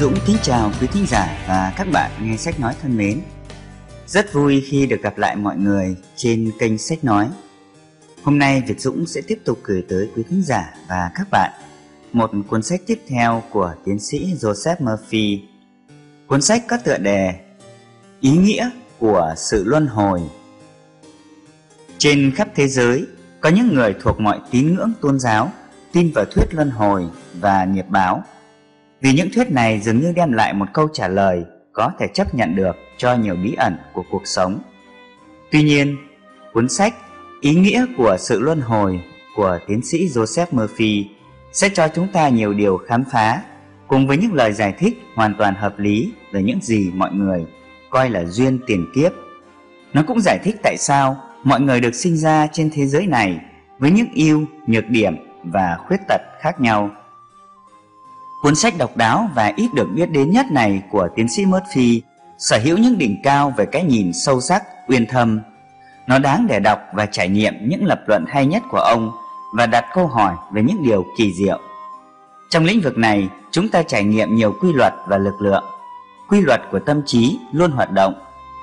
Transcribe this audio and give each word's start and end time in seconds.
Dũng 0.00 0.14
kính 0.26 0.36
chào 0.42 0.72
quý 0.80 0.86
thính 0.92 1.06
giả 1.06 1.44
và 1.48 1.72
các 1.76 1.86
bạn 1.92 2.10
nghe 2.22 2.36
sách 2.36 2.60
nói 2.60 2.74
thân 2.82 2.96
mến. 2.96 3.20
Rất 4.06 4.32
vui 4.32 4.64
khi 4.66 4.86
được 4.86 5.02
gặp 5.02 5.18
lại 5.18 5.36
mọi 5.36 5.56
người 5.56 5.96
trên 6.16 6.50
kênh 6.58 6.78
sách 6.78 7.04
nói. 7.04 7.28
Hôm 8.22 8.38
nay 8.38 8.62
Việt 8.66 8.80
Dũng 8.80 9.06
sẽ 9.06 9.20
tiếp 9.20 9.38
tục 9.44 9.58
gửi 9.62 9.84
tới 9.88 10.10
quý 10.16 10.22
thính 10.30 10.42
giả 10.42 10.74
và 10.88 11.10
các 11.14 11.26
bạn 11.30 11.52
một 12.12 12.30
cuốn 12.48 12.62
sách 12.62 12.80
tiếp 12.86 13.00
theo 13.08 13.42
của 13.50 13.74
tiến 13.84 13.98
sĩ 13.98 14.34
Joseph 14.34 14.76
Murphy. 14.78 15.42
Cuốn 16.26 16.42
sách 16.42 16.62
có 16.68 16.76
tựa 16.84 16.98
đề 16.98 17.34
Ý 18.20 18.30
nghĩa 18.30 18.70
của 18.98 19.34
sự 19.36 19.64
luân 19.64 19.86
hồi. 19.86 20.22
Trên 21.98 22.32
khắp 22.36 22.48
thế 22.54 22.68
giới, 22.68 23.06
có 23.40 23.48
những 23.48 23.74
người 23.74 23.94
thuộc 24.02 24.20
mọi 24.20 24.40
tín 24.50 24.74
ngưỡng 24.74 24.92
tôn 25.00 25.20
giáo 25.20 25.52
tin 25.92 26.12
vào 26.14 26.24
thuyết 26.24 26.54
luân 26.54 26.70
hồi 26.70 27.06
và 27.40 27.64
nghiệp 27.64 27.86
báo 27.88 28.24
vì 29.00 29.12
những 29.12 29.30
thuyết 29.34 29.50
này 29.50 29.80
dường 29.80 30.00
như 30.00 30.12
đem 30.16 30.32
lại 30.32 30.54
một 30.54 30.66
câu 30.72 30.88
trả 30.92 31.08
lời 31.08 31.44
có 31.72 31.90
thể 31.98 32.06
chấp 32.14 32.34
nhận 32.34 32.56
được 32.56 32.76
cho 32.96 33.14
nhiều 33.14 33.36
bí 33.44 33.54
ẩn 33.54 33.76
của 33.92 34.04
cuộc 34.10 34.22
sống. 34.26 34.58
Tuy 35.50 35.62
nhiên, 35.62 35.96
cuốn 36.52 36.68
sách 36.68 36.94
Ý 37.40 37.54
nghĩa 37.54 37.86
của 37.96 38.16
sự 38.18 38.40
luân 38.40 38.60
hồi 38.60 39.00
của 39.36 39.58
tiến 39.66 39.82
sĩ 39.82 40.08
Joseph 40.08 40.46
Murphy 40.50 41.08
sẽ 41.52 41.68
cho 41.68 41.88
chúng 41.94 42.08
ta 42.12 42.28
nhiều 42.28 42.54
điều 42.54 42.76
khám 42.76 43.04
phá 43.12 43.42
cùng 43.86 44.06
với 44.06 44.16
những 44.16 44.34
lời 44.34 44.52
giải 44.52 44.74
thích 44.78 45.02
hoàn 45.14 45.34
toàn 45.34 45.54
hợp 45.54 45.78
lý 45.78 46.12
về 46.32 46.42
những 46.42 46.58
gì 46.62 46.90
mọi 46.94 47.12
người 47.12 47.46
coi 47.90 48.10
là 48.10 48.24
duyên 48.24 48.58
tiền 48.66 48.86
kiếp. 48.94 49.12
Nó 49.92 50.02
cũng 50.06 50.20
giải 50.20 50.38
thích 50.44 50.56
tại 50.62 50.76
sao 50.78 51.16
mọi 51.44 51.60
người 51.60 51.80
được 51.80 51.94
sinh 51.94 52.16
ra 52.16 52.46
trên 52.52 52.70
thế 52.72 52.86
giới 52.86 53.06
này 53.06 53.40
với 53.78 53.90
những 53.90 54.08
ưu, 54.14 54.44
nhược 54.66 54.88
điểm 54.88 55.16
và 55.44 55.76
khuyết 55.86 56.00
tật 56.08 56.20
khác 56.40 56.60
nhau. 56.60 56.90
Cuốn 58.42 58.54
sách 58.54 58.74
độc 58.78 58.96
đáo 58.96 59.30
và 59.34 59.52
ít 59.56 59.74
được 59.74 59.88
biết 59.94 60.10
đến 60.10 60.30
nhất 60.30 60.46
này 60.50 60.82
của 60.90 61.08
tiến 61.16 61.28
sĩ 61.28 61.46
Murphy 61.46 62.02
sở 62.38 62.58
hữu 62.58 62.78
những 62.78 62.98
đỉnh 62.98 63.16
cao 63.22 63.52
về 63.56 63.66
cái 63.66 63.84
nhìn 63.84 64.12
sâu 64.12 64.40
sắc, 64.40 64.62
uyên 64.88 65.06
thâm. 65.06 65.40
Nó 66.06 66.18
đáng 66.18 66.46
để 66.48 66.60
đọc 66.60 66.78
và 66.94 67.06
trải 67.06 67.28
nghiệm 67.28 67.54
những 67.68 67.84
lập 67.84 68.00
luận 68.06 68.24
hay 68.28 68.46
nhất 68.46 68.62
của 68.70 68.78
ông 68.78 69.12
và 69.54 69.66
đặt 69.66 69.84
câu 69.94 70.06
hỏi 70.06 70.34
về 70.52 70.62
những 70.62 70.82
điều 70.82 71.04
kỳ 71.16 71.32
diệu. 71.32 71.60
Trong 72.50 72.64
lĩnh 72.64 72.80
vực 72.80 72.98
này, 72.98 73.28
chúng 73.50 73.68
ta 73.68 73.82
trải 73.82 74.04
nghiệm 74.04 74.34
nhiều 74.34 74.52
quy 74.60 74.72
luật 74.72 74.92
và 75.06 75.18
lực 75.18 75.40
lượng. 75.40 75.64
Quy 76.28 76.40
luật 76.40 76.60
của 76.70 76.78
tâm 76.78 77.02
trí 77.06 77.38
luôn 77.52 77.70
hoạt 77.70 77.92
động, 77.92 78.14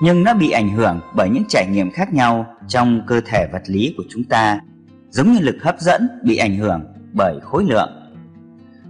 nhưng 0.02 0.24
nó 0.24 0.34
bị 0.34 0.50
ảnh 0.50 0.68
hưởng 0.68 1.00
bởi 1.14 1.28
những 1.28 1.44
trải 1.48 1.66
nghiệm 1.66 1.90
khác 1.90 2.14
nhau 2.14 2.46
trong 2.68 3.02
cơ 3.06 3.20
thể 3.26 3.46
vật 3.52 3.62
lý 3.66 3.94
của 3.96 4.04
chúng 4.10 4.24
ta, 4.24 4.60
giống 5.10 5.32
như 5.32 5.38
lực 5.40 5.56
hấp 5.62 5.80
dẫn 5.80 6.08
bị 6.22 6.36
ảnh 6.36 6.56
hưởng 6.56 6.84
bởi 7.12 7.40
khối 7.42 7.64
lượng. 7.64 8.05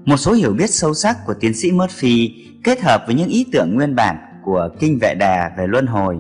Một 0.06 0.17
số 0.17 0.33
hiểu 0.33 0.53
biết 0.53 0.71
sâu 0.71 0.94
sắc 0.94 1.17
của 1.27 1.34
tiến 1.34 1.55
sĩ 1.55 1.72
Murphy 1.72 2.44
kết 2.65 2.81
hợp 2.81 3.05
với 3.06 3.15
những 3.15 3.28
ý 3.28 3.47
tưởng 3.53 3.75
nguyên 3.75 3.94
bản 3.94 4.17
của 4.44 4.69
Kinh 4.81 4.99
Vệ 4.99 5.15
Đà 5.15 5.53
về 5.59 5.67
luân 5.67 5.87
hồi, 5.87 6.19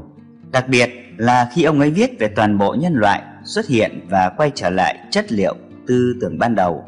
đặc 0.50 0.68
biệt 0.68 0.90
là 1.16 1.50
khi 1.52 1.62
ông 1.62 1.80
ấy 1.80 1.90
viết 1.90 2.10
về 2.18 2.28
toàn 2.28 2.58
bộ 2.58 2.74
nhân 2.74 2.94
loại 2.94 3.22
xuất 3.44 3.66
hiện 3.66 4.06
và 4.10 4.30
quay 4.36 4.50
trở 4.54 4.70
lại 4.70 4.98
chất 5.10 5.32
liệu 5.32 5.56
tư 5.86 6.16
tưởng 6.20 6.38
ban 6.38 6.54
đầu. 6.54 6.84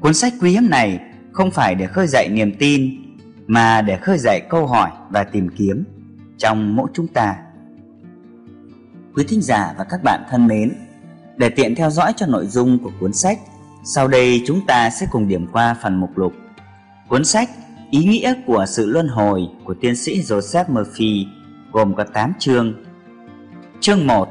Cuốn 0.00 0.14
sách 0.14 0.32
quý 0.40 0.50
hiếm 0.50 0.70
này 0.70 1.00
không 1.32 1.50
phải 1.50 1.74
để 1.74 1.86
khơi 1.86 2.06
dậy 2.06 2.28
niềm 2.28 2.52
tin 2.58 2.96
mà 3.46 3.82
để 3.82 3.96
khơi 3.96 4.18
dậy 4.18 4.42
câu 4.48 4.66
hỏi 4.66 4.90
và 5.10 5.24
tìm 5.24 5.48
kiếm 5.56 5.84
trong 6.38 6.76
mỗi 6.76 6.90
chúng 6.94 7.06
ta. 7.08 7.36
Quý 9.14 9.24
thính 9.28 9.42
giả 9.42 9.74
và 9.78 9.84
các 9.84 10.02
bạn 10.02 10.22
thân 10.30 10.46
mến, 10.46 10.72
để 11.36 11.48
tiện 11.48 11.74
theo 11.74 11.90
dõi 11.90 12.12
cho 12.16 12.26
nội 12.26 12.46
dung 12.46 12.78
của 12.78 12.90
cuốn 13.00 13.12
sách 13.12 13.38
sau 13.84 14.08
đây 14.08 14.42
chúng 14.46 14.66
ta 14.66 14.90
sẽ 14.90 15.06
cùng 15.10 15.28
điểm 15.28 15.46
qua 15.52 15.76
phần 15.82 16.00
mục 16.00 16.18
lục. 16.18 16.32
Cuốn 17.08 17.24
sách 17.24 17.50
Ý 17.90 18.04
nghĩa 18.04 18.34
của 18.46 18.66
sự 18.68 18.86
luân 18.86 19.08
hồi 19.08 19.48
của 19.64 19.74
tiến 19.74 19.96
sĩ 19.96 20.22
Joseph 20.22 20.64
Murphy 20.68 21.26
gồm 21.72 21.94
có 21.94 22.04
8 22.04 22.32
chương. 22.38 22.74
Chương 23.80 24.06
1 24.06 24.28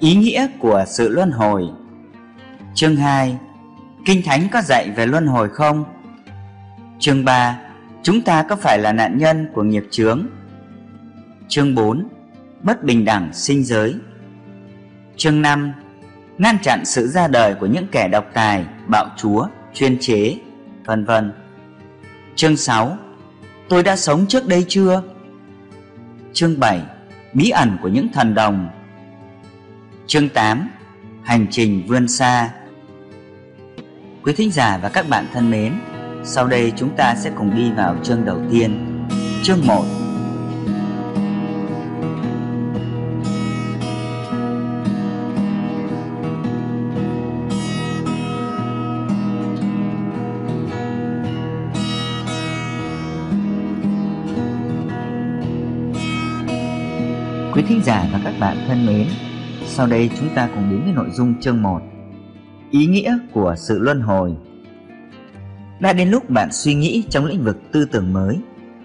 Ý 0.00 0.14
nghĩa 0.14 0.46
của 0.58 0.84
sự 0.86 1.08
luân 1.08 1.30
hồi 1.30 1.64
Chương 2.74 2.96
2 2.96 3.38
Kinh 4.04 4.22
Thánh 4.22 4.48
có 4.52 4.62
dạy 4.62 4.90
về 4.96 5.06
luân 5.06 5.26
hồi 5.26 5.48
không? 5.48 5.84
Chương 6.98 7.24
3 7.24 7.60
Chúng 8.02 8.20
ta 8.20 8.42
có 8.42 8.56
phải 8.56 8.78
là 8.78 8.92
nạn 8.92 9.18
nhân 9.18 9.48
của 9.54 9.62
nghiệp 9.62 9.86
chướng? 9.90 10.26
Chương 11.48 11.74
4 11.74 12.08
Bất 12.62 12.84
bình 12.84 13.04
đẳng 13.04 13.32
sinh 13.32 13.64
giới 13.64 13.94
Chương 15.16 15.42
5 15.42 15.72
ngăn 16.38 16.58
chặn 16.62 16.84
sự 16.84 17.08
ra 17.08 17.28
đời 17.28 17.54
của 17.54 17.66
những 17.66 17.86
kẻ 17.92 18.08
độc 18.08 18.26
tài, 18.34 18.64
bạo 18.86 19.06
chúa, 19.16 19.46
chuyên 19.74 19.98
chế, 20.00 20.36
vân 20.84 21.04
vân. 21.04 21.32
Chương 22.34 22.56
6. 22.56 22.96
Tôi 23.68 23.82
đã 23.82 23.96
sống 23.96 24.26
trước 24.26 24.46
đây 24.46 24.64
chưa? 24.68 25.02
Chương 26.32 26.60
7. 26.60 26.82
Bí 27.34 27.50
ẩn 27.50 27.76
của 27.82 27.88
những 27.88 28.08
thần 28.12 28.34
đồng. 28.34 28.68
Chương 30.06 30.28
8. 30.28 30.68
Hành 31.22 31.46
trình 31.50 31.86
vươn 31.86 32.08
xa. 32.08 32.50
Quý 34.22 34.32
thính 34.32 34.50
giả 34.50 34.78
và 34.82 34.88
các 34.88 35.08
bạn 35.08 35.26
thân 35.32 35.50
mến, 35.50 35.72
sau 36.24 36.46
đây 36.46 36.72
chúng 36.76 36.96
ta 36.96 37.14
sẽ 37.14 37.30
cùng 37.38 37.56
đi 37.56 37.70
vào 37.70 37.96
chương 38.02 38.24
đầu 38.24 38.40
tiên. 38.50 39.06
Chương 39.42 39.66
1 39.66 39.84
giả 57.86 58.08
và 58.12 58.20
các 58.24 58.34
bạn 58.40 58.64
thân 58.68 58.86
mến, 58.86 59.06
sau 59.66 59.86
đây 59.86 60.10
chúng 60.18 60.28
ta 60.34 60.48
cùng 60.54 60.70
đến 60.70 60.80
với 60.84 60.92
nội 60.92 61.10
dung 61.12 61.40
chương 61.40 61.62
1 61.62 61.82
Ý 62.70 62.86
nghĩa 62.86 63.18
của 63.32 63.54
sự 63.58 63.78
luân 63.78 64.00
hồi. 64.00 64.36
Đã 65.80 65.92
đến 65.92 66.08
lúc 66.08 66.30
bạn 66.30 66.52
suy 66.52 66.74
nghĩ 66.74 67.04
trong 67.10 67.24
lĩnh 67.24 67.44
vực 67.44 67.58
tư 67.72 67.84
tưởng 67.84 68.12
mới 68.12 68.38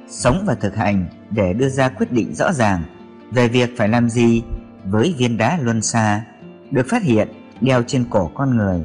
Sống 0.10 0.44
và 0.46 0.56
thực 0.56 0.76
hành 0.76 1.06
để 1.30 1.54
đưa 1.54 1.70
ra 1.70 1.90
quyết 1.90 2.12
định 2.12 2.36
rõ 2.36 2.52
ràng 2.54 2.84
Về 3.32 3.48
việc 3.48 3.70
phải 3.78 3.88
làm 3.88 4.10
gì 4.10 4.44
với 4.86 5.16
viên 5.18 5.38
đá 5.38 5.60
luân 5.62 5.82
xa 5.82 6.26
Được 6.72 6.86
phát 6.90 7.04
hiện 7.04 7.28
đeo 7.62 7.84
trên 7.84 8.06
cổ 8.10 8.32
con 8.34 8.58
người 8.58 8.82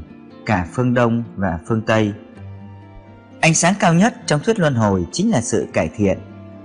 Cả 0.47 0.67
phương 0.73 0.95
Đông 0.95 1.25
và 1.37 1.59
phương 1.67 1.83
Tây. 1.83 2.13
Ánh 3.41 3.55
sáng 3.55 3.75
cao 3.81 3.95
nhất 3.95 4.15
trong 4.27 4.41
thuyết 4.45 4.59
luân 4.59 4.75
hồi 4.75 5.07
chính 5.13 5.31
là 5.31 5.41
sự 5.41 5.67
cải 5.73 5.91
thiện 5.97 6.19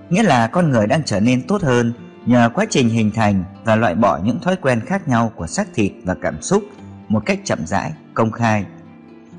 Nghĩa 0.09 0.23
là 0.23 0.47
con 0.47 0.69
người 0.69 0.87
đang 0.87 1.03
trở 1.05 1.19
nên 1.19 1.47
tốt 1.47 1.61
hơn 1.61 1.93
nhờ 2.25 2.49
quá 2.53 2.65
trình 2.69 2.89
hình 2.89 3.11
thành 3.11 3.43
và 3.63 3.75
loại 3.75 3.95
bỏ 3.95 4.19
những 4.23 4.39
thói 4.39 4.55
quen 4.55 4.81
khác 4.85 5.07
nhau 5.07 5.31
của 5.35 5.47
xác 5.47 5.67
thịt 5.73 5.91
và 6.03 6.15
cảm 6.21 6.41
xúc 6.41 6.63
một 7.07 7.25
cách 7.25 7.39
chậm 7.43 7.65
rãi, 7.65 7.93
công 8.13 8.31
khai. 8.31 8.65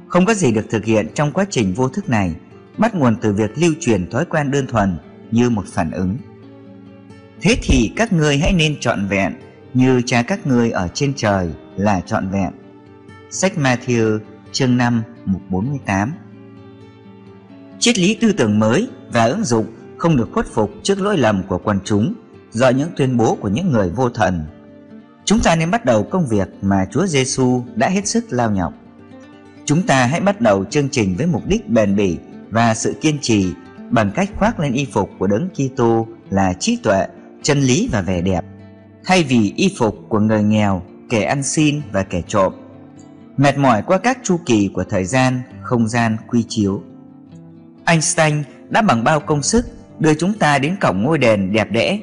Không 0.09 0.27
có 0.27 0.35
gì 0.35 0.53
được 0.53 0.67
thực 0.71 0.85
hiện 0.85 1.09
trong 1.15 1.33
quá 1.33 1.45
trình 1.51 1.75
vô 1.75 1.89
thức 1.89 2.09
này, 2.09 2.35
bắt 2.79 2.95
nguồn 2.95 3.17
từ 3.17 3.33
việc 3.33 3.59
lưu 3.59 3.73
truyền 3.81 4.11
thói 4.11 4.25
quen 4.25 4.51
đơn 4.51 4.67
thuần 4.67 4.99
như 5.31 5.51
một 5.51 5.65
phản 5.67 5.91
ứng. 5.91 6.17
Thế 7.41 7.57
thì 7.63 7.93
các 7.97 8.13
ngươi 8.13 8.39
hãy 8.39 8.53
nên 8.53 8.81
trọn 8.81 9.07
vẹn 9.07 9.35
như 9.75 10.03
cha 10.07 10.23
các 10.23 10.47
ngươi 10.47 10.71
ở 10.71 10.89
trên 10.89 11.13
trời 11.17 11.51
là 11.77 12.01
trọn 12.01 12.29
vẹn. 12.29 12.51
Sách 13.31 13.53
Matthew 13.57 14.19
chương 14.53 14.77
5 14.77 15.03
mục 15.25 15.43
48 15.49 16.13
Triết 17.79 17.99
lý 17.99 18.15
tư 18.15 18.33
tưởng 18.33 18.59
mới 18.59 18.89
và 19.13 19.25
ứng 19.25 19.45
dụng 19.45 19.67
không 19.99 20.17
được 20.17 20.29
khuất 20.33 20.47
phục 20.47 20.71
trước 20.83 21.01
lỗi 21.01 21.19
lầm 21.19 21.43
của 21.43 21.59
quần 21.59 21.79
chúng 21.85 22.15
do 22.53 22.69
những 22.69 22.91
tuyên 22.97 23.17
bố 23.17 23.35
của 23.41 23.49
những 23.49 23.73
người 23.73 23.91
vô 23.91 24.09
thần. 24.11 24.45
Chúng 25.25 25.41
ta 25.41 25.57
nên 25.57 25.71
bắt 25.71 25.85
đầu 25.85 26.03
công 26.03 26.27
việc 26.27 26.49
mà 26.63 26.87
Chúa 26.91 27.07
Giêsu 27.07 27.63
đã 27.75 27.89
hết 27.89 28.07
sức 28.07 28.25
lao 28.31 28.51
nhọc. 28.51 28.75
Chúng 29.65 29.83
ta 29.83 30.07
hãy 30.07 30.21
bắt 30.21 30.41
đầu 30.41 30.65
chương 30.65 30.89
trình 30.89 31.15
với 31.17 31.27
mục 31.27 31.43
đích 31.47 31.69
bền 31.69 31.97
bỉ 31.97 32.19
và 32.51 32.75
sự 32.75 32.95
kiên 33.01 33.19
trì 33.21 33.53
bằng 33.91 34.11
cách 34.15 34.31
khoác 34.39 34.61
lên 34.61 34.73
y 34.73 34.87
phục 34.93 35.11
của 35.19 35.27
Đấng 35.27 35.49
Kitô 35.49 36.07
là 36.31 36.53
trí 36.53 36.77
tuệ, 36.77 37.07
chân 37.43 37.61
lý 37.61 37.89
và 37.93 38.01
vẻ 38.01 38.21
đẹp, 38.21 38.45
thay 39.05 39.23
vì 39.23 39.53
y 39.57 39.75
phục 39.79 39.99
của 40.09 40.21
người 40.21 40.43
nghèo, 40.43 40.83
kẻ 41.11 41.25
ăn 41.25 41.43
xin 41.43 41.81
và 41.93 42.03
kẻ 42.03 42.23
trộm. 42.29 42.53
Mệt 43.37 43.59
mỏi 43.59 43.83
qua 43.83 43.99
các 43.99 44.19
chu 44.23 44.39
kỳ 44.47 44.71
của 44.75 44.85
thời 44.85 45.05
gian, 45.05 45.43
không 45.63 45.89
gian 45.89 46.17
quy 46.29 46.45
chiếu. 46.49 46.83
Einstein 47.85 48.43
đã 48.69 48.83
bằng 48.83 49.05
bao 49.05 49.21
công 49.21 49.43
sức 49.43 49.67
đưa 49.99 50.15
chúng 50.15 50.35
ta 50.35 50.59
đến 50.59 50.77
cổng 50.81 51.03
ngôi 51.03 51.19
đền 51.19 51.53
đẹp 51.53 51.73
đẽ 51.73 51.99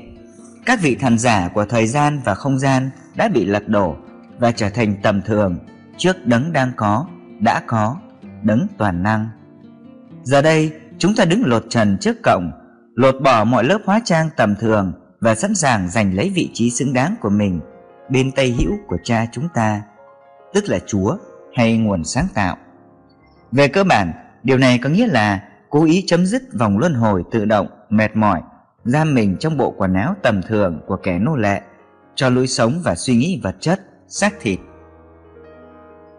các 0.70 0.82
vị 0.82 0.96
thần 0.96 1.20
giả 1.20 1.50
của 1.54 1.66
thời 1.66 1.88
gian 1.88 2.22
và 2.26 2.36
không 2.36 2.60
gian 2.60 2.90
đã 3.16 3.28
bị 3.28 3.46
lật 3.46 3.68
đổ 3.68 3.96
và 4.40 4.52
trở 4.52 4.70
thành 4.70 4.96
tầm 5.04 5.22
thường 5.22 5.58
trước 5.98 6.26
đấng 6.26 6.54
đang 6.54 6.72
có, 6.76 7.06
đã 7.40 7.62
có, 7.68 7.98
đấng 8.44 8.68
toàn 8.78 9.04
năng. 9.04 9.30
Giờ 10.24 10.42
đây, 10.42 10.72
chúng 10.98 11.16
ta 11.16 11.26
đứng 11.26 11.46
lột 11.46 11.66
trần 11.70 11.98
trước 12.02 12.18
cổng, 12.24 12.52
lột 12.96 13.16
bỏ 13.22 13.44
mọi 13.44 13.64
lớp 13.64 13.80
hóa 13.86 14.02
trang 14.06 14.30
tầm 14.38 14.56
thường 14.56 14.94
và 15.20 15.36
sẵn 15.36 15.56
sàng 15.56 15.90
giành 15.90 16.14
lấy 16.14 16.32
vị 16.36 16.50
trí 16.54 16.72
xứng 16.72 16.94
đáng 16.94 17.16
của 17.22 17.30
mình 17.30 17.60
bên 18.10 18.32
tay 18.32 18.56
hữu 18.60 18.78
của 18.88 18.98
cha 19.04 19.26
chúng 19.32 19.48
ta, 19.54 19.82
tức 20.54 20.64
là 20.68 20.80
Chúa 20.88 21.18
hay 21.56 21.78
nguồn 21.78 22.04
sáng 22.04 22.28
tạo. 22.34 22.58
Về 23.52 23.68
cơ 23.68 23.84
bản, 23.84 24.14
điều 24.44 24.58
này 24.58 24.80
có 24.84 24.90
nghĩa 24.90 25.08
là 25.08 25.44
cố 25.70 25.86
ý 25.86 26.04
chấm 26.08 26.26
dứt 26.26 26.44
vòng 26.60 26.78
luân 26.78 26.94
hồi 26.94 27.24
tự 27.32 27.46
động, 27.46 27.68
mệt 27.90 28.16
mỏi, 28.16 28.42
giam 28.90 29.14
mình 29.14 29.38
trong 29.40 29.58
bộ 29.58 29.74
quần 29.78 29.94
áo 29.94 30.16
tầm 30.24 30.42
thường 30.42 30.82
của 30.88 30.96
kẻ 30.96 31.20
nô 31.20 31.36
lệ, 31.36 31.62
cho 32.16 32.30
lối 32.30 32.48
sống 32.48 32.74
và 32.84 32.96
suy 32.96 33.16
nghĩ 33.16 33.40
vật 33.44 33.56
chất, 33.60 33.80
xác 34.08 34.34
thịt. 34.40 34.60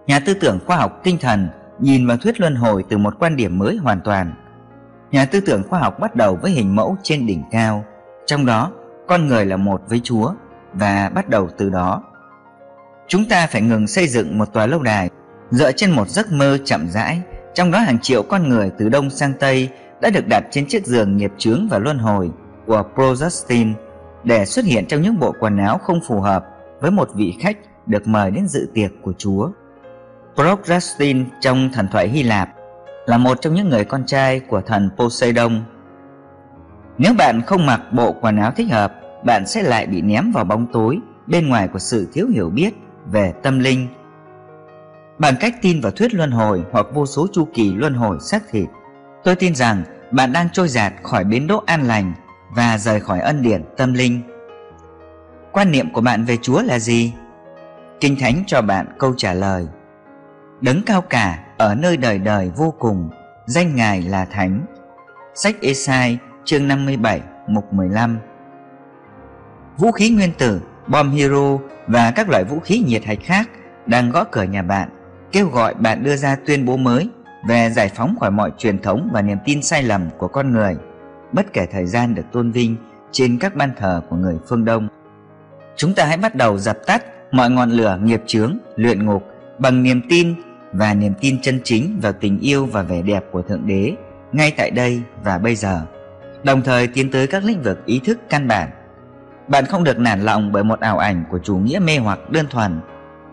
Nhà 0.06 0.20
tư 0.20 0.34
tưởng 0.34 0.58
khoa 0.66 0.76
học 0.76 1.00
tinh 1.04 1.18
thần 1.20 1.48
nhìn 1.78 2.06
vào 2.06 2.16
thuyết 2.16 2.40
luân 2.40 2.54
hồi 2.54 2.84
từ 2.88 2.98
một 2.98 3.14
quan 3.18 3.36
điểm 3.36 3.58
mới 3.58 3.76
hoàn 3.76 4.00
toàn. 4.00 4.34
Nhà 5.10 5.24
tư 5.24 5.40
tưởng 5.40 5.62
khoa 5.68 5.80
học 5.80 6.00
bắt 6.00 6.16
đầu 6.16 6.38
với 6.42 6.50
hình 6.50 6.76
mẫu 6.76 6.96
trên 7.02 7.26
đỉnh 7.26 7.42
cao, 7.50 7.84
trong 8.26 8.46
đó 8.46 8.72
con 9.08 9.26
người 9.26 9.46
là 9.46 9.56
một 9.56 9.82
với 9.88 10.00
Chúa 10.04 10.32
và 10.72 11.10
bắt 11.14 11.28
đầu 11.28 11.48
từ 11.58 11.70
đó. 11.70 12.02
Chúng 13.08 13.24
ta 13.24 13.46
phải 13.46 13.62
ngừng 13.62 13.86
xây 13.86 14.08
dựng 14.08 14.38
một 14.38 14.52
tòa 14.52 14.66
lâu 14.66 14.82
đài 14.82 15.10
dựa 15.50 15.72
trên 15.72 15.90
một 15.90 16.08
giấc 16.08 16.32
mơ 16.32 16.58
chậm 16.64 16.88
rãi, 16.88 17.20
trong 17.54 17.70
đó 17.70 17.78
hàng 17.78 17.98
triệu 17.98 18.22
con 18.22 18.48
người 18.48 18.70
từ 18.78 18.88
đông 18.88 19.10
sang 19.10 19.32
tây 19.40 19.68
đã 20.00 20.10
được 20.10 20.26
đặt 20.26 20.44
trên 20.50 20.66
chiếc 20.66 20.86
giường 20.86 21.16
nghiệp 21.16 21.32
chướng 21.38 21.68
và 21.70 21.78
luân 21.78 21.98
hồi 21.98 22.30
của 22.70 22.84
Projustin 22.94 23.74
để 24.24 24.44
xuất 24.44 24.64
hiện 24.64 24.86
trong 24.86 25.02
những 25.02 25.18
bộ 25.18 25.34
quần 25.40 25.56
áo 25.56 25.78
không 25.78 26.00
phù 26.08 26.20
hợp 26.20 26.44
với 26.80 26.90
một 26.90 27.08
vị 27.14 27.34
khách 27.40 27.56
được 27.86 28.08
mời 28.08 28.30
đến 28.30 28.48
dự 28.48 28.68
tiệc 28.74 28.90
của 29.02 29.12
Chúa. 29.18 29.50
Projustin 30.36 31.24
trong 31.40 31.70
thần 31.72 31.88
thoại 31.92 32.08
Hy 32.08 32.22
Lạp 32.22 32.48
là 33.06 33.18
một 33.18 33.38
trong 33.40 33.54
những 33.54 33.68
người 33.68 33.84
con 33.84 34.06
trai 34.06 34.40
của 34.40 34.60
thần 34.60 34.90
Poseidon. 34.96 35.62
Nếu 36.98 37.14
bạn 37.18 37.42
không 37.46 37.66
mặc 37.66 37.80
bộ 37.92 38.12
quần 38.20 38.36
áo 38.36 38.52
thích 38.56 38.70
hợp, 38.70 38.92
bạn 39.24 39.46
sẽ 39.46 39.62
lại 39.62 39.86
bị 39.86 40.02
ném 40.02 40.32
vào 40.32 40.44
bóng 40.44 40.66
tối 40.72 40.98
bên 41.26 41.48
ngoài 41.48 41.68
của 41.68 41.78
sự 41.78 42.08
thiếu 42.12 42.26
hiểu 42.28 42.50
biết 42.50 42.70
về 43.06 43.32
tâm 43.42 43.58
linh. 43.58 43.88
Bằng 45.18 45.34
cách 45.40 45.54
tin 45.62 45.80
vào 45.80 45.92
thuyết 45.92 46.14
luân 46.14 46.30
hồi 46.30 46.64
hoặc 46.72 46.86
vô 46.94 47.06
số 47.06 47.26
chu 47.32 47.48
kỳ 47.54 47.74
luân 47.74 47.94
hồi 47.94 48.16
xác 48.20 48.42
thịt, 48.50 48.68
tôi 49.24 49.34
tin 49.34 49.54
rằng 49.54 49.82
bạn 50.10 50.32
đang 50.32 50.48
trôi 50.52 50.68
giạt 50.68 50.92
khỏi 51.02 51.24
bến 51.24 51.46
đỗ 51.46 51.62
an 51.66 51.82
lành 51.82 52.12
và 52.50 52.78
rời 52.78 53.00
khỏi 53.00 53.20
ân 53.20 53.42
điển 53.42 53.64
tâm 53.76 53.92
linh. 53.92 54.20
Quan 55.52 55.70
niệm 55.70 55.92
của 55.92 56.00
bạn 56.00 56.24
về 56.24 56.36
Chúa 56.42 56.62
là 56.62 56.78
gì? 56.78 57.12
Kinh 58.00 58.16
Thánh 58.20 58.42
cho 58.46 58.62
bạn 58.62 58.86
câu 58.98 59.14
trả 59.16 59.34
lời. 59.34 59.66
Đấng 60.60 60.82
cao 60.86 61.00
cả 61.00 61.44
ở 61.58 61.74
nơi 61.74 61.96
đời 61.96 62.18
đời 62.18 62.50
vô 62.56 62.74
cùng, 62.78 63.10
danh 63.46 63.76
Ngài 63.76 64.02
là 64.02 64.24
Thánh. 64.24 64.60
Sách 65.34 65.56
Esai 65.62 66.18
chương 66.44 66.68
57 66.68 67.20
mục 67.48 67.72
15 67.72 68.18
Vũ 69.78 69.92
khí 69.92 70.10
nguyên 70.10 70.32
tử, 70.38 70.60
bom 70.86 71.10
hero 71.10 71.58
và 71.86 72.10
các 72.10 72.28
loại 72.28 72.44
vũ 72.44 72.60
khí 72.60 72.82
nhiệt 72.86 73.04
hạch 73.04 73.18
khác 73.22 73.48
đang 73.86 74.10
gõ 74.10 74.24
cửa 74.24 74.42
nhà 74.42 74.62
bạn, 74.62 74.88
kêu 75.32 75.46
gọi 75.46 75.74
bạn 75.74 76.02
đưa 76.02 76.16
ra 76.16 76.36
tuyên 76.46 76.64
bố 76.64 76.76
mới 76.76 77.10
về 77.48 77.70
giải 77.70 77.88
phóng 77.94 78.16
khỏi 78.20 78.30
mọi 78.30 78.50
truyền 78.58 78.78
thống 78.78 79.08
và 79.12 79.22
niềm 79.22 79.38
tin 79.44 79.62
sai 79.62 79.82
lầm 79.82 80.08
của 80.18 80.28
con 80.28 80.52
người, 80.52 80.76
bất 81.32 81.52
kể 81.52 81.66
thời 81.66 81.86
gian 81.86 82.14
được 82.14 82.22
tôn 82.32 82.50
vinh 82.50 82.76
trên 83.12 83.38
các 83.38 83.56
ban 83.56 83.70
thờ 83.76 84.02
của 84.10 84.16
người 84.16 84.38
phương 84.48 84.64
Đông. 84.64 84.88
Chúng 85.76 85.94
ta 85.94 86.04
hãy 86.04 86.16
bắt 86.16 86.34
đầu 86.34 86.58
dập 86.58 86.78
tắt 86.86 87.04
mọi 87.32 87.50
ngọn 87.50 87.70
lửa 87.70 87.98
nghiệp 88.02 88.22
chướng, 88.26 88.58
luyện 88.76 89.06
ngục 89.06 89.22
bằng 89.58 89.82
niềm 89.82 90.02
tin 90.08 90.34
và 90.72 90.94
niềm 90.94 91.12
tin 91.20 91.40
chân 91.42 91.60
chính 91.64 91.98
vào 92.02 92.12
tình 92.12 92.38
yêu 92.38 92.66
và 92.66 92.82
vẻ 92.82 93.02
đẹp 93.02 93.24
của 93.30 93.42
Thượng 93.42 93.66
Đế 93.66 93.94
ngay 94.32 94.52
tại 94.56 94.70
đây 94.70 95.02
và 95.24 95.38
bây 95.38 95.54
giờ, 95.54 95.86
đồng 96.44 96.62
thời 96.62 96.86
tiến 96.86 97.10
tới 97.10 97.26
các 97.26 97.44
lĩnh 97.44 97.62
vực 97.62 97.86
ý 97.86 98.00
thức 98.04 98.18
căn 98.28 98.48
bản. 98.48 98.70
Bạn 99.48 99.66
không 99.66 99.84
được 99.84 99.98
nản 99.98 100.20
lòng 100.20 100.52
bởi 100.52 100.64
một 100.64 100.80
ảo 100.80 100.98
ảnh 100.98 101.24
của 101.30 101.38
chủ 101.38 101.56
nghĩa 101.56 101.78
mê 101.78 101.98
hoặc 101.98 102.30
đơn 102.30 102.46
thuần, 102.50 102.80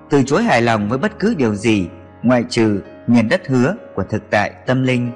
từ 0.10 0.24
chối 0.24 0.44
hài 0.44 0.62
lòng 0.62 0.90
với 0.90 0.98
bất 0.98 1.20
cứ 1.20 1.36
điều 1.38 1.56
gì 1.56 1.88
ngoại 2.24 2.44
trừ 2.50 2.82
miền 3.08 3.30
đất 3.30 3.48
hứa 3.48 3.76
của 3.96 4.04
thực 4.04 4.30
tại 4.30 4.52
tâm 4.66 4.84
linh. 4.84 5.12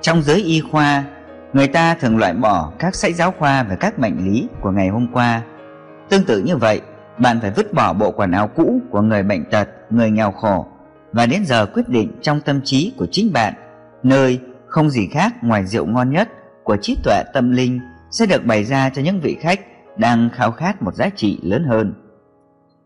Trong 0.00 0.22
giới 0.22 0.42
y 0.42 0.60
khoa, 0.60 1.04
người 1.52 1.66
ta 1.66 1.94
thường 1.94 2.16
loại 2.16 2.34
bỏ 2.34 2.72
các 2.78 2.94
sách 2.94 3.14
giáo 3.14 3.34
khoa 3.38 3.62
về 3.62 3.76
các 3.80 3.98
bệnh 3.98 4.24
lý 4.24 4.48
của 4.60 4.70
ngày 4.70 4.88
hôm 4.88 5.06
qua. 5.12 5.42
Tương 6.08 6.24
tự 6.24 6.42
như 6.42 6.56
vậy, 6.56 6.80
bạn 7.18 7.40
phải 7.40 7.50
vứt 7.50 7.74
bỏ 7.74 7.92
bộ 7.92 8.10
quần 8.10 8.32
áo 8.32 8.48
cũ 8.48 8.80
của 8.90 9.00
người 9.00 9.22
bệnh 9.22 9.44
tật, 9.50 9.68
người 9.90 10.10
nghèo 10.10 10.32
khổ 10.32 10.66
và 11.12 11.26
đến 11.26 11.44
giờ 11.44 11.66
quyết 11.66 11.88
định 11.88 12.12
trong 12.22 12.40
tâm 12.40 12.60
trí 12.64 12.92
của 12.96 13.06
chính 13.10 13.32
bạn, 13.32 13.54
nơi 14.02 14.40
không 14.66 14.90
gì 14.90 15.08
khác 15.12 15.34
ngoài 15.42 15.66
rượu 15.66 15.86
ngon 15.86 16.10
nhất 16.10 16.28
của 16.64 16.76
trí 16.76 16.96
tuệ 17.04 17.22
tâm 17.34 17.50
linh 17.50 17.80
sẽ 18.10 18.26
được 18.26 18.44
bày 18.44 18.64
ra 18.64 18.90
cho 18.90 19.02
những 19.02 19.20
vị 19.20 19.36
khách 19.40 19.60
đang 19.96 20.30
khao 20.32 20.52
khát 20.52 20.82
một 20.82 20.94
giá 20.94 21.08
trị 21.16 21.38
lớn 21.42 21.64
hơn. 21.64 21.94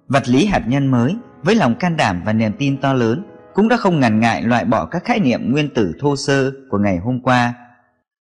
Vật 0.09 0.29
lý 0.29 0.47
hạt 0.47 0.63
nhân 0.67 0.87
mới 0.87 1.17
với 1.43 1.55
lòng 1.55 1.75
can 1.75 1.97
đảm 1.97 2.23
và 2.25 2.33
niềm 2.33 2.53
tin 2.59 2.81
to 2.81 2.93
lớn 2.93 3.25
cũng 3.55 3.69
đã 3.69 3.77
không 3.77 4.01
ngần 4.01 4.21
ngại 4.21 4.43
loại 4.43 4.65
bỏ 4.65 4.85
các 4.85 5.05
khái 5.05 5.21
niệm 5.21 5.53
nguyên 5.53 5.75
tử 5.75 5.93
thô 6.01 6.17
sơ 6.17 6.51
của 6.71 6.79
ngày 6.79 6.99
hôm 6.99 7.21
qua. 7.21 7.55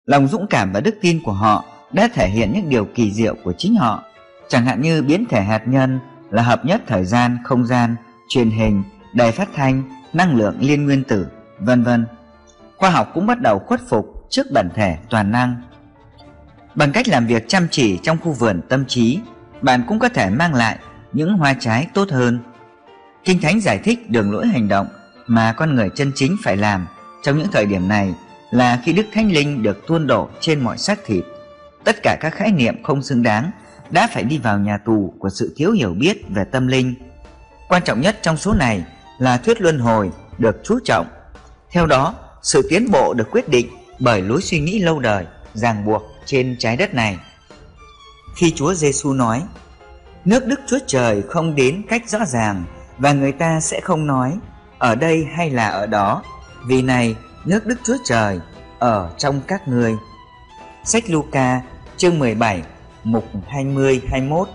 Lòng 0.09 0.27
dũng 0.27 0.47
cảm 0.47 0.71
và 0.71 0.79
đức 0.79 0.95
tin 1.01 1.19
của 1.23 1.31
họ 1.31 1.65
đã 1.93 2.09
thể 2.13 2.29
hiện 2.29 2.51
những 2.53 2.69
điều 2.69 2.85
kỳ 2.85 3.11
diệu 3.11 3.35
của 3.43 3.53
chính 3.57 3.75
họ, 3.75 4.03
chẳng 4.47 4.65
hạn 4.65 4.81
như 4.81 5.01
biến 5.01 5.25
thể 5.29 5.41
hạt 5.41 5.61
nhân 5.67 5.99
là 6.29 6.43
hợp 6.43 6.65
nhất 6.65 6.81
thời 6.87 7.05
gian, 7.05 7.37
không 7.43 7.65
gian, 7.65 7.95
truyền 8.29 8.49
hình, 8.49 8.83
đài 9.13 9.31
phát 9.31 9.49
thanh, 9.55 9.83
năng 10.13 10.35
lượng 10.35 10.57
liên 10.59 10.85
nguyên 10.85 11.03
tử, 11.03 11.27
vân 11.59 11.83
vân. 11.83 12.05
Khoa 12.77 12.89
học 12.89 13.11
cũng 13.13 13.25
bắt 13.25 13.41
đầu 13.41 13.59
khuất 13.59 13.81
phục 13.89 14.25
trước 14.29 14.51
bản 14.53 14.69
thể 14.75 14.97
toàn 15.09 15.31
năng. 15.31 15.55
Bằng 16.75 16.91
cách 16.91 17.07
làm 17.07 17.27
việc 17.27 17.47
chăm 17.47 17.67
chỉ 17.71 17.99
trong 18.03 18.17
khu 18.17 18.31
vườn 18.31 18.61
tâm 18.69 18.85
trí, 18.87 19.19
bạn 19.61 19.83
cũng 19.87 19.99
có 19.99 20.09
thể 20.09 20.29
mang 20.29 20.53
lại 20.53 20.77
những 21.13 21.37
hoa 21.37 21.55
trái 21.59 21.87
tốt 21.93 22.09
hơn. 22.11 22.39
Kinh 23.23 23.41
Thánh 23.41 23.59
giải 23.59 23.79
thích 23.83 24.09
đường 24.09 24.31
lối 24.31 24.47
hành 24.47 24.67
động 24.67 24.87
mà 25.27 25.53
con 25.53 25.75
người 25.75 25.89
chân 25.95 26.11
chính 26.15 26.37
phải 26.43 26.57
làm 26.57 26.87
trong 27.23 27.37
những 27.37 27.47
thời 27.51 27.65
điểm 27.65 27.87
này 27.87 28.13
là 28.51 28.81
khi 28.83 28.93
Đức 28.93 29.05
Thánh 29.13 29.31
Linh 29.31 29.63
được 29.63 29.87
tuôn 29.87 30.07
đổ 30.07 30.29
trên 30.39 30.59
mọi 30.59 30.77
xác 30.77 30.99
thịt. 31.05 31.23
Tất 31.83 31.95
cả 32.03 32.17
các 32.21 32.33
khái 32.33 32.51
niệm 32.51 32.83
không 32.83 33.01
xứng 33.01 33.23
đáng 33.23 33.51
đã 33.89 34.09
phải 34.13 34.23
đi 34.23 34.37
vào 34.37 34.59
nhà 34.59 34.77
tù 34.85 35.13
của 35.19 35.29
sự 35.29 35.53
thiếu 35.57 35.71
hiểu 35.71 35.93
biết 35.93 36.21
về 36.29 36.43
tâm 36.51 36.67
linh. 36.67 36.93
Quan 37.69 37.83
trọng 37.83 38.01
nhất 38.01 38.19
trong 38.21 38.37
số 38.37 38.53
này 38.53 38.83
là 39.19 39.37
thuyết 39.37 39.61
luân 39.61 39.79
hồi 39.79 40.11
được 40.37 40.61
chú 40.63 40.79
trọng. 40.85 41.07
Theo 41.71 41.85
đó, 41.85 42.15
sự 42.41 42.67
tiến 42.69 42.91
bộ 42.91 43.13
được 43.13 43.31
quyết 43.31 43.49
định 43.49 43.69
bởi 43.99 44.21
lối 44.21 44.41
suy 44.41 44.59
nghĩ 44.59 44.79
lâu 44.79 44.99
đời 44.99 45.25
ràng 45.53 45.85
buộc 45.85 46.03
trên 46.25 46.55
trái 46.59 46.77
đất 46.77 46.93
này. 46.93 47.17
Khi 48.35 48.51
Chúa 48.55 48.73
Giêsu 48.73 49.13
nói, 49.13 49.43
nước 50.25 50.45
Đức 50.45 50.59
Chúa 50.67 50.79
Trời 50.87 51.21
không 51.21 51.55
đến 51.55 51.81
cách 51.89 52.09
rõ 52.09 52.19
ràng 52.25 52.63
và 52.97 53.13
người 53.13 53.31
ta 53.31 53.59
sẽ 53.59 53.79
không 53.79 54.07
nói 54.07 54.37
ở 54.77 54.95
đây 54.95 55.27
hay 55.35 55.49
là 55.49 55.67
ở 55.67 55.85
đó, 55.85 56.23
vì 56.65 56.81
này 56.81 57.15
nước 57.45 57.65
Đức 57.65 57.75
Chúa 57.83 57.97
Trời 58.03 58.39
ở 58.79 59.13
trong 59.17 59.41
các 59.47 59.67
người 59.67 59.95
Sách 60.83 61.03
Luca, 61.09 61.61
chương 61.97 62.19
17 62.19 62.63
mục 63.03 63.25
20-21 63.49 64.45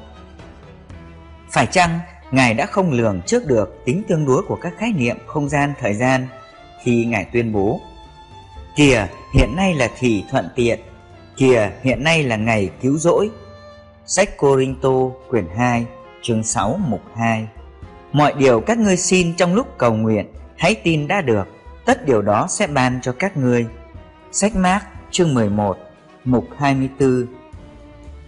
Phải 1.50 1.66
chăng 1.66 1.98
Ngài 2.30 2.54
đã 2.54 2.66
không 2.66 2.92
lường 2.92 3.20
trước 3.26 3.46
được 3.46 3.84
tính 3.84 4.02
tương 4.08 4.26
đối 4.26 4.42
của 4.42 4.56
các 4.56 4.72
khái 4.78 4.92
niệm 4.92 5.16
không 5.26 5.48
gian, 5.48 5.72
thời 5.80 5.94
gian 5.94 6.26
khi 6.82 7.04
Ngài 7.04 7.26
tuyên 7.32 7.52
bố? 7.52 7.80
Kìa, 8.76 9.06
hiện 9.34 9.56
nay 9.56 9.74
là 9.74 9.88
thì 9.98 10.24
thuận 10.30 10.48
tiện. 10.56 10.80
Kìa, 11.36 11.70
hiện 11.82 12.04
nay 12.04 12.22
là 12.22 12.36
ngày 12.36 12.70
cứu 12.82 12.98
rỗi. 12.98 13.30
Sách 14.06 14.36
Corinto, 14.36 14.90
quyển 15.30 15.46
2 15.56 15.86
chương 16.22 16.44
6 16.44 16.80
mục 16.88 17.00
2 17.16 17.48
Mọi 18.12 18.32
điều 18.38 18.60
các 18.60 18.78
ngươi 18.78 18.96
xin 18.96 19.34
trong 19.36 19.54
lúc 19.54 19.78
cầu 19.78 19.94
nguyện, 19.94 20.26
Hãy 20.56 20.74
tin 20.74 21.08
đã 21.08 21.20
được. 21.20 21.53
Tất 21.86 22.06
điều 22.06 22.22
đó 22.22 22.46
sẽ 22.48 22.66
ban 22.66 23.00
cho 23.02 23.14
các 23.18 23.36
ngươi. 23.36 23.66
Sách 24.32 24.56
Mác, 24.56 24.80
chương 25.10 25.34
11 25.34 25.78
mục 26.24 26.44
24 26.58 27.26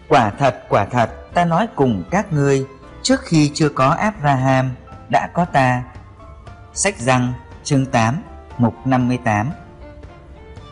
Quả 0.08 0.30
thật 0.30 0.64
quả 0.68 0.84
thật, 0.84 1.10
ta 1.34 1.44
nói 1.44 1.66
cùng 1.74 2.04
các 2.10 2.32
ngươi, 2.32 2.66
Trước 3.06 3.20
khi 3.22 3.50
chưa 3.54 3.68
có 3.68 3.88
Abraham, 3.88 4.70
đã 5.08 5.30
có 5.34 5.44
ta. 5.44 5.82
Sách 6.74 6.98
Răng, 6.98 7.32
chương 7.64 7.86
8 7.86 8.22
mục 8.58 8.74
58 8.84 9.50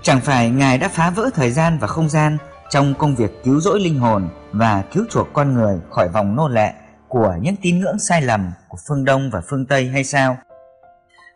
Chẳng 0.02 0.20
phải 0.20 0.50
Ngài 0.50 0.78
đã 0.78 0.88
phá 0.88 1.10
vỡ 1.10 1.30
thời 1.34 1.50
gian 1.50 1.78
và 1.78 1.86
không 1.86 2.08
gian 2.08 2.38
trong 2.70 2.94
công 2.94 3.14
việc 3.14 3.44
cứu 3.44 3.60
rỗi 3.60 3.80
linh 3.80 4.00
hồn 4.00 4.28
và 4.52 4.82
cứu 4.92 5.04
chuộc 5.10 5.28
con 5.32 5.54
người 5.54 5.80
khỏi 5.90 6.08
vòng 6.08 6.36
nô 6.36 6.48
lệ 6.48 6.72
của 7.08 7.34
những 7.40 7.56
tín 7.62 7.80
ngưỡng 7.80 7.98
sai 7.98 8.22
lầm 8.22 8.52
của 8.68 8.78
phương 8.88 9.04
Đông 9.04 9.30
và 9.30 9.40
phương 9.48 9.66
Tây 9.66 9.88
hay 9.88 10.04
sao? 10.04 10.36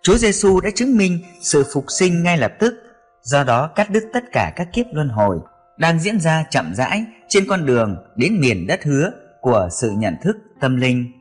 Chúa 0.03 0.17
Giêsu 0.17 0.61
đã 0.61 0.71
chứng 0.75 0.97
minh 0.97 1.19
sự 1.41 1.65
phục 1.73 1.85
sinh 1.89 2.23
ngay 2.23 2.39
lập 2.39 2.53
tức, 2.59 2.75
do 3.23 3.45
đó 3.45 3.67
cắt 3.67 3.91
đứt 3.91 4.05
tất 4.13 4.25
cả 4.33 4.53
các 4.57 4.69
kiếp 4.73 4.87
luân 4.93 5.09
hồi 5.09 5.39
đang 5.79 6.01
diễn 6.01 6.21
ra 6.21 6.45
chậm 6.51 6.75
rãi 6.75 7.05
trên 7.29 7.45
con 7.49 7.67
đường 7.67 7.97
đến 8.17 8.41
miền 8.41 8.67
đất 8.67 8.85
hứa 8.85 9.11
của 9.41 9.69
sự 9.71 9.91
nhận 9.91 10.17
thức 10.23 10.37
tâm 10.61 10.77
linh. 10.77 11.13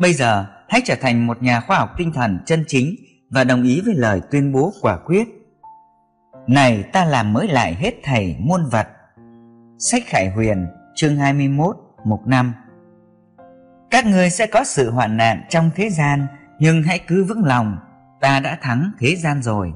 Bây 0.00 0.12
giờ, 0.12 0.46
hãy 0.68 0.80
trở 0.84 0.94
thành 1.00 1.26
một 1.26 1.42
nhà 1.42 1.60
khoa 1.60 1.78
học 1.78 1.90
tinh 1.98 2.12
thần 2.12 2.38
chân 2.46 2.64
chính 2.68 2.94
và 3.30 3.44
đồng 3.44 3.62
ý 3.62 3.82
với 3.84 3.94
lời 3.94 4.20
tuyên 4.30 4.52
bố 4.52 4.72
quả 4.80 4.98
quyết. 4.98 5.28
Này 6.46 6.82
ta 6.92 7.04
làm 7.04 7.32
mới 7.32 7.48
lại 7.48 7.74
hết 7.74 7.94
thảy 8.02 8.36
muôn 8.40 8.68
vật. 8.70 8.86
Sách 9.78 10.02
Khải 10.06 10.30
Huyền, 10.30 10.66
chương 10.94 11.16
21, 11.16 11.76
mục 12.04 12.26
5 12.26 12.54
Các 13.90 14.06
ngươi 14.06 14.30
sẽ 14.30 14.46
có 14.46 14.64
sự 14.64 14.90
hoạn 14.90 15.16
nạn 15.16 15.42
trong 15.48 15.70
thế 15.74 15.90
gian, 15.90 16.26
nhưng 16.58 16.82
hãy 16.82 16.98
cứ 17.06 17.24
vững 17.24 17.44
lòng, 17.44 17.76
ta 18.20 18.40
đã 18.40 18.58
thắng 18.62 18.92
thế 18.98 19.16
gian 19.16 19.42
rồi. 19.42 19.72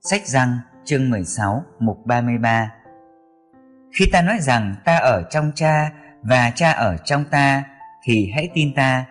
Sách 0.00 0.26
Răng, 0.26 0.58
chương 0.84 1.10
16 1.10 1.64
mục 1.78 2.06
33 2.06 2.72
Khi 3.92 4.04
ta 4.12 4.22
nói 4.22 4.38
rằng 4.40 4.74
ta 4.84 4.96
ở 4.96 5.22
trong 5.30 5.52
cha 5.54 5.92
và 6.22 6.52
cha 6.54 6.70
ở 6.70 6.96
trong 7.04 7.24
ta 7.30 7.64
thì 8.04 8.30
hãy 8.34 8.50
tin 8.54 8.74
ta 8.74 9.04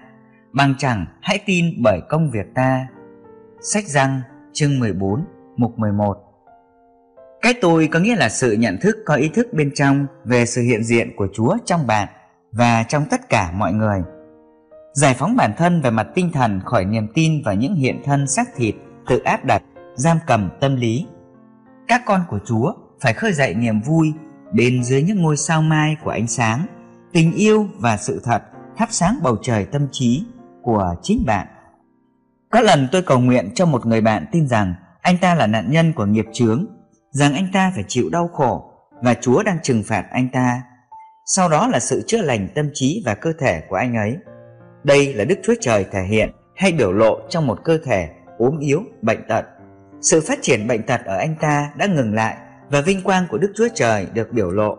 bằng 0.54 0.76
chẳng 0.78 1.06
hãy 1.22 1.40
tin 1.46 1.66
bởi 1.84 2.00
công 2.10 2.32
việc 2.32 2.46
ta. 2.56 2.88
Sách 3.62 3.84
răng 3.88 4.22
chương 4.54 4.80
14 4.80 5.26
mục 5.58 5.80
11 5.80 6.18
Cái 7.42 7.54
tôi 7.62 7.90
có 7.92 8.00
nghĩa 8.00 8.16
là 8.16 8.30
sự 8.30 8.52
nhận 8.52 8.78
thức 8.82 8.98
có 9.06 9.16
ý 9.16 9.30
thức 9.30 9.48
bên 9.54 9.72
trong 9.76 10.08
về 10.24 10.46
sự 10.46 10.62
hiện 10.62 10.84
diện 10.84 11.16
của 11.16 11.28
Chúa 11.34 11.58
trong 11.66 11.88
bạn 11.88 12.08
và 12.52 12.84
trong 12.84 13.06
tất 13.10 13.30
cả 13.30 13.52
mọi 13.52 13.74
người 13.74 14.02
giải 14.96 15.14
phóng 15.14 15.36
bản 15.36 15.54
thân 15.58 15.82
về 15.82 15.90
mặt 15.90 16.08
tinh 16.16 16.32
thần 16.32 16.62
khỏi 16.66 16.86
niềm 16.86 17.08
tin 17.14 17.42
vào 17.46 17.56
những 17.56 17.76
hiện 17.76 18.02
thân 18.06 18.28
xác 18.28 18.48
thịt, 18.56 18.76
tự 19.08 19.20
áp 19.20 19.46
đặt, 19.46 19.64
giam 19.96 20.18
cầm 20.28 20.50
tâm 20.62 20.76
lý. 20.76 21.06
Các 21.88 22.02
con 22.06 22.22
của 22.30 22.40
chúa 22.46 22.74
phải 23.02 23.14
khơi 23.14 23.34
dậy 23.34 23.54
niềm 23.54 23.82
vui 23.82 24.14
bên 24.54 24.84
dưới 24.84 25.04
những 25.04 25.22
ngôi 25.22 25.38
sao 25.38 25.62
mai 25.62 25.98
của 26.04 26.10
ánh 26.10 26.28
sáng, 26.28 26.66
tình 27.14 27.34
yêu 27.34 27.68
và 27.80 27.98
sự 27.98 28.22
thật 28.24 28.44
thắp 28.78 28.88
sáng 28.92 29.20
bầu 29.24 29.38
trời 29.42 29.66
tâm 29.66 29.88
trí 29.92 30.24
của 30.64 30.96
chính 31.02 31.24
bạn. 31.26 31.48
Có 32.52 32.62
lần 32.62 32.88
tôi 32.92 33.02
cầu 33.02 33.20
nguyện 33.20 33.52
cho 33.56 33.66
một 33.66 33.86
người 33.86 34.02
bạn 34.02 34.26
tin 34.32 34.48
rằng 34.48 34.74
anh 35.02 35.18
ta 35.18 35.36
là 35.36 35.48
nạn 35.48 35.72
nhân 35.72 35.94
của 35.94 36.06
nghiệp 36.06 36.26
chướng, 36.34 36.66
rằng 37.12 37.34
anh 37.34 37.48
ta 37.54 37.72
phải 37.76 37.84
chịu 37.88 38.10
đau 38.12 38.28
khổ 38.28 38.72
và 39.04 39.14
chúa 39.14 39.44
đang 39.44 39.58
trừng 39.64 39.84
phạt 39.88 40.06
anh 40.12 40.30
ta. 40.30 40.62
Sau 41.26 41.50
đó 41.50 41.68
là 41.68 41.80
sự 41.80 42.04
chữa 42.08 42.22
lành 42.22 42.48
tâm 42.56 42.70
trí 42.74 43.04
và 43.06 43.16
cơ 43.16 43.34
thể 43.40 43.62
của 43.70 43.76
anh 43.76 43.96
ấy 43.96 44.18
đây 44.86 45.14
là 45.14 45.26
Đức 45.26 45.40
Chúa 45.44 45.54
Trời 45.62 45.86
thể 45.92 46.04
hiện 46.04 46.30
hay 46.56 46.72
biểu 46.72 46.94
lộ 46.94 47.20
trong 47.30 47.48
một 47.48 47.60
cơ 47.64 47.78
thể 47.86 48.10
ốm 48.38 48.60
yếu, 48.60 48.84
bệnh 49.02 49.28
tật. 49.28 49.46
Sự 50.02 50.22
phát 50.22 50.40
triển 50.42 50.68
bệnh 50.68 50.84
tật 50.84 51.02
ở 51.06 51.18
anh 51.18 51.36
ta 51.42 51.72
đã 51.78 51.86
ngừng 51.86 52.14
lại 52.14 52.38
và 52.70 52.82
vinh 52.82 53.04
quang 53.04 53.28
của 53.30 53.38
Đức 53.38 53.52
Chúa 53.56 53.68
Trời 53.76 54.08
được 54.14 54.32
biểu 54.32 54.52
lộ. 54.52 54.78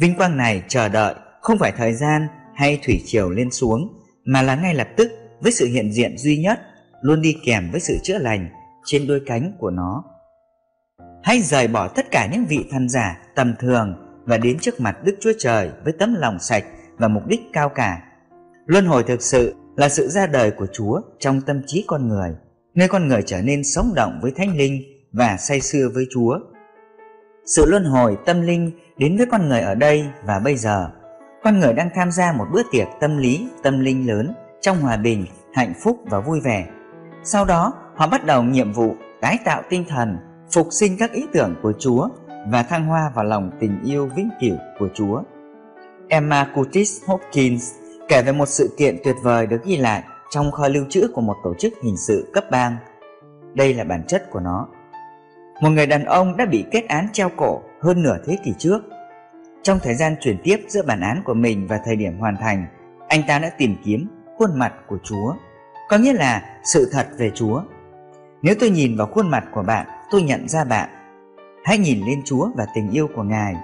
Vinh 0.00 0.16
quang 0.16 0.36
này 0.36 0.62
chờ 0.68 0.88
đợi 0.88 1.14
không 1.42 1.58
phải 1.58 1.72
thời 1.72 1.94
gian 1.94 2.26
hay 2.54 2.80
thủy 2.86 3.02
triều 3.06 3.30
lên 3.30 3.50
xuống 3.50 4.00
mà 4.24 4.42
là 4.42 4.54
ngay 4.54 4.74
lập 4.74 4.88
tức 4.96 5.12
với 5.40 5.52
sự 5.52 5.66
hiện 5.66 5.92
diện 5.92 6.18
duy 6.18 6.38
nhất 6.38 6.60
luôn 7.00 7.22
đi 7.22 7.36
kèm 7.46 7.70
với 7.70 7.80
sự 7.80 7.98
chữa 8.02 8.18
lành 8.18 8.48
trên 8.84 9.06
đôi 9.06 9.22
cánh 9.26 9.52
của 9.58 9.70
nó. 9.70 10.04
Hãy 11.22 11.42
rời 11.42 11.68
bỏ 11.68 11.88
tất 11.88 12.10
cả 12.10 12.28
những 12.32 12.44
vị 12.44 12.64
thần 12.70 12.88
giả 12.88 13.18
tầm 13.34 13.54
thường 13.58 13.94
và 14.24 14.38
đến 14.38 14.58
trước 14.58 14.80
mặt 14.80 14.96
Đức 15.04 15.16
Chúa 15.20 15.32
Trời 15.38 15.70
với 15.84 15.92
tấm 15.92 16.14
lòng 16.14 16.38
sạch 16.38 16.64
và 16.96 17.08
mục 17.08 17.26
đích 17.26 17.40
cao 17.52 17.68
cả 17.68 18.07
Luân 18.68 18.86
hồi 18.86 19.02
thực 19.02 19.22
sự 19.22 19.54
là 19.76 19.88
sự 19.88 20.08
ra 20.08 20.26
đời 20.26 20.50
của 20.50 20.66
Chúa 20.72 21.00
trong 21.18 21.40
tâm 21.40 21.62
trí 21.66 21.84
con 21.86 22.08
người, 22.08 22.30
nơi 22.74 22.88
con 22.88 23.08
người 23.08 23.22
trở 23.26 23.42
nên 23.42 23.64
sống 23.64 23.92
động 23.94 24.18
với 24.22 24.32
Thánh 24.36 24.56
Linh 24.56 24.82
và 25.12 25.36
say 25.36 25.60
sưa 25.60 25.88
với 25.94 26.04
Chúa. 26.10 26.38
Sự 27.44 27.66
luân 27.66 27.84
hồi 27.84 28.16
tâm 28.26 28.42
linh 28.42 28.70
đến 28.98 29.16
với 29.16 29.26
con 29.26 29.48
người 29.48 29.60
ở 29.60 29.74
đây 29.74 30.04
và 30.24 30.40
bây 30.44 30.56
giờ. 30.56 30.90
Con 31.42 31.60
người 31.60 31.72
đang 31.72 31.90
tham 31.94 32.10
gia 32.10 32.32
một 32.32 32.44
bữa 32.52 32.62
tiệc 32.72 32.88
tâm 33.00 33.18
lý, 33.18 33.48
tâm 33.62 33.80
linh 33.80 34.08
lớn 34.08 34.32
trong 34.60 34.80
hòa 34.80 34.96
bình, 34.96 35.26
hạnh 35.54 35.72
phúc 35.82 35.98
và 36.06 36.20
vui 36.20 36.40
vẻ. 36.40 36.66
Sau 37.24 37.44
đó, 37.44 37.72
họ 37.96 38.06
bắt 38.06 38.26
đầu 38.26 38.42
nhiệm 38.42 38.72
vụ 38.72 38.94
tái 39.20 39.38
tạo 39.44 39.62
tinh 39.70 39.84
thần, 39.88 40.16
phục 40.50 40.68
sinh 40.70 40.96
các 40.98 41.12
ý 41.12 41.26
tưởng 41.32 41.54
của 41.62 41.72
Chúa 41.78 42.08
và 42.48 42.62
thăng 42.62 42.86
hoa 42.86 43.12
vào 43.14 43.24
lòng 43.24 43.50
tình 43.60 43.78
yêu 43.84 44.08
vĩnh 44.16 44.28
cửu 44.40 44.56
của 44.78 44.88
Chúa. 44.94 45.22
Emma 46.08 46.52
Curtis 46.54 47.02
Hopkins 47.06 47.72
kể 48.08 48.22
về 48.22 48.32
một 48.32 48.48
sự 48.48 48.74
kiện 48.78 48.96
tuyệt 49.04 49.16
vời 49.22 49.46
được 49.46 49.64
ghi 49.64 49.76
lại 49.76 50.02
trong 50.30 50.50
kho 50.50 50.68
lưu 50.68 50.84
trữ 50.88 51.08
của 51.14 51.20
một 51.20 51.36
tổ 51.44 51.54
chức 51.54 51.72
hình 51.82 51.96
sự 51.96 52.30
cấp 52.32 52.44
bang. 52.50 52.76
Đây 53.54 53.74
là 53.74 53.84
bản 53.84 54.04
chất 54.08 54.30
của 54.30 54.40
nó. 54.40 54.68
Một 55.62 55.70
người 55.70 55.86
đàn 55.86 56.04
ông 56.04 56.36
đã 56.36 56.46
bị 56.46 56.64
kết 56.70 56.88
án 56.88 57.08
treo 57.12 57.28
cổ 57.36 57.62
hơn 57.82 58.02
nửa 58.02 58.16
thế 58.26 58.38
kỷ 58.44 58.52
trước. 58.58 58.80
Trong 59.62 59.78
thời 59.82 59.94
gian 59.94 60.16
chuyển 60.20 60.38
tiếp 60.42 60.56
giữa 60.68 60.82
bản 60.82 61.00
án 61.00 61.22
của 61.24 61.34
mình 61.34 61.66
và 61.66 61.80
thời 61.84 61.96
điểm 61.96 62.18
hoàn 62.18 62.36
thành, 62.36 62.66
anh 63.08 63.22
ta 63.28 63.38
đã 63.38 63.50
tìm 63.58 63.76
kiếm 63.84 64.08
khuôn 64.38 64.58
mặt 64.58 64.72
của 64.86 64.98
Chúa, 65.04 65.34
có 65.88 65.98
nghĩa 65.98 66.12
là 66.12 66.60
sự 66.64 66.88
thật 66.92 67.06
về 67.18 67.30
Chúa. 67.34 67.62
Nếu 68.42 68.54
tôi 68.60 68.70
nhìn 68.70 68.96
vào 68.96 69.06
khuôn 69.06 69.30
mặt 69.30 69.44
của 69.52 69.62
bạn, 69.62 69.86
tôi 70.10 70.22
nhận 70.22 70.48
ra 70.48 70.64
bạn. 70.64 70.88
Hãy 71.64 71.78
nhìn 71.78 72.06
lên 72.06 72.22
Chúa 72.24 72.48
và 72.56 72.66
tình 72.74 72.90
yêu 72.90 73.08
của 73.14 73.22
Ngài, 73.22 73.54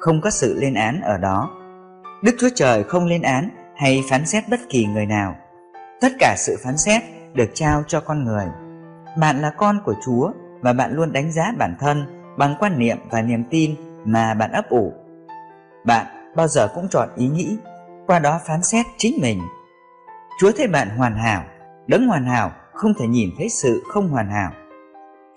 không 0.00 0.20
có 0.20 0.30
sự 0.30 0.54
lên 0.60 0.74
án 0.74 1.00
ở 1.00 1.18
đó. 1.18 1.50
Đức 2.22 2.34
Chúa 2.38 2.48
Trời 2.54 2.84
không 2.84 3.06
lên 3.06 3.22
án 3.22 3.48
hay 3.76 4.02
phán 4.10 4.26
xét 4.26 4.44
bất 4.48 4.60
kỳ 4.68 4.86
người 4.86 5.06
nào. 5.06 5.36
Tất 6.00 6.12
cả 6.18 6.34
sự 6.38 6.56
phán 6.64 6.78
xét 6.78 7.02
được 7.34 7.50
trao 7.54 7.82
cho 7.86 8.00
con 8.00 8.24
người. 8.24 8.46
Bạn 9.18 9.40
là 9.40 9.50
con 9.50 9.80
của 9.84 9.94
Chúa 10.04 10.32
và 10.60 10.72
bạn 10.72 10.92
luôn 10.92 11.12
đánh 11.12 11.32
giá 11.32 11.52
bản 11.58 11.76
thân 11.80 12.06
bằng 12.38 12.54
quan 12.60 12.78
niệm 12.78 12.98
và 13.10 13.22
niềm 13.22 13.44
tin 13.50 13.74
mà 14.04 14.34
bạn 14.34 14.52
ấp 14.52 14.68
ủ. 14.68 14.92
Bạn 15.84 16.06
bao 16.36 16.48
giờ 16.48 16.68
cũng 16.74 16.88
chọn 16.88 17.08
ý 17.16 17.28
nghĩ, 17.28 17.56
qua 18.06 18.18
đó 18.18 18.40
phán 18.46 18.62
xét 18.62 18.86
chính 18.96 19.18
mình. 19.22 19.40
Chúa 20.40 20.52
thấy 20.56 20.66
bạn 20.66 20.88
hoàn 20.88 21.16
hảo, 21.16 21.44
đấng 21.86 22.06
hoàn 22.06 22.24
hảo 22.24 22.52
không 22.72 22.94
thể 22.98 23.06
nhìn 23.06 23.30
thấy 23.38 23.48
sự 23.48 23.82
không 23.88 24.08
hoàn 24.08 24.30
hảo. 24.30 24.52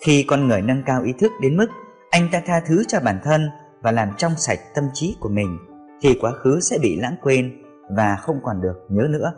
Khi 0.06 0.26
con 0.28 0.48
người 0.48 0.62
nâng 0.62 0.84
cao 0.84 1.02
ý 1.04 1.14
thức 1.14 1.32
đến 1.42 1.58
mức 1.58 1.68
anh 2.10 2.30
ta 2.32 2.42
tha 2.46 2.62
thứ 2.68 2.84
cho 2.88 3.00
bản 3.00 3.20
thân 3.24 3.50
và 3.82 3.92
làm 3.92 4.10
trong 4.18 4.36
sạch 4.38 4.60
tâm 4.76 4.84
trí 4.94 5.18
của 5.20 5.30
mình, 5.30 5.58
thì 6.02 6.18
quá 6.22 6.32
khứ 6.32 6.60
sẽ 6.60 6.78
bị 6.82 6.96
lãng 6.96 7.16
quên 7.22 7.67
và 7.90 8.16
không 8.16 8.40
còn 8.44 8.62
được 8.62 8.76
nhớ 8.90 9.08
nữa. 9.10 9.34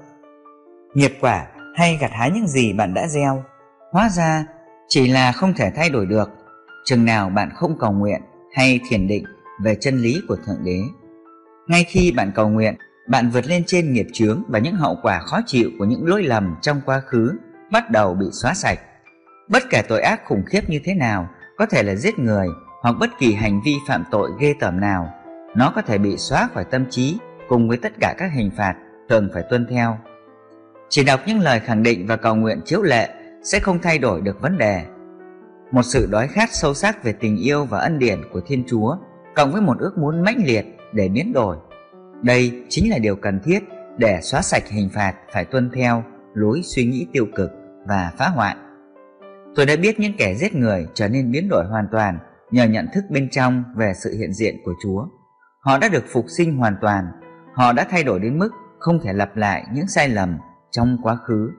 Nghiệp 0.94 1.14
quả 1.22 1.48
hay 1.76 1.98
gặt 2.02 2.12
hái 2.14 2.32
những 2.32 2.48
gì 2.48 2.74
bạn 2.74 2.94
đã 2.94 3.08
gieo, 3.08 3.44
hóa 3.92 4.10
ra 4.10 4.46
chỉ 4.88 5.08
là 5.08 5.32
không 5.32 5.54
thể 5.54 5.72
thay 5.76 5.90
đổi 5.90 6.06
được 6.06 6.30
chừng 6.86 7.06
nào 7.06 7.30
bạn 7.30 7.50
không 7.56 7.78
cầu 7.80 7.92
nguyện 7.92 8.22
hay 8.54 8.80
thiền 8.90 9.08
định 9.08 9.24
về 9.64 9.76
chân 9.76 9.98
lý 9.98 10.22
của 10.28 10.36
Thượng 10.36 10.64
Đế. 10.64 10.82
Ngay 11.68 11.84
khi 11.84 12.12
bạn 12.12 12.32
cầu 12.36 12.50
nguyện, 12.50 12.76
bạn 13.10 13.30
vượt 13.30 13.48
lên 13.48 13.64
trên 13.68 13.94
nghiệp 13.94 14.08
chướng 14.14 14.44
và 14.48 14.60
những 14.60 14.76
hậu 14.76 14.98
quả 15.02 15.20
khó 15.20 15.40
chịu 15.46 15.70
của 15.80 15.86
những 15.86 16.08
lỗi 16.08 16.24
lầm 16.24 16.56
trong 16.62 16.82
quá 16.86 17.02
khứ 17.06 17.38
bắt 17.72 17.92
đầu 17.92 18.14
bị 18.14 18.26
xóa 18.32 18.54
sạch. 18.54 18.80
Bất 19.50 19.64
kể 19.70 19.82
tội 19.82 20.02
ác 20.02 20.22
khủng 20.26 20.44
khiếp 20.46 20.70
như 20.70 20.80
thế 20.84 20.94
nào, 20.94 21.30
có 21.58 21.66
thể 21.66 21.84
là 21.84 21.96
giết 21.96 22.20
người 22.20 22.48
hoặc 22.82 22.96
bất 23.00 23.10
kỳ 23.20 23.34
hành 23.34 23.62
vi 23.66 23.76
phạm 23.88 24.04
tội 24.12 24.32
ghê 24.40 24.54
tởm 24.60 24.80
nào, 24.80 25.14
nó 25.56 25.72
có 25.76 25.82
thể 25.82 25.98
bị 25.98 26.18
xóa 26.18 26.50
khỏi 26.54 26.66
tâm 26.66 26.86
trí 26.90 27.18
cùng 27.50 27.68
với 27.68 27.78
tất 27.78 27.94
cả 28.00 28.16
các 28.18 28.32
hình 28.34 28.52
phạt 28.58 28.76
thường 29.10 29.30
phải 29.34 29.44
tuân 29.50 29.68
theo. 29.70 29.98
Chỉ 30.90 31.04
đọc 31.04 31.20
những 31.28 31.40
lời 31.40 31.60
khẳng 31.60 31.84
định 31.84 32.08
và 32.08 32.16
cầu 32.16 32.36
nguyện 32.36 32.62
chiếu 32.66 32.82
lệ 32.82 33.10
sẽ 33.44 33.60
không 33.60 33.80
thay 33.82 33.98
đổi 33.98 34.22
được 34.22 34.42
vấn 34.42 34.58
đề. 34.58 34.86
Một 35.72 35.84
sự 35.84 36.08
đói 36.12 36.28
khát 36.28 36.50
sâu 36.52 36.74
sắc 36.74 37.04
về 37.04 37.14
tình 37.14 37.38
yêu 37.38 37.66
và 37.66 37.80
ân 37.80 38.00
điển 38.00 38.22
của 38.32 38.42
Thiên 38.48 38.64
Chúa 38.68 38.96
cộng 39.36 39.52
với 39.52 39.62
một 39.62 39.78
ước 39.80 39.98
muốn 39.98 40.24
mãnh 40.24 40.38
liệt 40.46 40.66
để 40.94 41.10
biến 41.10 41.34
đổi. 41.34 41.58
Đây 42.22 42.66
chính 42.70 42.92
là 42.92 42.98
điều 42.98 43.16
cần 43.16 43.40
thiết 43.44 43.60
để 43.98 44.20
xóa 44.22 44.42
sạch 44.42 44.64
hình 44.70 44.90
phạt 44.94 45.14
phải 45.34 45.46
tuân 45.46 45.72
theo 45.76 46.04
lối 46.34 46.62
suy 46.64 46.86
nghĩ 46.86 47.08
tiêu 47.14 47.26
cực 47.36 47.52
và 47.88 48.12
phá 48.18 48.28
hoại. 48.28 48.56
Tôi 49.56 49.66
đã 49.66 49.76
biết 49.82 50.00
những 50.00 50.14
kẻ 50.18 50.36
giết 50.36 50.56
người 50.56 50.88
trở 50.94 51.08
nên 51.08 51.32
biến 51.32 51.50
đổi 51.50 51.66
hoàn 51.66 51.88
toàn 51.92 52.20
nhờ 52.52 52.66
nhận 52.66 52.88
thức 52.94 53.04
bên 53.10 53.30
trong 53.30 53.64
về 53.76 53.94
sự 54.04 54.18
hiện 54.18 54.34
diện 54.34 54.56
của 54.66 54.74
Chúa. 54.84 55.06
Họ 55.60 55.78
đã 55.78 55.90
được 55.90 56.04
phục 56.08 56.26
sinh 56.38 56.58
hoàn 56.58 56.76
toàn 56.82 57.06
họ 57.60 57.74
đã 57.74 57.86
thay 57.90 58.04
đổi 58.04 58.20
đến 58.20 58.40
mức 58.40 58.50
không 58.80 59.00
thể 59.04 59.14
lặp 59.14 59.38
lại 59.38 59.64
những 59.74 59.88
sai 59.88 60.10
lầm 60.10 60.38
trong 60.72 60.98
quá 61.04 61.16
khứ. 61.16 61.52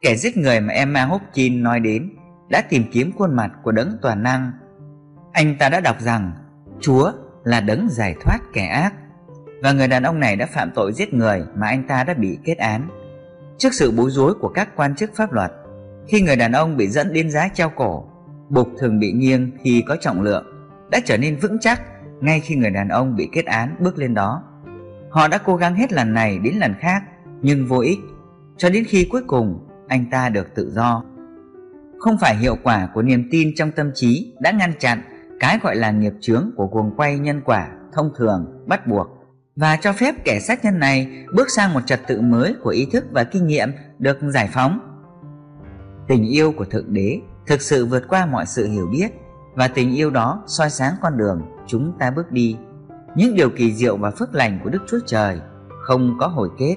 Kẻ 0.00 0.16
giết 0.16 0.36
người 0.36 0.60
mà 0.60 0.74
Emma 0.74 1.04
Hopkins 1.04 1.62
nói 1.62 1.80
đến 1.80 2.10
đã 2.48 2.62
tìm 2.68 2.84
kiếm 2.92 3.12
khuôn 3.18 3.36
mặt 3.36 3.50
của 3.62 3.72
đấng 3.72 3.96
toàn 4.02 4.22
năng. 4.22 4.52
Anh 5.32 5.56
ta 5.58 5.68
đã 5.68 5.80
đọc 5.80 6.00
rằng 6.00 6.32
Chúa 6.80 7.12
là 7.44 7.60
đấng 7.60 7.88
giải 7.90 8.14
thoát 8.24 8.38
kẻ 8.52 8.66
ác 8.66 8.94
và 9.62 9.72
người 9.72 9.88
đàn 9.88 10.02
ông 10.02 10.20
này 10.20 10.36
đã 10.36 10.46
phạm 10.46 10.70
tội 10.74 10.92
giết 10.92 11.14
người 11.14 11.42
mà 11.54 11.66
anh 11.66 11.86
ta 11.88 12.04
đã 12.04 12.14
bị 12.14 12.38
kết 12.44 12.58
án. 12.58 12.88
Trước 13.58 13.74
sự 13.74 13.90
bối 13.90 14.10
rối 14.10 14.34
của 14.34 14.48
các 14.48 14.76
quan 14.76 14.96
chức 14.96 15.14
pháp 15.14 15.32
luật, 15.32 15.52
khi 16.08 16.22
người 16.22 16.36
đàn 16.36 16.52
ông 16.52 16.76
bị 16.76 16.88
dẫn 16.88 17.12
đến 17.12 17.30
giá 17.30 17.48
treo 17.54 17.70
cổ, 17.70 18.04
bục 18.48 18.68
thường 18.78 18.98
bị 18.98 19.12
nghiêng 19.12 19.50
khi 19.62 19.84
có 19.88 19.96
trọng 20.00 20.22
lượng, 20.22 20.46
đã 20.90 21.00
trở 21.04 21.16
nên 21.16 21.36
vững 21.36 21.58
chắc 21.60 21.82
ngay 22.20 22.40
khi 22.40 22.54
người 22.54 22.70
đàn 22.70 22.88
ông 22.88 23.16
bị 23.16 23.28
kết 23.32 23.46
án 23.46 23.76
bước 23.80 23.98
lên 23.98 24.14
đó. 24.14 24.49
Họ 25.10 25.28
đã 25.28 25.38
cố 25.38 25.56
gắng 25.56 25.74
hết 25.74 25.92
lần 25.92 26.14
này 26.14 26.38
đến 26.38 26.54
lần 26.54 26.74
khác, 26.80 27.02
nhưng 27.42 27.66
vô 27.66 27.78
ích 27.78 27.98
cho 28.56 28.70
đến 28.70 28.84
khi 28.88 29.08
cuối 29.10 29.22
cùng, 29.26 29.68
anh 29.88 30.04
ta 30.10 30.28
được 30.28 30.54
tự 30.54 30.72
do. 30.74 31.04
Không 31.98 32.18
phải 32.20 32.36
hiệu 32.36 32.56
quả 32.62 32.88
của 32.94 33.02
niềm 33.02 33.28
tin 33.30 33.54
trong 33.56 33.72
tâm 33.72 33.90
trí 33.94 34.34
đã 34.40 34.50
ngăn 34.50 34.72
chặn 34.78 35.02
cái 35.40 35.58
gọi 35.62 35.76
là 35.76 35.90
nghiệp 35.90 36.12
chướng 36.20 36.50
của 36.56 36.66
guồng 36.66 36.96
quay 36.96 37.18
nhân 37.18 37.40
quả 37.44 37.68
thông 37.92 38.10
thường, 38.16 38.64
bắt 38.66 38.86
buộc 38.86 39.06
và 39.56 39.76
cho 39.76 39.92
phép 39.92 40.14
kẻ 40.24 40.40
sát 40.40 40.64
nhân 40.64 40.78
này 40.78 41.24
bước 41.34 41.50
sang 41.50 41.74
một 41.74 41.80
trật 41.86 42.00
tự 42.06 42.20
mới 42.20 42.54
của 42.62 42.70
ý 42.70 42.86
thức 42.92 43.04
và 43.10 43.24
kinh 43.24 43.46
nghiệm 43.46 43.72
được 43.98 44.18
giải 44.28 44.48
phóng. 44.52 44.80
Tình 46.08 46.28
yêu 46.28 46.52
của 46.52 46.64
Thượng 46.64 46.92
Đế 46.92 47.20
thực 47.46 47.62
sự 47.62 47.86
vượt 47.86 48.08
qua 48.08 48.26
mọi 48.26 48.46
sự 48.46 48.66
hiểu 48.66 48.88
biết 48.92 49.08
và 49.54 49.68
tình 49.68 49.94
yêu 49.96 50.10
đó 50.10 50.44
soi 50.46 50.70
sáng 50.70 50.94
con 51.02 51.16
đường 51.16 51.42
chúng 51.66 51.92
ta 51.98 52.10
bước 52.10 52.32
đi 52.32 52.56
những 53.16 53.34
điều 53.34 53.50
kỳ 53.50 53.72
diệu 53.72 53.96
và 53.96 54.10
phước 54.10 54.34
lành 54.34 54.60
của 54.64 54.70
Đức 54.70 54.82
Chúa 54.88 54.98
Trời 55.06 55.40
không 55.82 56.16
có 56.18 56.26
hồi 56.26 56.48
kết. 56.58 56.76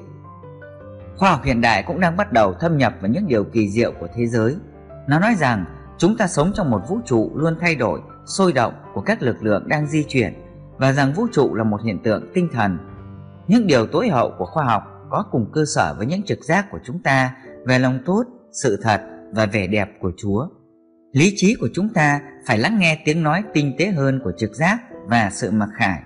Khoa 1.18 1.32
học 1.32 1.44
hiện 1.44 1.62
đại 1.62 1.84
cũng 1.88 2.00
đang 2.00 2.18
bắt 2.18 2.32
đầu 2.32 2.54
thâm 2.54 2.78
nhập 2.78 2.94
vào 3.02 3.12
những 3.12 3.28
điều 3.28 3.44
kỳ 3.44 3.70
diệu 3.70 3.92
của 4.00 4.08
thế 4.16 4.28
giới. 4.28 4.56
Nó 5.08 5.20
nói 5.20 5.36
rằng 5.36 5.66
chúng 5.98 6.18
ta 6.18 6.28
sống 6.28 6.52
trong 6.56 6.72
một 6.72 6.82
vũ 6.90 7.00
trụ 7.06 7.32
luôn 7.36 7.56
thay 7.60 7.76
đổi 7.76 8.00
sôi 8.26 8.54
động 8.54 8.74
của 8.94 9.02
các 9.02 9.22
lực 9.22 9.44
lượng 9.44 9.68
đang 9.68 9.88
di 9.88 10.04
chuyển 10.04 10.34
và 10.78 10.94
rằng 10.94 11.14
vũ 11.14 11.28
trụ 11.32 11.56
là 11.56 11.64
một 11.64 11.82
hiện 11.84 12.04
tượng 12.04 12.32
tinh 12.34 12.50
thần. 12.54 12.78
Những 13.48 13.68
điều 13.68 13.88
tối 13.88 14.10
hậu 14.10 14.34
của 14.38 14.46
khoa 14.46 14.64
học 14.64 14.84
có 15.10 15.26
cùng 15.32 15.52
cơ 15.54 15.64
sở 15.76 15.96
với 15.98 16.06
những 16.06 16.24
trực 16.24 16.44
giác 16.44 16.66
của 16.72 16.80
chúng 16.84 17.04
ta 17.04 17.36
về 17.66 17.80
lòng 17.80 18.00
tốt, 18.06 18.24
sự 18.64 18.80
thật 18.84 19.02
và 19.32 19.46
vẻ 19.46 19.68
đẹp 19.68 19.90
của 20.02 20.12
Chúa. 20.18 20.48
Lý 21.14 21.34
trí 21.36 21.56
của 21.60 21.70
chúng 21.74 21.90
ta 21.90 22.22
phải 22.48 22.58
lắng 22.58 22.80
nghe 22.80 23.02
tiếng 23.06 23.24
nói 23.24 23.44
tinh 23.54 23.76
tế 23.78 23.88
hơn 23.88 24.22
của 24.24 24.32
trực 24.38 24.56
giác 24.56 24.80
và 25.06 25.30
sự 25.34 25.52
mặc 25.52 25.70
khải. 25.78 26.00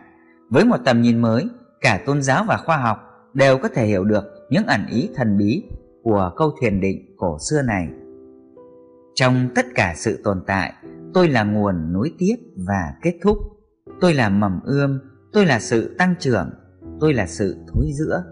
Với 0.49 0.65
một 0.65 0.77
tầm 0.85 1.01
nhìn 1.01 1.21
mới, 1.21 1.49
cả 1.81 2.03
tôn 2.05 2.21
giáo 2.21 2.43
và 2.47 2.57
khoa 2.57 2.77
học 2.77 2.97
đều 3.33 3.57
có 3.57 3.69
thể 3.69 3.85
hiểu 3.85 4.03
được 4.03 4.23
những 4.49 4.65
ẩn 4.65 4.85
ý 4.89 5.09
thần 5.15 5.37
bí 5.37 5.63
của 6.03 6.31
câu 6.37 6.51
thiền 6.61 6.81
định 6.81 7.15
cổ 7.17 7.37
xưa 7.49 7.61
này. 7.61 7.87
Trong 9.15 9.49
tất 9.55 9.65
cả 9.75 9.93
sự 9.95 10.21
tồn 10.23 10.43
tại, 10.47 10.73
tôi 11.13 11.27
là 11.27 11.43
nguồn 11.43 11.93
nối 11.93 12.11
tiếp 12.17 12.35
và 12.67 12.93
kết 13.01 13.13
thúc. 13.21 13.37
Tôi 14.01 14.13
là 14.13 14.29
mầm 14.29 14.59
ươm, 14.63 14.99
tôi 15.33 15.45
là 15.45 15.59
sự 15.59 15.95
tăng 15.97 16.15
trưởng, 16.19 16.49
tôi 16.99 17.13
là 17.13 17.27
sự 17.27 17.65
thối 17.67 17.85
giữa. 17.93 18.23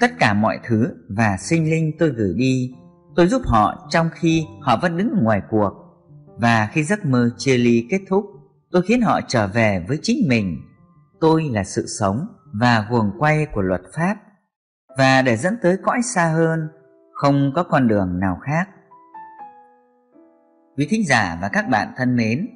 Tất 0.00 0.10
cả 0.18 0.34
mọi 0.34 0.58
thứ 0.66 0.88
và 1.08 1.36
sinh 1.40 1.70
linh 1.70 1.92
tôi 1.98 2.08
gửi 2.08 2.34
đi, 2.36 2.74
tôi 3.16 3.26
giúp 3.26 3.42
họ 3.44 3.88
trong 3.90 4.08
khi 4.14 4.44
họ 4.60 4.78
vẫn 4.82 4.96
đứng 4.96 5.10
ngoài 5.22 5.42
cuộc. 5.50 5.72
Và 6.38 6.68
khi 6.72 6.82
giấc 6.82 7.06
mơ 7.06 7.30
chia 7.36 7.56
ly 7.58 7.86
kết 7.90 8.00
thúc, 8.08 8.24
tôi 8.70 8.82
khiến 8.82 9.00
họ 9.00 9.20
trở 9.28 9.46
về 9.46 9.84
với 9.88 9.98
chính 10.02 10.28
mình. 10.28 10.56
Tôi 11.20 11.50
là 11.52 11.64
sự 11.64 11.86
sống 11.86 12.26
và 12.52 12.86
guồng 12.90 13.10
quay 13.18 13.46
của 13.54 13.62
luật 13.62 13.80
pháp. 13.96 14.16
Và 14.98 15.22
để 15.22 15.36
dẫn 15.36 15.56
tới 15.62 15.76
cõi 15.82 16.02
xa 16.02 16.24
hơn, 16.24 16.68
không 17.12 17.52
có 17.54 17.62
con 17.62 17.88
đường 17.88 18.20
nào 18.20 18.38
khác. 18.42 18.68
Quý 20.76 20.86
thính 20.90 21.06
giả 21.06 21.38
và 21.42 21.48
các 21.48 21.68
bạn 21.68 21.88
thân 21.96 22.16
mến, 22.16 22.48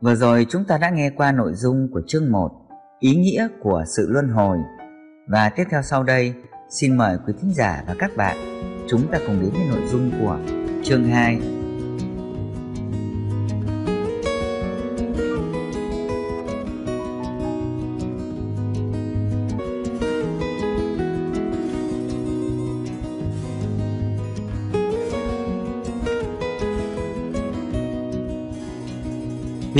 vừa 0.00 0.14
rồi 0.14 0.46
chúng 0.50 0.64
ta 0.64 0.78
đã 0.78 0.90
nghe 0.90 1.10
qua 1.10 1.32
nội 1.32 1.52
dung 1.54 1.88
của 1.92 2.02
chương 2.06 2.32
1, 2.32 2.50
ý 2.98 3.16
nghĩa 3.16 3.48
của 3.62 3.84
sự 3.86 4.06
luân 4.10 4.28
hồi. 4.28 4.58
Và 5.28 5.48
tiếp 5.48 5.64
theo 5.70 5.82
sau 5.82 6.02
đây, 6.02 6.34
xin 6.70 6.96
mời 6.96 7.18
quý 7.26 7.34
thính 7.40 7.52
giả 7.54 7.84
và 7.86 7.94
các 7.98 8.10
bạn 8.16 8.36
chúng 8.88 9.10
ta 9.12 9.18
cùng 9.26 9.40
đến 9.40 9.50
với 9.52 9.66
nội 9.70 9.88
dung 9.90 10.10
của 10.20 10.38
chương 10.84 11.04
2 11.04 11.61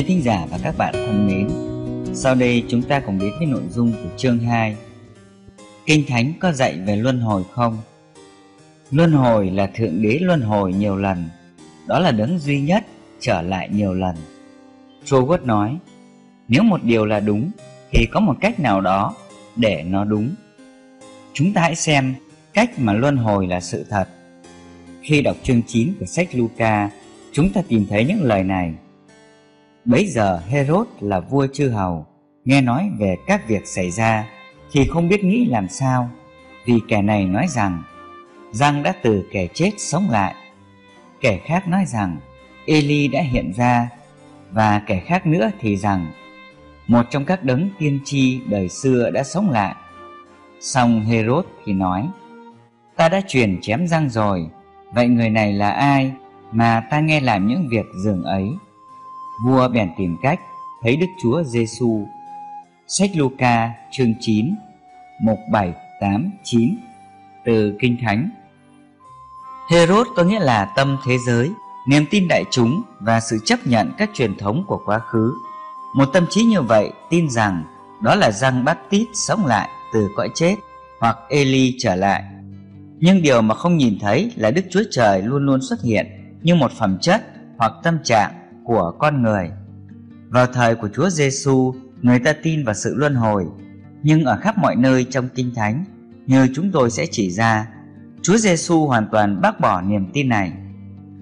Quý 0.03 0.09
thính 0.09 0.23
giả 0.23 0.47
và 0.51 0.59
các 0.63 0.75
bạn 0.79 0.95
thân 0.95 1.27
mến, 1.27 1.49
sau 2.15 2.35
đây 2.35 2.65
chúng 2.69 2.83
ta 2.83 3.01
cùng 3.01 3.19
đến 3.19 3.33
với 3.39 3.47
nội 3.47 3.63
dung 3.71 3.93
của 3.93 4.09
chương 4.17 4.39
2. 4.39 4.77
Kinh 5.87 6.05
Thánh 6.09 6.33
có 6.41 6.53
dạy 6.53 6.79
về 6.87 6.97
luân 6.97 7.21
hồi 7.21 7.43
không? 7.51 7.79
Luân 8.91 9.13
hồi 9.13 9.51
là 9.51 9.67
Thượng 9.67 10.03
Đế 10.03 10.19
luân 10.21 10.41
hồi 10.41 10.73
nhiều 10.73 10.97
lần, 10.97 11.29
đó 11.87 11.99
là 11.99 12.11
đấng 12.11 12.39
duy 12.39 12.61
nhất 12.61 12.87
trở 13.21 13.43
lại 13.43 13.69
nhiều 13.73 13.95
lần. 13.95 14.17
Trowood 15.05 15.47
nói, 15.47 15.77
nếu 16.49 16.63
một 16.63 16.83
điều 16.85 17.07
là 17.07 17.21
đúng 17.21 17.51
thì 17.91 18.07
có 18.13 18.21
một 18.21 18.35
cách 18.41 18.61
nào 18.61 18.81
đó 18.81 19.15
để 19.57 19.83
nó 19.83 20.05
đúng. 20.05 20.31
Chúng 21.33 21.53
ta 21.53 21.61
hãy 21.61 21.75
xem 21.75 22.15
cách 22.55 22.71
mà 22.79 22.93
luân 22.93 23.17
hồi 23.17 23.47
là 23.47 23.61
sự 23.61 23.85
thật. 23.91 24.09
Khi 25.03 25.23
đọc 25.23 25.37
chương 25.43 25.63
9 25.67 25.93
của 26.01 26.07
sách 26.07 26.29
Luca, 26.35 26.91
chúng 27.33 27.53
ta 27.53 27.63
tìm 27.69 27.87
thấy 27.91 28.05
những 28.05 28.23
lời 28.23 28.45
này. 28.45 28.75
Bấy 29.85 30.07
giờ 30.07 30.41
Herod 30.49 30.87
là 31.01 31.21
vua 31.21 31.47
chư 31.53 31.69
hầu, 31.69 32.07
nghe 32.45 32.61
nói 32.61 32.91
về 32.99 33.17
các 33.27 33.49
việc 33.49 33.67
xảy 33.67 33.91
ra 33.91 34.27
thì 34.73 34.85
không 34.85 35.09
biết 35.09 35.25
nghĩ 35.25 35.47
làm 35.47 35.69
sao, 35.69 36.11
vì 36.65 36.75
kẻ 36.89 37.03
này 37.03 37.25
nói 37.25 37.47
rằng 37.49 37.83
Giang 38.53 38.83
đã 38.83 38.95
từ 39.03 39.25
kẻ 39.33 39.47
chết 39.55 39.71
sống 39.79 40.11
lại. 40.11 40.35
Kẻ 41.21 41.41
khác 41.45 41.69
nói 41.69 41.85
rằng 41.87 42.17
Eli 42.67 43.09
đã 43.09 43.21
hiện 43.21 43.53
ra 43.57 43.89
và 44.51 44.83
kẻ 44.87 45.01
khác 45.01 45.27
nữa 45.27 45.51
thì 45.61 45.77
rằng 45.77 46.13
một 46.87 47.03
trong 47.11 47.25
các 47.25 47.45
đấng 47.45 47.69
tiên 47.79 48.01
tri 48.05 48.41
đời 48.47 48.69
xưa 48.69 49.11
đã 49.11 49.23
sống 49.23 49.51
lại. 49.51 49.75
Xong 50.61 51.01
Herod 51.01 51.45
thì 51.65 51.73
nói 51.73 52.09
Ta 52.97 53.09
đã 53.09 53.21
truyền 53.29 53.61
chém 53.61 53.87
răng 53.87 54.11
rồi, 54.11 54.47
vậy 54.93 55.09
người 55.09 55.31
này 55.31 55.53
là 55.53 55.71
ai 55.71 56.13
mà 56.53 56.87
ta 56.91 57.01
nghe 57.01 57.21
làm 57.21 57.47
những 57.47 57.69
việc 57.69 57.87
dường 58.05 58.23
ấy? 58.23 58.49
Vua 59.45 59.69
bèn 59.69 59.91
tìm 59.99 60.17
cách 60.23 60.41
thấy 60.83 60.97
Đức 60.97 61.07
Chúa 61.23 61.43
Giêsu. 61.43 62.07
Sách 62.87 63.11
Luca 63.17 63.71
chương 63.93 64.15
9, 64.21 64.55
mục 65.23 65.39
7, 65.53 65.73
8, 66.01 66.31
9 66.45 66.77
từ 67.45 67.77
Kinh 67.81 67.97
Thánh. 68.03 68.31
Herod 69.71 70.07
có 70.17 70.25
nghĩa 70.25 70.41
là 70.41 70.73
tâm 70.77 70.97
thế 71.05 71.19
giới, 71.27 71.51
niềm 71.89 72.05
tin 72.11 72.29
đại 72.29 72.45
chúng 72.51 72.83
và 73.01 73.21
sự 73.21 73.39
chấp 73.45 73.67
nhận 73.67 73.93
các 73.99 74.11
truyền 74.15 74.39
thống 74.39 74.65
của 74.67 74.83
quá 74.85 74.99
khứ. 74.99 75.35
Một 75.97 76.05
tâm 76.05 76.27
trí 76.31 76.45
như 76.45 76.63
vậy 76.63 76.91
tin 77.11 77.31
rằng 77.31 77.65
đó 78.03 78.15
là 78.15 78.31
Giăng 78.31 78.65
Baptist 78.65 79.09
sống 79.15 79.47
lại 79.47 79.69
từ 79.93 80.09
cõi 80.17 80.29
chết 80.35 80.57
hoặc 81.01 81.17
Eli 81.29 81.75
trở 81.79 81.97
lại. 81.97 82.25
Nhưng 82.99 83.23
điều 83.23 83.43
mà 83.43 83.55
không 83.55 83.77
nhìn 83.77 83.99
thấy 84.01 84.33
là 84.37 84.51
Đức 84.51 84.63
Chúa 84.71 84.83
Trời 84.91 85.23
luôn 85.23 85.47
luôn 85.47 85.61
xuất 85.63 85.83
hiện 85.83 86.07
như 86.43 86.55
một 86.55 86.73
phẩm 86.73 86.99
chất 87.01 87.23
hoặc 87.59 87.73
tâm 87.83 87.99
trạng 88.05 88.42
của 88.65 88.93
con 88.99 89.23
người. 89.23 89.51
Vào 90.29 90.47
thời 90.47 90.75
của 90.75 90.89
Chúa 90.95 91.11
Giêsu, 91.11 91.75
người 92.03 92.19
ta 92.19 92.33
tin 92.43 92.65
vào 92.65 92.75
sự 92.75 92.95
luân 92.95 93.15
hồi, 93.15 93.47
nhưng 94.03 94.25
ở 94.25 94.37
khắp 94.37 94.59
mọi 94.59 94.77
nơi 94.77 95.05
trong 95.05 95.29
Kinh 95.35 95.55
Thánh, 95.55 95.85
như 96.27 96.49
chúng 96.55 96.73
tôi 96.73 96.91
sẽ 96.91 97.07
chỉ 97.11 97.31
ra, 97.31 97.69
Chúa 98.23 98.37
Giêsu 98.37 98.87
hoàn 98.87 99.09
toàn 99.13 99.41
bác 99.41 99.61
bỏ 99.61 99.81
niềm 99.81 100.11
tin 100.13 100.29
này. 100.29 100.53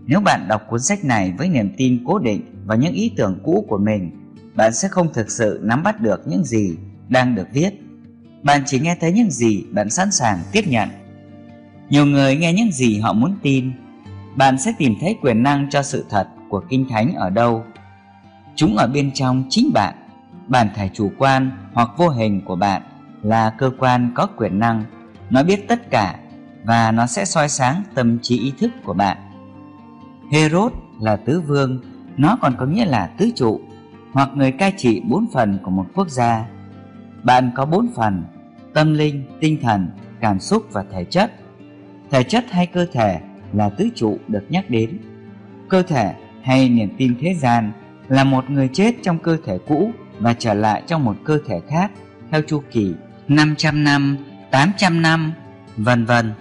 Nếu 0.07 0.21
bạn 0.21 0.49
đọc 0.49 0.63
cuốn 0.69 0.81
sách 0.81 1.05
này 1.05 1.35
với 1.39 1.49
niềm 1.49 1.75
tin 1.77 2.05
cố 2.07 2.19
định 2.19 2.43
và 2.67 2.75
những 2.75 2.95
ý 2.95 3.13
tưởng 3.17 3.41
cũ 3.45 3.65
của 3.69 3.79
mình, 3.79 4.11
bạn 4.55 4.73
sẽ 4.73 4.89
không 4.89 5.13
thực 5.13 5.31
sự 5.31 5.61
nắm 5.63 5.83
bắt 5.83 6.01
được 6.01 6.23
những 6.27 6.45
gì 6.45 6.77
đang 7.09 7.35
được 7.35 7.47
viết. 7.53 7.71
Bạn 8.43 8.63
chỉ 8.67 8.81
nghe 8.81 8.97
thấy 9.01 9.13
những 9.13 9.31
gì 9.31 9.65
bạn 9.71 9.91
sẵn 9.91 10.11
sàng 10.11 10.39
tiếp 10.53 10.65
nhận. 10.69 10.89
Nhiều 11.91 12.07
người 12.07 12.37
nghe 12.37 12.53
những 12.53 12.73
gì 12.73 12.99
họ 12.99 13.13
muốn 13.13 13.39
tin. 13.43 13.73
Bạn 14.37 14.59
sẽ 14.59 14.73
tìm 14.79 14.95
thấy 15.01 15.17
quyền 15.23 15.43
năng 15.43 15.71
cho 15.71 15.83
sự 15.83 16.05
thật 16.11 16.29
của 16.51 16.63
Kinh 16.69 16.87
Thánh 16.89 17.15
ở 17.15 17.31
đâu. 17.31 17.65
Chúng 18.55 18.77
ở 18.77 18.87
bên 18.87 19.11
trong 19.15 19.45
chính 19.49 19.71
bạn. 19.75 19.95
Bản 20.49 20.69
thể 20.75 20.91
chủ 20.95 21.13
quan 21.19 21.51
hoặc 21.73 21.91
vô 21.97 22.09
hình 22.09 22.41
của 22.45 22.57
bạn 22.57 22.83
là 23.23 23.51
cơ 23.51 23.71
quan 23.79 24.11
có 24.15 24.27
quyền 24.27 24.59
năng. 24.59 24.85
Nó 25.31 25.43
biết 25.43 25.69
tất 25.69 25.91
cả 25.91 26.19
và 26.65 26.93
nó 26.93 27.07
sẽ 27.07 27.25
soi 27.25 27.49
sáng 27.49 27.83
tâm 27.95 28.19
trí 28.23 28.39
ý 28.39 28.53
thức 28.59 28.71
của 28.85 28.93
bạn. 28.93 29.17
Herod 30.33 30.73
là 31.01 31.17
tứ 31.17 31.41
vương, 31.41 31.81
nó 32.17 32.39
còn 32.41 32.55
có 32.59 32.67
nghĩa 32.67 32.87
là 32.87 33.07
tứ 33.07 33.31
trụ 33.37 33.61
hoặc 34.13 34.31
người 34.35 34.53
cai 34.53 34.73
trị 34.77 35.03
bốn 35.09 35.27
phần 35.33 35.59
của 35.63 35.71
một 35.71 35.87
quốc 35.95 36.09
gia. 36.09 36.47
Bạn 37.23 37.51
có 37.55 37.67
bốn 37.67 37.89
phần: 37.95 38.25
tâm 38.75 38.95
linh, 38.95 39.25
tinh 39.41 39.59
thần, 39.63 39.91
cảm 40.21 40.41
xúc 40.41 40.63
và 40.73 40.85
thể 40.93 41.05
chất. 41.05 41.33
Thể 42.11 42.23
chất 42.23 42.45
hay 42.51 42.67
cơ 42.67 42.87
thể 42.93 43.21
là 43.53 43.69
tứ 43.69 43.89
trụ 43.95 44.19
được 44.29 44.47
nhắc 44.49 44.71
đến. 44.71 44.99
Cơ 45.69 45.83
thể 45.83 46.15
hay 46.43 46.69
niềm 46.69 46.89
tin 46.99 47.15
thế 47.21 47.35
gian 47.35 47.73
là 48.09 48.25
một 48.25 48.51
người 48.51 48.69
chết 48.73 48.95
trong 49.03 49.19
cơ 49.19 49.37
thể 49.45 49.59
cũ 49.69 49.91
và 50.19 50.35
trở 50.35 50.55
lại 50.55 50.83
trong 50.87 51.05
một 51.05 51.17
cơ 51.25 51.39
thể 51.47 51.61
khác 51.69 51.91
theo 52.31 52.43
chu 52.47 52.63
kỳ 52.71 52.95
500 53.29 53.85
năm, 53.85 54.17
800 54.51 55.03
năm, 55.03 55.33
vân 55.77 56.05
vân. 56.05 56.33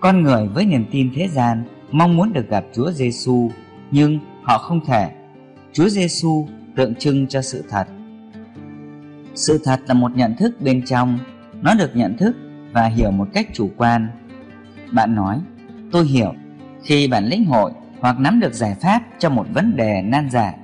Con 0.00 0.22
người 0.22 0.48
với 0.48 0.64
niềm 0.64 0.84
tin 0.90 1.10
thế 1.14 1.28
gian 1.28 1.64
mong 1.90 2.16
muốn 2.16 2.32
được 2.32 2.48
gặp 2.50 2.64
Chúa 2.74 2.90
Giêsu, 2.90 3.50
nhưng 3.90 4.18
họ 4.42 4.58
không 4.58 4.84
thể. 4.86 5.10
Chúa 5.72 5.88
Giêsu 5.88 6.48
tượng 6.76 6.94
trưng 6.94 7.26
cho 7.26 7.42
sự 7.42 7.64
thật. 7.68 7.84
Sự 9.34 9.60
thật 9.64 9.80
là 9.86 9.94
một 9.94 10.16
nhận 10.16 10.36
thức 10.36 10.60
bên 10.60 10.84
trong, 10.84 11.18
nó 11.62 11.74
được 11.74 11.96
nhận 11.96 12.16
thức 12.16 12.36
và 12.72 12.86
hiểu 12.86 13.10
một 13.10 13.28
cách 13.34 13.48
chủ 13.52 13.70
quan. 13.76 14.08
Bạn 14.92 15.14
nói, 15.14 15.40
tôi 15.92 16.06
hiểu, 16.06 16.34
khi 16.82 17.08
bạn 17.08 17.24
lĩnh 17.24 17.44
hội 17.44 17.72
hoặc 18.06 18.20
nắm 18.20 18.40
được 18.40 18.52
giải 18.54 18.74
pháp 18.80 19.02
cho 19.18 19.30
một 19.30 19.46
vấn 19.54 19.76
đề 19.76 20.02
nan 20.02 20.30
giải. 20.30 20.54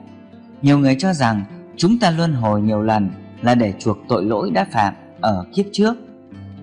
Nhiều 0.62 0.78
người 0.78 0.96
cho 0.98 1.12
rằng 1.12 1.44
chúng 1.76 1.98
ta 1.98 2.10
luân 2.10 2.34
hồi 2.34 2.62
nhiều 2.62 2.82
lần 2.82 3.10
là 3.40 3.54
để 3.54 3.72
chuộc 3.78 3.98
tội 4.08 4.24
lỗi 4.24 4.50
đã 4.50 4.66
phạm 4.72 4.94
ở 5.20 5.44
kiếp 5.54 5.66
trước. 5.72 5.96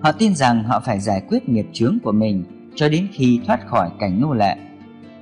Họ 0.00 0.12
tin 0.12 0.34
rằng 0.34 0.64
họ 0.64 0.80
phải 0.80 1.00
giải 1.00 1.22
quyết 1.28 1.48
nghiệp 1.48 1.66
chướng 1.72 1.98
của 2.02 2.12
mình 2.12 2.44
cho 2.74 2.88
đến 2.88 3.08
khi 3.12 3.40
thoát 3.46 3.66
khỏi 3.66 3.90
cảnh 4.00 4.20
nô 4.20 4.34
lệ. 4.34 4.56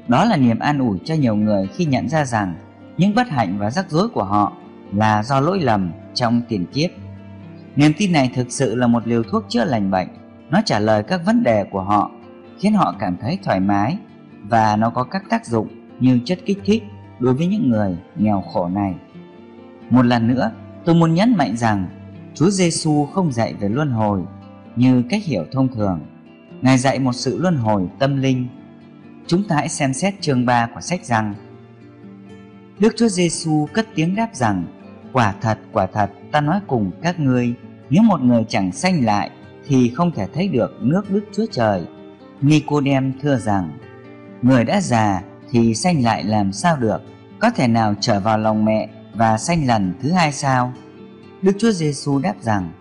Đó 0.09 0.25
là 0.25 0.37
niềm 0.37 0.59
an 0.59 0.79
ủi 0.79 0.99
cho 1.05 1.15
nhiều 1.15 1.37
người 1.37 1.67
khi 1.67 1.85
nhận 1.85 2.09
ra 2.09 2.25
rằng 2.25 2.55
những 2.97 3.15
bất 3.15 3.29
hạnh 3.29 3.59
và 3.59 3.71
rắc 3.71 3.91
rối 3.91 4.09
của 4.09 4.25
họ 4.25 4.53
là 4.93 5.23
do 5.23 5.41
lỗi 5.41 5.61
lầm 5.61 5.91
trong 6.15 6.43
tiền 6.49 6.67
kiếp. 6.67 6.91
Niềm 7.77 7.93
tin 7.99 8.13
này 8.13 8.31
thực 8.35 8.53
sự 8.53 8.75
là 8.75 8.87
một 8.87 9.07
liều 9.07 9.23
thuốc 9.23 9.45
chữa 9.49 9.65
lành 9.65 9.91
bệnh. 9.91 10.09
Nó 10.51 10.63
trả 10.65 10.79
lời 10.79 11.03
các 11.03 11.21
vấn 11.27 11.43
đề 11.43 11.65
của 11.65 11.83
họ, 11.83 12.11
khiến 12.59 12.75
họ 12.75 12.95
cảm 12.99 13.17
thấy 13.21 13.39
thoải 13.45 13.61
mái 13.61 13.99
và 14.49 14.77
nó 14.77 14.91
có 14.91 15.05
các 15.05 15.23
tác 15.31 15.47
dụng 15.47 15.69
như 16.01 16.21
chất 16.25 16.39
kích 16.47 16.59
thích 16.65 16.83
đối 17.19 17.35
với 17.35 17.47
những 17.47 17.71
người 17.71 17.97
nghèo 18.17 18.41
khổ 18.41 18.69
này. 18.69 18.95
Một 19.91 20.07
lần 20.07 20.29
nữa, 20.29 20.51
tôi 20.85 20.95
muốn 20.95 21.15
nhấn 21.15 21.37
mạnh 21.37 21.57
rằng 21.57 21.87
Chúa 22.35 22.51
Giêsu 22.51 23.07
không 23.07 23.33
dạy 23.33 23.55
về 23.55 23.69
luân 23.69 23.91
hồi 23.91 24.23
như 24.77 25.03
cách 25.11 25.25
hiểu 25.25 25.45
thông 25.53 25.69
thường. 25.69 26.01
Ngài 26.63 26.79
dạy 26.79 26.99
một 26.99 27.13
sự 27.13 27.39
luân 27.39 27.57
hồi 27.57 27.89
tâm 27.99 28.17
linh. 28.17 28.49
Chúng 29.27 29.43
ta 29.49 29.57
hãy 29.57 29.69
xem 29.69 29.93
xét 29.93 30.15
chương 30.21 30.47
3 30.47 30.69
của 30.75 30.81
sách 30.81 31.05
rằng 31.05 31.35
Đức 32.79 32.95
Chúa 32.97 33.09
Giêsu 33.09 33.67
cất 33.73 33.87
tiếng 33.95 34.15
đáp 34.15 34.29
rằng 34.33 34.65
Quả 35.13 35.35
thật, 35.41 35.59
quả 35.73 35.87
thật, 35.87 36.11
ta 36.33 36.41
nói 36.41 36.61
cùng 36.67 36.91
các 37.03 37.21
ngươi 37.21 37.55
Nếu 37.91 38.03
một 38.03 38.21
người 38.21 38.45
chẳng 38.49 38.73
sanh 38.73 39.05
lại 39.05 39.31
Thì 39.67 39.93
không 39.95 40.11
thể 40.11 40.27
thấy 40.35 40.49
được 40.49 40.77
nước 40.81 41.11
Đức 41.11 41.25
Chúa 41.33 41.47
Trời 41.51 41.87
Nicodem 42.41 43.13
thưa 43.23 43.37
rằng 43.37 43.71
Người 44.43 44.65
đã 44.65 44.81
già 44.81 45.23
thì 45.51 45.75
sanh 45.75 46.05
lại 46.05 46.25
làm 46.25 46.53
sao 46.53 46.77
được? 46.77 47.03
Có 47.39 47.51
thể 47.51 47.69
nào 47.69 47.95
trở 48.01 48.21
vào 48.21 48.39
lòng 48.39 48.65
mẹ 48.65 48.89
Và 49.15 49.39
sanh 49.39 49.67
lần 49.67 49.95
thứ 50.03 50.13
hai 50.13 50.33
sao? 50.33 50.73
Đức 51.43 51.53
Chúa 51.59 51.71
Giêsu 51.71 52.19
đáp 52.19 52.35
rằng 52.41 52.73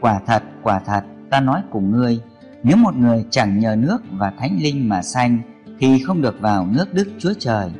Quả 0.00 0.20
thật, 0.26 0.42
quả 0.62 0.78
thật, 0.78 1.04
ta 1.30 1.40
nói 1.40 1.62
cùng 1.70 1.90
ngươi 1.90 2.20
Nếu 2.62 2.76
một 2.76 2.96
người 2.96 3.24
chẳng 3.30 3.58
nhờ 3.58 3.76
nước 3.78 4.02
và 4.12 4.32
thánh 4.38 4.58
linh 4.60 4.88
mà 4.88 5.02
sanh 5.02 5.38
Thì 5.78 6.02
không 6.02 6.22
được 6.22 6.40
vào 6.40 6.66
nước 6.66 6.94
Đức 6.94 7.08
Chúa 7.18 7.32
Trời. 7.38 7.70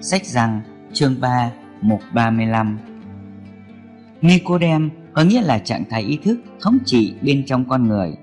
Sách 0.00 0.26
rằng 0.26 0.60
chương 0.92 1.20
3 1.20 1.50
mục 1.80 2.00
35 2.14 2.78
Nicodem 4.20 4.90
có 5.12 5.22
nghĩa 5.22 5.42
là 5.42 5.58
trạng 5.58 5.84
thái 5.90 6.02
ý 6.02 6.18
thức 6.24 6.40
thống 6.60 6.78
trị 6.84 7.14
bên 7.22 7.46
trong 7.46 7.68
con 7.68 7.88
người. 7.88 8.16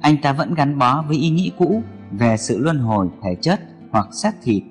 Anh 0.00 0.16
ta 0.22 0.32
vẫn 0.32 0.54
gắn 0.54 0.78
bó 0.78 1.04
với 1.08 1.16
ý 1.16 1.30
nghĩ 1.30 1.52
cũ 1.58 1.82
về 2.12 2.36
sự 2.36 2.58
luân 2.58 2.78
hồi 2.78 3.08
thể 3.22 3.34
chất 3.40 3.60
hoặc 3.94 4.08
xác 4.12 4.34
thịt. 4.42 4.62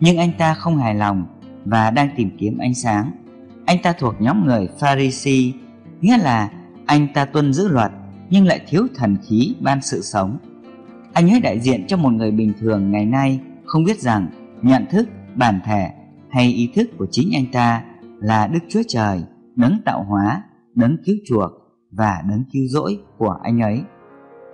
Nhưng 0.00 0.16
anh 0.18 0.30
ta 0.38 0.54
không 0.54 0.76
hài 0.76 0.94
lòng 0.94 1.26
và 1.64 1.90
đang 1.90 2.08
tìm 2.16 2.30
kiếm 2.38 2.58
ánh 2.58 2.74
sáng. 2.74 3.10
Anh 3.66 3.78
ta 3.82 3.92
thuộc 3.92 4.14
nhóm 4.20 4.46
người 4.46 4.68
Pharisee 4.80 5.52
Nghĩa 6.00 6.18
là 6.18 6.50
anh 6.86 7.08
ta 7.14 7.24
tuân 7.24 7.52
giữ 7.52 7.68
luật 7.68 7.92
nhưng 8.30 8.46
lại 8.46 8.60
thiếu 8.68 8.86
thần 8.94 9.16
khí 9.28 9.54
ban 9.60 9.82
sự 9.82 10.02
sống. 10.02 10.38
Anh 11.12 11.30
ấy 11.30 11.40
đại 11.40 11.60
diện 11.60 11.86
cho 11.86 11.96
một 11.96 12.10
người 12.10 12.30
bình 12.30 12.52
thường 12.60 12.90
ngày 12.90 13.06
nay 13.06 13.40
không 13.64 13.84
biết 13.84 13.98
rằng 14.00 14.28
nhận 14.62 14.86
thức, 14.90 15.08
bản 15.34 15.60
thể 15.64 15.90
hay 16.30 16.46
ý 16.46 16.70
thức 16.74 16.90
của 16.98 17.06
chính 17.10 17.30
anh 17.34 17.46
ta 17.52 17.82
là 18.20 18.46
Đức 18.46 18.60
Chúa 18.68 18.82
Trời, 18.88 19.22
đấng 19.56 19.78
tạo 19.84 20.04
hóa, 20.04 20.42
đấng 20.74 20.96
cứu 21.04 21.16
chuộc 21.28 21.50
và 21.90 22.22
đấng 22.28 22.44
cứu 22.52 22.62
rỗi 22.68 22.98
của 23.18 23.38
anh 23.42 23.60
ấy. 23.60 23.82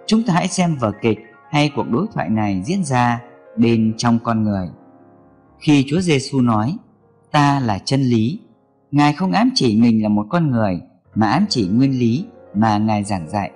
Chúng 0.06 0.22
ta 0.22 0.34
hãy 0.34 0.48
xem 0.48 0.76
vở 0.80 0.92
kịch 1.02 1.18
hay 1.50 1.72
cuộc 1.76 1.90
đối 1.90 2.06
thoại 2.14 2.28
này 2.28 2.62
diễn 2.64 2.84
ra 2.84 3.20
bên 3.56 3.94
trong 3.96 4.18
con 4.24 4.42
người. 4.42 4.68
Khi 5.58 5.84
Chúa 5.88 6.00
Giêsu 6.00 6.40
nói, 6.40 6.76
ta 7.32 7.60
là 7.60 7.78
chân 7.84 8.02
lý, 8.02 8.40
Ngài 8.90 9.12
không 9.12 9.32
ám 9.32 9.50
chỉ 9.54 9.80
mình 9.80 10.02
là 10.02 10.08
một 10.08 10.26
con 10.30 10.50
người 10.50 10.80
mà 11.14 11.30
ám 11.30 11.46
chỉ 11.48 11.68
nguyên 11.68 11.98
lý 11.98 12.24
mà 12.54 12.78
Ngài 12.78 13.04
giảng 13.04 13.28
dạy. 13.28 13.50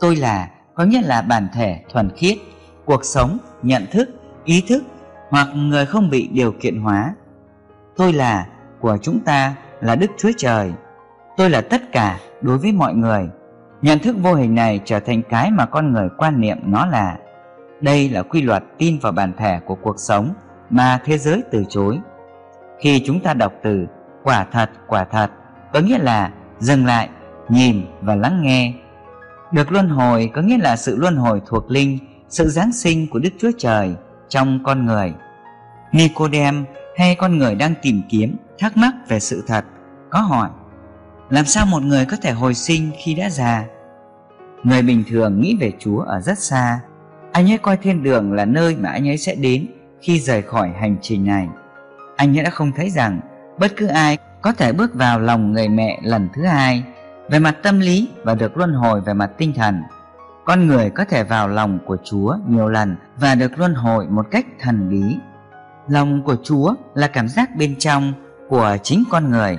Tôi 0.00 0.16
là 0.16 0.50
có 0.74 0.84
nghĩa 0.84 1.02
là 1.02 1.22
bản 1.22 1.48
thể 1.52 1.80
thuần 1.92 2.10
khiết, 2.16 2.38
cuộc 2.84 3.04
sống, 3.04 3.38
nhận 3.62 3.86
thức, 3.92 4.08
ý 4.44 4.64
thức 4.68 4.84
hoặc 5.30 5.48
người 5.54 5.86
không 5.86 6.10
bị 6.10 6.28
điều 6.32 6.52
kiện 6.52 6.80
hóa. 6.80 7.14
Tôi 7.96 8.12
là 8.12 8.46
của 8.80 8.98
chúng 9.02 9.20
ta 9.20 9.54
là 9.80 9.96
Đức 9.96 10.10
Chúa 10.18 10.30
Trời. 10.36 10.72
Tôi 11.36 11.50
là 11.50 11.60
tất 11.60 11.92
cả 11.92 12.20
đối 12.42 12.58
với 12.58 12.72
mọi 12.72 12.94
người. 12.94 13.28
Nhận 13.82 13.98
thức 13.98 14.16
vô 14.22 14.34
hình 14.34 14.54
này 14.54 14.80
trở 14.84 15.00
thành 15.00 15.22
cái 15.28 15.50
mà 15.50 15.66
con 15.66 15.92
người 15.92 16.08
quan 16.18 16.40
niệm 16.40 16.58
nó 16.62 16.86
là. 16.86 17.18
Đây 17.80 18.08
là 18.08 18.22
quy 18.22 18.42
luật 18.42 18.64
tin 18.78 18.98
vào 18.98 19.12
bản 19.12 19.32
thể 19.38 19.60
của 19.66 19.74
cuộc 19.74 19.96
sống 19.98 20.34
mà 20.70 21.00
thế 21.04 21.18
giới 21.18 21.42
từ 21.50 21.64
chối. 21.68 21.98
Khi 22.80 23.02
chúng 23.06 23.20
ta 23.20 23.34
đọc 23.34 23.52
từ 23.62 23.86
quả 24.22 24.46
thật, 24.52 24.70
quả 24.86 25.04
thật, 25.04 25.30
có 25.72 25.80
nghĩa 25.80 25.98
là 25.98 26.30
dừng 26.58 26.86
lại, 26.86 27.08
nhìn 27.48 27.86
và 28.00 28.14
lắng 28.14 28.42
nghe. 28.42 28.72
Được 29.52 29.72
luân 29.72 29.88
hồi 29.88 30.30
có 30.34 30.42
nghĩa 30.42 30.58
là 30.58 30.76
sự 30.76 30.96
luân 30.96 31.16
hồi 31.16 31.42
thuộc 31.46 31.70
linh, 31.70 31.98
sự 32.28 32.48
giáng 32.48 32.72
sinh 32.72 33.06
của 33.10 33.18
Đức 33.18 33.30
Chúa 33.38 33.50
Trời 33.58 33.94
trong 34.28 34.60
con 34.64 34.86
người. 34.86 35.14
Nicodem 35.92 36.64
hay 36.96 37.14
con 37.14 37.38
người 37.38 37.54
đang 37.54 37.74
tìm 37.82 38.02
kiếm, 38.08 38.36
thắc 38.58 38.76
mắc 38.76 38.92
về 39.08 39.20
sự 39.20 39.44
thật, 39.46 39.64
có 40.10 40.20
hỏi 40.20 40.48
Làm 41.30 41.44
sao 41.44 41.66
một 41.66 41.82
người 41.82 42.04
có 42.04 42.16
thể 42.22 42.32
hồi 42.32 42.54
sinh 42.54 42.90
khi 43.04 43.14
đã 43.14 43.30
già? 43.30 43.64
Người 44.62 44.82
bình 44.82 45.04
thường 45.08 45.40
nghĩ 45.40 45.56
về 45.60 45.72
Chúa 45.78 46.00
ở 46.00 46.20
rất 46.20 46.38
xa 46.38 46.80
anh 47.32 47.50
ấy 47.50 47.58
coi 47.58 47.76
thiên 47.76 48.02
đường 48.02 48.32
là 48.32 48.44
nơi 48.44 48.76
mà 48.76 48.90
anh 48.90 49.08
ấy 49.08 49.18
sẽ 49.18 49.34
đến 49.34 49.66
khi 50.00 50.20
rời 50.20 50.42
khỏi 50.42 50.70
hành 50.80 50.96
trình 51.02 51.26
này 51.26 51.48
Anh 52.16 52.38
ấy 52.38 52.44
đã 52.44 52.50
không 52.50 52.72
thấy 52.72 52.90
rằng 52.90 53.20
bất 53.58 53.76
cứ 53.76 53.86
ai 53.86 54.18
có 54.42 54.52
thể 54.52 54.72
bước 54.72 54.94
vào 54.94 55.20
lòng 55.20 55.52
người 55.52 55.68
mẹ 55.68 56.00
lần 56.02 56.28
thứ 56.34 56.44
hai 56.44 56.82
về 57.30 57.38
mặt 57.38 57.56
tâm 57.62 57.80
lý 57.80 58.08
và 58.24 58.34
được 58.34 58.56
luân 58.56 58.72
hồi 58.72 59.00
về 59.00 59.12
mặt 59.12 59.30
tinh 59.38 59.52
thần 59.52 59.82
con 60.48 60.66
người 60.66 60.90
có 60.90 61.04
thể 61.04 61.24
vào 61.24 61.48
lòng 61.48 61.78
của 61.86 61.96
Chúa 62.04 62.36
nhiều 62.46 62.68
lần 62.68 62.96
và 63.16 63.34
được 63.34 63.58
luân 63.58 63.74
hồi 63.74 64.06
một 64.08 64.26
cách 64.30 64.46
thần 64.60 64.88
bí. 64.90 65.16
Lòng 65.88 66.22
của 66.22 66.36
Chúa 66.44 66.74
là 66.94 67.08
cảm 67.08 67.28
giác 67.28 67.56
bên 67.56 67.76
trong 67.78 68.12
của 68.48 68.76
chính 68.82 69.04
con 69.10 69.30
người. 69.30 69.58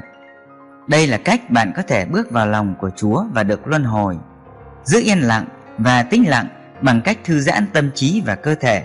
Đây 0.88 1.08
là 1.08 1.18
cách 1.18 1.50
bạn 1.50 1.72
có 1.76 1.82
thể 1.88 2.06
bước 2.06 2.32
vào 2.32 2.48
lòng 2.48 2.76
của 2.80 2.90
Chúa 2.90 3.24
và 3.34 3.44
được 3.44 3.68
luân 3.68 3.84
hồi. 3.84 4.18
Giữ 4.84 5.02
yên 5.04 5.20
lặng 5.20 5.46
và 5.78 6.04
tĩnh 6.04 6.30
lặng 6.30 6.48
bằng 6.82 7.02
cách 7.02 7.18
thư 7.24 7.40
giãn 7.40 7.66
tâm 7.74 7.92
trí 7.96 8.22
và 8.26 8.36
cơ 8.36 8.56
thể. 8.56 8.84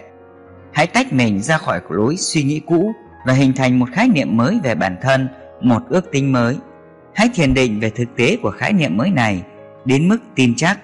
Hãy 0.72 0.86
tách 0.86 1.12
mình 1.12 1.42
ra 1.42 1.58
khỏi 1.58 1.80
lối 1.88 2.16
suy 2.16 2.42
nghĩ 2.42 2.60
cũ 2.66 2.92
và 3.26 3.32
hình 3.32 3.52
thành 3.52 3.78
một 3.78 3.86
khái 3.92 4.08
niệm 4.08 4.36
mới 4.36 4.60
về 4.62 4.74
bản 4.74 4.96
thân, 5.02 5.28
một 5.60 5.82
ước 5.88 6.10
tính 6.12 6.32
mới. 6.32 6.56
Hãy 7.14 7.30
thiền 7.34 7.54
định 7.54 7.80
về 7.80 7.90
thực 7.90 8.16
tế 8.16 8.36
của 8.42 8.50
khái 8.50 8.72
niệm 8.72 8.96
mới 8.96 9.10
này 9.10 9.42
đến 9.84 10.08
mức 10.08 10.18
tin 10.34 10.54
chắc 10.56 10.78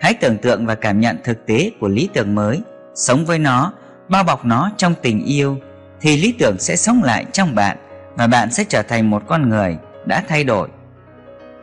Hãy 0.00 0.14
tưởng 0.14 0.38
tượng 0.38 0.66
và 0.66 0.74
cảm 0.74 1.00
nhận 1.00 1.16
thực 1.24 1.46
tế 1.46 1.70
của 1.80 1.88
lý 1.88 2.08
tưởng 2.12 2.34
mới, 2.34 2.60
sống 2.94 3.24
với 3.24 3.38
nó, 3.38 3.72
bao 4.08 4.24
bọc 4.24 4.44
nó 4.44 4.70
trong 4.76 4.94
tình 5.02 5.24
yêu, 5.24 5.56
thì 6.00 6.16
lý 6.16 6.34
tưởng 6.38 6.56
sẽ 6.58 6.76
sống 6.76 7.02
lại 7.02 7.24
trong 7.32 7.54
bạn 7.54 7.76
và 8.16 8.26
bạn 8.26 8.52
sẽ 8.52 8.64
trở 8.68 8.82
thành 8.82 9.10
một 9.10 9.22
con 9.26 9.48
người 9.48 9.76
đã 10.06 10.24
thay 10.28 10.44
đổi. 10.44 10.68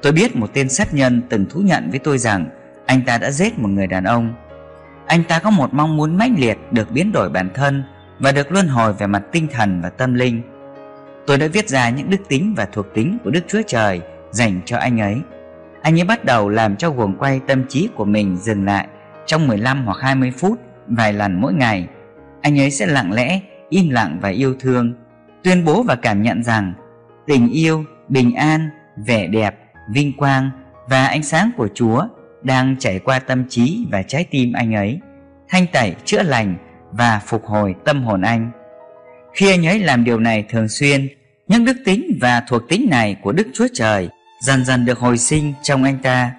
Tôi 0.02 0.12
biết 0.12 0.36
một 0.36 0.50
tên 0.54 0.70
sát 0.70 0.94
nhân 0.94 1.22
từng 1.30 1.46
thú 1.50 1.60
nhận 1.60 1.90
với 1.90 2.00
tôi 2.00 2.18
rằng 2.18 2.50
anh 2.86 3.02
ta 3.06 3.18
đã 3.18 3.32
giết 3.32 3.60
một 3.60 3.70
người 3.70 3.88
đàn 3.88 4.04
ông. 4.04 4.34
Anh 5.08 5.24
ta 5.24 5.40
có 5.40 5.50
một 5.50 5.74
mong 5.74 5.98
muốn 5.98 6.18
mãnh 6.18 6.36
liệt 6.38 6.58
được 6.72 6.92
biến 6.92 7.12
đổi 7.12 7.30
bản 7.30 7.50
thân 7.54 7.84
và 8.20 8.32
được 8.32 8.52
luân 8.52 8.68
hồi 8.68 8.94
về 8.94 9.08
mặt 9.08 9.24
tinh 9.32 9.48
thần 9.52 9.82
và 9.82 9.90
tâm 9.90 10.14
linh. 10.14 10.42
Tôi 11.28 11.38
đã 11.38 11.48
viết 11.48 11.70
ra 11.70 11.90
những 11.90 12.10
đức 12.10 12.22
tính 12.28 12.54
và 12.58 12.66
thuộc 12.66 12.86
tính 12.94 13.18
của 13.24 13.30
Đức 13.30 13.44
Chúa 13.48 13.62
Trời 13.68 14.02
dành 14.32 14.62
cho 14.66 14.78
anh 14.78 15.02
ấy 15.02 15.22
anh 15.82 16.00
ấy 16.00 16.06
bắt 16.06 16.26
đầu 16.26 16.50
làm 16.50 16.76
cho 16.76 16.90
guồng 16.90 17.18
quay 17.18 17.40
tâm 17.48 17.64
trí 17.70 17.90
của 17.96 18.06
mình 18.06 18.38
dừng 18.38 18.66
lại 18.66 18.88
trong 19.26 19.48
15 19.48 19.86
hoặc 19.86 19.98
20 20.02 20.32
phút 20.38 20.60
vài 20.88 21.14
lần 21.14 21.42
mỗi 21.42 21.54
ngày. 21.54 21.88
Anh 22.42 22.60
ấy 22.60 22.72
sẽ 22.72 22.86
lặng 22.86 23.12
lẽ, 23.12 23.40
im 23.70 23.90
lặng 23.90 24.18
và 24.22 24.30
yêu 24.30 24.56
thương, 24.60 24.94
tuyên 25.44 25.66
bố 25.66 25.84
và 25.84 25.96
cảm 25.96 26.22
nhận 26.22 26.44
rằng 26.44 26.74
tình 27.28 27.50
yêu, 27.50 27.84
bình 28.08 28.36
an, 28.36 28.70
vẻ 29.06 29.28
đẹp, 29.28 29.56
vinh 29.94 30.18
quang 30.18 30.50
và 30.90 31.08
ánh 31.08 31.24
sáng 31.24 31.52
của 31.58 31.68
Chúa 31.74 32.04
đang 32.42 32.76
chảy 32.80 33.00
qua 33.00 33.20
tâm 33.20 33.46
trí 33.50 33.86
và 33.92 34.04
trái 34.04 34.26
tim 34.32 34.54
anh 34.54 34.76
ấy, 34.76 35.00
thanh 35.50 35.68
tẩy, 35.68 35.96
chữa 36.06 36.24
lành 36.24 36.58
và 36.92 37.22
phục 37.26 37.46
hồi 37.46 37.76
tâm 37.86 38.04
hồn 38.04 38.22
anh. 38.22 38.52
Khi 39.34 39.52
anh 39.52 39.68
ấy 39.68 39.80
làm 39.80 40.04
điều 40.04 40.20
này 40.20 40.46
thường 40.50 40.70
xuyên, 40.70 41.08
những 41.48 41.66
đức 41.66 41.78
tính 41.86 42.18
và 42.22 42.44
thuộc 42.48 42.70
tính 42.70 42.88
này 42.90 43.16
của 43.22 43.32
Đức 43.32 43.48
Chúa 43.54 43.68
Trời 43.74 44.10
dần 44.42 44.66
dần 44.66 44.86
được 44.86 45.00
hồi 45.00 45.18
sinh 45.18 45.54
trong 45.64 45.84
anh 45.84 45.98
ta. 45.98 46.32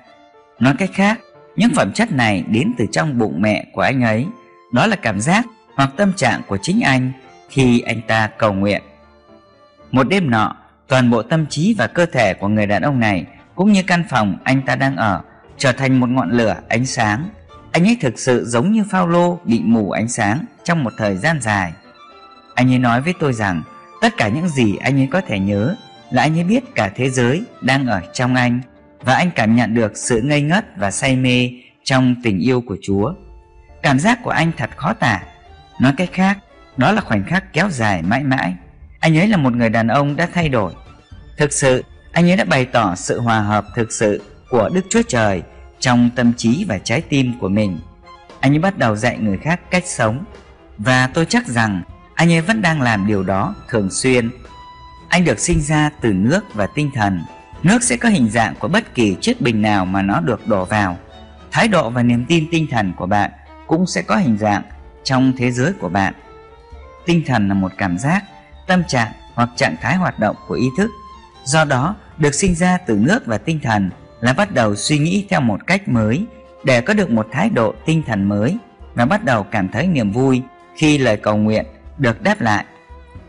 Nói 0.58 0.74
cách 0.78 0.90
khác, 0.94 1.20
những 1.56 1.70
phẩm 1.74 1.92
chất 1.92 2.12
này 2.12 2.44
đến 2.48 2.72
từ 2.78 2.86
trong 2.92 3.18
bụng 3.18 3.42
mẹ 3.42 3.66
của 3.72 3.80
anh 3.80 4.02
ấy. 4.02 4.26
Đó 4.72 4.86
là 4.86 4.96
cảm 4.96 5.20
giác 5.20 5.46
hoặc 5.74 5.90
tâm 5.96 6.12
trạng 6.12 6.40
của 6.46 6.58
chính 6.62 6.80
anh 6.80 7.12
khi 7.48 7.80
anh 7.80 8.00
ta 8.06 8.30
cầu 8.38 8.52
nguyện. 8.52 8.82
Một 9.90 10.08
đêm 10.08 10.30
nọ, 10.30 10.56
toàn 10.88 11.10
bộ 11.10 11.22
tâm 11.22 11.46
trí 11.46 11.74
và 11.78 11.86
cơ 11.86 12.06
thể 12.06 12.34
của 12.34 12.48
người 12.48 12.66
đàn 12.66 12.82
ông 12.82 13.00
này 13.00 13.26
cũng 13.54 13.72
như 13.72 13.82
căn 13.86 14.04
phòng 14.10 14.38
anh 14.44 14.62
ta 14.62 14.76
đang 14.76 14.96
ở 14.96 15.22
trở 15.58 15.72
thành 15.72 16.00
một 16.00 16.08
ngọn 16.08 16.30
lửa 16.30 16.56
ánh 16.68 16.86
sáng. 16.86 17.28
Anh 17.72 17.84
ấy 17.84 17.96
thực 18.00 18.18
sự 18.18 18.44
giống 18.44 18.72
như 18.72 18.84
Phaolô 18.90 19.40
bị 19.44 19.62
mù 19.64 19.90
ánh 19.90 20.08
sáng 20.08 20.44
trong 20.64 20.84
một 20.84 20.92
thời 20.98 21.16
gian 21.16 21.40
dài. 21.40 21.72
Anh 22.54 22.72
ấy 22.72 22.78
nói 22.78 23.00
với 23.00 23.14
tôi 23.20 23.32
rằng 23.32 23.62
tất 24.00 24.16
cả 24.16 24.28
những 24.28 24.48
gì 24.48 24.76
anh 24.76 25.00
ấy 25.00 25.08
có 25.12 25.20
thể 25.20 25.38
nhớ 25.38 25.74
là 26.10 26.22
anh 26.22 26.38
ấy 26.38 26.44
biết 26.44 26.74
cả 26.74 26.90
thế 26.96 27.10
giới 27.10 27.44
đang 27.60 27.86
ở 27.86 28.00
trong 28.12 28.34
anh 28.34 28.60
và 29.00 29.14
anh 29.14 29.30
cảm 29.30 29.56
nhận 29.56 29.74
được 29.74 29.96
sự 29.96 30.20
ngây 30.20 30.42
ngất 30.42 30.76
và 30.76 30.90
say 30.90 31.16
mê 31.16 31.50
trong 31.84 32.14
tình 32.22 32.38
yêu 32.38 32.60
của 32.60 32.76
Chúa. 32.82 33.12
Cảm 33.82 33.98
giác 33.98 34.18
của 34.22 34.30
anh 34.30 34.52
thật 34.56 34.70
khó 34.76 34.92
tả. 34.92 35.22
Nói 35.80 35.92
cách 35.96 36.10
khác, 36.12 36.38
đó 36.76 36.92
là 36.92 37.00
khoảnh 37.00 37.24
khắc 37.24 37.52
kéo 37.52 37.70
dài 37.70 38.02
mãi 38.02 38.22
mãi. 38.22 38.54
Anh 39.00 39.18
ấy 39.18 39.28
là 39.28 39.36
một 39.36 39.52
người 39.52 39.68
đàn 39.68 39.88
ông 39.88 40.16
đã 40.16 40.28
thay 40.34 40.48
đổi. 40.48 40.72
Thực 41.36 41.52
sự, 41.52 41.84
anh 42.12 42.30
ấy 42.30 42.36
đã 42.36 42.44
bày 42.44 42.64
tỏ 42.64 42.94
sự 42.94 43.20
hòa 43.20 43.40
hợp 43.40 43.64
thực 43.74 43.92
sự 43.92 44.22
của 44.50 44.68
Đức 44.72 44.86
Chúa 44.88 45.02
Trời 45.08 45.42
trong 45.80 46.10
tâm 46.16 46.32
trí 46.36 46.64
và 46.68 46.78
trái 46.78 47.00
tim 47.00 47.32
của 47.40 47.48
mình. 47.48 47.80
Anh 48.40 48.52
ấy 48.52 48.58
bắt 48.58 48.78
đầu 48.78 48.96
dạy 48.96 49.18
người 49.18 49.38
khác 49.38 49.60
cách 49.70 49.84
sống 49.86 50.24
và 50.78 51.06
tôi 51.06 51.26
chắc 51.26 51.46
rằng 51.46 51.82
anh 52.14 52.32
ấy 52.32 52.40
vẫn 52.40 52.62
đang 52.62 52.82
làm 52.82 53.06
điều 53.06 53.22
đó 53.22 53.54
thường 53.68 53.90
xuyên 53.90 54.30
Anh 55.08 55.24
được 55.24 55.38
sinh 55.38 55.60
ra 55.60 55.90
từ 56.00 56.12
nước 56.12 56.40
và 56.54 56.66
tinh 56.66 56.90
thần. 56.94 57.20
Nước 57.62 57.82
sẽ 57.82 57.96
có 57.96 58.08
hình 58.08 58.28
dạng 58.30 58.54
của 58.54 58.68
bất 58.68 58.94
kỳ 58.94 59.16
chiếc 59.20 59.40
bình 59.40 59.62
nào 59.62 59.84
mà 59.84 60.02
nó 60.02 60.20
được 60.20 60.46
đổ 60.46 60.64
vào. 60.64 60.96
Thái 61.50 61.68
độ 61.68 61.90
và 61.90 62.02
niềm 62.02 62.24
tin 62.28 62.48
tinh 62.50 62.66
thần 62.70 62.92
của 62.96 63.06
bạn 63.06 63.30
cũng 63.66 63.86
sẽ 63.86 64.02
có 64.02 64.16
hình 64.16 64.38
dạng 64.38 64.62
trong 65.04 65.32
thế 65.38 65.50
giới 65.50 65.72
của 65.72 65.88
bạn. 65.88 66.14
Tinh 67.06 67.22
thần 67.26 67.48
là 67.48 67.54
một 67.54 67.72
cảm 67.78 67.98
giác, 67.98 68.24
tâm 68.66 68.84
trạng 68.88 69.12
hoặc 69.34 69.48
trạng 69.56 69.76
thái 69.80 69.96
hoạt 69.96 70.18
động 70.18 70.36
của 70.48 70.54
ý 70.54 70.66
thức. 70.76 70.90
Do 71.44 71.64
đó, 71.64 71.96
được 72.18 72.34
sinh 72.34 72.54
ra 72.54 72.78
từ 72.86 72.94
nước 72.94 73.26
và 73.26 73.38
tinh 73.38 73.60
thần 73.62 73.90
là 74.20 74.32
bắt 74.32 74.54
đầu 74.54 74.74
suy 74.76 74.98
nghĩ 74.98 75.26
theo 75.28 75.40
một 75.40 75.66
cách 75.66 75.88
mới 75.88 76.26
để 76.64 76.80
có 76.80 76.94
được 76.94 77.10
một 77.10 77.28
thái 77.32 77.50
độ 77.50 77.74
tinh 77.86 78.02
thần 78.06 78.24
mới 78.24 78.56
và 78.94 79.04
bắt 79.04 79.24
đầu 79.24 79.42
cảm 79.42 79.68
thấy 79.68 79.86
niềm 79.86 80.12
vui 80.12 80.42
khi 80.76 80.98
lời 80.98 81.16
cầu 81.16 81.36
nguyện 81.36 81.66
được 81.98 82.22
đáp 82.22 82.40
lại. 82.40 82.64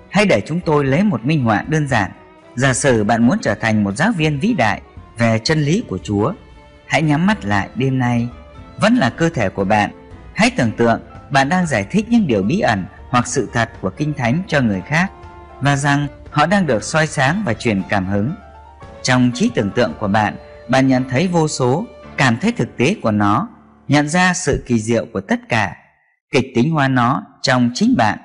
Hãy 0.10 0.26
để 0.26 0.42
chúng 0.46 0.60
tôi 0.60 0.86
lấy 0.86 1.04
một 1.04 1.26
minh 1.26 1.44
họa 1.44 1.64
đơn 1.68 1.88
giản. 1.88 2.12
Giả 2.56 2.74
sử 2.74 3.04
bạn 3.04 3.28
muốn 3.28 3.38
trở 3.42 3.56
thành 3.56 3.84
một 3.84 3.92
giáo 3.92 4.12
viên 4.18 4.40
vĩ 4.40 4.54
đại 4.54 4.82
về 5.18 5.40
chân 5.44 5.62
lý 5.62 5.84
của 5.88 5.98
Chúa, 6.04 6.34
hãy 6.88 7.02
nhắm 7.02 7.28
mắt 7.28 7.46
lại 7.46 7.70
đêm 7.76 8.00
nay. 8.00 8.28
Vẫn 8.78 8.96
là 8.96 9.10
cơ 9.10 9.30
thể 9.30 9.50
của 9.50 9.64
bạn. 9.64 9.92
Hãy 10.34 10.52
tưởng 10.58 10.72
tượng 10.72 11.02
bạn 11.30 11.50
đang 11.50 11.68
giải 11.68 11.86
thích 11.92 12.06
những 12.10 12.28
điều 12.28 12.44
bí 12.44 12.60
ẩn 12.60 12.86
hoặc 13.10 13.28
sự 13.28 13.50
thật 13.54 13.70
của 13.82 13.90
Kinh 13.90 14.14
Thánh 14.14 14.44
cho 14.48 14.62
người 14.62 14.82
khác 14.82 15.12
và 15.62 15.76
rằng 15.76 16.08
họ 16.32 16.46
đang 16.46 16.68
được 16.68 16.84
soi 16.84 17.08
sáng 17.08 17.44
và 17.46 17.54
truyền 17.54 17.82
cảm 17.90 18.06
hứng. 18.08 18.36
Trong 19.04 19.32
trí 19.34 19.52
tưởng 19.56 19.72
tượng 19.72 19.94
của 20.00 20.08
bạn, 20.08 20.36
bạn 20.70 20.88
nhận 20.88 21.04
thấy 21.10 21.28
vô 21.28 21.48
số, 21.48 21.86
cảm 22.18 22.38
thấy 22.42 22.52
thực 22.52 22.78
tế 22.78 22.96
của 23.02 23.12
nó, 23.12 23.50
nhận 23.88 24.10
ra 24.10 24.34
sự 24.34 24.64
kỳ 24.68 24.80
diệu 24.80 25.06
của 25.14 25.22
tất 25.22 25.40
cả, 25.50 25.76
kịch 26.32 26.46
tính 26.56 26.72
hóa 26.72 26.88
nó 26.88 27.24
trong 27.42 27.72
chính 27.74 27.96
bạn. 27.98 28.20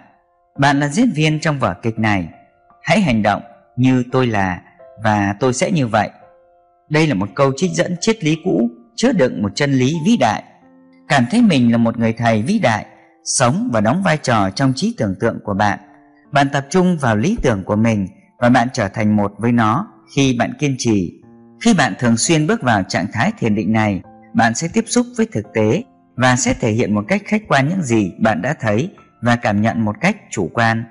Bạn 0.58 0.80
là 0.80 0.88
diễn 0.88 1.10
viên 1.10 1.40
trong 1.40 1.58
vở 1.58 1.74
kịch 1.82 1.98
này. 1.98 2.28
Hãy 2.82 3.00
hành 3.00 3.22
động 3.22 3.42
như 3.76 4.04
tôi 4.12 4.26
là 4.26 4.60
và 5.04 5.34
tôi 5.40 5.54
sẽ 5.54 5.70
như 5.70 5.86
vậy. 5.86 6.10
Đây 6.90 7.06
là 7.06 7.14
một 7.14 7.28
câu 7.34 7.52
trích 7.56 7.70
dẫn 7.70 7.96
triết 8.00 8.24
lý 8.24 8.38
cũ 8.44 8.70
chứa 8.96 9.12
đựng 9.12 9.42
một 9.42 9.52
chân 9.54 9.72
lý 9.72 9.96
vĩ 10.06 10.16
đại. 10.16 10.42
Cảm 11.08 11.24
thấy 11.30 11.42
mình 11.42 11.72
là 11.72 11.78
một 11.78 11.98
người 11.98 12.12
thầy 12.12 12.42
vĩ 12.42 12.58
đại, 12.58 12.86
sống 13.24 13.68
và 13.72 13.80
đóng 13.80 14.02
vai 14.02 14.16
trò 14.16 14.50
trong 14.50 14.72
trí 14.76 14.94
tưởng 14.98 15.14
tượng 15.20 15.38
của 15.44 15.54
bạn. 15.54 15.78
Bạn 16.32 16.48
tập 16.52 16.66
trung 16.70 16.98
vào 16.98 17.16
lý 17.16 17.36
tưởng 17.42 17.64
của 17.64 17.76
mình 17.76 18.08
và 18.38 18.48
bạn 18.48 18.68
trở 18.72 18.88
thành 18.88 19.16
một 19.16 19.32
với 19.38 19.52
nó 19.52 19.86
khi 20.14 20.36
bạn 20.38 20.52
kiên 20.58 20.74
trì. 20.78 21.23
Khi 21.64 21.74
bạn 21.74 21.94
thường 21.98 22.16
xuyên 22.16 22.46
bước 22.46 22.62
vào 22.62 22.82
trạng 22.82 23.06
thái 23.12 23.32
thiền 23.38 23.54
định 23.54 23.72
này, 23.72 24.02
bạn 24.34 24.54
sẽ 24.54 24.68
tiếp 24.72 24.84
xúc 24.86 25.06
với 25.16 25.26
thực 25.32 25.52
tế 25.54 25.84
và 26.16 26.36
sẽ 26.36 26.54
thể 26.60 26.72
hiện 26.72 26.94
một 26.94 27.04
cách 27.08 27.22
khách 27.24 27.42
quan 27.48 27.68
những 27.68 27.82
gì 27.82 28.12
bạn 28.18 28.42
đã 28.42 28.54
thấy 28.60 28.90
và 29.22 29.36
cảm 29.36 29.62
nhận 29.62 29.84
một 29.84 29.96
cách 30.00 30.16
chủ 30.30 30.50
quan. 30.54 30.84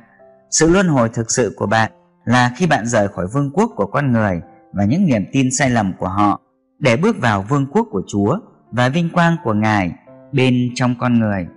Sự 0.49 0.69
luân 0.69 0.87
hồi 0.87 1.09
thực 1.09 1.31
sự 1.31 1.53
của 1.57 1.65
bạn 1.65 1.91
là 2.25 2.51
khi 2.57 2.67
bạn 2.67 2.85
rời 2.85 3.07
khỏi 3.07 3.27
vương 3.33 3.51
quốc 3.53 3.71
của 3.75 3.85
con 3.85 4.11
người 4.11 4.41
và 4.73 4.85
những 4.85 5.05
niềm 5.05 5.25
tin 5.31 5.51
sai 5.51 5.69
lầm 5.69 5.93
của 5.99 6.07
họ 6.07 6.41
để 6.79 6.97
bước 6.97 7.15
vào 7.19 7.45
vương 7.49 7.67
quốc 7.71 7.87
của 7.91 8.01
Chúa 8.07 8.39
và 8.71 8.89
vinh 8.89 9.09
quang 9.09 9.37
của 9.43 9.53
Ngài 9.53 9.91
bên 10.31 10.69
trong 10.75 10.95
con 10.99 11.19
người. 11.19 11.47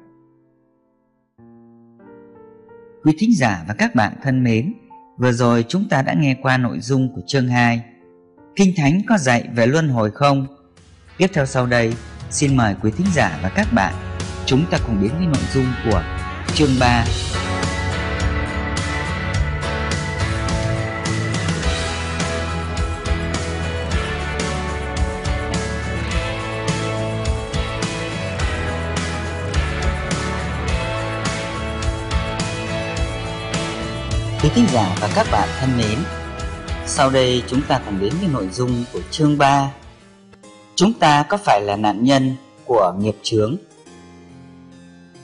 Quý 3.04 3.12
thính 3.18 3.30
giả 3.36 3.64
và 3.68 3.74
các 3.74 3.94
bạn 3.94 4.12
thân 4.22 4.44
mến, 4.44 4.74
vừa 5.18 5.32
rồi 5.32 5.64
chúng 5.68 5.88
ta 5.90 6.02
đã 6.02 6.14
nghe 6.14 6.36
qua 6.42 6.56
nội 6.56 6.80
dung 6.80 7.14
của 7.14 7.20
chương 7.26 7.48
2. 7.48 7.95
Kinh 8.56 8.74
Thánh 8.76 9.02
có 9.08 9.18
dạy 9.18 9.44
về 9.54 9.66
luân 9.66 9.88
hồi 9.88 10.10
không? 10.10 10.46
Tiếp 11.16 11.30
theo 11.32 11.46
sau 11.46 11.66
đây, 11.66 11.94
xin 12.30 12.56
mời 12.56 12.74
quý 12.82 12.90
thính 12.96 13.06
giả 13.14 13.38
và 13.42 13.48
các 13.48 13.72
bạn 13.72 13.94
chúng 14.46 14.64
ta 14.70 14.78
cùng 14.86 15.02
đến 15.02 15.10
với 15.18 15.26
nội 15.26 15.42
dung 15.54 15.66
của 15.84 16.02
chương 16.54 16.70
3 16.80 17.04
Quý 34.42 34.50
thính 34.54 34.66
giả 34.72 34.96
và 35.00 35.08
các 35.14 35.26
bạn 35.32 35.48
thân 35.60 35.70
mến, 35.78 35.98
sau 36.88 37.10
đây 37.10 37.42
chúng 37.46 37.62
ta 37.68 37.80
cùng 37.86 38.00
đến 38.00 38.12
với 38.20 38.28
nội 38.32 38.48
dung 38.52 38.84
của 38.92 39.00
chương 39.10 39.38
3. 39.38 39.72
Chúng 40.74 40.92
ta 40.92 41.22
có 41.22 41.36
phải 41.36 41.60
là 41.60 41.76
nạn 41.76 42.04
nhân 42.04 42.36
của 42.64 42.94
nghiệp 42.98 43.16
chướng? 43.22 43.56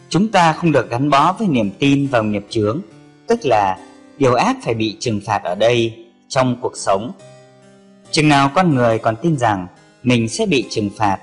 Chúng 0.09 0.29
ta 0.29 0.53
không 0.53 0.73
được 0.73 0.91
gắn 0.91 1.11
bó 1.11 1.33
với 1.39 1.49
niềm 1.49 1.71
tin 1.79 2.07
vào 2.07 2.25
nghiệp 2.25 2.47
chướng, 2.51 2.81
tức 3.27 3.41
là 3.43 3.79
điều 4.19 4.35
ác 4.35 4.57
phải 4.65 4.75
bị 4.75 4.97
trừng 5.01 5.21
phạt 5.27 5.41
ở 5.45 5.55
đây 5.55 6.07
trong 6.29 6.57
cuộc 6.61 6.77
sống. 6.77 7.13
Chừng 8.11 8.29
nào 8.29 8.51
con 8.55 8.75
người 8.75 8.99
còn 8.99 9.17
tin 9.23 9.39
rằng 9.39 9.67
mình 10.03 10.29
sẽ 10.29 10.47
bị 10.47 10.67
trừng 10.71 10.91
phạt 10.97 11.19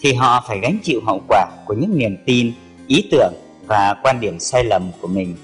thì 0.00 0.14
họ 0.14 0.44
phải 0.48 0.58
gánh 0.60 0.78
chịu 0.82 1.00
hậu 1.06 1.22
quả 1.28 1.46
của 1.66 1.74
những 1.74 1.98
niềm 1.98 2.16
tin, 2.26 2.52
ý 2.86 3.08
tưởng 3.10 3.32
và 3.66 3.94
quan 4.02 4.20
điểm 4.20 4.38
sai 4.38 4.64
lầm 4.64 4.90
của 5.00 5.08
mình 5.08 5.36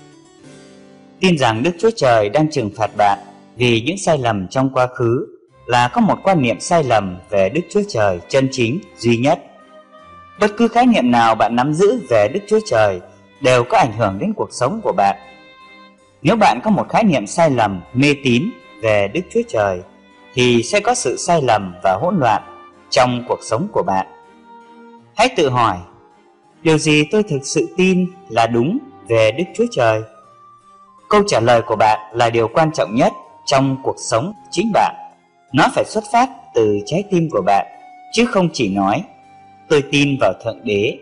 tin 1.21 1.39
rằng 1.39 1.63
Đức 1.63 1.73
Chúa 1.81 1.91
Trời 1.97 2.29
đang 2.29 2.51
trừng 2.51 2.71
phạt 2.77 2.91
bạn 2.97 3.19
vì 3.59 3.81
những 3.81 3.99
sai 3.99 4.19
lầm 4.19 4.49
trong 4.49 4.71
quá 4.71 4.87
khứ 4.87 5.27
là 5.67 5.89
có 5.89 6.01
một 6.01 6.19
quan 6.23 6.43
niệm 6.43 6.61
sai 6.61 6.85
lầm 6.85 7.17
về 7.31 7.49
Đức 7.49 7.61
Chúa 7.71 7.83
Trời 7.89 8.21
chân 8.29 8.49
chính 8.53 8.81
duy 8.97 9.17
nhất. 9.17 9.39
Bất 10.41 10.51
cứ 10.57 10.69
khái 10.69 10.87
niệm 10.87 11.11
nào 11.11 11.35
bạn 11.35 11.57
nắm 11.57 11.73
giữ 11.73 12.01
về 12.09 12.29
Đức 12.29 12.41
Chúa 12.49 12.61
Trời 12.67 13.01
đều 13.41 13.65
có 13.65 13.79
ảnh 13.79 13.93
hưởng 13.93 14.19
đến 14.19 14.33
cuộc 14.37 14.49
sống 14.53 14.81
của 14.83 14.93
bạn. 14.97 15.17
Nếu 16.23 16.37
bạn 16.37 16.61
có 16.65 16.71
một 16.71 16.89
khái 16.89 17.05
niệm 17.05 17.27
sai 17.27 17.51
lầm, 17.51 17.81
mê 17.95 18.15
tín 18.25 18.51
về 18.83 19.09
Đức 19.09 19.21
Chúa 19.31 19.43
Trời 19.49 19.81
thì 20.35 20.63
sẽ 20.63 20.81
có 20.81 20.95
sự 20.95 21.17
sai 21.17 21.43
lầm 21.43 21.75
và 21.83 21.99
hỗn 22.01 22.19
loạn 22.19 22.43
trong 22.91 23.25
cuộc 23.29 23.39
sống 23.43 23.69
của 23.73 23.83
bạn. 23.83 24.07
Hãy 25.17 25.29
tự 25.37 25.49
hỏi, 25.49 25.77
điều 26.63 26.79
gì 26.79 27.05
tôi 27.11 27.23
thực 27.23 27.41
sự 27.43 27.75
tin 27.77 28.07
là 28.29 28.47
đúng 28.47 28.79
về 29.09 29.33
Đức 29.33 29.45
Chúa 29.55 29.67
Trời? 29.71 30.03
Câu 31.09 31.23
trả 31.27 31.41
lời 31.41 31.63
của 31.63 31.77
bạn 31.77 31.99
là 32.13 32.31
điều 32.31 32.49
quan 32.49 32.73
trọng 32.73 32.95
nhất 32.95 33.13
trong 33.49 33.77
cuộc 33.83 33.97
sống 33.99 34.33
chính 34.51 34.71
bạn. 34.75 34.95
Nó 35.53 35.65
phải 35.75 35.85
xuất 35.85 36.05
phát 36.13 36.31
từ 36.55 36.79
trái 36.87 37.05
tim 37.11 37.29
của 37.31 37.43
bạn, 37.47 37.67
chứ 38.13 38.27
không 38.27 38.49
chỉ 38.53 38.75
nói 38.75 39.05
tôi 39.69 39.83
tin 39.93 40.17
vào 40.21 40.33
Thượng 40.45 40.65
Đế. 40.65 40.99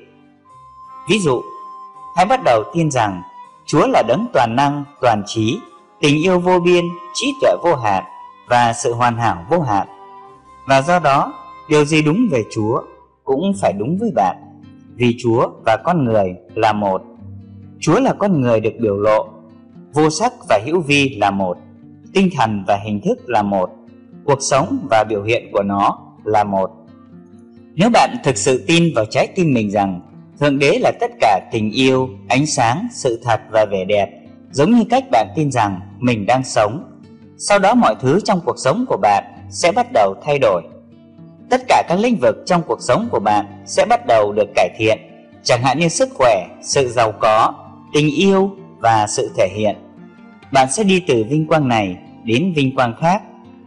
Ví 1.11 1.19
dụ, 1.19 1.43
hãy 2.17 2.27
bắt 2.27 2.41
đầu 2.45 2.63
tin 2.75 2.91
rằng 2.91 3.23
Chúa 3.67 3.87
là 3.87 4.03
đấng 4.09 4.27
toàn 4.33 4.57
năng, 4.57 4.85
toàn 5.01 5.23
trí, 5.27 5.59
tình 6.01 6.23
yêu 6.23 6.39
vô 6.41 6.61
biên, 6.61 6.85
trí 7.15 7.33
tuệ 7.41 7.51
vô 7.63 7.75
hạn 7.75 8.05
và 8.49 8.73
sự 8.73 8.95
hoàn 8.95 9.17
hảo 9.17 9.45
vô 9.51 9.61
hạn. 9.61 9.89
Và 10.67 10.83
do 10.83 10.99
đó, 10.99 11.33
điều 11.69 11.85
gì 11.85 12.03
đúng 12.03 12.19
về 12.31 12.45
Chúa 12.55 12.83
cũng 13.25 13.53
phải 13.61 13.73
đúng 13.73 13.99
với 14.01 14.11
bạn, 14.15 14.37
vì 14.95 15.17
Chúa 15.19 15.49
và 15.67 15.77
con 15.85 16.05
người 16.05 16.35
là 16.55 16.73
một. 16.73 17.03
Chúa 17.81 18.01
là 18.01 18.15
con 18.19 18.41
người 18.41 18.61
được 18.61 18.75
biểu 18.81 18.97
lộ 18.97 19.29
vô 19.93 20.11
sắc 20.11 20.33
và 20.49 20.61
hữu 20.67 20.81
vi 20.81 21.17
là 21.21 21.31
một 21.31 21.59
tinh 22.17 22.31
thần 22.37 22.65
và 22.67 22.77
hình 22.85 23.01
thức 23.01 23.19
là 23.27 23.43
một, 23.43 23.71
cuộc 24.25 24.39
sống 24.41 24.87
và 24.91 25.05
biểu 25.09 25.23
hiện 25.23 25.51
của 25.53 25.63
nó 25.63 25.99
là 26.25 26.45
một. 26.45 26.71
Nếu 27.75 27.91
bạn 27.91 28.17
thực 28.25 28.37
sự 28.37 28.65
tin 28.67 28.93
vào 28.95 29.05
trái 29.05 29.27
tim 29.27 29.53
mình 29.55 29.71
rằng 29.71 30.01
thượng 30.41 30.59
đế 30.59 30.79
là 30.81 30.93
tất 31.01 31.11
cả 31.21 31.41
tình 31.53 31.71
yêu, 31.71 32.09
ánh 32.29 32.47
sáng, 32.47 32.89
sự 32.93 33.21
thật 33.25 33.41
và 33.51 33.67
vẻ 33.71 33.85
đẹp, 33.85 34.09
giống 34.51 34.71
như 34.71 34.85
cách 34.91 35.05
bạn 35.11 35.29
tin 35.37 35.53
rằng 35.53 35.81
mình 35.99 36.27
đang 36.27 36.45
sống, 36.45 37.01
sau 37.39 37.59
đó 37.59 37.75
mọi 37.75 37.95
thứ 38.01 38.21
trong 38.25 38.41
cuộc 38.45 38.59
sống 38.59 38.85
của 38.89 38.97
bạn 39.03 39.25
sẽ 39.51 39.73
bắt 39.73 39.87
đầu 39.93 40.15
thay 40.25 40.39
đổi. 40.39 40.63
Tất 41.51 41.61
cả 41.69 41.83
các 41.89 41.99
lĩnh 41.99 42.17
vực 42.21 42.37
trong 42.47 42.63
cuộc 42.67 42.83
sống 42.83 43.09
của 43.11 43.21
bạn 43.21 43.47
sẽ 43.67 43.87
bắt 43.89 44.07
đầu 44.07 44.33
được 44.33 44.49
cải 44.55 44.69
thiện, 44.79 44.99
chẳng 45.43 45.63
hạn 45.63 45.79
như 45.79 45.89
sức 45.89 46.09
khỏe, 46.15 46.47
sự 46.63 46.89
giàu 46.89 47.13
có, 47.13 47.55
tình 47.93 48.11
yêu 48.17 48.51
và 48.79 49.07
sự 49.07 49.31
thể 49.37 49.49
hiện. 49.57 49.77
Bạn 50.53 50.71
sẽ 50.71 50.85
đi 50.85 51.01
từ 51.01 51.25
vinh 51.29 51.47
quang 51.47 51.69
này 51.69 51.97
đến 52.27 52.53
vinh 52.57 52.75
quang 52.75 52.95
khác 53.01 53.23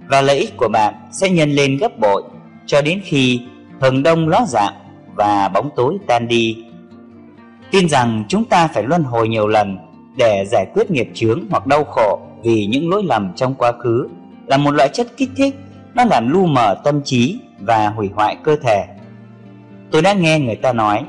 và 0.08 0.22
lợi 0.22 0.38
ích 0.38 0.58
của 0.58 0.68
bạn 0.74 0.94
sẽ 1.12 1.30
nhân 1.30 1.52
lên 1.52 1.78
gấp 1.78 2.00
bội 2.00 2.24
cho 2.66 2.82
đến 2.82 3.02
khi 3.04 3.42
hừng 3.82 4.04
đông 4.04 4.28
ló 4.28 4.46
dạng 4.48 4.74
và 5.16 5.50
bóng 5.54 5.70
tối 5.76 5.98
tan 6.08 6.28
đi. 6.28 6.58
Tin 7.72 7.90
rằng 7.90 8.24
chúng 8.28 8.46
ta 8.46 8.68
phải 8.68 8.84
luân 8.84 9.04
hồi 9.04 9.28
nhiều 9.28 9.48
lần 9.48 9.78
để 10.18 10.46
giải 10.52 10.66
quyết 10.74 10.92
nghiệp 10.92 11.10
chướng 11.14 11.44
hoặc 11.50 11.68
đau 11.68 11.84
khổ 11.84 12.20
vì 12.44 12.66
những 12.66 12.90
lỗi 12.90 13.04
lầm 13.04 13.34
trong 13.36 13.56
quá 13.56 13.72
khứ 13.72 14.08
là 14.46 14.58
một 14.58 14.72
loại 14.72 14.90
chất 14.94 15.08
kích 15.18 15.30
thích 15.38 15.56
nó 15.94 16.06
làm 16.06 16.30
lu 16.30 16.46
mờ 16.46 16.76
tâm 16.84 17.02
trí 17.04 17.40
và 17.60 17.90
hủy 17.90 18.10
hoại 18.16 18.38
cơ 18.44 18.56
thể. 18.56 18.86
Tôi 19.92 20.02
đã 20.02 20.14
nghe 20.14 20.40
người 20.40 20.56
ta 20.56 20.74
nói, 20.74 21.04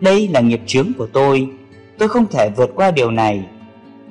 đây 0.00 0.28
là 0.28 0.40
nghiệp 0.40 0.60
chướng 0.66 0.92
của 0.98 1.06
tôi, 1.06 1.48
tôi 1.98 2.08
không 2.08 2.26
thể 2.26 2.50
vượt 2.56 2.70
qua 2.74 2.90
điều 2.90 3.10
này 3.10 3.44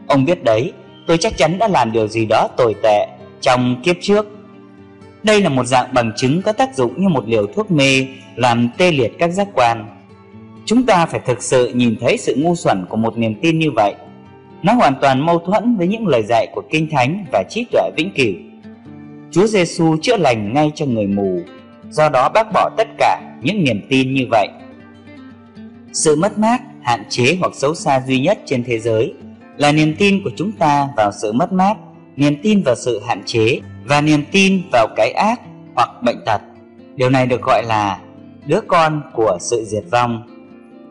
Ông 0.08 0.26
biết 0.26 0.44
đấy, 0.44 0.74
tôi 1.08 1.18
chắc 1.18 1.38
chắn 1.38 1.58
đã 1.58 1.68
làm 1.68 1.92
điều 1.92 2.08
gì 2.08 2.26
đó 2.26 2.48
tồi 2.58 2.76
tệ 2.84 3.08
trong 3.42 3.82
kiếp 3.84 3.96
trước. 4.02 4.26
Đây 5.24 5.42
là 5.42 5.50
một 5.50 5.66
dạng 5.66 5.94
bằng 5.94 6.12
chứng 6.18 6.42
có 6.42 6.52
tác 6.52 6.76
dụng 6.76 7.02
như 7.02 7.10
một 7.10 7.28
liều 7.28 7.48
thuốc 7.48 7.72
mê 7.72 8.08
làm 8.36 8.70
tê 8.78 8.92
liệt 8.92 9.12
các 9.20 9.28
giác 9.28 9.48
quan. 9.54 9.86
Chúng 10.66 10.86
ta 10.86 11.06
phải 11.06 11.20
thực 11.26 11.44
sự 11.44 11.72
nhìn 11.74 11.96
thấy 12.02 12.18
sự 12.18 12.36
ngu 12.38 12.56
xuẩn 12.56 12.86
của 12.90 12.98
một 12.98 13.18
niềm 13.18 13.36
tin 13.42 13.60
như 13.60 13.72
vậy. 13.72 13.96
nó 14.64 14.74
hoàn 14.74 14.96
toàn 15.02 15.26
mâu 15.26 15.40
thuẫn 15.40 15.78
với 15.78 15.88
những 15.88 16.08
lời 16.08 16.24
dạy 16.24 16.48
của 16.52 16.62
Kinh 16.72 16.90
Thánh 16.90 17.26
và 17.32 17.44
trí 17.50 17.66
tuệ 17.72 17.90
vĩnh 17.98 18.12
cửu. 18.16 18.34
Chúa 19.32 19.48
Giêsu 19.48 19.98
chữa 20.02 20.18
lành 20.18 20.54
ngay 20.54 20.72
cho 20.76 20.86
người 20.86 21.08
mù, 21.08 21.40
do 21.90 22.10
đó 22.10 22.30
bác 22.30 22.48
bỏ 22.54 22.70
tất 22.78 22.88
cả 22.98 23.22
những 23.42 23.64
niềm 23.64 23.82
tin 23.90 24.14
như 24.14 24.28
vậy. 24.32 24.48
Sự 25.94 26.16
mất 26.16 26.38
mát, 26.38 26.62
hạn 26.82 27.04
chế 27.10 27.38
hoặc 27.40 27.52
xấu 27.56 27.76
xa 27.76 28.02
duy 28.08 28.20
nhất 28.20 28.40
trên 28.46 28.64
thế 28.64 28.80
giới 28.80 29.14
là 29.58 29.72
niềm 29.72 29.96
tin 29.96 30.24
của 30.24 30.32
chúng 30.36 30.52
ta 30.52 30.90
vào 30.98 31.12
sự 31.22 31.32
mất 31.32 31.54
mát, 31.54 31.78
niềm 32.16 32.36
tin 32.44 32.64
vào 32.64 32.76
sự 32.76 33.02
hạn 33.08 33.22
chế 33.26 33.60
và 33.86 34.02
niềm 34.02 34.24
tin 34.32 34.62
vào 34.72 34.88
cái 34.96 35.12
ác 35.12 35.42
hoặc 35.76 35.90
bệnh 36.04 36.18
tật. 36.26 36.42
Điều 36.96 37.10
này 37.10 37.28
được 37.28 37.42
gọi 37.42 37.64
là 37.64 38.00
đứa 38.46 38.62
con 38.68 39.02
của 39.14 39.38
sự 39.42 39.64
diệt 39.68 39.84
vong 39.92 40.28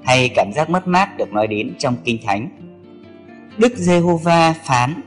hay 0.05 0.29
cảm 0.29 0.53
giác 0.53 0.70
mất 0.70 0.88
mát 0.88 1.18
được 1.18 1.33
nói 1.33 1.46
đến 1.46 1.74
trong 1.79 1.96
Kinh 2.05 2.18
Thánh. 2.27 2.48
Đức 3.59 3.77
Giê-hô-va 3.77 4.55
phán: 4.64 5.03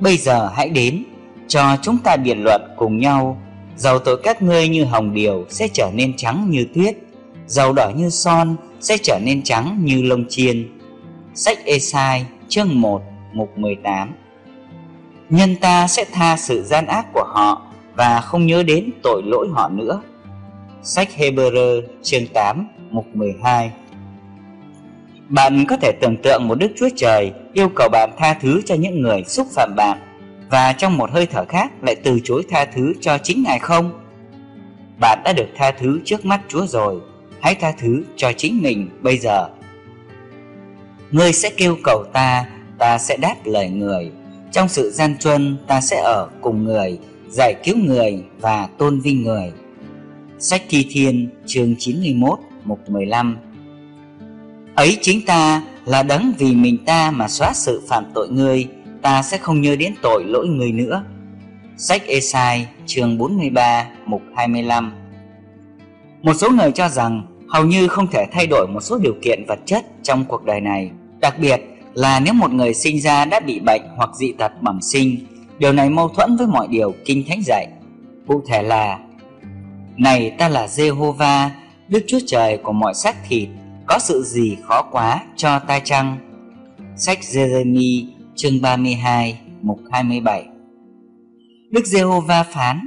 Bây 0.00 0.16
giờ 0.16 0.50
hãy 0.54 0.68
đến, 0.68 1.04
cho 1.48 1.76
chúng 1.82 1.98
ta 1.98 2.16
biện 2.16 2.42
luận 2.44 2.62
cùng 2.76 2.98
nhau. 2.98 3.42
Dầu 3.76 3.98
tội 3.98 4.20
các 4.22 4.42
ngươi 4.42 4.68
như 4.68 4.84
hồng 4.84 5.14
điều 5.14 5.44
sẽ 5.48 5.68
trở 5.68 5.90
nên 5.94 6.16
trắng 6.16 6.46
như 6.50 6.66
tuyết, 6.74 6.96
dầu 7.46 7.72
đỏ 7.72 7.90
như 7.96 8.10
son 8.10 8.56
sẽ 8.80 8.96
trở 9.02 9.18
nên 9.22 9.42
trắng 9.42 9.78
như 9.84 10.02
lông 10.02 10.24
chiên. 10.28 10.78
Sách 11.34 11.58
Esai 11.64 12.26
chương 12.48 12.80
1 12.80 13.02
mục 13.32 13.58
18 13.58 14.12
Nhân 15.30 15.56
ta 15.56 15.86
sẽ 15.86 16.04
tha 16.12 16.36
sự 16.36 16.62
gian 16.62 16.86
ác 16.86 17.06
của 17.12 17.24
họ 17.26 17.62
và 17.96 18.20
không 18.20 18.46
nhớ 18.46 18.62
đến 18.62 18.90
tội 19.02 19.22
lỗi 19.26 19.48
họ 19.52 19.68
nữa. 19.68 20.02
Sách 20.82 21.08
Hebrew 21.16 21.82
chương 22.02 22.26
8 22.34 22.66
mục 22.90 23.06
12 23.14 23.72
Bạn 25.28 25.64
có 25.68 25.76
thể 25.76 25.92
tưởng 26.00 26.16
tượng 26.22 26.48
một 26.48 26.54
Đức 26.54 26.72
Chúa 26.76 26.88
Trời 26.96 27.32
yêu 27.52 27.68
cầu 27.76 27.88
bạn 27.92 28.10
tha 28.18 28.34
thứ 28.34 28.62
cho 28.64 28.74
những 28.74 29.00
người 29.00 29.24
xúc 29.24 29.46
phạm 29.50 29.74
bạn 29.76 29.98
và 30.50 30.72
trong 30.72 30.96
một 30.96 31.10
hơi 31.10 31.26
thở 31.26 31.44
khác 31.44 31.72
lại 31.82 31.96
từ 32.04 32.20
chối 32.24 32.42
tha 32.50 32.64
thứ 32.64 32.92
cho 33.00 33.18
chính 33.18 33.42
Ngài 33.42 33.58
không? 33.58 34.00
Bạn 35.00 35.18
đã 35.24 35.32
được 35.32 35.48
tha 35.56 35.70
thứ 35.70 36.00
trước 36.04 36.24
mắt 36.24 36.40
Chúa 36.48 36.66
rồi, 36.66 37.00
hãy 37.40 37.54
tha 37.54 37.72
thứ 37.78 38.02
cho 38.16 38.32
chính 38.32 38.62
mình 38.62 38.88
bây 39.00 39.18
giờ. 39.18 39.48
Ngươi 41.14 41.32
sẽ 41.32 41.50
kêu 41.56 41.76
cầu 41.84 42.04
ta, 42.12 42.46
ta 42.78 42.98
sẽ 42.98 43.16
đáp 43.16 43.34
lời 43.44 43.70
người. 43.70 44.10
Trong 44.52 44.68
sự 44.68 44.90
gian 44.90 45.18
truân 45.18 45.56
ta 45.66 45.80
sẽ 45.80 46.00
ở 46.00 46.28
cùng 46.40 46.64
người, 46.64 46.98
giải 47.28 47.54
cứu 47.64 47.76
người 47.76 48.24
và 48.40 48.68
tôn 48.78 49.00
vinh 49.00 49.22
người. 49.22 49.52
Sách 50.38 50.62
Thi 50.68 50.86
Thiên 50.90 51.30
chương 51.46 51.74
91 51.78 52.38
mục 52.64 52.90
15 52.90 53.36
Ấy 54.74 54.98
chính 55.00 55.26
ta 55.26 55.62
là 55.84 56.02
đấng 56.02 56.32
vì 56.38 56.54
mình 56.54 56.84
ta 56.86 57.10
mà 57.10 57.28
xóa 57.28 57.52
sự 57.54 57.82
phạm 57.88 58.04
tội 58.14 58.28
ngươi, 58.28 58.68
ta 59.02 59.22
sẽ 59.22 59.38
không 59.38 59.60
nhớ 59.60 59.76
đến 59.76 59.94
tội 60.02 60.24
lỗi 60.24 60.46
người 60.46 60.72
nữa. 60.72 61.04
Sách 61.76 62.02
Esai 62.06 62.66
chương 62.86 63.18
43 63.18 63.86
mục 64.06 64.22
25 64.36 64.92
Một 66.22 66.34
số 66.34 66.50
người 66.50 66.72
cho 66.72 66.88
rằng 66.88 67.26
hầu 67.48 67.64
như 67.64 67.88
không 67.88 68.06
thể 68.06 68.26
thay 68.32 68.46
đổi 68.46 68.66
một 68.68 68.80
số 68.80 68.98
điều 68.98 69.14
kiện 69.22 69.44
vật 69.48 69.58
chất 69.66 69.84
trong 70.02 70.24
cuộc 70.24 70.44
đời 70.44 70.60
này. 70.60 70.90
Đặc 71.24 71.38
biệt 71.38 71.60
là 71.94 72.20
nếu 72.20 72.34
một 72.34 72.52
người 72.52 72.74
sinh 72.74 73.00
ra 73.00 73.24
đã 73.24 73.40
bị 73.40 73.60
bệnh 73.60 73.82
hoặc 73.96 74.10
dị 74.14 74.32
tật 74.32 74.52
bẩm 74.62 74.80
sinh, 74.82 75.16
điều 75.58 75.72
này 75.72 75.90
mâu 75.90 76.08
thuẫn 76.08 76.36
với 76.36 76.46
mọi 76.46 76.68
điều 76.68 76.94
Kinh 77.04 77.24
Thánh 77.28 77.40
dạy. 77.46 77.66
Cụ 78.26 78.42
thể 78.46 78.62
là 78.62 78.98
Này 79.96 80.30
ta 80.30 80.48
là 80.48 80.66
Jehovah, 80.66 81.48
Đức 81.88 82.04
Chúa 82.06 82.18
Trời 82.26 82.56
của 82.56 82.72
mọi 82.72 82.94
xác 82.94 83.16
thịt, 83.28 83.48
có 83.86 83.98
sự 83.98 84.22
gì 84.22 84.56
khó 84.62 84.82
quá 84.82 85.20
cho 85.36 85.58
ta 85.58 85.78
chăng? 85.78 86.16
Sách 86.96 87.18
Jeremy 87.20 88.06
chương 88.34 88.62
32 88.62 89.40
mục 89.62 89.80
27 89.92 90.44
Đức 91.70 91.86
Giê-hô-va 91.86 92.42
phán 92.42 92.86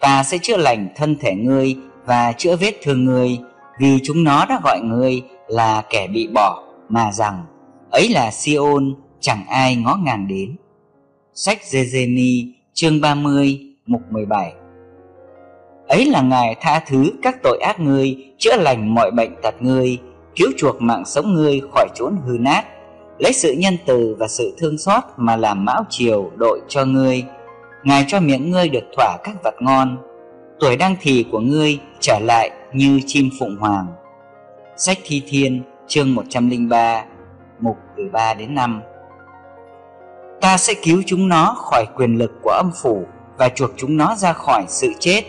Ta 0.00 0.22
sẽ 0.22 0.38
chữa 0.38 0.56
lành 0.56 0.88
thân 0.96 1.16
thể 1.20 1.34
ngươi 1.34 1.76
và 2.06 2.32
chữa 2.32 2.56
vết 2.56 2.74
thương 2.82 3.04
ngươi 3.04 3.38
Vì 3.80 3.98
chúng 4.04 4.24
nó 4.24 4.46
đã 4.48 4.60
gọi 4.64 4.80
ngươi 4.80 5.22
là 5.48 5.82
kẻ 5.90 6.06
bị 6.06 6.28
bỏ 6.34 6.62
Mà 6.88 7.12
rằng 7.12 7.44
ấy 7.90 8.08
là 8.08 8.30
Siôn 8.30 8.94
chẳng 9.20 9.44
ai 9.48 9.76
ngó 9.76 9.96
ngàng 9.96 10.28
đến. 10.28 10.56
Sách 11.34 11.58
Giê-giê-mi 11.64 12.52
chương 12.74 13.00
30 13.00 13.60
mục 13.86 14.02
17 14.10 14.52
Ấy 15.88 16.04
là 16.04 16.22
Ngài 16.22 16.56
tha 16.60 16.82
thứ 16.86 17.12
các 17.22 17.36
tội 17.42 17.58
ác 17.58 17.80
ngươi, 17.80 18.16
Chữa 18.38 18.56
lành 18.56 18.94
mọi 18.94 19.10
bệnh 19.10 19.34
tật 19.42 19.54
ngươi, 19.60 19.98
Cứu 20.36 20.48
chuộc 20.56 20.82
mạng 20.82 21.04
sống 21.04 21.34
ngươi 21.34 21.60
khỏi 21.72 21.88
chốn 21.94 22.16
hư 22.26 22.38
nát, 22.38 22.64
lấy 23.18 23.32
sự 23.32 23.52
nhân 23.52 23.76
từ 23.86 24.16
và 24.18 24.28
sự 24.28 24.54
thương 24.58 24.78
xót 24.78 25.02
mà 25.16 25.36
làm 25.36 25.64
mão 25.64 25.84
chiều 25.90 26.30
đội 26.36 26.60
cho 26.68 26.84
ngươi. 26.84 27.24
Ngài 27.84 28.04
cho 28.08 28.20
miệng 28.20 28.50
ngươi 28.50 28.68
được 28.68 28.84
thỏa 28.96 29.16
các 29.24 29.34
vật 29.44 29.54
ngon. 29.60 29.96
Tuổi 30.60 30.76
đăng 30.76 30.96
thì 31.00 31.24
của 31.32 31.40
ngươi 31.40 31.78
trở 32.00 32.18
lại 32.18 32.50
như 32.72 33.00
chim 33.06 33.30
phụng 33.38 33.56
hoàng. 33.56 33.86
Sách 34.76 34.98
thi 35.04 35.22
thiên, 35.28 35.62
chương 35.86 36.14
103 36.14 37.04
mục 37.60 37.76
từ 37.96 38.08
3 38.12 38.34
đến 38.34 38.54
5 38.54 38.82
ta 40.40 40.56
sẽ 40.56 40.74
cứu 40.74 41.02
chúng 41.06 41.28
nó 41.28 41.54
khỏi 41.58 41.86
quyền 41.96 42.18
lực 42.18 42.32
của 42.42 42.50
âm 42.50 42.70
phủ 42.82 43.04
và 43.38 43.48
chuộc 43.48 43.70
chúng 43.76 43.96
nó 43.96 44.14
ra 44.14 44.32
khỏi 44.32 44.64
sự 44.68 44.92
chết. 44.98 45.22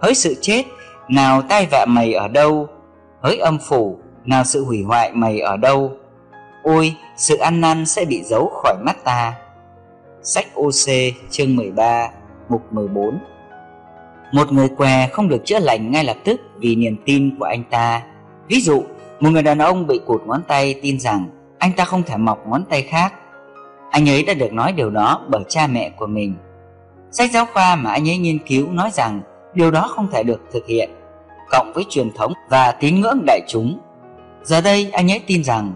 Hỡi 0.00 0.14
sự 0.14 0.34
chết 0.40 0.64
nào 1.08 1.42
tai 1.42 1.66
vạ 1.70 1.86
mày 1.88 2.12
ở 2.12 2.28
đâu? 2.28 2.68
Hỡi 3.22 3.38
âm 3.38 3.58
phủ 3.58 3.98
nào 4.24 4.44
sự 4.44 4.64
hủy 4.64 4.82
hoại 4.82 5.12
mày 5.12 5.40
ở 5.40 5.56
đâu? 5.56 5.92
Ôi, 6.62 6.94
sự 7.16 7.36
ăn 7.36 7.60
năn 7.60 7.86
sẽ 7.86 8.04
bị 8.04 8.22
giấu 8.24 8.48
khỏi 8.62 8.76
mắt 8.84 9.04
ta. 9.04 9.34
Sách 10.22 10.46
OC 10.54 11.14
chương 11.30 11.56
13, 11.56 12.08
mục 12.48 12.72
14 12.72 13.18
Một 14.32 14.52
người 14.52 14.68
què 14.68 15.08
không 15.12 15.28
được 15.28 15.44
chữa 15.44 15.58
lành 15.58 15.90
ngay 15.90 16.04
lập 16.04 16.16
tức 16.24 16.40
vì 16.56 16.76
niềm 16.76 16.96
tin 17.04 17.36
của 17.38 17.44
anh 17.44 17.64
ta. 17.70 18.02
Ví 18.48 18.60
dụ, 18.60 18.82
một 19.20 19.30
người 19.30 19.42
đàn 19.42 19.58
ông 19.58 19.86
bị 19.86 20.00
cụt 20.06 20.22
ngón 20.26 20.42
tay 20.48 20.80
tin 20.82 21.00
rằng 21.00 21.26
anh 21.64 21.72
ta 21.72 21.84
không 21.84 22.02
thể 22.02 22.16
mọc 22.16 22.46
ngón 22.46 22.64
tay 22.64 22.82
khác. 22.82 23.14
Anh 23.90 24.08
ấy 24.08 24.24
đã 24.24 24.34
được 24.34 24.52
nói 24.52 24.72
điều 24.72 24.90
đó 24.90 25.24
bởi 25.28 25.42
cha 25.48 25.66
mẹ 25.66 25.90
của 25.90 26.06
mình. 26.06 26.34
Sách 27.10 27.30
giáo 27.30 27.46
khoa 27.52 27.76
mà 27.76 27.90
anh 27.90 28.08
ấy 28.08 28.18
nghiên 28.18 28.38
cứu 28.38 28.72
nói 28.72 28.90
rằng 28.92 29.20
điều 29.54 29.70
đó 29.70 29.88
không 29.96 30.10
thể 30.12 30.22
được 30.22 30.40
thực 30.52 30.66
hiện, 30.66 30.90
cộng 31.50 31.72
với 31.74 31.84
truyền 31.90 32.12
thống 32.12 32.32
và 32.48 32.72
tín 32.72 33.00
ngưỡng 33.00 33.22
đại 33.26 33.40
chúng. 33.48 33.78
Giờ 34.42 34.60
đây 34.60 34.90
anh 34.92 35.10
ấy 35.10 35.20
tin 35.26 35.44
rằng 35.44 35.72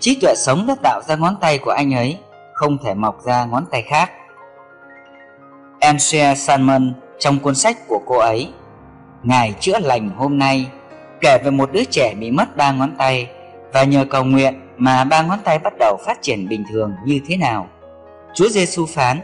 trí 0.00 0.18
tuệ 0.20 0.34
sống 0.36 0.66
đã 0.66 0.74
tạo 0.82 1.00
ra 1.08 1.16
ngón 1.16 1.36
tay 1.40 1.58
của 1.58 1.70
anh 1.70 1.94
ấy 1.94 2.18
không 2.54 2.78
thể 2.84 2.94
mọc 2.94 3.22
ra 3.22 3.44
ngón 3.44 3.64
tay 3.70 3.82
khác 3.82 4.10
Ansia 5.80 6.34
Salmon 6.34 6.92
trong 7.18 7.38
cuốn 7.38 7.54
sách 7.54 7.76
của 7.88 8.00
cô 8.06 8.18
ấy 8.18 8.52
Ngài 9.22 9.54
chữa 9.60 9.78
lành 9.78 10.10
hôm 10.16 10.38
nay 10.38 10.66
kể 11.20 11.38
về 11.44 11.50
một 11.50 11.72
đứa 11.72 11.84
trẻ 11.84 12.14
bị 12.14 12.30
mất 12.30 12.56
ba 12.56 12.72
ngón 12.72 12.96
tay 12.98 13.30
và 13.72 13.84
nhờ 13.84 14.04
cầu 14.04 14.24
nguyện 14.24 14.60
mà 14.80 15.04
ba 15.04 15.22
ngón 15.22 15.38
tay 15.44 15.58
bắt 15.58 15.72
đầu 15.78 15.96
phát 16.06 16.22
triển 16.22 16.48
bình 16.48 16.64
thường 16.72 16.92
như 17.04 17.20
thế 17.26 17.36
nào. 17.36 17.68
Chúa 18.34 18.48
Giêsu 18.48 18.86
phán: 18.86 19.20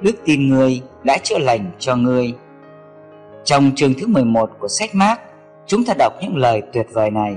Đức 0.00 0.16
tin 0.24 0.48
người 0.48 0.82
đã 1.04 1.18
chữa 1.18 1.38
lành 1.38 1.70
cho 1.78 1.96
người. 1.96 2.34
Trong 3.44 3.70
chương 3.76 3.94
thứ 3.94 4.06
11 4.06 4.50
của 4.58 4.68
sách 4.68 4.94
Mác, 4.94 5.20
chúng 5.66 5.84
ta 5.84 5.94
đọc 5.98 6.12
những 6.20 6.36
lời 6.36 6.62
tuyệt 6.72 6.86
vời 6.92 7.10
này. 7.10 7.36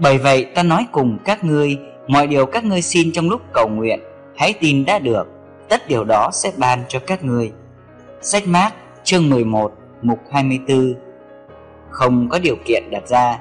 Bởi 0.00 0.18
vậy 0.18 0.44
ta 0.44 0.62
nói 0.62 0.86
cùng 0.92 1.18
các 1.24 1.44
ngươi 1.44 1.78
Mọi 2.06 2.26
điều 2.26 2.46
các 2.46 2.64
ngươi 2.64 2.82
xin 2.82 3.12
trong 3.12 3.30
lúc 3.30 3.42
cầu 3.52 3.68
nguyện 3.68 4.00
Hãy 4.36 4.54
tin 4.60 4.84
đã 4.84 4.98
được 4.98 5.28
Tất 5.68 5.88
điều 5.88 6.04
đó 6.04 6.30
sẽ 6.32 6.52
ban 6.56 6.78
cho 6.88 6.98
các 7.06 7.24
ngươi 7.24 7.52
Sách 8.20 8.42
Mác, 8.46 8.70
chương 9.04 9.30
11 9.30 9.72
mục 10.02 10.18
24 10.30 10.94
Không 11.90 12.28
có 12.28 12.38
điều 12.38 12.56
kiện 12.64 12.82
đặt 12.90 13.08
ra 13.08 13.38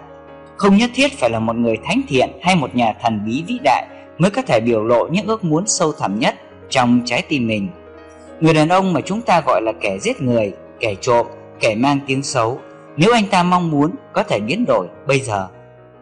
không 0.59 0.77
nhất 0.77 0.89
thiết 0.93 1.19
phải 1.19 1.29
là 1.29 1.39
một 1.39 1.55
người 1.55 1.77
thánh 1.83 2.01
thiện 2.07 2.29
hay 2.41 2.55
một 2.55 2.75
nhà 2.75 2.93
thần 3.01 3.21
bí 3.25 3.43
vĩ 3.47 3.59
đại 3.63 3.87
Mới 4.17 4.31
có 4.31 4.41
thể 4.41 4.59
biểu 4.59 4.83
lộ 4.83 5.07
những 5.07 5.27
ước 5.27 5.43
muốn 5.43 5.67
sâu 5.67 5.93
thẳm 5.93 6.19
nhất 6.19 6.35
trong 6.69 7.01
trái 7.05 7.21
tim 7.29 7.47
mình 7.47 7.67
Người 8.39 8.53
đàn 8.53 8.69
ông 8.69 8.93
mà 8.93 9.01
chúng 9.01 9.21
ta 9.21 9.41
gọi 9.41 9.61
là 9.61 9.71
kẻ 9.81 9.97
giết 9.99 10.21
người, 10.21 10.51
kẻ 10.79 10.95
trộm, 11.01 11.27
kẻ 11.59 11.75
mang 11.75 11.99
tiếng 12.07 12.23
xấu 12.23 12.59
Nếu 12.97 13.13
anh 13.13 13.25
ta 13.31 13.43
mong 13.43 13.71
muốn 13.71 13.91
có 14.13 14.23
thể 14.23 14.39
biến 14.39 14.65
đổi 14.67 14.87
bây 15.07 15.19
giờ 15.19 15.47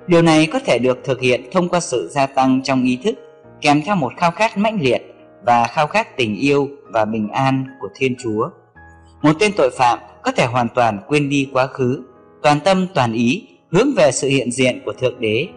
Điều 0.07 0.21
này 0.21 0.45
có 0.45 0.59
thể 0.65 0.79
được 0.79 0.99
thực 1.03 1.21
hiện 1.21 1.49
thông 1.51 1.69
qua 1.69 1.79
sự 1.79 2.09
gia 2.11 2.25
tăng 2.25 2.61
trong 2.63 2.83
ý 2.83 2.99
thức 3.03 3.15
kèm 3.61 3.81
theo 3.85 3.95
một 3.95 4.13
khao 4.17 4.31
khát 4.31 4.57
mãnh 4.57 4.81
liệt 4.81 5.15
và 5.45 5.67
khao 5.67 5.87
khát 5.87 6.17
tình 6.17 6.35
yêu 6.35 6.69
và 6.93 7.05
bình 7.05 7.29
an 7.29 7.65
của 7.81 7.87
Thiên 7.95 8.15
Chúa. 8.23 8.49
Một 9.21 9.33
tên 9.39 9.51
tội 9.57 9.69
phạm 9.77 9.99
có 10.23 10.31
thể 10.31 10.45
hoàn 10.45 10.67
toàn 10.75 10.99
quên 11.07 11.29
đi 11.29 11.49
quá 11.53 11.67
khứ, 11.67 12.03
toàn 12.41 12.59
tâm 12.59 12.87
toàn 12.93 13.13
ý 13.13 13.47
hướng 13.71 13.93
về 13.95 14.11
sự 14.11 14.27
hiện 14.27 14.51
diện 14.51 14.81
của 14.85 14.93
Thượng 14.93 15.19
Đế, 15.19 15.47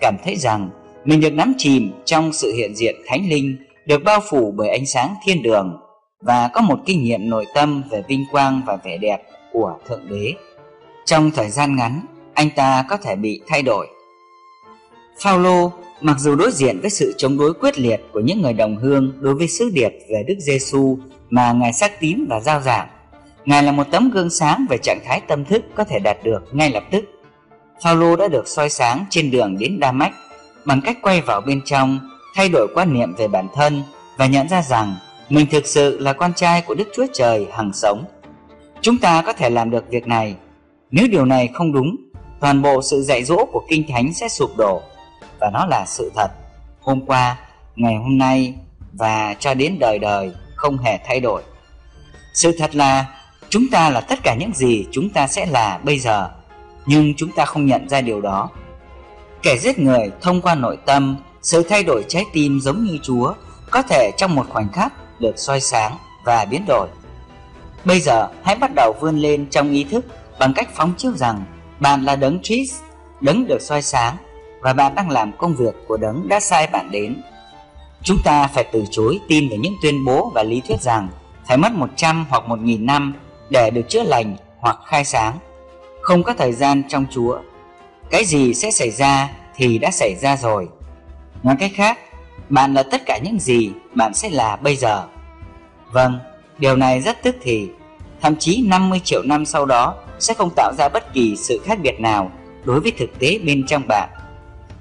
cảm 0.00 0.16
thấy 0.24 0.36
rằng 0.36 0.70
mình 1.04 1.20
được 1.20 1.32
nắm 1.32 1.54
chìm 1.58 1.92
trong 2.04 2.32
sự 2.32 2.52
hiện 2.52 2.74
diện 2.74 2.96
thánh 3.06 3.28
linh, 3.28 3.56
được 3.86 4.04
bao 4.04 4.20
phủ 4.30 4.54
bởi 4.56 4.68
ánh 4.68 4.86
sáng 4.86 5.14
thiên 5.24 5.42
đường 5.42 5.80
và 6.20 6.50
có 6.54 6.60
một 6.60 6.78
kinh 6.86 7.04
nghiệm 7.04 7.30
nội 7.30 7.46
tâm 7.54 7.82
về 7.90 8.02
vinh 8.08 8.24
quang 8.30 8.62
và 8.66 8.76
vẻ 8.84 8.96
đẹp 8.96 9.22
của 9.52 9.78
Thượng 9.88 10.08
Đế. 10.10 10.34
Trong 11.04 11.30
thời 11.30 11.50
gian 11.50 11.76
ngắn, 11.76 12.00
anh 12.34 12.50
ta 12.56 12.84
có 12.88 12.96
thể 12.96 13.16
bị 13.16 13.40
thay 13.46 13.62
đổi. 13.62 13.86
Phaolô 15.20 15.72
mặc 16.00 16.18
dù 16.18 16.34
đối 16.34 16.50
diện 16.50 16.80
với 16.80 16.90
sự 16.90 17.14
chống 17.16 17.38
đối 17.38 17.54
quyết 17.54 17.78
liệt 17.78 18.00
của 18.12 18.20
những 18.20 18.42
người 18.42 18.52
đồng 18.52 18.76
hương 18.76 19.12
đối 19.20 19.34
với 19.34 19.48
sứ 19.48 19.70
điệp 19.70 19.92
về 20.08 20.24
Đức 20.26 20.34
Giêsu 20.38 20.98
mà 21.30 21.52
ngài 21.52 21.72
xác 21.72 22.00
tín 22.00 22.24
và 22.28 22.40
giao 22.40 22.60
giảng, 22.60 22.88
ngài 23.44 23.62
là 23.62 23.72
một 23.72 23.84
tấm 23.90 24.10
gương 24.10 24.30
sáng 24.30 24.66
về 24.70 24.78
trạng 24.82 25.00
thái 25.04 25.20
tâm 25.28 25.44
thức 25.44 25.62
có 25.74 25.84
thể 25.84 25.98
đạt 25.98 26.16
được 26.24 26.42
ngay 26.52 26.70
lập 26.70 26.84
tức. 26.90 27.04
Phaolô 27.82 28.16
đã 28.16 28.28
được 28.28 28.48
soi 28.48 28.70
sáng 28.70 29.04
trên 29.10 29.30
đường 29.30 29.58
đến 29.58 29.80
Đa 29.80 29.92
Mách 29.92 30.12
bằng 30.64 30.80
cách 30.80 30.98
quay 31.02 31.20
vào 31.20 31.40
bên 31.40 31.60
trong, 31.64 31.98
thay 32.34 32.48
đổi 32.48 32.68
quan 32.74 32.94
niệm 32.94 33.14
về 33.14 33.28
bản 33.28 33.48
thân 33.54 33.82
và 34.16 34.26
nhận 34.26 34.48
ra 34.48 34.62
rằng 34.62 34.96
mình 35.28 35.46
thực 35.50 35.66
sự 35.66 35.98
là 35.98 36.12
con 36.12 36.32
trai 36.34 36.62
của 36.62 36.74
Đức 36.74 36.88
Chúa 36.96 37.06
Trời 37.12 37.46
hằng 37.52 37.72
sống. 37.72 38.04
Chúng 38.80 38.98
ta 38.98 39.22
có 39.22 39.32
thể 39.32 39.50
làm 39.50 39.70
được 39.70 39.90
việc 39.90 40.06
này. 40.06 40.36
Nếu 40.90 41.06
điều 41.10 41.24
này 41.24 41.48
không 41.54 41.72
đúng, 41.72 41.96
toàn 42.40 42.62
bộ 42.62 42.82
sự 42.82 43.02
dạy 43.02 43.24
dỗ 43.24 43.44
của 43.52 43.62
Kinh 43.68 43.84
Thánh 43.88 44.14
sẽ 44.14 44.28
sụp 44.28 44.56
đổ 44.56 44.82
và 45.40 45.50
nó 45.52 45.66
là 45.66 45.84
sự 45.86 46.10
thật. 46.16 46.28
Hôm 46.80 47.06
qua, 47.06 47.38
ngày 47.76 47.96
hôm 47.96 48.18
nay 48.18 48.54
và 48.92 49.34
cho 49.38 49.54
đến 49.54 49.78
đời 49.78 49.98
đời 49.98 50.32
không 50.54 50.78
hề 50.78 50.98
thay 51.06 51.20
đổi. 51.20 51.42
Sự 52.34 52.56
thật 52.58 52.74
là 52.74 53.06
chúng 53.48 53.68
ta 53.72 53.90
là 53.90 54.00
tất 54.00 54.18
cả 54.22 54.34
những 54.40 54.54
gì 54.54 54.86
chúng 54.92 55.10
ta 55.10 55.26
sẽ 55.26 55.46
là 55.46 55.80
bây 55.82 55.98
giờ, 55.98 56.30
nhưng 56.86 57.14
chúng 57.16 57.32
ta 57.32 57.44
không 57.44 57.66
nhận 57.66 57.88
ra 57.88 58.00
điều 58.00 58.20
đó. 58.20 58.48
Kẻ 59.42 59.56
giết 59.56 59.78
người 59.78 60.10
thông 60.20 60.42
qua 60.42 60.54
nội 60.54 60.78
tâm, 60.86 61.16
sự 61.42 61.62
thay 61.62 61.84
đổi 61.84 62.04
trái 62.08 62.24
tim 62.32 62.60
giống 62.60 62.84
như 62.84 62.98
Chúa 63.02 63.34
có 63.70 63.82
thể 63.82 64.10
trong 64.16 64.34
một 64.34 64.46
khoảnh 64.48 64.72
khắc 64.72 64.92
được 65.20 65.38
soi 65.38 65.60
sáng 65.60 65.96
và 66.24 66.44
biến 66.44 66.64
đổi. 66.68 66.88
Bây 67.84 68.00
giờ 68.00 68.28
hãy 68.42 68.56
bắt 68.56 68.70
đầu 68.74 68.94
vươn 69.00 69.18
lên 69.18 69.46
trong 69.50 69.70
ý 69.70 69.84
thức 69.84 70.04
bằng 70.38 70.54
cách 70.54 70.68
phóng 70.74 70.92
chiếu 70.96 71.12
rằng 71.12 71.44
bạn 71.80 72.04
là 72.04 72.16
đấng 72.16 72.42
Christ, 72.42 72.74
đấng 73.20 73.46
được 73.46 73.62
soi 73.62 73.82
sáng 73.82 74.16
và 74.60 74.72
bạn 74.72 74.94
đang 74.94 75.10
làm 75.10 75.32
công 75.38 75.54
việc 75.54 75.74
của 75.88 75.96
đấng 75.96 76.28
đã 76.28 76.40
sai 76.40 76.66
bạn 76.66 76.90
đến. 76.90 77.22
Chúng 78.02 78.18
ta 78.24 78.46
phải 78.46 78.64
từ 78.72 78.84
chối 78.90 79.20
tin 79.28 79.48
vào 79.48 79.58
những 79.58 79.74
tuyên 79.82 80.04
bố 80.04 80.30
và 80.34 80.42
lý 80.42 80.60
thuyết 80.68 80.80
rằng 80.80 81.08
phải 81.48 81.56
mất 81.56 81.72
100 81.72 82.26
hoặc 82.30 82.42
1.000 82.46 82.84
năm 82.84 83.14
để 83.50 83.70
được 83.70 83.88
chữa 83.88 84.02
lành 84.02 84.36
hoặc 84.58 84.78
khai 84.86 85.04
sáng. 85.04 85.38
Không 86.10 86.22
có 86.22 86.34
thời 86.34 86.52
gian 86.52 86.82
trong 86.88 87.06
Chúa. 87.10 87.38
Cái 88.10 88.24
gì 88.24 88.54
sẽ 88.54 88.70
xảy 88.70 88.90
ra 88.90 89.30
thì 89.54 89.78
đã 89.78 89.90
xảy 89.90 90.14
ra 90.20 90.36
rồi. 90.36 90.68
Nói 91.42 91.56
cách 91.58 91.70
khác, 91.74 91.98
bạn 92.48 92.74
là 92.74 92.82
tất 92.82 93.02
cả 93.06 93.18
những 93.24 93.40
gì 93.40 93.72
bạn 93.94 94.14
sẽ 94.14 94.30
là 94.30 94.56
bây 94.56 94.76
giờ. 94.76 95.06
Vâng, 95.92 96.18
điều 96.58 96.76
này 96.76 97.00
rất 97.00 97.22
tức 97.22 97.36
thì, 97.42 97.68
thậm 98.20 98.36
chí 98.36 98.64
50 98.68 99.00
triệu 99.04 99.22
năm 99.22 99.46
sau 99.46 99.66
đó 99.66 99.94
sẽ 100.18 100.34
không 100.34 100.50
tạo 100.56 100.72
ra 100.78 100.88
bất 100.88 101.12
kỳ 101.12 101.36
sự 101.36 101.60
khác 101.64 101.78
biệt 101.82 102.00
nào 102.00 102.30
đối 102.64 102.80
với 102.80 102.92
thực 102.98 103.18
tế 103.18 103.38
bên 103.38 103.66
trong 103.66 103.82
bạn. 103.88 104.08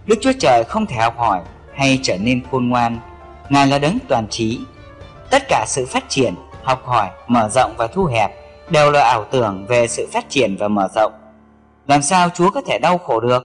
Đức 0.05 0.15
Chúa 0.21 0.33
Trời 0.39 0.63
không 0.67 0.85
thể 0.85 0.95
học 0.95 1.17
hỏi 1.17 1.41
hay 1.75 1.99
trở 2.03 2.17
nên 2.17 2.41
khôn 2.51 2.69
ngoan. 2.69 2.99
Ngài 3.49 3.67
là 3.67 3.79
đấng 3.79 3.97
toàn 4.07 4.27
trí. 4.29 4.59
Tất 5.29 5.43
cả 5.49 5.65
sự 5.67 5.85
phát 5.85 6.09
triển, 6.09 6.33
học 6.63 6.85
hỏi, 6.85 7.09
mở 7.27 7.49
rộng 7.49 7.73
và 7.77 7.87
thu 7.87 8.05
hẹp 8.05 8.38
đều 8.71 8.91
là 8.91 9.03
ảo 9.03 9.25
tưởng 9.31 9.65
về 9.67 9.87
sự 9.87 10.07
phát 10.11 10.29
triển 10.29 10.55
và 10.59 10.67
mở 10.67 10.87
rộng. 10.95 11.13
Làm 11.87 12.01
sao 12.01 12.29
Chúa 12.29 12.49
có 12.49 12.61
thể 12.61 12.79
đau 12.79 12.97
khổ 12.97 13.19
được? 13.19 13.43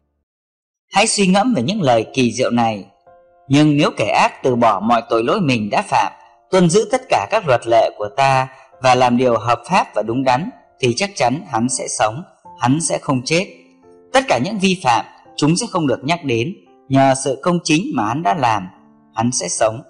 Hãy 0.93 1.07
suy 1.07 1.27
ngẫm 1.27 1.55
về 1.55 1.63
những 1.63 1.83
lời 1.83 2.07
kỳ 2.15 2.33
diệu 2.33 2.51
này. 2.51 2.85
Nhưng 3.49 3.77
nếu 3.77 3.91
kẻ 3.97 4.11
ác 4.11 4.43
từ 4.43 4.57
bỏ 4.57 4.81
mọi 4.81 5.03
tội 5.11 5.25
lỗi 5.25 5.41
mình 5.41 5.71
đã 5.71 5.83
phạm, 5.83 6.13
tuân 6.51 6.71
giữ 6.71 6.89
tất 6.93 7.03
cả 7.09 7.27
các 7.31 7.49
luật 7.49 7.67
lệ 7.67 7.91
của 7.99 8.09
ta 8.17 8.49
và 8.83 8.95
làm 8.95 9.17
điều 9.17 9.39
hợp 9.39 9.63
pháp 9.71 9.87
và 9.95 10.03
đúng 10.03 10.25
đắn, 10.25 10.51
thì 10.81 10.95
chắc 10.97 11.11
chắn 11.17 11.41
hắn 11.53 11.69
sẽ 11.69 11.89
sống, 11.89 12.23
hắn 12.61 12.81
sẽ 12.81 12.99
không 12.99 13.23
chết. 13.25 13.47
Tất 14.13 14.25
cả 14.29 14.39
những 14.45 14.59
vi 14.59 14.81
phạm 14.85 15.05
chúng 15.37 15.57
sẽ 15.57 15.67
không 15.71 15.87
được 15.87 16.05
nhắc 16.05 16.25
đến 16.25 16.55
nhờ 16.89 17.15
sự 17.25 17.41
công 17.43 17.59
chính 17.65 17.87
mà 17.95 18.05
hắn 18.07 18.23
đã 18.23 18.35
làm 18.35 18.69
hắn 19.15 19.33
sẽ 19.33 19.49
sống 19.49 19.83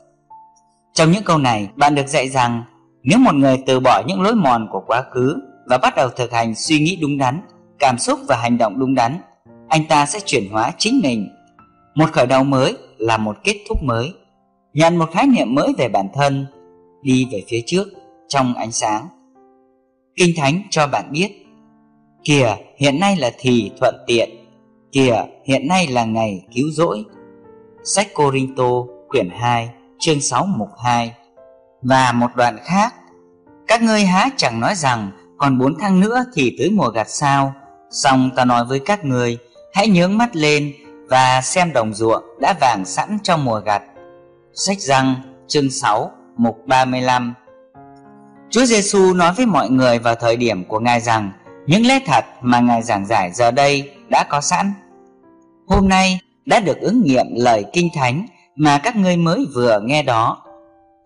trong 0.95 1.13
những 1.13 1.25
câu 1.25 1.39
này 1.39 1.69
bạn 1.77 1.95
được 1.95 2.07
dạy 2.07 2.29
rằng 2.29 2.63
nếu 3.05 3.19
một 3.19 3.35
người 3.35 3.57
từ 3.67 3.81
bỏ 3.81 4.03
những 4.07 4.23
lối 4.23 4.35
mòn 4.35 4.69
của 4.73 4.83
quá 4.87 5.05
khứ 5.11 5.37
và 5.67 5.79
bắt 5.79 5.95
đầu 5.97 6.09
thực 6.09 6.33
hành 6.33 6.55
suy 6.55 6.79
nghĩ 6.79 6.99
đúng 7.01 7.19
đắn 7.19 7.41
cảm 7.79 7.99
xúc 7.99 8.19
và 8.29 8.37
hành 8.37 8.59
động 8.59 8.79
đúng 8.79 8.95
đắn 8.95 9.21
anh 9.69 9.85
ta 9.89 10.07
sẽ 10.07 10.21
chuyển 10.25 10.51
hóa 10.51 10.73
chính 10.79 11.01
mình 11.03 11.29
một 11.95 12.13
khởi 12.13 12.27
đầu 12.27 12.45
mới 12.45 12.77
là 12.99 13.17
một 13.17 13.37
kết 13.45 13.57
thúc 13.69 13.83
mới 13.83 14.15
nhận 14.73 14.97
một 14.97 15.11
khái 15.13 15.27
niệm 15.27 15.55
mới 15.55 15.75
về 15.79 15.89
bản 15.89 16.09
thân 16.15 16.47
đi 17.03 17.29
về 17.33 17.43
phía 17.49 17.61
trước 17.67 17.89
trong 18.29 18.55
ánh 18.55 18.73
sáng 18.73 19.09
kinh 20.17 20.31
thánh 20.37 20.63
cho 20.71 20.87
bạn 20.87 21.13
biết 21.13 21.47
kìa 22.25 22.57
hiện 22.79 23.01
nay 23.01 23.17
là 23.17 23.31
thì 23.39 23.71
thuận 23.81 23.95
tiện 24.07 24.45
Kìa, 24.95 25.25
hiện 25.45 25.69
nay 25.69 25.87
là 25.87 26.05
ngày 26.05 26.47
cứu 26.55 26.71
rỗi. 26.71 27.05
Sách 27.85 28.15
Corinto, 28.15 28.71
quyển 29.09 29.29
2, 29.31 29.71
chương 29.99 30.21
6 30.21 30.47
mục 30.47 30.69
2. 30.85 31.15
Và 31.85 32.13
một 32.13 32.31
đoạn 32.35 32.59
khác, 32.65 32.95
các 33.67 33.83
ngươi 33.83 34.05
há 34.05 34.29
chẳng 34.37 34.61
nói 34.61 34.75
rằng 34.75 35.11
còn 35.39 35.59
bốn 35.59 35.79
tháng 35.81 36.01
nữa 36.01 36.25
thì 36.35 36.57
tới 36.59 36.71
mùa 36.71 36.89
gặt 36.89 37.09
sao? 37.09 37.55
Xong 37.91 38.31
ta 38.37 38.45
nói 38.45 38.65
với 38.65 38.81
các 38.81 39.05
ngươi, 39.05 39.39
hãy 39.75 39.89
nhướng 39.89 40.19
mắt 40.19 40.37
lên 40.37 40.73
và 41.09 41.41
xem 41.41 41.73
đồng 41.73 41.95
ruộng 41.95 42.25
đã 42.41 42.55
vàng 42.61 42.85
sẵn 42.85 43.19
trong 43.23 43.45
mùa 43.45 43.61
gặt. 43.61 43.83
Sách 44.55 44.81
răng, 44.81 45.15
chương 45.49 45.71
6, 45.71 46.11
mục 46.37 46.59
35. 46.67 47.35
Chúa 48.51 48.65
Giêsu 48.65 49.15
nói 49.15 49.33
với 49.37 49.47
mọi 49.47 49.71
người 49.71 49.99
vào 49.99 50.15
thời 50.15 50.37
điểm 50.37 50.65
của 50.65 50.81
Ngài 50.81 51.01
rằng 51.01 51.33
những 51.67 51.87
lẽ 51.87 52.01
thật 52.07 52.25
mà 52.41 52.61
Ngài 52.61 52.83
giảng 52.83 53.07
giải 53.07 53.31
giờ 53.33 53.51
đây 53.51 53.91
đã 54.09 54.25
có 54.31 54.41
sẵn 54.41 54.73
hôm 55.67 55.89
nay 55.89 56.21
đã 56.47 56.61
được 56.61 56.81
ứng 56.81 57.03
nghiệm 57.05 57.27
lời 57.37 57.65
kinh 57.73 57.89
thánh 57.95 58.27
mà 58.57 58.79
các 58.79 58.97
ngươi 58.97 59.17
mới 59.17 59.47
vừa 59.55 59.81
nghe 59.85 60.03
đó. 60.03 60.44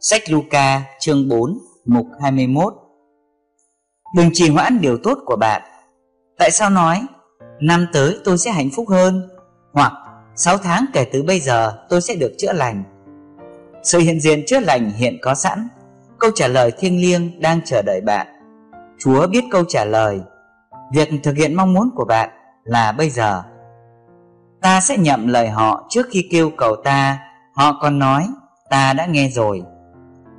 Sách 0.01 0.31
Luca, 0.31 0.83
chương 1.01 1.29
4 1.29 1.59
mục 1.87 2.07
21 2.23 2.75
Đừng 4.17 4.31
trì 4.33 4.51
hoãn 4.51 4.81
điều 4.81 4.99
tốt 5.03 5.19
của 5.27 5.37
bạn. 5.37 5.63
Tại 6.39 6.51
sao 6.51 6.71
nói, 6.71 7.07
năm 7.61 7.87
tới 7.93 8.19
tôi 8.25 8.39
sẽ 8.39 8.51
hạnh 8.51 8.71
phúc 8.77 8.89
hơn, 8.89 9.29
hoặc 9.73 9.93
6 10.37 10.59
tháng 10.59 10.85
kể 10.93 11.07
từ 11.13 11.23
bây 11.23 11.41
giờ 11.41 11.79
tôi 11.89 12.01
sẽ 12.01 12.15
được 12.15 12.33
chữa 12.39 12.53
lành. 12.53 12.85
Sự 13.83 13.99
hiện 13.99 14.21
diện 14.21 14.43
chữa 14.47 14.61
lành 14.61 14.91
hiện 14.91 15.19
có 15.23 15.35
sẵn. 15.35 15.69
Câu 16.19 16.31
trả 16.35 16.49
lời 16.49 16.73
thiêng 16.79 17.01
liêng 17.01 17.41
đang 17.41 17.61
chờ 17.65 17.83
đợi 17.83 18.01
bạn. 18.01 18.27
Chúa 18.99 19.27
biết 19.27 19.45
câu 19.51 19.65
trả 19.69 19.85
lời. 19.85 20.21
Việc 20.93 21.09
thực 21.23 21.37
hiện 21.37 21.55
mong 21.55 21.75
muốn 21.75 21.91
của 21.95 22.05
bạn 22.05 22.31
là 22.65 22.93
bây 22.93 23.11
giờ 23.11 23.43
ta 24.63 24.81
sẽ 24.81 24.97
nhậm 24.99 25.27
lời 25.27 25.49
họ 25.49 25.87
trước 25.89 26.07
khi 26.11 26.29
kêu 26.31 26.51
cầu 26.57 26.77
ta 26.85 27.19
họ 27.55 27.79
còn 27.83 27.99
nói, 27.99 28.27
ta 28.71 28.93
đã 28.93 29.07
nghe 29.07 29.29
rồi 29.29 29.63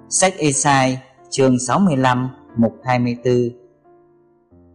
sách 0.10 0.34
Esai, 0.38 0.99
chương 1.30 1.60
65 1.60 2.30
mục 2.57 2.76
24 2.84 3.49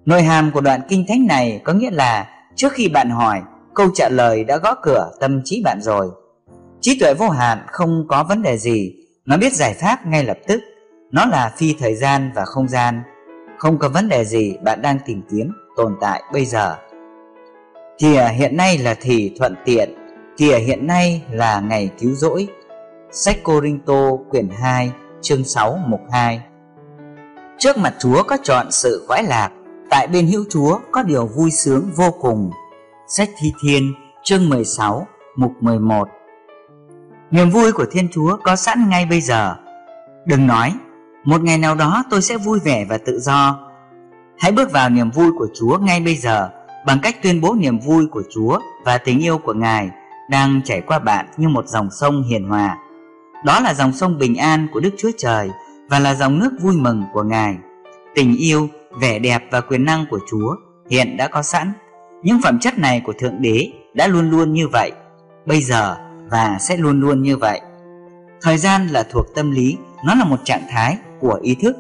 nội 0.07 0.22
hàm 0.22 0.51
của 0.51 0.61
đoạn 0.61 0.80
kinh 0.89 1.05
thánh 1.09 1.26
này 1.26 1.61
có 1.64 1.72
nghĩa 1.72 1.91
là 1.91 2.28
trước 2.55 2.72
khi 2.72 2.89
bạn 2.89 3.11
hỏi, 3.11 3.43
câu 3.74 3.89
trả 3.95 4.09
lời 4.09 4.45
đã 4.45 4.57
gõ 4.57 4.74
cửa 4.82 5.11
tâm 5.20 5.41
trí 5.45 5.62
bạn 5.64 5.82
rồi. 5.82 6.11
Trí 6.80 6.99
tuệ 7.01 7.14
vô 7.14 7.28
hạn 7.28 7.59
không 7.66 8.05
có 8.09 8.24
vấn 8.24 8.43
đề 8.43 8.59
gì, 8.59 8.95
nó 9.26 9.37
biết 9.37 9.53
giải 9.53 9.74
pháp 9.74 10.07
ngay 10.07 10.24
lập 10.24 10.39
tức. 10.47 10.61
Nó 11.11 11.26
là 11.26 11.53
phi 11.57 11.74
thời 11.78 11.95
gian 11.95 12.30
và 12.35 12.45
không 12.45 12.68
gian. 12.68 13.03
Không 13.59 13.78
có 13.78 13.89
vấn 13.89 14.09
đề 14.09 14.24
gì 14.24 14.57
bạn 14.64 14.82
đang 14.82 14.99
tìm 15.07 15.22
kiếm 15.30 15.53
tồn 15.76 15.97
tại 16.01 16.22
bây 16.32 16.45
giờ. 16.45 16.76
Kìa 17.99 18.28
hiện 18.37 18.57
nay 18.57 18.78
là 18.78 18.95
thì 19.01 19.35
thuận 19.39 19.55
tiện 19.64 19.95
Kìa 20.37 20.59
hiện 20.59 20.87
nay 20.87 21.22
là 21.30 21.61
ngày 21.61 21.91
cứu 21.99 22.14
rỗi. 22.14 22.49
Sách 23.11 23.43
Corinto 23.43 24.16
quyển 24.30 24.49
2 24.49 24.93
chương 25.24 25.44
6 25.44 25.78
mục 25.86 26.00
2 26.12 26.40
Trước 27.58 27.78
mặt 27.78 27.94
Chúa 27.98 28.22
có 28.22 28.36
chọn 28.42 28.70
sự 28.70 29.04
khoái 29.08 29.22
lạc, 29.22 29.50
Tại 29.90 30.06
bên 30.06 30.26
hữu 30.26 30.44
Chúa 30.50 30.78
có 30.90 31.02
điều 31.02 31.26
vui 31.26 31.50
sướng 31.50 31.90
vô 31.96 32.10
cùng. 32.20 32.50
Sách 33.08 33.30
Thi 33.38 33.52
Thiên, 33.62 33.94
chương 34.22 34.48
16 34.48 35.06
mục 35.36 35.52
11 35.60 36.08
Niềm 37.30 37.50
vui 37.50 37.72
của 37.72 37.84
Thiên 37.90 38.08
Chúa 38.12 38.36
có 38.42 38.56
sẵn 38.56 38.88
ngay 38.88 39.06
bây 39.06 39.20
giờ. 39.20 39.56
Đừng 40.26 40.46
nói, 40.46 40.72
Một 41.24 41.42
ngày 41.42 41.58
nào 41.58 41.74
đó 41.74 42.04
tôi 42.10 42.22
sẽ 42.22 42.36
vui 42.36 42.60
vẻ 42.64 42.84
và 42.88 42.98
tự 42.98 43.20
do. 43.20 43.70
Hãy 44.38 44.52
bước 44.52 44.72
vào 44.72 44.90
niềm 44.90 45.10
vui 45.10 45.32
của 45.38 45.48
Chúa 45.54 45.78
ngay 45.78 46.00
bây 46.00 46.16
giờ, 46.16 46.50
bằng 46.86 46.98
cách 47.02 47.22
tuyên 47.22 47.40
bố 47.40 47.54
niềm 47.54 47.78
vui 47.78 48.06
của 48.06 48.22
Chúa 48.34 48.58
và 48.84 48.98
tình 48.98 49.20
yêu 49.20 49.38
của 49.38 49.54
Ngài 49.54 49.90
đang 50.30 50.60
chảy 50.64 50.80
qua 50.80 50.98
bạn 50.98 51.26
như 51.36 51.48
một 51.48 51.68
dòng 51.68 51.88
sông 51.90 52.22
hiền 52.22 52.48
hòa. 52.48 52.78
Đó 53.45 53.61
là 53.61 53.74
dòng 53.74 53.92
sông 53.92 54.18
bình 54.18 54.36
an 54.36 54.68
của 54.72 54.80
Đức 54.80 54.90
Chúa 54.99 55.11
Trời 55.18 55.51
và 55.88 55.99
là 55.99 56.14
dòng 56.14 56.38
nước 56.38 56.51
vui 56.61 56.76
mừng 56.76 57.05
của 57.12 57.22
Ngài. 57.22 57.57
Tình 58.14 58.36
yêu, 58.36 58.68
vẻ 59.01 59.18
đẹp 59.18 59.42
và 59.51 59.61
quyền 59.61 59.84
năng 59.84 60.07
của 60.11 60.18
Chúa 60.30 60.57
hiện 60.90 61.16
đã 61.16 61.28
có 61.28 61.42
sẵn. 61.42 61.72
Những 62.22 62.40
phẩm 62.42 62.59
chất 62.61 62.78
này 62.78 63.03
của 63.05 63.12
Thượng 63.12 63.42
Đế 63.42 63.70
đã 63.95 64.07
luôn 64.07 64.30
luôn 64.30 64.53
như 64.53 64.68
vậy, 64.68 64.92
bây 65.47 65.61
giờ 65.61 65.97
và 66.30 66.59
sẽ 66.61 66.76
luôn 66.76 67.01
luôn 67.01 67.22
như 67.22 67.36
vậy. 67.36 67.61
Thời 68.42 68.59
gian 68.59 68.86
là 68.86 69.03
thuộc 69.03 69.26
tâm 69.34 69.51
lý, 69.51 69.78
nó 70.07 70.14
là 70.14 70.24
một 70.24 70.40
trạng 70.45 70.62
thái 70.70 70.99
của 71.20 71.38
ý 71.42 71.55
thức. 71.55 71.76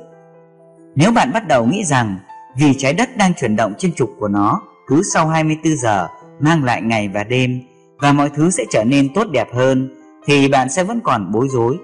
Nếu 0.94 1.12
bạn 1.12 1.30
bắt 1.32 1.48
đầu 1.48 1.66
nghĩ 1.66 1.84
rằng 1.84 2.18
vì 2.56 2.74
trái 2.78 2.94
đất 2.94 3.16
đang 3.16 3.34
chuyển 3.34 3.56
động 3.56 3.74
trên 3.78 3.92
trục 3.92 4.10
của 4.18 4.28
nó 4.28 4.60
cứ 4.86 5.02
sau 5.14 5.28
24 5.28 5.76
giờ 5.76 6.08
mang 6.40 6.64
lại 6.64 6.82
ngày 6.82 7.08
và 7.08 7.24
đêm 7.24 7.60
và 7.98 8.12
mọi 8.12 8.30
thứ 8.30 8.50
sẽ 8.50 8.64
trở 8.70 8.84
nên 8.84 9.14
tốt 9.14 9.26
đẹp 9.32 9.48
hơn 9.54 10.03
thì 10.26 10.48
bạn 10.48 10.70
sẽ 10.70 10.84
vẫn 10.84 11.00
còn 11.00 11.32
bối 11.32 11.48
rối. 11.50 11.78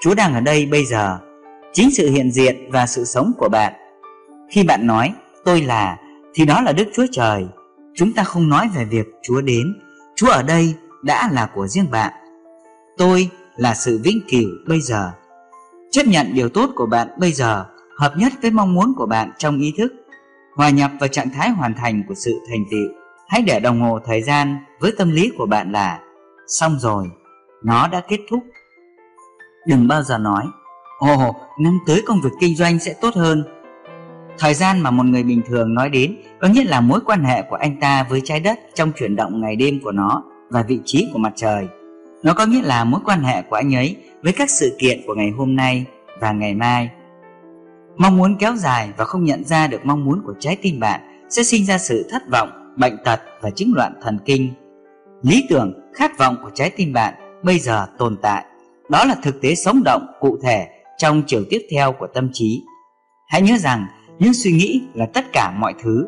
Chúa 0.00 0.14
đang 0.14 0.34
ở 0.34 0.40
đây 0.40 0.66
bây 0.66 0.84
giờ, 0.84 1.18
chính 1.72 1.90
sự 1.90 2.10
hiện 2.10 2.30
diện 2.32 2.70
và 2.70 2.86
sự 2.86 3.04
sống 3.04 3.32
của 3.38 3.48
bạn. 3.48 3.72
Khi 4.50 4.64
bạn 4.64 4.86
nói 4.86 5.12
tôi 5.44 5.62
là 5.62 5.98
thì 6.34 6.44
đó 6.44 6.60
là 6.60 6.72
Đức 6.72 6.88
Chúa 6.94 7.06
Trời. 7.12 7.46
Chúng 7.94 8.12
ta 8.12 8.24
không 8.24 8.48
nói 8.48 8.68
về 8.76 8.84
việc 8.84 9.06
Chúa 9.22 9.40
đến, 9.40 9.74
Chúa 10.16 10.30
ở 10.30 10.42
đây 10.42 10.74
đã 11.02 11.28
là 11.32 11.46
của 11.54 11.66
riêng 11.66 11.90
bạn. 11.90 12.12
Tôi 12.98 13.30
là 13.56 13.74
sự 13.74 14.00
vĩnh 14.04 14.20
cửu 14.30 14.50
bây 14.66 14.80
giờ. 14.80 15.10
Chấp 15.90 16.06
nhận 16.06 16.34
điều 16.34 16.48
tốt 16.48 16.70
của 16.76 16.86
bạn 16.86 17.08
bây 17.18 17.32
giờ 17.32 17.64
hợp 17.98 18.12
nhất 18.16 18.32
với 18.42 18.50
mong 18.50 18.74
muốn 18.74 18.94
của 18.96 19.06
bạn 19.06 19.32
trong 19.38 19.58
ý 19.58 19.74
thức, 19.78 19.92
hòa 20.54 20.70
nhập 20.70 20.90
vào 21.00 21.08
trạng 21.08 21.30
thái 21.30 21.50
hoàn 21.50 21.74
thành 21.74 22.02
của 22.08 22.14
sự 22.14 22.40
thành 22.50 22.64
tựu. 22.70 22.88
Hãy 23.28 23.42
để 23.42 23.60
đồng 23.60 23.80
hồ 23.80 23.98
thời 24.06 24.22
gian 24.22 24.56
với 24.80 24.92
tâm 24.98 25.10
lý 25.10 25.30
của 25.38 25.46
bạn 25.46 25.72
là 25.72 26.00
xong 26.46 26.78
rồi, 26.78 27.10
nó 27.64 27.88
đã 27.88 28.00
kết 28.08 28.20
thúc. 28.30 28.40
Đừng 29.66 29.88
bao 29.88 30.02
giờ 30.02 30.18
nói, 30.18 30.44
ồ, 30.98 31.34
năm 31.60 31.78
tới 31.86 32.02
công 32.06 32.20
việc 32.20 32.30
kinh 32.40 32.56
doanh 32.56 32.78
sẽ 32.78 32.94
tốt 33.00 33.14
hơn. 33.14 33.44
Thời 34.38 34.54
gian 34.54 34.80
mà 34.80 34.90
một 34.90 35.06
người 35.06 35.22
bình 35.22 35.42
thường 35.46 35.74
nói 35.74 35.90
đến 35.90 36.16
có 36.40 36.48
nghĩa 36.48 36.64
là 36.64 36.80
mối 36.80 37.00
quan 37.06 37.24
hệ 37.24 37.42
của 37.42 37.56
anh 37.56 37.80
ta 37.80 38.06
với 38.10 38.20
trái 38.24 38.40
đất 38.40 38.58
trong 38.74 38.92
chuyển 38.92 39.16
động 39.16 39.40
ngày 39.40 39.56
đêm 39.56 39.80
của 39.84 39.92
nó 39.92 40.22
và 40.50 40.62
vị 40.62 40.80
trí 40.84 41.08
của 41.12 41.18
mặt 41.18 41.32
trời. 41.36 41.68
Nó 42.22 42.34
có 42.34 42.46
nghĩa 42.46 42.62
là 42.62 42.84
mối 42.84 43.00
quan 43.04 43.20
hệ 43.22 43.42
của 43.42 43.56
anh 43.56 43.74
ấy 43.74 43.96
với 44.22 44.32
các 44.32 44.50
sự 44.50 44.76
kiện 44.78 45.00
của 45.06 45.14
ngày 45.14 45.30
hôm 45.30 45.56
nay 45.56 45.86
và 46.20 46.32
ngày 46.32 46.54
mai. 46.54 46.90
Mong 47.96 48.16
muốn 48.16 48.36
kéo 48.38 48.56
dài 48.56 48.90
và 48.96 49.04
không 49.04 49.24
nhận 49.24 49.44
ra 49.44 49.66
được 49.66 49.80
mong 49.86 50.04
muốn 50.04 50.22
của 50.26 50.34
trái 50.40 50.56
tim 50.62 50.80
bạn 50.80 51.00
sẽ 51.28 51.42
sinh 51.42 51.66
ra 51.66 51.78
sự 51.78 52.08
thất 52.10 52.22
vọng, 52.32 52.74
bệnh 52.76 52.96
tật 53.04 53.20
và 53.40 53.50
chứng 53.50 53.72
loạn 53.74 53.92
thần 54.02 54.18
kinh. 54.24 54.52
Lý 55.22 55.46
tưởng, 55.48 55.72
khát 55.94 56.18
vọng 56.18 56.36
của 56.42 56.50
trái 56.54 56.70
tim 56.70 56.92
bạn 56.92 57.14
bây 57.46 57.58
giờ 57.58 57.86
tồn 57.98 58.16
tại. 58.22 58.44
Đó 58.88 59.04
là 59.04 59.14
thực 59.22 59.40
tế 59.42 59.54
sống 59.54 59.82
động, 59.84 60.06
cụ 60.20 60.38
thể 60.42 60.68
trong 60.98 61.22
chiều 61.26 61.44
tiếp 61.50 61.66
theo 61.70 61.92
của 61.92 62.06
tâm 62.14 62.30
trí. 62.32 62.62
Hãy 63.28 63.42
nhớ 63.42 63.56
rằng 63.58 63.86
những 64.18 64.34
suy 64.34 64.52
nghĩ 64.52 64.82
là 64.94 65.06
tất 65.14 65.24
cả 65.32 65.52
mọi 65.58 65.74
thứ. 65.82 66.06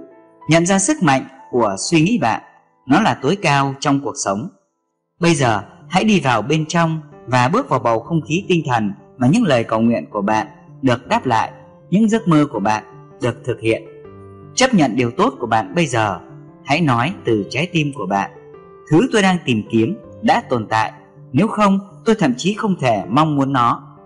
Nhận 0.51 0.67
ra 0.67 0.79
sức 0.79 1.03
mạnh 1.03 1.23
của 1.51 1.77
suy 1.79 2.01
nghĩ 2.01 2.19
bạn, 2.19 2.43
nó 2.87 3.01
là 3.01 3.19
tối 3.23 3.37
cao 3.43 3.75
trong 3.81 4.01
cuộc 4.01 4.15
sống. 4.25 4.49
Bây 5.21 5.35
giờ 5.35 5.63
hãy 5.89 6.05
đi 6.05 6.21
vào 6.21 6.43
bên 6.43 6.67
trong 6.67 7.01
và 7.27 7.49
bước 7.49 7.69
vào 7.69 7.79
bầu 7.79 8.01
không 8.01 8.21
khí 8.29 8.45
tinh 8.49 8.63
thần 8.67 8.93
mà 9.17 9.29
những 9.33 9.43
lời 9.43 9.65
cầu 9.65 9.81
nguyện 9.81 10.05
của 10.11 10.23
bạn 10.23 10.47
được 10.83 11.09
đáp 11.09 11.27
lại, 11.27 11.53
những 11.91 12.09
giấc 12.09 12.29
mơ 12.29 12.47
của 12.53 12.61
bạn 12.61 12.85
được 13.23 13.45
thực 13.45 13.61
hiện. 13.61 13.83
Chấp 14.55 14.75
nhận 14.75 14.97
điều 14.97 15.11
tốt 15.11 15.35
của 15.41 15.47
bạn 15.47 15.75
bây 15.75 15.87
giờ, 15.87 16.21
hãy 16.65 16.81
nói 16.81 17.15
từ 17.25 17.45
trái 17.51 17.69
tim 17.73 17.93
của 17.95 18.07
bạn. 18.07 18.31
Thứ 18.91 19.09
tôi 19.13 19.23
đang 19.23 19.39
tìm 19.45 19.63
kiếm 19.71 19.99
đã 20.23 20.43
tồn 20.49 20.67
tại, 20.71 20.93
nếu 21.33 21.49
không 21.49 21.79
tôi 22.05 22.15
thậm 22.19 22.35
chí 22.37 22.55
không 22.55 22.77
thể 22.81 23.05
mong 23.09 23.37
muốn 23.37 23.53
nó. 23.53 23.97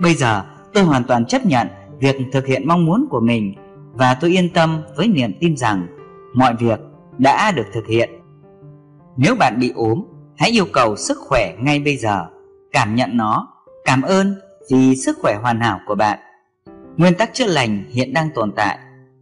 Bây 0.00 0.14
giờ 0.14 0.44
tôi 0.74 0.84
hoàn 0.84 1.04
toàn 1.04 1.26
chấp 1.26 1.46
nhận 1.46 1.68
việc 1.98 2.16
thực 2.32 2.46
hiện 2.46 2.68
mong 2.68 2.84
muốn 2.84 3.06
của 3.10 3.20
mình 3.20 3.54
và 3.92 4.14
tôi 4.14 4.30
yên 4.30 4.48
tâm 4.52 4.82
với 4.96 5.08
niềm 5.08 5.32
tin 5.40 5.56
rằng 5.56 5.86
mọi 6.34 6.54
việc 6.58 6.80
đã 7.18 7.52
được 7.52 7.66
thực 7.72 7.86
hiện. 7.86 8.10
Nếu 9.16 9.34
bạn 9.34 9.58
bị 9.60 9.72
ốm, 9.74 10.02
hãy 10.36 10.50
yêu 10.50 10.66
cầu 10.72 10.96
sức 10.96 11.18
khỏe 11.20 11.54
ngay 11.58 11.78
bây 11.78 11.96
giờ, 11.96 12.26
cảm 12.72 12.94
nhận 12.94 13.16
nó, 13.16 13.48
cảm 13.84 14.02
ơn 14.02 14.34
vì 14.70 14.96
sức 14.96 15.18
khỏe 15.20 15.38
hoàn 15.42 15.60
hảo 15.60 15.80
của 15.86 15.94
bạn. 15.94 16.18
Nguyên 16.96 17.14
tắc 17.14 17.34
chữa 17.34 17.46
lành 17.46 17.84
hiện 17.90 18.12
đang 18.12 18.28
tồn 18.34 18.52
tại. 18.56 18.78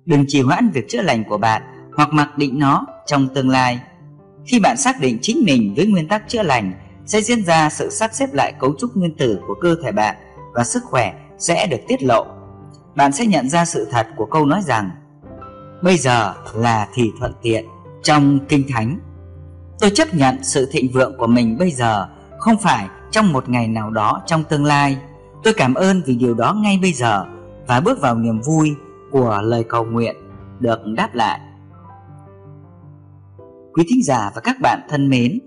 Đừng 0.07 0.25
trì 0.29 0.41
hoãn 0.41 0.71
việc 0.71 0.89
chữa 0.89 1.03
lành 1.03 1.25
của 1.25 1.39
bạn 1.39 1.63
hoặc 1.97 2.09
mặc 2.13 2.39
định 2.39 2.59
nó 2.59 2.87
trong 3.07 3.29
tương 3.35 3.49
lai. 3.49 3.81
Khi 4.47 4.61
bạn 4.61 4.77
xác 4.77 5.01
định 5.01 5.19
chính 5.23 5.45
mình 5.47 5.75
với 5.77 5.87
nguyên 5.87 6.09
tắc 6.09 6.29
chữa 6.29 6.43
lành, 6.43 6.73
sẽ 7.07 7.21
diễn 7.21 7.45
ra 7.45 7.71
sự 7.71 7.91
sắp 7.91 8.11
xếp 8.15 8.29
lại 8.33 8.53
cấu 8.61 8.75
trúc 8.79 8.97
nguyên 8.97 9.17
tử 9.17 9.41
của 9.47 9.55
cơ 9.61 9.77
thể 9.83 9.93
bạn 9.93 10.17
và 10.55 10.65
sức 10.65 10.83
khỏe 10.85 11.15
sẽ 11.39 11.67
được 11.67 11.81
tiết 11.89 12.03
lộ. 12.03 12.27
Bạn 12.95 13.13
sẽ 13.13 13.27
nhận 13.27 13.49
ra 13.49 13.65
sự 13.65 13.89
thật 13.91 14.07
của 14.17 14.27
câu 14.27 14.47
nói 14.47 14.63
rằng, 14.63 14.91
Bây 15.83 15.97
giờ 15.97 16.35
là 16.55 16.89
thì 16.95 17.13
thuận 17.19 17.33
tiện 17.43 17.65
Trong 18.03 18.39
Kinh 18.49 18.67
Thánh. 18.69 18.99
Tôi 19.81 19.91
chấp 19.91 20.15
nhận 20.15 20.45
sự 20.45 20.69
thịnh 20.73 20.93
vượng 20.93 21.19
của 21.19 21.27
mình 21.27 21.59
bây 21.59 21.71
giờ 21.71 22.09
Không 22.39 22.59
phải 22.59 22.89
trong 23.11 23.33
một 23.33 23.49
ngày 23.49 23.69
nào 23.69 23.91
đó 23.91 24.23
trong 24.27 24.45
tương 24.45 24.65
lai. 24.65 24.99
Tôi 25.43 25.55
cảm 25.57 25.75
ơn 25.75 26.03
vì 26.07 26.15
điều 26.15 26.35
đó 26.35 26.55
ngay 26.55 26.79
bây 26.83 26.93
giờ 26.93 27.25
Và 27.67 27.81
bước 27.81 28.01
vào 28.01 28.15
niềm 28.15 28.41
vui 28.41 28.75
của 29.11 29.41
lời 29.45 29.65
cầu 29.69 29.85
nguyện 29.85 30.17
được 30.61 30.79
đáp 30.97 31.15
lại. 31.15 31.41
Quý 33.73 33.85
thính 33.89 34.05
giả 34.05 34.31
và 34.35 34.41
các 34.41 34.57
bạn 34.61 34.81
thân 34.89 35.09
mến 35.09 35.39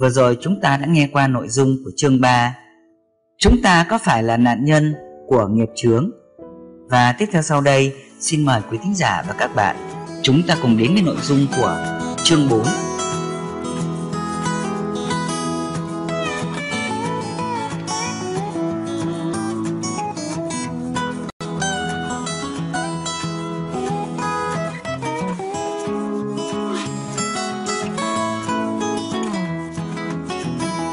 Vừa 0.00 0.10
rồi 0.10 0.38
chúng 0.40 0.60
ta 0.60 0.76
đã 0.76 0.86
nghe 0.86 1.08
qua 1.12 1.28
nội 1.28 1.48
dung 1.48 1.76
của 1.84 1.90
chương 1.96 2.20
3 2.20 2.54
Chúng 3.38 3.62
ta 3.62 3.86
có 3.88 3.98
phải 3.98 4.22
là 4.22 4.36
nạn 4.36 4.64
nhân 4.64 4.94
của 5.26 5.46
nghiệp 5.46 5.68
chướng? 5.76 6.10
Và 6.90 7.12
tiếp 7.18 7.26
theo 7.32 7.42
sau 7.42 7.60
đây, 7.60 7.92
xin 8.20 8.44
mời 8.44 8.60
quý 8.70 8.78
thính 8.82 8.94
giả 8.94 9.22
và 9.28 9.34
các 9.38 9.54
bạn, 9.54 9.76
Chúng 10.22 10.42
ta 10.48 10.56
cùng 10.62 10.76
đến 10.76 10.92
với 10.94 11.02
nội 11.02 11.16
dung 11.22 11.46
của 11.56 11.98
chương 12.24 12.48
4 12.48 12.62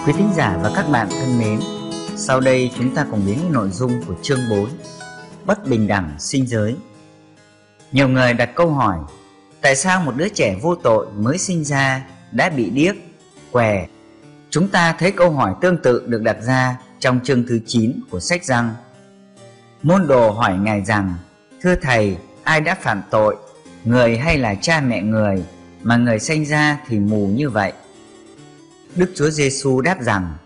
Quý 0.07 0.13
thính 0.13 0.33
giả 0.35 0.57
và 0.63 0.71
các 0.75 0.85
bạn 0.91 1.07
thân 1.09 1.39
mến, 1.39 1.59
sau 2.15 2.39
đây 2.39 2.71
chúng 2.77 2.95
ta 2.95 3.05
cùng 3.11 3.23
đến 3.27 3.37
với 3.41 3.49
nội 3.51 3.69
dung 3.69 3.91
của 4.07 4.13
chương 4.21 4.39
4 4.49 4.69
Bất 5.45 5.67
bình 5.67 5.87
đẳng 5.87 6.15
sinh 6.19 6.47
giới 6.47 6.75
Nhiều 7.91 8.09
người 8.09 8.33
đặt 8.33 8.49
câu 8.55 8.69
hỏi 8.69 8.97
Tại 9.61 9.75
sao 9.75 10.01
một 10.01 10.15
đứa 10.15 10.29
trẻ 10.29 10.55
vô 10.61 10.75
tội 10.75 11.07
mới 11.17 11.37
sinh 11.37 11.63
ra 11.63 12.07
đã 12.31 12.49
bị 12.49 12.69
điếc, 12.69 12.95
què? 13.51 13.87
Chúng 14.49 14.67
ta 14.67 14.95
thấy 14.99 15.11
câu 15.11 15.31
hỏi 15.31 15.53
tương 15.61 15.77
tự 15.77 16.03
được 16.07 16.21
đặt 16.21 16.37
ra 16.41 16.77
trong 16.99 17.19
chương 17.23 17.47
thứ 17.47 17.59
9 17.65 17.99
của 18.09 18.19
sách 18.19 18.45
răng 18.45 18.75
Môn 19.83 20.07
đồ 20.07 20.31
hỏi 20.31 20.57
Ngài 20.57 20.85
rằng 20.85 21.13
Thưa 21.61 21.75
Thầy, 21.81 22.17
ai 22.43 22.61
đã 22.61 22.75
phạm 22.81 23.01
tội, 23.09 23.35
người 23.83 24.17
hay 24.17 24.37
là 24.37 24.55
cha 24.55 24.81
mẹ 24.81 25.01
người 25.01 25.43
mà 25.81 25.97
người 25.97 26.19
sinh 26.19 26.45
ra 26.45 26.79
thì 26.87 26.99
mù 26.99 27.27
như 27.27 27.49
vậy? 27.49 27.73
Đức 28.97 29.11
Chúa 29.15 29.29
Giêsu 29.29 29.81
đáp 29.81 30.01
rằng, 30.01 30.37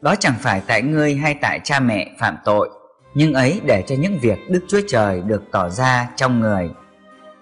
đó 0.00 0.14
chẳng 0.20 0.34
phải 0.40 0.62
tại 0.66 0.82
ngươi 0.82 1.14
hay 1.14 1.34
tại 1.34 1.60
cha 1.64 1.80
mẹ 1.80 2.10
phạm 2.18 2.36
tội, 2.44 2.70
nhưng 3.14 3.34
ấy 3.34 3.60
để 3.66 3.84
cho 3.86 3.94
những 3.98 4.18
việc 4.18 4.38
Đức 4.48 4.64
Chúa 4.68 4.80
Trời 4.88 5.22
được 5.26 5.42
tỏ 5.52 5.68
ra 5.68 6.08
trong 6.16 6.40
người. 6.40 6.70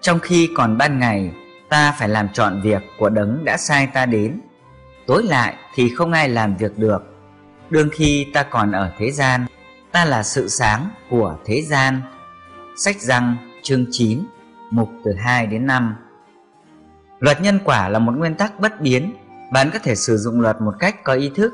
Trong 0.01 0.19
khi 0.19 0.49
còn 0.55 0.77
ban 0.77 0.99
ngày, 0.99 1.31
ta 1.69 1.95
phải 1.99 2.09
làm 2.09 2.29
trọn 2.29 2.61
việc 2.61 2.81
của 2.99 3.09
đấng 3.09 3.45
đã 3.45 3.57
sai 3.57 3.87
ta 3.87 4.05
đến. 4.05 4.41
Tối 5.07 5.23
lại 5.23 5.55
thì 5.75 5.89
không 5.95 6.11
ai 6.11 6.29
làm 6.29 6.55
việc 6.55 6.77
được. 6.77 7.03
Đương 7.69 7.89
khi 7.93 8.27
ta 8.33 8.43
còn 8.43 8.71
ở 8.71 8.91
thế 8.97 9.11
gian, 9.11 9.45
ta 9.91 10.05
là 10.05 10.23
sự 10.23 10.49
sáng 10.49 10.89
của 11.09 11.37
thế 11.45 11.61
gian. 11.61 12.01
Sách 12.77 13.01
răng 13.01 13.35
chương 13.63 13.85
9 13.91 14.19
mục 14.71 14.89
từ 15.05 15.13
2 15.13 15.47
đến 15.47 15.67
5 15.67 15.95
luật 17.21 17.41
nhân 17.41 17.59
quả 17.63 17.89
là 17.89 17.99
một 17.99 18.11
nguyên 18.17 18.35
tắc 18.35 18.59
bất 18.59 18.81
biến 18.81 19.13
bạn 19.51 19.69
có 19.73 19.79
thể 19.79 19.95
sử 19.95 20.17
dụng 20.17 20.41
luật 20.41 20.61
một 20.61 20.73
cách 20.79 21.03
có 21.03 21.13
ý 21.13 21.31
thức. 21.35 21.53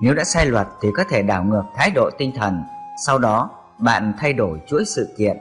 Nếu 0.00 0.14
đã 0.14 0.24
sai 0.24 0.46
luật 0.46 0.68
thì 0.82 0.88
có 0.96 1.04
thể 1.04 1.22
đảo 1.22 1.44
ngược 1.44 1.64
thái 1.76 1.90
độ 1.90 2.10
tinh 2.18 2.32
thần, 2.36 2.62
sau 3.06 3.18
đó 3.18 3.50
bạn 3.78 4.12
thay 4.18 4.32
đổi 4.32 4.60
chuỗi 4.66 4.84
sự 4.84 5.14
kiện. 5.18 5.36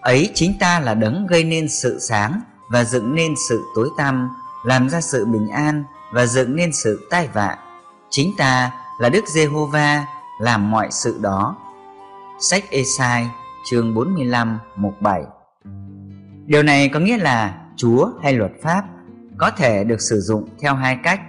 Ấy 0.00 0.30
chính 0.34 0.58
ta 0.60 0.80
là 0.80 0.94
đấng 0.94 1.26
gây 1.26 1.44
nên 1.44 1.68
sự 1.68 1.98
sáng 2.00 2.40
và 2.70 2.84
dựng 2.84 3.14
nên 3.14 3.34
sự 3.48 3.64
tối 3.74 3.88
tăm, 3.96 4.30
làm 4.64 4.88
ra 4.88 5.00
sự 5.00 5.24
bình 5.24 5.48
an 5.48 5.84
và 6.12 6.26
dựng 6.26 6.56
nên 6.56 6.72
sự 6.72 7.06
tai 7.10 7.28
vạ. 7.32 7.58
Chính 8.10 8.32
ta 8.38 8.70
là 8.98 9.08
Đức 9.08 9.28
Giê-hô-va 9.28 10.06
làm 10.40 10.70
mọi 10.70 10.88
sự 10.90 11.18
đó. 11.20 11.56
Sách 12.40 12.64
Esai 12.70 13.30
chương 13.70 13.94
45 13.94 14.58
mục 14.76 14.94
7 15.00 15.22
Điều 16.46 16.62
này 16.62 16.88
có 16.88 17.00
nghĩa 17.00 17.18
là 17.18 17.58
Chúa 17.76 18.08
hay 18.22 18.32
luật 18.32 18.52
pháp 18.62 18.84
có 19.42 19.50
thể 19.50 19.84
được 19.84 20.00
sử 20.00 20.20
dụng 20.20 20.48
theo 20.60 20.74
hai 20.74 20.98
cách. 21.02 21.20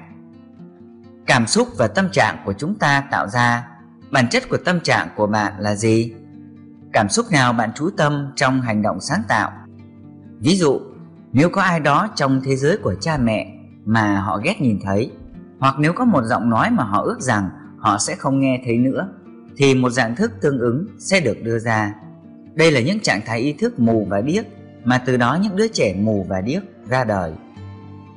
Cảm 1.25 1.47
xúc 1.47 1.67
và 1.77 1.87
tâm 1.87 2.09
trạng 2.11 2.37
của 2.45 2.53
chúng 2.53 2.75
ta 2.75 3.03
tạo 3.11 3.27
ra, 3.27 3.67
bản 4.11 4.27
chất 4.29 4.49
của 4.49 4.57
tâm 4.57 4.79
trạng 4.79 5.07
của 5.15 5.27
bạn 5.27 5.53
là 5.59 5.75
gì? 5.75 6.13
Cảm 6.93 7.09
xúc 7.09 7.25
nào 7.31 7.53
bạn 7.53 7.69
chú 7.75 7.89
tâm 7.97 8.31
trong 8.35 8.61
hành 8.61 8.81
động 8.81 8.97
sáng 9.01 9.21
tạo? 9.27 9.51
Ví 10.39 10.55
dụ, 10.55 10.79
nếu 11.31 11.49
có 11.49 11.61
ai 11.61 11.79
đó 11.79 12.09
trong 12.15 12.41
thế 12.43 12.55
giới 12.55 12.77
của 12.77 12.95
cha 13.01 13.17
mẹ 13.17 13.53
mà 13.85 14.19
họ 14.19 14.39
ghét 14.43 14.61
nhìn 14.61 14.79
thấy, 14.83 15.11
hoặc 15.59 15.75
nếu 15.79 15.93
có 15.93 16.05
một 16.05 16.23
giọng 16.23 16.49
nói 16.49 16.69
mà 16.71 16.83
họ 16.83 17.01
ước 17.01 17.21
rằng 17.21 17.49
họ 17.77 17.97
sẽ 17.97 18.15
không 18.15 18.39
nghe 18.39 18.61
thấy 18.65 18.77
nữa, 18.77 19.09
thì 19.57 19.75
một 19.75 19.89
dạng 19.89 20.15
thức 20.15 20.31
tương 20.41 20.59
ứng 20.59 20.87
sẽ 20.99 21.19
được 21.19 21.37
đưa 21.43 21.59
ra. 21.59 21.93
Đây 22.53 22.71
là 22.71 22.81
những 22.81 22.99
trạng 22.99 23.21
thái 23.25 23.39
ý 23.39 23.53
thức 23.53 23.79
mù 23.79 24.07
và 24.09 24.21
điếc 24.21 24.45
mà 24.83 24.97
từ 24.97 25.17
đó 25.17 25.39
những 25.41 25.55
đứa 25.55 25.67
trẻ 25.67 25.95
mù 25.99 26.25
và 26.29 26.41
điếc 26.41 26.63
ra 26.87 27.03
đời 27.03 27.33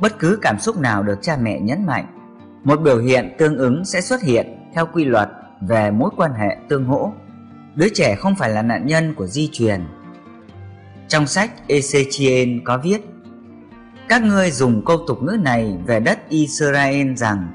bất 0.01 0.19
cứ 0.19 0.39
cảm 0.43 0.59
xúc 0.59 0.79
nào 0.81 1.03
được 1.03 1.19
cha 1.23 1.37
mẹ 1.37 1.61
nhấn 1.61 1.87
mạnh, 1.87 2.07
một 2.65 2.81
biểu 2.81 2.99
hiện 2.99 3.35
tương 3.39 3.59
ứng 3.59 3.85
sẽ 3.85 4.01
xuất 4.01 4.23
hiện 4.23 4.47
theo 4.75 4.87
quy 4.87 5.05
luật 5.05 5.29
về 5.61 5.91
mối 5.91 6.11
quan 6.17 6.33
hệ 6.33 6.57
tương 6.69 6.85
hỗ. 6.85 7.13
Đứa 7.75 7.89
trẻ 7.95 8.17
không 8.17 8.35
phải 8.35 8.51
là 8.51 8.63
nạn 8.63 8.87
nhân 8.87 9.15
của 9.15 9.27
di 9.27 9.49
truyền. 9.53 9.85
Trong 11.09 11.27
sách 11.27 11.51
Ezechiel 11.69 12.61
có 12.65 12.79
viết, 12.79 13.01
các 14.09 14.23
ngươi 14.23 14.51
dùng 14.51 14.85
câu 14.85 14.99
tục 15.07 15.23
ngữ 15.23 15.37
này 15.41 15.79
về 15.87 16.01
đất 16.01 16.29
Israel 16.29 17.15
rằng, 17.15 17.49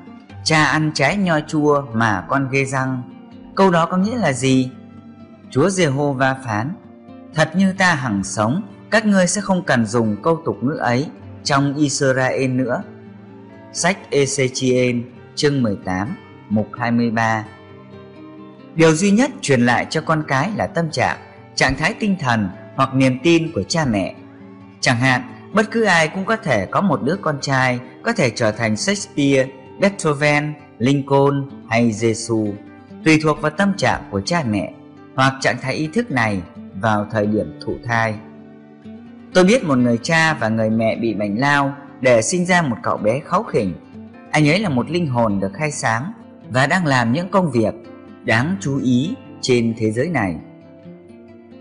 cha 0.44 0.66
ăn 0.66 0.92
trái 0.94 1.18
nho 1.18 1.40
chua 1.40 1.82
mà 1.94 2.26
con 2.30 2.50
ghê 2.52 2.66
răng. 2.66 3.02
Câu 3.56 3.72
đó 3.72 3.86
có 3.86 3.98
nghĩa 3.98 4.18
là 4.18 4.34
gì? 4.34 4.72
Chúa 5.50 5.68
Jehovah 5.68 6.36
phán, 6.46 6.70
thật 7.34 7.52
như 7.56 7.74
ta 7.74 7.96
hằng 7.96 8.24
sống, 8.24 8.62
các 8.92 9.06
ngươi 9.06 9.28
sẽ 9.28 9.42
không 9.42 9.64
cần 9.64 9.86
dùng 9.86 10.18
câu 10.24 10.42
tục 10.46 10.58
ngữ 10.62 10.74
ấy 10.74 11.10
trong 11.44 11.76
Israel 11.78 12.48
nữa 12.48 12.84
sách 13.74 13.98
Ezechiel 14.12 15.02
chương 15.36 15.64
18 15.64 16.16
mục 16.50 16.68
23 16.78 17.46
Điều 18.76 18.96
duy 18.96 19.12
nhất 19.12 19.32
truyền 19.42 19.62
lại 19.62 19.88
cho 19.90 20.02
con 20.02 20.24
cái 20.28 20.50
là 20.56 20.68
tâm 20.68 20.92
trạng, 20.92 21.18
trạng 21.56 21.76
thái 21.78 21.94
tinh 22.00 22.16
thần 22.20 22.50
hoặc 22.76 22.96
niềm 22.96 23.20
tin 23.24 23.52
của 23.52 23.64
cha 23.64 23.86
mẹ. 23.86 24.16
Chẳng 24.80 24.98
hạn, 24.98 25.22
bất 25.54 25.72
cứ 25.72 25.84
ai 25.84 26.08
cũng 26.08 26.26
có 26.26 26.36
thể 26.36 26.66
có 26.66 26.82
một 26.82 27.04
đứa 27.04 27.16
con 27.22 27.38
trai 27.42 27.80
có 28.04 28.14
thể 28.14 28.30
trở 28.30 28.52
thành 28.52 28.78
Shakespeare, 28.78 29.48
Beethoven, 29.80 30.54
Lincoln 30.78 31.50
hay 31.70 31.92
Jesus, 31.92 32.54
tùy 33.06 33.20
thuộc 33.24 33.42
vào 33.42 33.52
tâm 33.52 33.74
trạng 33.78 34.02
của 34.12 34.22
cha 34.22 34.44
mẹ 34.50 34.74
hoặc 35.16 35.34
trạng 35.42 35.58
thái 35.62 35.74
ý 35.74 35.88
thức 35.94 36.12
này 36.12 36.42
vào 36.82 37.08
thời 37.12 37.28
điểm 37.28 37.60
thụ 37.66 37.76
thai. 37.84 38.16
Tôi 39.34 39.44
biết 39.44 39.64
một 39.64 39.78
người 39.78 39.98
cha 40.04 40.34
và 40.34 40.50
người 40.50 40.70
mẹ 40.70 40.96
bị 40.96 41.14
bệnh 41.14 41.40
lao 41.40 41.76
để 42.02 42.22
sinh 42.22 42.46
ra 42.46 42.62
một 42.62 42.76
cậu 42.84 42.98
bé 42.98 43.20
kháu 43.20 43.44
khỉnh. 43.44 43.74
Anh 44.32 44.50
ấy 44.50 44.60
là 44.60 44.70
một 44.70 44.90
linh 44.90 45.08
hồn 45.08 45.40
được 45.40 45.52
khai 45.54 45.72
sáng 45.72 46.12
và 46.50 46.68
đang 46.68 46.86
làm 46.86 47.12
những 47.12 47.30
công 47.30 47.52
việc 47.52 47.74
đáng 48.24 48.56
chú 48.60 48.80
ý 48.84 49.16
trên 49.42 49.74
thế 49.78 49.92
giới 49.92 50.10
này. 50.10 50.36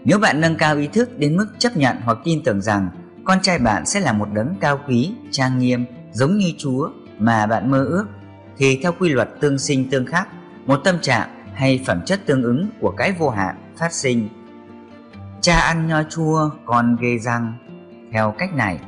Nếu 0.04 0.18
bạn 0.18 0.40
nâng 0.40 0.56
cao 0.56 0.76
ý 0.76 0.86
thức 0.86 1.18
đến 1.18 1.36
mức 1.36 1.46
chấp 1.58 1.76
nhận 1.76 1.96
hoặc 2.04 2.18
tin 2.24 2.42
tưởng 2.44 2.60
rằng 2.62 2.90
con 3.24 3.40
trai 3.42 3.58
bạn 3.58 3.86
sẽ 3.86 4.00
là 4.00 4.12
một 4.12 4.28
đấng 4.32 4.54
cao 4.60 4.80
quý, 4.88 5.12
trang 5.30 5.58
nghiêm, 5.58 5.84
giống 6.12 6.38
như 6.38 6.52
Chúa 6.58 6.90
mà 7.18 7.46
bạn 7.46 7.70
mơ 7.70 7.84
ước, 7.84 8.06
thì 8.58 8.80
theo 8.82 8.92
quy 8.98 9.08
luật 9.08 9.28
tương 9.40 9.58
sinh 9.58 9.90
tương 9.90 10.06
khắc, 10.06 10.28
một 10.66 10.80
tâm 10.84 10.98
trạng 11.00 11.28
hay 11.54 11.80
phẩm 11.86 12.00
chất 12.06 12.20
tương 12.26 12.42
ứng 12.42 12.68
của 12.80 12.90
cái 12.90 13.12
vô 13.12 13.30
hạn 13.30 13.56
phát 13.76 13.92
sinh. 13.92 14.28
Cha 15.40 15.58
ăn 15.58 15.86
nho 15.86 16.02
chua, 16.02 16.50
con 16.64 16.96
ghê 17.00 17.18
răng. 17.18 17.54
Theo 18.12 18.34
cách 18.38 18.54
này, 18.54 18.78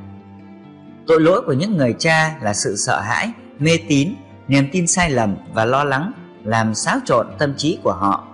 tội 1.07 1.20
lỗi 1.20 1.43
của 1.47 1.53
những 1.53 1.77
người 1.77 1.95
cha 1.99 2.39
là 2.41 2.55
sự 2.55 2.77
sợ 2.77 3.01
hãi, 3.01 3.33
mê 3.59 3.79
tín, 3.89 4.14
niềm 4.49 4.68
tin 4.73 4.87
sai 4.87 5.11
lầm 5.11 5.37
và 5.55 5.64
lo 5.64 5.85
lắng 5.85 6.12
làm 6.45 6.75
xáo 6.75 6.99
trộn 7.05 7.27
tâm 7.39 7.55
trí 7.57 7.79
của 7.83 7.93
họ. 7.93 8.29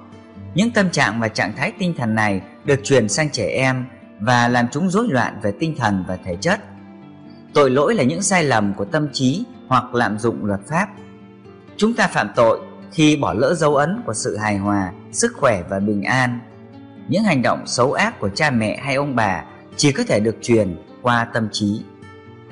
Những 0.54 0.70
tâm 0.70 0.90
trạng 0.90 1.20
và 1.20 1.28
trạng 1.28 1.52
thái 1.56 1.72
tinh 1.78 1.94
thần 1.98 2.14
này 2.14 2.40
được 2.64 2.80
truyền 2.84 3.08
sang 3.08 3.30
trẻ 3.30 3.48
em 3.48 3.86
và 4.20 4.48
làm 4.48 4.68
chúng 4.68 4.90
rối 4.90 5.08
loạn 5.08 5.38
về 5.42 5.52
tinh 5.60 5.74
thần 5.78 6.04
và 6.08 6.16
thể 6.24 6.36
chất. 6.40 6.60
Tội 7.54 7.70
lỗi 7.70 7.94
là 7.94 8.02
những 8.02 8.22
sai 8.22 8.44
lầm 8.44 8.74
của 8.74 8.84
tâm 8.84 9.08
trí 9.12 9.44
hoặc 9.68 9.94
lạm 9.94 10.18
dụng 10.18 10.44
luật 10.44 10.60
pháp. 10.68 10.88
Chúng 11.76 11.94
ta 11.94 12.08
phạm 12.08 12.28
tội 12.36 12.60
khi 12.92 13.16
bỏ 13.16 13.32
lỡ 13.32 13.54
dấu 13.54 13.76
ấn 13.76 14.02
của 14.06 14.14
sự 14.14 14.36
hài 14.36 14.56
hòa, 14.56 14.92
sức 15.12 15.32
khỏe 15.36 15.62
và 15.68 15.80
bình 15.80 16.02
an. 16.02 16.40
Những 17.08 17.24
hành 17.24 17.42
động 17.42 17.66
xấu 17.66 17.92
ác 17.92 18.20
của 18.20 18.28
cha 18.28 18.50
mẹ 18.50 18.80
hay 18.82 18.94
ông 18.94 19.16
bà 19.16 19.44
chỉ 19.78 19.92
có 19.92 20.04
thể 20.08 20.20
được 20.20 20.36
truyền 20.42 20.76
qua 21.02 21.24
tâm 21.24 21.48
trí. 21.52 21.80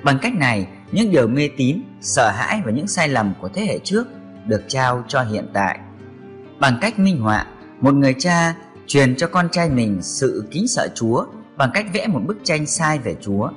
Bằng 0.03 0.19
cách 0.23 0.35
này, 0.35 0.69
những 0.93 1.11
điều 1.11 1.29
mê 1.29 1.49
tín, 1.57 1.83
sợ 2.01 2.31
hãi 2.31 2.63
và 2.65 2.71
những 2.71 2.87
sai 2.87 3.09
lầm 3.09 3.35
của 3.41 3.49
thế 3.49 3.67
hệ 3.67 3.79
trước 3.79 4.07
được 4.47 4.63
trao 4.69 5.05
cho 5.09 5.23
hiện 5.23 5.47
tại. 5.53 5.79
Bằng 6.61 6.79
cách 6.81 6.99
minh 6.99 7.21
họa, 7.21 7.47
một 7.81 7.95
người 7.95 8.15
cha 8.19 8.55
truyền 8.87 9.17
cho 9.17 9.27
con 9.27 9.49
trai 9.53 9.71
mình 9.71 9.99
sự 10.03 10.45
kính 10.51 10.69
sợ 10.69 10.89
Chúa 10.95 11.25
bằng 11.57 11.71
cách 11.75 11.87
vẽ 11.93 12.07
một 12.07 12.21
bức 12.27 12.37
tranh 12.45 12.67
sai 12.67 12.99
về 12.99 13.17
Chúa. 13.21 13.51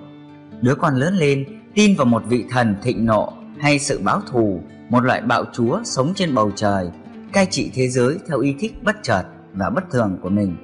Đứa 0.61 0.75
con 0.75 0.95
lớn 0.95 1.13
lên 1.13 1.45
tin 1.75 1.95
vào 1.95 2.05
một 2.05 2.23
vị 2.27 2.45
thần 2.49 2.75
thịnh 2.83 3.05
nộ 3.05 3.33
hay 3.59 3.79
sự 3.79 3.99
báo 4.03 4.21
thù, 4.31 4.61
một 4.89 5.03
loại 5.03 5.21
bạo 5.21 5.45
chúa 5.53 5.79
sống 5.83 6.13
trên 6.15 6.35
bầu 6.35 6.51
trời, 6.55 6.89
cai 7.33 7.45
trị 7.45 7.71
thế 7.73 7.87
giới 7.87 8.17
theo 8.27 8.39
ý 8.39 8.55
thích 8.59 8.83
bất 8.83 8.95
chợt 9.03 9.23
và 9.53 9.69
bất 9.69 9.83
thường 9.91 10.17
của 10.21 10.29
mình. 10.29 10.57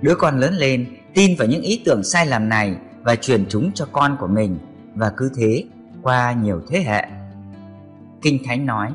Đứa 0.00 0.14
con 0.14 0.38
lớn 0.38 0.54
lên 0.54 0.86
tin 1.14 1.36
vào 1.38 1.48
những 1.48 1.62
ý 1.62 1.82
tưởng 1.84 2.04
sai 2.04 2.26
lầm 2.26 2.48
này 2.48 2.76
và 3.02 3.16
truyền 3.16 3.46
chúng 3.48 3.72
cho 3.72 3.86
con 3.92 4.16
của 4.20 4.26
mình 4.26 4.58
và 4.94 5.12
cứ 5.16 5.30
thế 5.36 5.64
qua 6.02 6.32
nhiều 6.32 6.60
thế 6.68 6.82
hệ. 6.82 7.06
Kinh 8.22 8.38
Thánh 8.44 8.66
nói, 8.66 8.92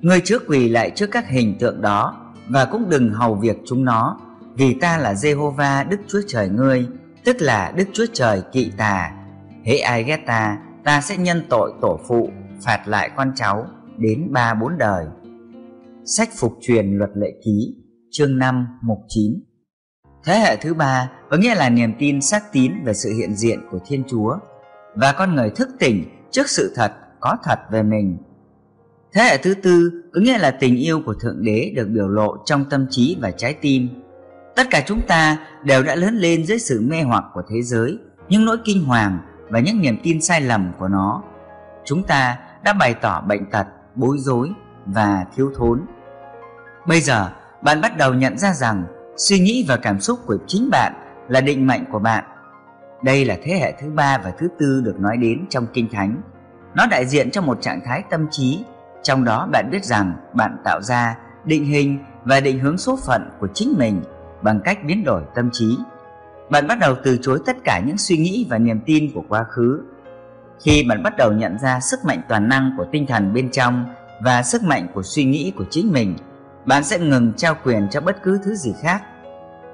Ngươi 0.00 0.20
trước 0.24 0.42
quỳ 0.48 0.68
lại 0.68 0.90
trước 0.90 1.10
các 1.12 1.28
hình 1.28 1.58
tượng 1.58 1.80
đó 1.80 2.32
và 2.48 2.64
cũng 2.64 2.90
đừng 2.90 3.12
hầu 3.12 3.34
việc 3.34 3.56
chúng 3.66 3.84
nó, 3.84 4.20
vì 4.54 4.74
ta 4.74 4.98
là 4.98 5.12
Jehovah 5.12 5.88
Đức 5.88 6.00
Chúa 6.08 6.20
Trời 6.28 6.48
ngươi, 6.48 6.86
tức 7.24 7.36
là 7.40 7.72
Đức 7.76 7.84
Chúa 7.92 8.06
Trời 8.12 8.42
kỵ 8.52 8.72
tà. 8.76 9.12
Hễ 9.64 9.76
ai 9.76 10.04
ghét 10.04 10.20
ta, 10.26 10.58
ta 10.84 11.00
sẽ 11.00 11.16
nhân 11.16 11.42
tội 11.48 11.72
tổ 11.80 12.00
phụ, 12.08 12.30
phạt 12.62 12.88
lại 12.88 13.10
con 13.16 13.32
cháu 13.36 13.66
đến 13.98 14.32
ba 14.32 14.54
bốn 14.54 14.78
đời. 14.78 15.06
Sách 16.04 16.28
phục 16.36 16.52
truyền 16.60 16.98
luật 16.98 17.10
lệ 17.14 17.32
ký, 17.44 17.74
chương 18.10 18.38
5, 18.38 18.66
mục 18.82 18.98
9 19.08 19.34
Thế 20.24 20.38
hệ 20.38 20.56
thứ 20.56 20.74
ba 20.74 21.10
có 21.34 21.40
nghĩa 21.40 21.54
là 21.54 21.70
niềm 21.70 21.92
tin 21.98 22.20
xác 22.20 22.52
tín 22.52 22.72
về 22.84 22.94
sự 22.94 23.14
hiện 23.18 23.34
diện 23.34 23.60
của 23.70 23.78
Thiên 23.86 24.04
Chúa 24.08 24.36
và 24.94 25.12
con 25.12 25.34
người 25.34 25.50
thức 25.50 25.68
tỉnh 25.78 26.04
trước 26.30 26.48
sự 26.48 26.72
thật 26.76 26.92
có 27.20 27.36
thật 27.44 27.58
về 27.70 27.82
mình 27.82 28.18
Thế 29.12 29.22
hệ 29.22 29.36
thứ 29.36 29.54
tư 29.54 30.02
có 30.12 30.20
nghĩa 30.20 30.38
là 30.38 30.50
tình 30.50 30.76
yêu 30.76 31.00
của 31.06 31.14
Thượng 31.14 31.44
Đế 31.44 31.72
được 31.76 31.88
biểu 31.88 32.08
lộ 32.08 32.36
trong 32.44 32.64
tâm 32.70 32.86
trí 32.90 33.16
và 33.20 33.30
trái 33.30 33.54
tim. 33.54 33.88
Tất 34.56 34.66
cả 34.70 34.82
chúng 34.86 35.00
ta 35.06 35.38
đều 35.64 35.82
đã 35.82 35.94
lớn 35.94 36.14
lên 36.14 36.46
dưới 36.46 36.58
sự 36.58 36.80
mê 36.80 37.02
hoặc 37.02 37.24
của 37.34 37.42
thế 37.48 37.62
giới, 37.62 37.98
những 38.28 38.44
nỗi 38.44 38.56
kinh 38.64 38.84
hoàng 38.84 39.18
và 39.48 39.60
những 39.60 39.80
niềm 39.80 39.98
tin 40.02 40.20
sai 40.20 40.40
lầm 40.40 40.72
của 40.78 40.88
nó. 40.88 41.22
Chúng 41.84 42.02
ta 42.02 42.38
đã 42.64 42.72
bày 42.72 42.94
tỏ 42.94 43.20
bệnh 43.20 43.50
tật, 43.50 43.66
bối 43.94 44.16
rối 44.18 44.50
và 44.86 45.24
thiếu 45.36 45.50
thốn. 45.56 45.82
Bây 46.86 47.00
giờ, 47.00 47.30
bạn 47.62 47.80
bắt 47.80 47.96
đầu 47.96 48.14
nhận 48.14 48.38
ra 48.38 48.52
rằng 48.52 48.84
suy 49.16 49.38
nghĩ 49.38 49.64
và 49.68 49.76
cảm 49.76 50.00
xúc 50.00 50.18
của 50.26 50.36
chính 50.46 50.70
bạn 50.70 51.03
là 51.28 51.40
định 51.40 51.66
mệnh 51.66 51.84
của 51.92 51.98
bạn. 51.98 52.24
Đây 53.02 53.24
là 53.24 53.36
thế 53.42 53.58
hệ 53.58 53.74
thứ 53.80 53.90
ba 53.90 54.18
và 54.18 54.32
thứ 54.38 54.48
tư 54.58 54.82
được 54.84 55.00
nói 55.00 55.16
đến 55.16 55.44
trong 55.50 55.66
Kinh 55.72 55.88
Thánh. 55.92 56.22
Nó 56.74 56.86
đại 56.86 57.06
diện 57.06 57.30
cho 57.30 57.42
một 57.42 57.58
trạng 57.60 57.80
thái 57.84 58.02
tâm 58.10 58.26
trí 58.30 58.64
trong 59.04 59.24
đó 59.24 59.48
bạn 59.52 59.70
biết 59.70 59.84
rằng 59.84 60.14
bạn 60.32 60.56
tạo 60.64 60.82
ra, 60.82 61.16
định 61.44 61.64
hình 61.64 61.98
và 62.24 62.40
định 62.40 62.58
hướng 62.58 62.78
số 62.78 62.98
phận 63.06 63.30
của 63.40 63.48
chính 63.54 63.74
mình 63.78 64.02
bằng 64.42 64.60
cách 64.64 64.78
biến 64.84 65.04
đổi 65.04 65.22
tâm 65.34 65.50
trí. 65.52 65.78
Bạn 66.50 66.66
bắt 66.66 66.78
đầu 66.78 66.94
từ 67.04 67.18
chối 67.22 67.38
tất 67.46 67.56
cả 67.64 67.80
những 67.86 67.98
suy 67.98 68.16
nghĩ 68.16 68.46
và 68.50 68.58
niềm 68.58 68.80
tin 68.86 69.10
của 69.14 69.22
quá 69.28 69.44
khứ. 69.44 69.82
Khi 70.60 70.84
bạn 70.88 71.02
bắt 71.02 71.16
đầu 71.16 71.32
nhận 71.32 71.58
ra 71.58 71.80
sức 71.80 72.04
mạnh 72.04 72.20
toàn 72.28 72.48
năng 72.48 72.74
của 72.76 72.86
tinh 72.92 73.06
thần 73.06 73.32
bên 73.32 73.50
trong 73.50 73.86
và 74.22 74.42
sức 74.42 74.62
mạnh 74.62 74.86
của 74.94 75.02
suy 75.02 75.24
nghĩ 75.24 75.52
của 75.56 75.64
chính 75.70 75.92
mình, 75.92 76.16
bạn 76.64 76.84
sẽ 76.84 76.98
ngừng 76.98 77.32
trao 77.36 77.56
quyền 77.64 77.88
cho 77.90 78.00
bất 78.00 78.22
cứ 78.22 78.38
thứ 78.44 78.54
gì 78.54 78.74
khác. 78.82 79.02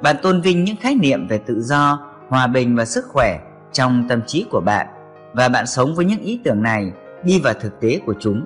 Bạn 0.03 0.17
tôn 0.23 0.41
vinh 0.41 0.65
những 0.65 0.77
khái 0.77 0.95
niệm 0.95 1.27
về 1.29 1.39
tự 1.39 1.63
do, 1.63 2.11
hòa 2.29 2.47
bình 2.47 2.77
và 2.77 2.85
sức 2.85 3.05
khỏe 3.09 3.39
trong 3.73 4.07
tâm 4.09 4.21
trí 4.27 4.47
của 4.51 4.61
bạn 4.61 4.87
và 5.33 5.49
bạn 5.49 5.67
sống 5.67 5.95
với 5.95 6.05
những 6.05 6.21
ý 6.21 6.41
tưởng 6.45 6.63
này 6.63 6.93
đi 7.25 7.41
vào 7.45 7.55
thực 7.55 7.81
tế 7.81 8.01
của 8.07 8.15
chúng 8.21 8.45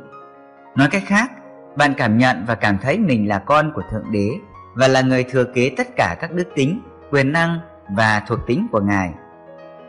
Nói 0.77 0.89
cách 0.91 1.03
khác, 1.07 1.31
bạn 1.77 1.95
cảm 1.97 2.19
nhận 2.19 2.45
và 2.47 2.55
cảm 2.55 2.79
thấy 2.83 2.99
mình 2.99 3.29
là 3.29 3.39
con 3.39 3.73
của 3.75 3.83
Thượng 3.91 4.13
Đế 4.13 4.29
và 4.75 4.89
là 4.89 5.01
người 5.01 5.25
thừa 5.25 5.45
kế 5.45 5.71
tất 5.77 5.89
cả 5.97 6.17
các 6.21 6.33
đức 6.33 6.49
tính, 6.55 6.81
quyền 7.11 7.33
năng 7.33 7.59
và 7.89 8.23
thuộc 8.29 8.39
tính 8.47 8.67
của 8.73 8.81
Ngài. 8.81 9.15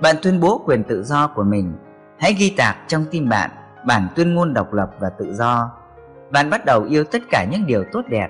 Bạn 0.02 0.16
tuyên 0.22 0.40
bố 0.40 0.62
quyền 0.66 0.84
tự 0.84 1.04
do 1.04 1.28
của 1.28 1.44
mình. 1.44 1.74
Hãy 2.20 2.34
ghi 2.34 2.54
tạc 2.58 2.78
trong 2.88 3.06
tim 3.12 3.30
bạn 3.30 3.50
bản 3.86 4.08
tuyên 4.16 4.36
ngôn 4.36 4.54
độc 4.54 4.74
lập 4.74 4.90
và 5.00 5.10
tự 5.10 5.34
do. 5.34 5.72
Bạn 6.32 6.50
bắt 6.50 6.66
đầu 6.66 6.84
yêu 6.84 7.04
tất 7.04 7.22
cả 7.32 7.46
những 7.52 7.66
điều 7.66 7.84
tốt 7.92 8.02
đẹp. 8.10 8.28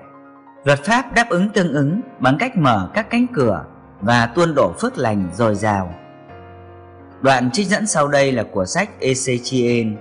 Luật 0.66 0.80
pháp 0.84 1.13
đáp 1.13 1.30
ứng 1.30 1.49
tương 1.49 1.74
ứng 1.74 2.01
bằng 2.20 2.38
cách 2.39 2.57
mở 2.57 2.89
các 2.93 3.09
cánh 3.09 3.28
cửa 3.34 3.66
và 4.01 4.26
tuôn 4.26 4.55
đổ 4.55 4.74
phước 4.80 4.97
lành 4.97 5.30
dồi 5.34 5.55
dào. 5.55 5.93
Đoạn 7.22 7.51
trích 7.51 7.68
dẫn 7.68 7.88
sau 7.88 8.07
đây 8.07 8.32
là 8.32 8.43
của 8.51 8.66
sách 8.66 8.89
Ezechiel 8.99 9.95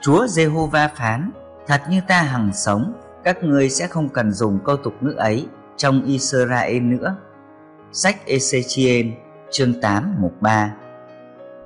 Chúa 0.00 0.24
Jehovah 0.26 0.88
phán, 0.96 1.30
thật 1.66 1.82
như 1.90 2.00
ta 2.08 2.22
hằng 2.22 2.50
sống, 2.54 2.92
các 3.24 3.44
ngươi 3.44 3.70
sẽ 3.70 3.86
không 3.86 4.08
cần 4.08 4.32
dùng 4.32 4.58
câu 4.64 4.76
tục 4.76 4.94
ngữ 5.00 5.12
ấy 5.12 5.46
trong 5.76 6.04
Israel 6.04 6.80
nữa. 6.80 7.16
Sách 7.92 8.16
Ezechiel 8.26 9.12
chương 9.50 9.80
8 9.80 10.14
mục 10.18 10.32
3 10.40 10.72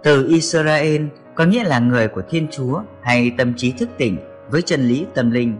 Từ 0.03 0.27
Israel 0.29 1.03
có 1.35 1.45
nghĩa 1.45 1.65
là 1.65 1.79
người 1.79 2.09
của 2.09 2.23
Thiên 2.31 2.49
Chúa 2.51 2.83
hay 3.03 3.33
tâm 3.39 3.55
trí 3.57 3.73
thức 3.73 3.89
tỉnh 3.99 4.17
với 4.51 4.63
chân 4.63 4.89
lý 4.89 5.07
tâm 5.15 5.31
linh. 5.31 5.59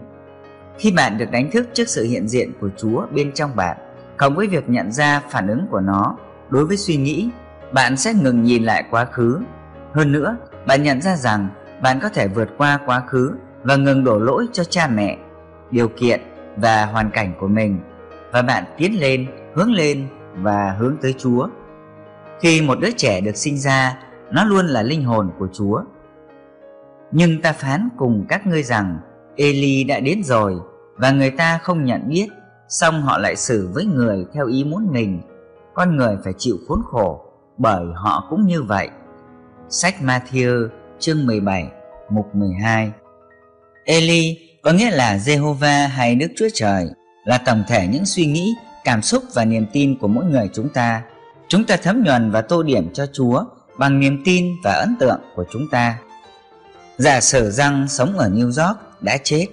Khi 0.77 0.91
bạn 0.91 1.17
được 1.17 1.31
đánh 1.31 1.51
thức 1.51 1.67
trước 1.73 1.87
sự 1.87 2.03
hiện 2.03 2.27
diện 2.27 2.51
của 2.61 2.69
Chúa 2.77 3.05
bên 3.11 3.31
trong 3.33 3.55
bạn, 3.55 3.77
cộng 4.17 4.35
với 4.35 4.47
việc 4.47 4.69
nhận 4.69 4.91
ra 4.91 5.21
phản 5.29 5.47
ứng 5.47 5.67
của 5.71 5.79
nó 5.79 6.15
đối 6.49 6.65
với 6.65 6.77
suy 6.77 6.97
nghĩ, 6.97 7.29
bạn 7.71 7.97
sẽ 7.97 8.13
ngừng 8.13 8.43
nhìn 8.43 8.63
lại 8.63 8.83
quá 8.91 9.05
khứ. 9.05 9.39
Hơn 9.93 10.11
nữa, 10.11 10.37
bạn 10.67 10.83
nhận 10.83 11.01
ra 11.01 11.15
rằng 11.15 11.49
bạn 11.81 11.99
có 12.01 12.09
thể 12.09 12.27
vượt 12.27 12.49
qua 12.57 12.79
quá 12.85 13.03
khứ 13.07 13.35
và 13.63 13.75
ngừng 13.75 14.03
đổ 14.03 14.19
lỗi 14.19 14.47
cho 14.53 14.63
cha 14.63 14.87
mẹ, 14.87 15.17
điều 15.71 15.87
kiện 15.87 16.21
và 16.57 16.85
hoàn 16.85 17.11
cảnh 17.11 17.33
của 17.39 17.47
mình 17.47 17.79
và 18.31 18.41
bạn 18.41 18.63
tiến 18.77 18.99
lên, 18.99 19.27
hướng 19.55 19.71
lên 19.71 20.07
và 20.35 20.75
hướng 20.79 20.97
tới 21.01 21.15
Chúa. 21.17 21.47
Khi 22.41 22.61
một 22.61 22.79
đứa 22.79 22.91
trẻ 22.97 23.21
được 23.21 23.37
sinh 23.37 23.57
ra, 23.57 23.97
nó 24.31 24.43
luôn 24.43 24.65
là 24.65 24.81
linh 24.83 25.03
hồn 25.03 25.31
của 25.39 25.47
Chúa. 25.53 25.81
Nhưng 27.11 27.41
ta 27.41 27.53
phán 27.53 27.89
cùng 27.97 28.25
các 28.29 28.47
ngươi 28.47 28.63
rằng 28.63 28.99
Eli 29.35 29.83
đã 29.83 29.99
đến 29.99 30.23
rồi 30.23 30.55
và 30.95 31.11
người 31.11 31.31
ta 31.31 31.57
không 31.63 31.85
nhận 31.85 32.09
biết, 32.09 32.27
xong 32.69 33.01
họ 33.01 33.17
lại 33.17 33.35
xử 33.35 33.69
với 33.73 33.85
người 33.85 34.25
theo 34.33 34.47
ý 34.47 34.63
muốn 34.63 34.87
mình. 34.91 35.21
Con 35.73 35.97
người 35.97 36.17
phải 36.23 36.33
chịu 36.37 36.57
khốn 36.67 36.81
khổ, 36.85 37.25
bởi 37.57 37.85
họ 37.95 38.27
cũng 38.29 38.45
như 38.47 38.63
vậy. 38.63 38.89
Sách 39.69 39.95
Matthew 40.01 40.67
chương 40.99 41.25
17, 41.25 41.65
mục 42.09 42.35
12 42.35 42.91
Eli 43.85 44.37
có 44.61 44.71
nghĩa 44.71 44.91
là 44.91 45.17
Jehovah 45.17 45.87
hay 45.87 46.15
Đức 46.15 46.27
Chúa 46.35 46.47
Trời 46.53 46.89
là 47.25 47.37
tổng 47.37 47.63
thể 47.67 47.87
những 47.87 48.05
suy 48.05 48.25
nghĩ, 48.25 48.53
cảm 48.83 49.01
xúc 49.01 49.23
và 49.33 49.45
niềm 49.45 49.65
tin 49.73 49.97
của 49.99 50.07
mỗi 50.07 50.25
người 50.25 50.49
chúng 50.53 50.69
ta. 50.69 51.03
Chúng 51.47 51.63
ta 51.63 51.77
thấm 51.77 52.03
nhuần 52.03 52.31
và 52.31 52.41
tô 52.41 52.63
điểm 52.63 52.93
cho 52.93 53.05
Chúa 53.13 53.43
bằng 53.77 53.99
niềm 53.99 54.21
tin 54.25 54.45
và 54.63 54.71
ấn 54.71 54.95
tượng 54.99 55.19
của 55.35 55.45
chúng 55.51 55.67
ta. 55.71 55.97
Giả 56.97 57.21
sử 57.21 57.51
rằng 57.51 57.87
sống 57.87 58.17
ở 58.17 58.29
New 58.29 58.45
York 58.45 58.77
đã 59.01 59.17
chết. 59.23 59.47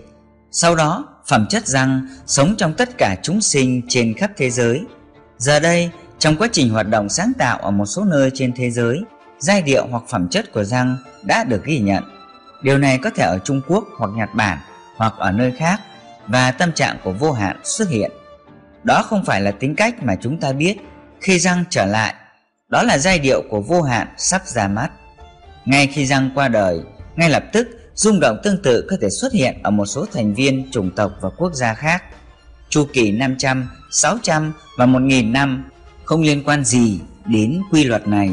Sau 0.51 0.75
đó, 0.75 1.05
phẩm 1.27 1.47
chất 1.51 1.67
răng 1.67 2.09
sống 2.27 2.55
trong 2.59 2.75
tất 2.75 2.99
cả 2.99 3.17
chúng 3.23 3.41
sinh 3.41 3.83
trên 3.89 4.15
khắp 4.15 4.31
thế 4.37 4.51
giới. 4.51 4.85
Giờ 5.39 5.61
đây, 5.61 5.91
trong 6.19 6.37
quá 6.37 6.49
trình 6.53 6.71
hoạt 6.71 6.89
động 6.89 7.09
sáng 7.09 7.33
tạo 7.39 7.59
ở 7.59 7.71
một 7.71 7.87
số 7.87 8.05
nơi 8.05 8.31
trên 8.35 8.53
thế 8.57 8.71
giới, 8.71 9.03
giai 9.39 9.63
điệu 9.63 9.87
hoặc 9.91 10.03
phẩm 10.09 10.29
chất 10.29 10.53
của 10.53 10.65
răng 10.65 10.97
đã 11.23 11.45
được 11.45 11.65
ghi 11.65 11.79
nhận. 11.79 12.05
Điều 12.63 12.79
này 12.79 12.99
có 13.03 13.11
thể 13.11 13.25
ở 13.25 13.39
Trung 13.45 13.61
Quốc 13.69 13.85
hoặc 13.99 14.11
Nhật 14.15 14.29
Bản 14.35 14.59
hoặc 14.97 15.15
ở 15.19 15.33
nơi 15.33 15.53
khác 15.59 15.81
và 16.27 16.53
tâm 16.53 16.73
trạng 16.73 16.97
của 17.05 17.13
vô 17.13 17.33
hạn 17.33 17.57
xuất 17.65 17.89
hiện. 17.89 18.11
Đó 18.85 19.03
không 19.03 19.25
phải 19.25 19.41
là 19.41 19.51
tính 19.51 19.75
cách 19.75 20.03
mà 20.03 20.17
chúng 20.21 20.41
ta 20.41 20.53
biết 20.53 20.77
khi 21.21 21.39
răng 21.39 21.65
trở 21.71 21.87
lại, 21.87 22.15
đó 22.69 22.83
là 22.83 22.99
giai 22.99 23.19
điệu 23.19 23.43
của 23.51 23.61
vô 23.61 23.83
hạn 23.83 24.09
sắp 24.17 24.47
ra 24.47 24.69
mắt. 24.69 24.91
Ngay 25.65 25.87
khi 25.87 26.07
răng 26.07 26.31
qua 26.35 26.49
đời, 26.49 26.81
ngay 27.17 27.31
lập 27.31 27.45
tức 27.53 27.69
rung 27.99 28.21
động 28.21 28.39
tương 28.43 28.63
tự 28.63 28.87
có 28.91 28.97
thể 29.01 29.11
xuất 29.11 29.33
hiện 29.33 29.63
ở 29.63 29.71
một 29.71 29.87
số 29.87 30.07
thành 30.13 30.35
viên 30.35 30.71
chủng 30.71 30.91
tộc 30.91 31.13
và 31.21 31.31
quốc 31.37 31.55
gia 31.55 31.75
khác. 31.75 32.03
Chu 32.69 32.87
kỳ 32.93 33.13
500, 33.13 33.69
600 33.91 34.53
và 34.77 34.87
1000 34.87 35.33
năm 35.33 35.65
không 36.05 36.23
liên 36.23 36.45
quan 36.45 36.65
gì 36.65 37.01
đến 37.25 37.63
quy 37.71 37.85
luật 37.85 38.09
này. 38.09 38.31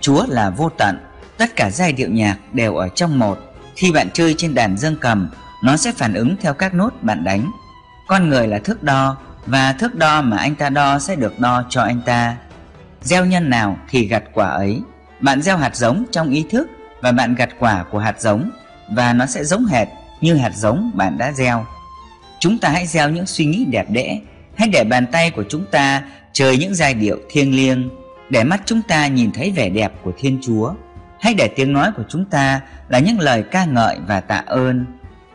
Chúa 0.00 0.26
là 0.28 0.50
vô 0.50 0.70
tận, 0.78 0.98
tất 1.38 1.56
cả 1.56 1.70
giai 1.70 1.92
điệu 1.92 2.10
nhạc 2.10 2.38
đều 2.52 2.76
ở 2.76 2.88
trong 2.88 3.18
một. 3.18 3.38
Khi 3.76 3.92
bạn 3.92 4.08
chơi 4.12 4.34
trên 4.38 4.54
đàn 4.54 4.76
dương 4.76 4.96
cầm, 5.00 5.30
nó 5.64 5.76
sẽ 5.76 5.92
phản 5.92 6.14
ứng 6.14 6.36
theo 6.40 6.54
các 6.54 6.74
nốt 6.74 6.90
bạn 7.00 7.24
đánh. 7.24 7.50
Con 8.06 8.28
người 8.28 8.46
là 8.46 8.58
thước 8.58 8.82
đo 8.82 9.16
và 9.46 9.72
thước 9.72 9.94
đo 9.94 10.22
mà 10.22 10.38
anh 10.38 10.54
ta 10.54 10.68
đo 10.68 10.98
sẽ 10.98 11.16
được 11.16 11.40
đo 11.40 11.64
cho 11.68 11.82
anh 11.82 12.00
ta. 12.06 12.36
Gieo 13.02 13.24
nhân 13.24 13.50
nào 13.50 13.76
thì 13.88 14.06
gặt 14.06 14.22
quả 14.34 14.48
ấy. 14.48 14.82
Bạn 15.20 15.42
gieo 15.42 15.56
hạt 15.56 15.76
giống 15.76 16.04
trong 16.12 16.30
ý 16.30 16.46
thức 16.50 16.68
và 17.00 17.12
bạn 17.12 17.34
gặt 17.34 17.48
quả 17.58 17.84
của 17.90 17.98
hạt 17.98 18.20
giống 18.20 18.50
và 18.90 19.12
nó 19.12 19.26
sẽ 19.26 19.44
giống 19.44 19.64
hệt 19.64 19.88
như 20.20 20.34
hạt 20.34 20.52
giống 20.54 20.90
bạn 20.94 21.18
đã 21.18 21.32
gieo. 21.32 21.66
Chúng 22.40 22.58
ta 22.58 22.68
hãy 22.68 22.86
gieo 22.86 23.10
những 23.10 23.26
suy 23.26 23.44
nghĩ 23.44 23.64
đẹp 23.64 23.90
đẽ, 23.90 24.20
hãy 24.56 24.68
để 24.68 24.84
bàn 24.84 25.06
tay 25.12 25.30
của 25.30 25.44
chúng 25.48 25.64
ta 25.70 26.02
chơi 26.32 26.56
những 26.56 26.74
giai 26.74 26.94
điệu 26.94 27.18
thiêng 27.30 27.56
liêng, 27.56 27.90
để 28.30 28.44
mắt 28.44 28.62
chúng 28.64 28.82
ta 28.82 29.06
nhìn 29.06 29.32
thấy 29.32 29.50
vẻ 29.50 29.68
đẹp 29.68 29.92
của 30.04 30.12
Thiên 30.18 30.38
Chúa. 30.42 30.74
Hãy 31.20 31.34
để 31.34 31.48
tiếng 31.48 31.72
nói 31.72 31.90
của 31.96 32.02
chúng 32.08 32.24
ta 32.24 32.60
là 32.88 32.98
những 32.98 33.20
lời 33.20 33.42
ca 33.42 33.64
ngợi 33.64 33.98
và 34.06 34.20
tạ 34.20 34.42
ơn. 34.46 34.86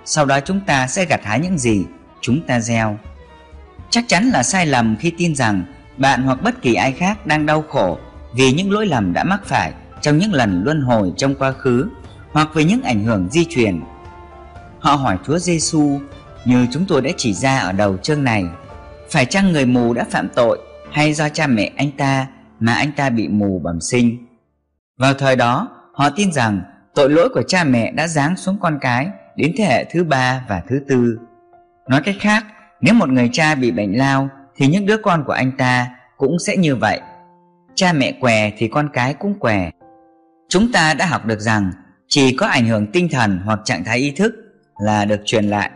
Sau 0.05 0.25
đó 0.25 0.39
chúng 0.39 0.59
ta 0.59 0.87
sẽ 0.87 1.05
gặt 1.05 1.21
hái 1.23 1.39
những 1.39 1.57
gì 1.57 1.85
chúng 2.21 2.41
ta 2.41 2.59
gieo. 2.59 2.97
Chắc 3.89 4.03
chắn 4.07 4.29
là 4.29 4.43
sai 4.43 4.65
lầm 4.65 4.95
khi 4.99 5.11
tin 5.17 5.35
rằng 5.35 5.63
bạn 5.97 6.23
hoặc 6.23 6.41
bất 6.41 6.61
kỳ 6.61 6.73
ai 6.73 6.91
khác 6.91 7.25
đang 7.27 7.45
đau 7.45 7.61
khổ 7.61 7.97
vì 8.35 8.51
những 8.51 8.71
lỗi 8.71 8.85
lầm 8.85 9.13
đã 9.13 9.23
mắc 9.23 9.41
phải 9.45 9.73
trong 10.01 10.17
những 10.17 10.33
lần 10.33 10.63
luân 10.65 10.81
hồi 10.81 11.13
trong 11.17 11.35
quá 11.35 11.51
khứ 11.51 11.89
hoặc 12.33 12.49
về 12.53 12.63
những 12.63 12.83
ảnh 12.83 13.03
hưởng 13.03 13.29
di 13.29 13.45
truyền. 13.45 13.81
Họ 14.79 14.95
hỏi 14.95 15.17
Chúa 15.25 15.37
Giêsu 15.37 15.99
như 16.45 16.67
chúng 16.71 16.85
tôi 16.87 17.01
đã 17.01 17.11
chỉ 17.17 17.33
ra 17.33 17.59
ở 17.59 17.71
đầu 17.71 17.97
chương 17.97 18.23
này, 18.23 18.45
phải 19.09 19.25
chăng 19.25 19.51
người 19.51 19.65
mù 19.65 19.93
đã 19.93 20.05
phạm 20.11 20.29
tội 20.35 20.59
hay 20.91 21.13
do 21.13 21.29
cha 21.29 21.47
mẹ 21.47 21.71
anh 21.75 21.91
ta 21.91 22.27
mà 22.59 22.73
anh 22.73 22.91
ta 22.91 23.09
bị 23.09 23.27
mù 23.27 23.59
bẩm 23.63 23.81
sinh? 23.81 24.27
Vào 24.97 25.13
thời 25.13 25.35
đó, 25.35 25.67
họ 25.93 26.09
tin 26.09 26.31
rằng 26.31 26.61
tội 26.95 27.09
lỗi 27.09 27.29
của 27.33 27.43
cha 27.47 27.63
mẹ 27.63 27.91
đã 27.91 28.07
giáng 28.07 28.35
xuống 28.35 28.57
con 28.61 28.77
cái 28.81 29.09
đến 29.35 29.53
thế 29.57 29.63
hệ 29.63 29.85
thứ 29.91 30.03
ba 30.03 30.45
và 30.49 30.61
thứ 30.69 30.79
tư. 30.87 31.19
Nói 31.89 32.01
cách 32.05 32.15
khác, 32.19 32.45
nếu 32.81 32.93
một 32.93 33.09
người 33.09 33.29
cha 33.33 33.55
bị 33.55 33.71
bệnh 33.71 33.97
lao 33.97 34.29
thì 34.55 34.67
những 34.67 34.85
đứa 34.85 34.97
con 34.97 35.23
của 35.27 35.33
anh 35.33 35.51
ta 35.57 35.87
cũng 36.17 36.39
sẽ 36.39 36.57
như 36.57 36.75
vậy. 36.75 37.01
Cha 37.75 37.93
mẹ 37.93 38.11
què 38.11 38.51
thì 38.57 38.67
con 38.67 38.89
cái 38.93 39.13
cũng 39.13 39.39
què. 39.39 39.69
Chúng 40.49 40.71
ta 40.71 40.93
đã 40.93 41.05
học 41.05 41.25
được 41.25 41.39
rằng 41.39 41.71
chỉ 42.15 42.35
có 42.35 42.47
ảnh 42.47 42.67
hưởng 42.67 42.87
tinh 42.87 43.09
thần 43.09 43.39
hoặc 43.45 43.59
trạng 43.65 43.83
thái 43.83 43.97
ý 43.97 44.11
thức 44.11 44.35
là 44.79 45.05
được 45.05 45.21
truyền 45.25 45.45
lại. 45.45 45.71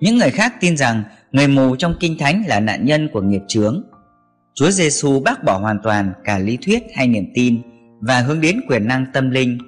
Những 0.00 0.18
người 0.18 0.30
khác 0.30 0.54
tin 0.60 0.76
rằng 0.76 1.02
người 1.32 1.48
mù 1.48 1.76
trong 1.76 1.94
kinh 2.00 2.18
thánh 2.18 2.42
là 2.46 2.60
nạn 2.60 2.84
nhân 2.84 3.08
của 3.12 3.20
nghiệp 3.20 3.42
chướng. 3.48 3.82
Chúa 4.54 4.70
Giêsu 4.70 5.20
bác 5.20 5.44
bỏ 5.44 5.58
hoàn 5.58 5.78
toàn 5.82 6.12
cả 6.24 6.38
lý 6.38 6.56
thuyết 6.56 6.82
hay 6.94 7.08
niềm 7.08 7.24
tin 7.34 7.62
và 8.00 8.20
hướng 8.20 8.40
đến 8.40 8.60
quyền 8.68 8.88
năng 8.88 9.06
tâm 9.12 9.30
linh. 9.30 9.58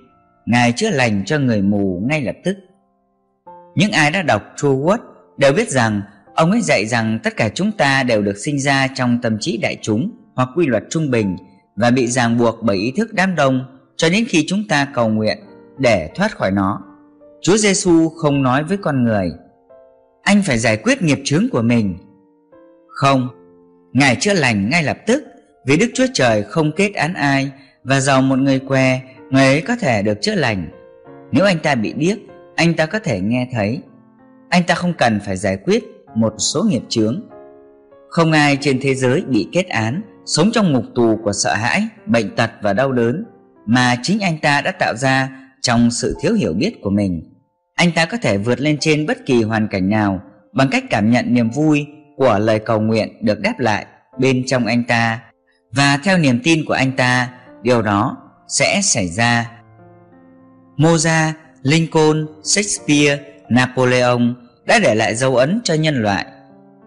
Ngài 0.47 0.73
chữa 0.73 0.91
lành 0.91 1.25
cho 1.27 1.39
người 1.39 1.63
mù 1.63 2.03
ngay 2.09 2.23
lập 2.23 2.37
tức. 2.45 2.57
Những 3.75 3.93
ai 3.93 4.11
đã 4.11 4.23
đọc 4.23 4.43
True 4.57 4.97
đều 5.39 5.53
biết 5.53 5.71
rằng 5.71 6.03
ông 6.35 6.51
ấy 6.51 6.61
dạy 6.61 6.87
rằng 6.87 7.19
tất 7.23 7.37
cả 7.37 7.49
chúng 7.55 7.73
ta 7.73 8.03
đều 8.03 8.23
được 8.23 8.39
sinh 8.39 8.61
ra 8.61 8.87
trong 8.95 9.19
tâm 9.23 9.37
trí 9.41 9.57
đại 9.57 9.77
chúng 9.83 10.11
hoặc 10.35 10.49
quy 10.57 10.67
luật 10.67 10.83
trung 10.91 11.11
bình 11.11 11.37
và 11.77 11.91
bị 11.91 12.07
ràng 12.07 12.39
buộc 12.39 12.63
bởi 12.63 12.77
ý 12.77 12.93
thức 12.97 13.15
đám 13.15 13.35
đông 13.35 13.79
cho 13.97 14.09
đến 14.09 14.25
khi 14.29 14.45
chúng 14.49 14.69
ta 14.69 14.89
cầu 14.95 15.09
nguyện 15.09 15.39
để 15.81 16.11
thoát 16.15 16.37
khỏi 16.37 16.51
nó. 16.51 16.81
Chúa 17.43 17.57
Giêsu 17.57 18.09
không 18.09 18.43
nói 18.43 18.65
với 18.65 18.77
con 18.77 19.05
người, 19.05 19.33
Anh 20.23 20.43
phải 20.43 20.59
giải 20.59 20.77
quyết 20.77 21.03
nghiệp 21.03 21.19
chướng 21.25 21.45
của 21.53 21.63
mình. 21.63 21.99
Không, 22.89 23.29
Ngài 23.93 24.17
chữa 24.17 24.35
lành 24.35 24.71
ngay 24.71 24.83
lập 24.83 24.99
tức, 25.07 25.25
Vì 25.67 25.77
Đức 25.77 25.87
Chúa 25.95 26.07
Trời 26.15 26.43
không 26.43 26.73
kết 26.77 26.95
án 26.95 27.15
ai, 27.15 27.53
Và 27.85 28.01
giàu 28.01 28.23
một 28.23 28.39
người 28.39 28.59
què, 28.59 29.01
Người 29.31 29.45
ấy 29.45 29.61
có 29.61 29.77
thể 29.81 30.03
được 30.03 30.23
chữa 30.23 30.35
lành. 30.35 30.71
Nếu 31.33 31.45
anh 31.45 31.59
ta 31.59 31.75
bị 31.75 31.93
điếc, 31.93 32.19
Anh 32.57 32.75
ta 32.75 32.87
có 32.87 32.99
thể 32.99 33.21
nghe 33.21 33.49
thấy. 33.53 33.83
Anh 34.49 34.63
ta 34.67 34.75
không 34.75 34.93
cần 34.99 35.21
phải 35.27 35.37
giải 35.37 35.57
quyết 35.57 35.85
một 36.15 36.35
số 36.39 36.63
nghiệp 36.63 36.83
chướng. 36.89 37.21
Không 38.09 38.33
ai 38.33 38.59
trên 38.61 38.79
thế 38.83 38.95
giới 38.95 39.25
bị 39.29 39.49
kết 39.53 39.69
án, 39.69 40.03
Sống 40.27 40.51
trong 40.53 40.73
ngục 40.73 40.85
tù 40.95 41.19
của 41.25 41.33
sợ 41.33 41.55
hãi, 41.55 41.89
Bệnh 42.07 42.37
tật 42.37 42.51
và 42.63 42.73
đau 42.73 42.93
đớn, 42.93 43.25
Mà 43.67 43.97
chính 44.03 44.21
anh 44.21 44.39
ta 44.43 44.61
đã 44.61 44.71
tạo 44.71 44.95
ra 44.97 45.40
trong 45.63 45.91
sự 45.91 46.17
thiếu 46.21 46.35
hiểu 46.35 46.53
biết 46.53 46.73
của 46.83 46.91
mình. 46.91 47.23
Anh 47.75 47.93
ta 47.93 48.07
có 48.07 48.17
thể 48.23 48.39
vượt 48.39 48.61
lên 48.61 48.77
trên 48.81 49.07
bất 49.07 49.27
kỳ 49.27 49.43
hoàn 49.43 49.69
cảnh 49.69 49.91
nào 49.91 50.21
bằng 50.53 50.69
cách 50.71 50.85
cảm 50.91 51.11
nhận 51.11 51.35
niềm 51.35 51.51
vui 51.51 51.87
của 52.17 52.39
lời 52.39 52.59
cầu 52.59 52.81
nguyện 52.81 53.25
được 53.25 53.41
đáp 53.41 53.55
lại 53.59 53.87
bên 54.19 54.43
trong 54.47 54.67
anh 54.67 54.85
ta. 54.85 55.21
Và 55.73 55.99
theo 56.05 56.19
niềm 56.19 56.41
tin 56.45 56.65
của 56.65 56.75
anh 56.75 56.93
ta, 56.97 57.31
điều 57.63 57.83
đó 57.83 58.17
sẽ 58.49 58.81
xảy 58.83 59.09
ra. 59.09 59.51
Mozart 60.77 61.33
lincoln, 61.63 62.27
shakespeare, 62.43 63.23
napoleon 63.49 64.35
đã 64.67 64.79
để 64.83 64.95
lại 64.95 65.15
dấu 65.15 65.37
ấn 65.37 65.61
cho 65.65 65.75
nhân 65.75 66.03
loại. 66.03 66.27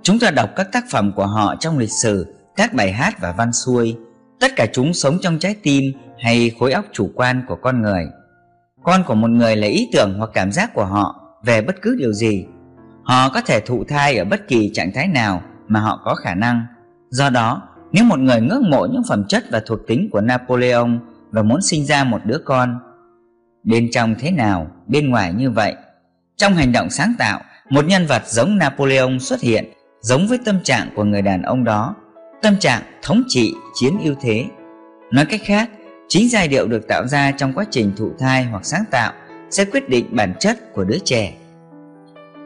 Chúng 0.01 0.19
ta 0.19 0.31
đọc 0.31 0.49
các 0.55 0.71
tác 0.71 0.85
phẩm 0.91 1.11
của 1.15 1.27
họ 1.27 1.55
trong 1.59 1.77
lịch 1.77 1.91
sử, 2.01 2.35
các 2.55 2.73
bài 2.73 2.91
hát 2.91 3.21
và 3.21 3.31
văn 3.31 3.53
xuôi. 3.53 3.95
Tất 4.39 4.51
cả 4.55 4.67
chúng 4.73 4.93
sống 4.93 5.17
trong 5.21 5.39
trái 5.39 5.55
tim 5.63 5.83
hay 6.19 6.51
khối 6.59 6.71
óc 6.71 6.85
chủ 6.91 7.11
quan 7.15 7.43
của 7.47 7.55
con 7.55 7.81
người 7.81 8.03
con 8.83 9.03
của 9.03 9.15
một 9.15 9.29
người 9.29 9.55
là 9.55 9.67
ý 9.67 9.89
tưởng 9.93 10.15
hoặc 10.17 10.29
cảm 10.33 10.51
giác 10.51 10.73
của 10.73 10.85
họ 10.85 11.15
về 11.43 11.61
bất 11.61 11.81
cứ 11.81 11.95
điều 11.99 12.13
gì. 12.13 12.45
Họ 13.03 13.29
có 13.29 13.41
thể 13.41 13.59
thụ 13.59 13.83
thai 13.83 14.17
ở 14.17 14.25
bất 14.25 14.47
kỳ 14.47 14.71
trạng 14.73 14.91
thái 14.95 15.07
nào 15.07 15.41
mà 15.67 15.79
họ 15.79 16.01
có 16.05 16.15
khả 16.15 16.35
năng. 16.35 16.65
Do 17.09 17.29
đó, 17.29 17.61
nếu 17.91 18.03
một 18.03 18.19
người 18.19 18.41
ngưỡng 18.41 18.69
mộ 18.69 18.87
những 18.91 19.01
phẩm 19.09 19.23
chất 19.27 19.43
và 19.51 19.61
thuộc 19.65 19.79
tính 19.87 20.09
của 20.11 20.21
napoleon 20.21 20.89
và 21.31 21.43
muốn 21.43 21.61
sinh 21.61 21.85
ra 21.85 22.03
một 22.03 22.21
đứa 22.25 22.37
con, 22.45 22.79
bên 23.63 23.89
trong 23.91 24.15
thế 24.19 24.31
nào, 24.31 24.67
bên 24.87 25.09
ngoài 25.09 25.33
như 25.33 25.51
vậy? 25.51 25.75
Trong 26.37 26.53
hành 26.53 26.71
động 26.71 26.89
sáng 26.89 27.13
tạo, 27.19 27.41
một 27.69 27.85
nhân 27.85 28.05
vật 28.05 28.21
giống 28.25 28.57
napoleon 28.57 29.19
xuất 29.19 29.41
hiện, 29.41 29.65
giống 30.01 30.27
với 30.27 30.37
tâm 30.45 30.59
trạng 30.63 30.89
của 30.95 31.03
người 31.03 31.21
đàn 31.21 31.41
ông 31.41 31.63
đó, 31.63 31.95
tâm 32.41 32.57
trạng 32.59 32.81
thống 33.01 33.23
trị, 33.27 33.53
chiến 33.73 33.97
ưu 34.03 34.15
thế. 34.21 34.45
Nói 35.11 35.25
cách 35.25 35.41
khác 35.43 35.69
Chính 36.13 36.29
giai 36.29 36.47
điệu 36.47 36.67
được 36.67 36.87
tạo 36.87 37.07
ra 37.07 37.31
trong 37.31 37.53
quá 37.53 37.65
trình 37.71 37.91
thụ 37.97 38.11
thai 38.19 38.43
hoặc 38.43 38.65
sáng 38.65 38.83
tạo 38.91 39.13
sẽ 39.49 39.65
quyết 39.65 39.89
định 39.89 40.15
bản 40.15 40.33
chất 40.39 40.73
của 40.73 40.83
đứa 40.83 40.97
trẻ. 41.03 41.33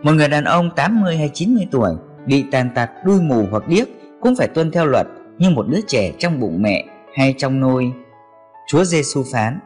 Một 0.04 0.12
người 0.12 0.28
đàn 0.28 0.44
ông 0.44 0.70
80 0.76 1.18
hay 1.18 1.30
90 1.34 1.68
tuổi 1.72 1.96
bị 2.26 2.46
tàn 2.52 2.70
tật 2.76 2.90
đuôi 3.06 3.22
mù 3.22 3.46
hoặc 3.52 3.68
điếc 3.68 3.88
cũng 4.22 4.36
phải 4.36 4.48
tuân 4.48 4.72
theo 4.72 4.86
luật 4.86 5.08
như 5.38 5.50
một 5.50 5.66
đứa 5.70 5.80
trẻ 5.88 6.12
trong 6.18 6.40
bụng 6.40 6.62
mẹ 6.62 6.86
hay 7.16 7.34
trong 7.38 7.60
nôi. 7.60 7.92
Chúa 8.68 8.84
Giêsu 8.84 9.24
phán: 9.34 9.60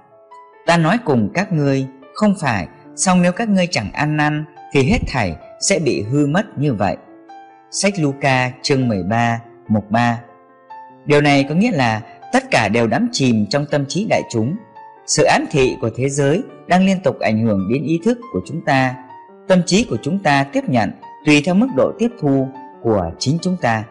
Ta 0.66 0.78
nói 0.78 0.98
cùng 1.06 1.30
các 1.34 1.54
ngươi, 1.54 1.88
Không 2.14 2.36
phải, 2.42 2.68
song 2.96 3.22
nếu 3.22 3.32
các 3.32 3.50
ngươi 3.50 3.68
chẳng 3.68 3.92
ăn 3.92 4.18
năn 4.18 4.46
thì 4.74 4.84
hết 4.84 5.00
thảy 5.08 5.36
sẽ 5.60 5.80
bị 5.80 6.02
hư 6.02 6.28
mất 6.28 6.58
như 6.58 6.74
vậy. 6.74 6.98
Sách 7.72 7.94
Luca 8.00 8.52
chương 8.62 8.88
13 8.88 9.40
mục 9.68 9.92
3 9.92 10.20
Điều 11.06 11.22
này 11.22 11.46
có 11.50 11.56
nghĩa 11.56 11.72
là 11.72 12.02
tất 12.32 12.52
cả 12.52 12.68
đều 12.68 12.88
đắm 12.88 13.10
chìm 13.12 13.46
trong 13.50 13.66
tâm 13.66 13.86
trí 13.86 14.06
đại 14.10 14.22
chúng. 14.30 14.56
Sự 15.06 15.24
ám 15.24 15.46
thị 15.52 15.78
của 15.82 15.90
thế 15.96 16.10
giới 16.10 16.44
đang 16.68 16.86
liên 16.86 17.00
tục 17.04 17.20
ảnh 17.20 17.46
hưởng 17.46 17.70
đến 17.74 17.84
ý 17.84 18.00
thức 18.06 18.18
của 18.34 18.42
chúng 18.46 18.62
ta. 18.66 18.96
Tâm 19.48 19.62
trí 19.66 19.84
của 19.84 19.98
chúng 20.02 20.20
ta 20.20 20.44
tiếp 20.44 20.64
nhận 20.68 20.92
tùy 21.26 21.42
theo 21.46 21.56
mức 21.56 21.68
độ 21.76 21.92
tiếp 22.00 22.10
thu 22.20 22.48
của 22.84 23.12
chính 23.20 23.38
chúng 23.42 23.58
ta. 23.62 23.84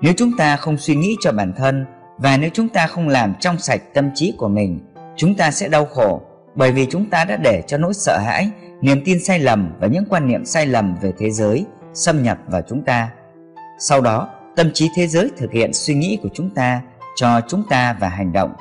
Nếu 0.00 0.12
chúng 0.16 0.30
ta 0.38 0.56
không 0.56 0.76
suy 0.76 0.96
nghĩ 0.96 1.16
cho 1.20 1.32
bản 1.32 1.52
thân 1.56 1.86
và 2.18 2.36
nếu 2.36 2.50
chúng 2.52 2.68
ta 2.68 2.86
không 2.86 3.08
làm 3.08 3.34
trong 3.40 3.58
sạch 3.58 3.82
tâm 3.94 4.10
trí 4.14 4.34
của 4.38 4.48
mình, 4.48 4.80
chúng 5.16 5.34
ta 5.34 5.50
sẽ 5.50 5.68
đau 5.68 5.84
khổ 5.84 6.22
bởi 6.54 6.72
vì 6.72 6.86
chúng 6.90 7.10
ta 7.10 7.24
đã 7.24 7.36
để 7.36 7.62
cho 7.66 7.78
nỗi 7.78 7.94
sợ 7.94 8.18
hãi, 8.18 8.50
niềm 8.80 9.02
tin 9.04 9.24
sai 9.24 9.38
lầm 9.38 9.72
và 9.80 9.86
những 9.86 10.04
quan 10.08 10.28
niệm 10.28 10.44
sai 10.44 10.66
lầm 10.66 10.96
về 11.02 11.12
thế 11.18 11.30
giới 11.30 11.66
xâm 11.94 12.22
nhập 12.22 12.38
vào 12.46 12.62
chúng 12.68 12.82
ta. 12.82 13.10
Sau 13.78 14.00
đó, 14.00 14.28
tâm 14.56 14.70
trí 14.74 14.88
thế 14.96 15.06
giới 15.06 15.30
thực 15.36 15.52
hiện 15.52 15.72
suy 15.72 15.94
nghĩ 15.94 16.18
của 16.22 16.28
chúng 16.34 16.50
ta 16.50 16.82
cho 17.14 17.40
chúng 17.48 17.62
ta 17.68 17.96
và 18.00 18.08
hành 18.08 18.32
động 18.32 18.52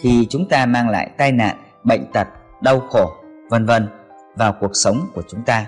khi 0.00 0.26
chúng 0.30 0.48
ta 0.48 0.66
mang 0.66 0.88
lại 0.88 1.10
tai 1.16 1.32
nạn, 1.32 1.56
bệnh 1.84 2.12
tật, 2.12 2.28
đau 2.60 2.80
khổ, 2.80 3.12
vân 3.50 3.66
vân 3.66 3.88
vào 4.36 4.56
cuộc 4.60 4.70
sống 4.74 5.06
của 5.14 5.22
chúng 5.28 5.42
ta. 5.42 5.66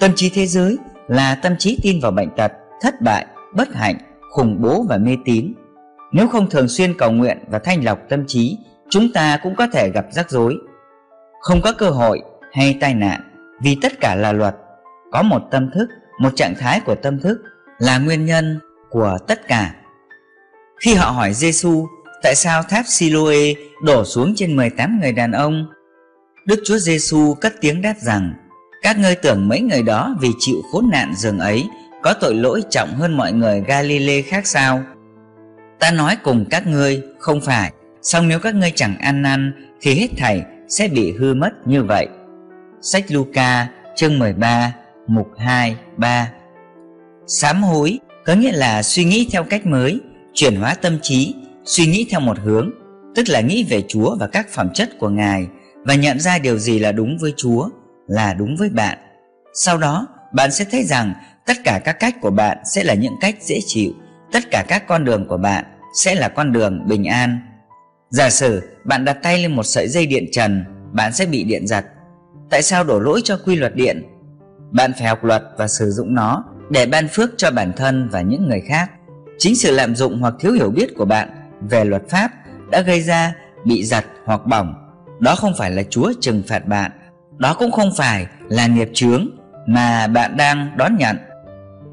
Tâm 0.00 0.10
trí 0.16 0.30
thế 0.34 0.46
giới 0.46 0.78
là 1.08 1.34
tâm 1.34 1.56
trí 1.58 1.78
tin 1.82 2.00
vào 2.02 2.10
bệnh 2.10 2.30
tật, 2.36 2.52
thất 2.80 3.00
bại, 3.00 3.26
bất 3.54 3.74
hạnh, 3.74 3.96
khủng 4.30 4.62
bố 4.62 4.82
và 4.88 4.98
mê 4.98 5.16
tín. 5.24 5.54
Nếu 6.12 6.28
không 6.28 6.50
thường 6.50 6.68
xuyên 6.68 6.98
cầu 6.98 7.10
nguyện 7.10 7.38
và 7.48 7.58
thanh 7.58 7.84
lọc 7.84 7.98
tâm 8.08 8.24
trí, 8.26 8.58
chúng 8.90 9.12
ta 9.14 9.38
cũng 9.42 9.54
có 9.56 9.66
thể 9.72 9.90
gặp 9.94 10.06
rắc 10.10 10.30
rối. 10.30 10.58
Không 11.40 11.60
có 11.62 11.72
cơ 11.72 11.90
hội 11.90 12.22
hay 12.52 12.78
tai 12.80 12.94
nạn 12.94 13.20
vì 13.62 13.78
tất 13.82 13.92
cả 14.00 14.14
là 14.14 14.32
luật. 14.32 14.56
Có 15.12 15.22
một 15.22 15.42
tâm 15.50 15.70
thức, 15.74 15.88
một 16.18 16.32
trạng 16.36 16.54
thái 16.54 16.80
của 16.80 16.94
tâm 16.94 17.20
thức 17.20 17.42
là 17.78 17.98
nguyên 17.98 18.26
nhân 18.26 18.60
của 18.90 19.18
tất 19.26 19.48
cả. 19.48 19.74
Khi 20.82 20.94
họ 20.94 21.10
hỏi 21.10 21.34
Giêsu 21.34 21.86
tại 22.22 22.34
sao 22.34 22.62
tháp 22.62 22.84
Siloe 22.88 23.52
đổ 23.82 24.04
xuống 24.04 24.34
trên 24.36 24.56
18 24.56 25.00
người 25.00 25.12
đàn 25.12 25.32
ông, 25.32 25.66
Đức 26.46 26.62
Chúa 26.64 26.78
Giêsu 26.78 27.34
cất 27.34 27.54
tiếng 27.60 27.82
đáp 27.82 27.94
rằng: 27.98 28.34
Các 28.82 28.98
ngươi 28.98 29.14
tưởng 29.14 29.48
mấy 29.48 29.60
người 29.60 29.82
đó 29.82 30.16
vì 30.20 30.28
chịu 30.38 30.56
khốn 30.72 30.88
nạn 30.92 31.14
rừng 31.16 31.38
ấy 31.38 31.64
có 32.02 32.14
tội 32.20 32.34
lỗi 32.34 32.62
trọng 32.70 32.94
hơn 32.94 33.16
mọi 33.16 33.32
người 33.32 33.62
Galilee 33.66 34.22
khác 34.22 34.46
sao? 34.46 34.82
Ta 35.78 35.90
nói 35.90 36.16
cùng 36.22 36.44
các 36.50 36.66
ngươi, 36.66 37.02
không 37.18 37.40
phải, 37.40 37.72
song 38.02 38.28
nếu 38.28 38.38
các 38.38 38.54
ngươi 38.54 38.72
chẳng 38.74 38.98
ăn 38.98 39.22
năn 39.22 39.52
thì 39.80 39.94
hết 39.94 40.08
thảy 40.16 40.42
sẽ 40.68 40.88
bị 40.88 41.12
hư 41.12 41.34
mất 41.34 41.50
như 41.66 41.82
vậy. 41.82 42.08
Sách 42.80 43.04
Luca 43.08 43.68
chương 43.96 44.18
13 44.18 44.72
mục 45.06 45.28
2 45.38 45.76
3 45.96 46.28
Sám 47.26 47.62
hối 47.62 47.98
có 48.24 48.34
nghĩa 48.34 48.52
là 48.52 48.82
suy 48.82 49.04
nghĩ 49.04 49.28
theo 49.32 49.44
cách 49.44 49.66
mới, 49.66 50.00
chuyển 50.34 50.56
hóa 50.56 50.74
tâm 50.74 50.98
trí, 51.02 51.34
suy 51.64 51.86
nghĩ 51.86 52.06
theo 52.10 52.20
một 52.20 52.38
hướng, 52.38 52.70
tức 53.14 53.28
là 53.28 53.40
nghĩ 53.40 53.66
về 53.70 53.82
Chúa 53.88 54.16
và 54.16 54.26
các 54.26 54.48
phẩm 54.48 54.70
chất 54.74 54.90
của 54.98 55.08
Ngài 55.08 55.46
và 55.84 55.94
nhận 55.94 56.20
ra 56.20 56.38
điều 56.38 56.58
gì 56.58 56.78
là 56.78 56.92
đúng 56.92 57.18
với 57.20 57.32
Chúa, 57.36 57.68
là 58.06 58.34
đúng 58.34 58.56
với 58.56 58.68
bạn. 58.68 58.98
Sau 59.54 59.78
đó, 59.78 60.06
bạn 60.32 60.52
sẽ 60.52 60.64
thấy 60.70 60.84
rằng 60.84 61.14
tất 61.46 61.56
cả 61.64 61.80
các 61.84 61.92
cách 62.00 62.16
của 62.20 62.30
bạn 62.30 62.58
sẽ 62.64 62.84
là 62.84 62.94
những 62.94 63.14
cách 63.20 63.36
dễ 63.40 63.60
chịu, 63.66 63.92
tất 64.32 64.50
cả 64.50 64.64
các 64.68 64.86
con 64.86 65.04
đường 65.04 65.28
của 65.28 65.36
bạn 65.36 65.64
sẽ 65.94 66.14
là 66.14 66.28
con 66.28 66.52
đường 66.52 66.88
bình 66.88 67.04
an. 67.04 67.38
Giả 68.10 68.30
sử 68.30 68.62
bạn 68.84 69.04
đặt 69.04 69.16
tay 69.22 69.38
lên 69.38 69.56
một 69.56 69.62
sợi 69.62 69.88
dây 69.88 70.06
điện 70.06 70.26
trần, 70.32 70.64
bạn 70.92 71.12
sẽ 71.12 71.26
bị 71.26 71.44
điện 71.44 71.66
giật. 71.66 71.84
Tại 72.50 72.62
sao 72.62 72.84
đổ 72.84 73.00
lỗi 73.00 73.20
cho 73.24 73.38
quy 73.44 73.56
luật 73.56 73.74
điện? 73.74 74.02
Bạn 74.70 74.92
phải 74.98 75.08
học 75.08 75.24
luật 75.24 75.42
và 75.58 75.68
sử 75.68 75.90
dụng 75.90 76.14
nó 76.14 76.44
để 76.70 76.86
ban 76.86 77.08
phước 77.08 77.30
cho 77.36 77.50
bản 77.50 77.72
thân 77.76 78.08
và 78.08 78.20
những 78.20 78.48
người 78.48 78.60
khác. 78.68 78.90
Chính 79.42 79.56
sự 79.56 79.70
lạm 79.70 79.96
dụng 79.96 80.18
hoặc 80.20 80.34
thiếu 80.40 80.52
hiểu 80.52 80.70
biết 80.70 80.94
của 80.96 81.04
bạn 81.04 81.28
về 81.70 81.84
luật 81.84 82.02
pháp 82.08 82.30
đã 82.70 82.80
gây 82.80 83.00
ra 83.00 83.34
bị 83.64 83.84
giật 83.84 84.04
hoặc 84.24 84.46
bỏng. 84.46 84.74
Đó 85.20 85.34
không 85.36 85.52
phải 85.58 85.70
là 85.70 85.82
Chúa 85.90 86.12
trừng 86.20 86.42
phạt 86.48 86.66
bạn, 86.66 86.90
đó 87.38 87.54
cũng 87.58 87.70
không 87.70 87.90
phải 87.96 88.26
là 88.48 88.66
nghiệp 88.66 88.88
chướng 88.94 89.28
mà 89.66 90.06
bạn 90.06 90.36
đang 90.36 90.76
đón 90.76 90.96
nhận. 90.96 91.16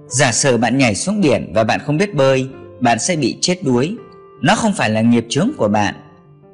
Giả 0.08 0.32
sử 0.32 0.58
bạn 0.58 0.78
nhảy 0.78 0.96
xuống 0.96 1.22
biển 1.22 1.52
và 1.54 1.64
bạn 1.64 1.80
không 1.80 1.98
biết 1.98 2.16
bơi, 2.16 2.50
bạn 2.80 3.00
sẽ 3.00 3.16
bị 3.16 3.38
chết 3.42 3.64
đuối. 3.64 3.98
Nó 4.42 4.56
không 4.56 4.74
phải 4.74 4.90
là 4.90 5.02
nghiệp 5.02 5.26
chướng 5.30 5.52
của 5.58 5.68
bạn. 5.68 5.96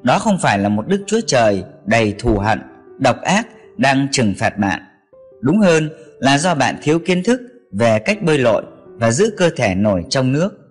Đó 0.04 0.20
không 0.20 0.38
phải 0.42 0.60
là 0.60 0.70
một 0.70 0.88
Đức 0.88 1.04
Chúa 1.08 1.22
Trời 1.28 1.64
đầy 1.86 2.16
thù 2.20 2.38
hận, 2.38 2.62
độc 3.00 3.22
ác 3.22 3.48
đang 3.78 4.08
trừng 4.12 4.34
phạt 4.40 4.58
bạn. 4.58 4.82
Đúng 5.42 5.60
hơn 5.60 5.90
là 6.20 6.38
do 6.38 6.56
bạn 6.56 6.76
thiếu 6.84 7.00
kiến 7.00 7.24
thức 7.24 7.42
về 7.72 8.00
cách 8.00 8.22
bơi 8.22 8.38
lội 8.38 8.64
và 8.88 9.12
giữ 9.12 9.34
cơ 9.38 9.50
thể 9.56 9.76
nổi 9.76 10.04
trong 10.10 10.32
nước. 10.32 10.65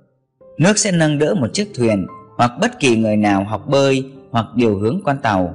Nước 0.59 0.78
sẽ 0.78 0.92
nâng 0.92 1.18
đỡ 1.18 1.34
một 1.34 1.46
chiếc 1.52 1.68
thuyền 1.74 2.07
hoặc 2.36 2.52
bất 2.61 2.80
kỳ 2.80 2.96
người 2.96 3.16
nào 3.16 3.44
học 3.44 3.68
bơi 3.68 4.12
hoặc 4.30 4.46
điều 4.55 4.78
hướng 4.78 5.00
con 5.05 5.18
tàu. 5.18 5.55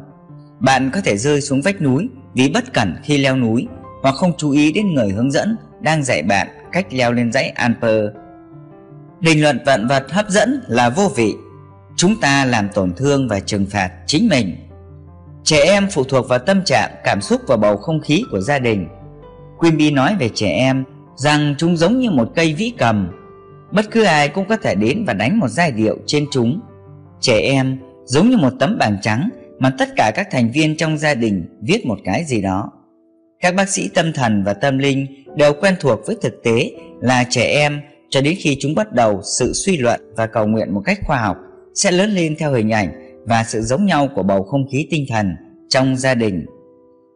Bạn 0.59 0.91
có 0.93 1.01
thể 1.01 1.17
rơi 1.17 1.41
xuống 1.41 1.61
vách 1.61 1.81
núi 1.81 2.09
vì 2.33 2.49
bất 2.49 2.73
cẩn 2.73 2.95
khi 3.03 3.17
leo 3.17 3.37
núi 3.37 3.67
hoặc 4.01 4.15
không 4.15 4.33
chú 4.37 4.51
ý 4.51 4.71
đến 4.71 4.93
người 4.93 5.09
hướng 5.09 5.31
dẫn 5.31 5.57
đang 5.81 6.03
dạy 6.03 6.23
bạn 6.23 6.47
cách 6.71 6.87
leo 6.91 7.11
lên 7.11 7.31
dãy 7.31 7.49
Alper. 7.49 8.05
Định 9.19 9.41
luận 9.41 9.59
vạn 9.65 9.87
vật 9.87 10.11
hấp 10.11 10.29
dẫn 10.29 10.61
là 10.67 10.89
vô 10.89 11.11
vị. 11.15 11.33
Chúng 11.95 12.21
ta 12.21 12.45
làm 12.45 12.69
tổn 12.73 12.93
thương 12.97 13.27
và 13.27 13.39
trừng 13.39 13.65
phạt 13.65 13.91
chính 14.07 14.27
mình. 14.27 14.55
Trẻ 15.43 15.63
em 15.63 15.87
phụ 15.91 16.03
thuộc 16.03 16.29
vào 16.29 16.39
tâm 16.39 16.63
trạng, 16.63 16.91
cảm 17.03 17.21
xúc 17.21 17.41
và 17.47 17.57
bầu 17.57 17.77
không 17.77 18.01
khí 18.01 18.23
của 18.31 18.39
gia 18.39 18.59
đình. 18.59 18.87
Quimby 19.57 19.91
nói 19.91 20.15
về 20.19 20.29
trẻ 20.33 20.47
em 20.47 20.83
rằng 21.15 21.55
chúng 21.57 21.77
giống 21.77 21.99
như 21.99 22.11
một 22.11 22.31
cây 22.35 22.53
vĩ 22.53 22.73
cầm. 22.77 23.18
Bất 23.71 23.91
cứ 23.91 24.03
ai 24.03 24.29
cũng 24.29 24.45
có 24.47 24.57
thể 24.57 24.75
đến 24.75 25.03
và 25.07 25.13
đánh 25.13 25.39
một 25.39 25.47
giai 25.47 25.71
điệu 25.71 25.97
trên 26.05 26.25
chúng. 26.31 26.59
Trẻ 27.21 27.39
em 27.39 27.77
giống 28.05 28.29
như 28.29 28.37
một 28.37 28.53
tấm 28.59 28.77
bảng 28.79 28.97
trắng 29.01 29.29
mà 29.59 29.73
tất 29.77 29.89
cả 29.95 30.11
các 30.15 30.27
thành 30.31 30.51
viên 30.51 30.77
trong 30.77 30.97
gia 30.97 31.13
đình 31.13 31.45
viết 31.61 31.85
một 31.85 31.97
cái 32.03 32.23
gì 32.23 32.41
đó. 32.41 32.71
Các 33.41 33.55
bác 33.55 33.69
sĩ 33.69 33.89
tâm 33.93 34.13
thần 34.13 34.43
và 34.43 34.53
tâm 34.53 34.77
linh 34.77 35.25
đều 35.35 35.53
quen 35.61 35.75
thuộc 35.79 35.99
với 36.05 36.17
thực 36.21 36.43
tế 36.43 36.71
là 37.01 37.23
trẻ 37.29 37.43
em 37.43 37.81
cho 38.09 38.21
đến 38.21 38.35
khi 38.37 38.57
chúng 38.59 38.75
bắt 38.75 38.93
đầu 38.93 39.21
sự 39.23 39.53
suy 39.53 39.77
luận 39.77 40.13
và 40.17 40.27
cầu 40.27 40.47
nguyện 40.47 40.73
một 40.73 40.81
cách 40.85 40.99
khoa 41.05 41.17
học 41.17 41.37
sẽ 41.75 41.91
lớn 41.91 42.09
lên 42.09 42.35
theo 42.39 42.53
hình 42.53 42.69
ảnh 42.69 43.19
và 43.25 43.43
sự 43.43 43.61
giống 43.61 43.85
nhau 43.85 44.07
của 44.15 44.23
bầu 44.23 44.43
không 44.43 44.67
khí 44.71 44.87
tinh 44.89 45.05
thần 45.09 45.35
trong 45.69 45.95
gia 45.95 46.15
đình. 46.15 46.45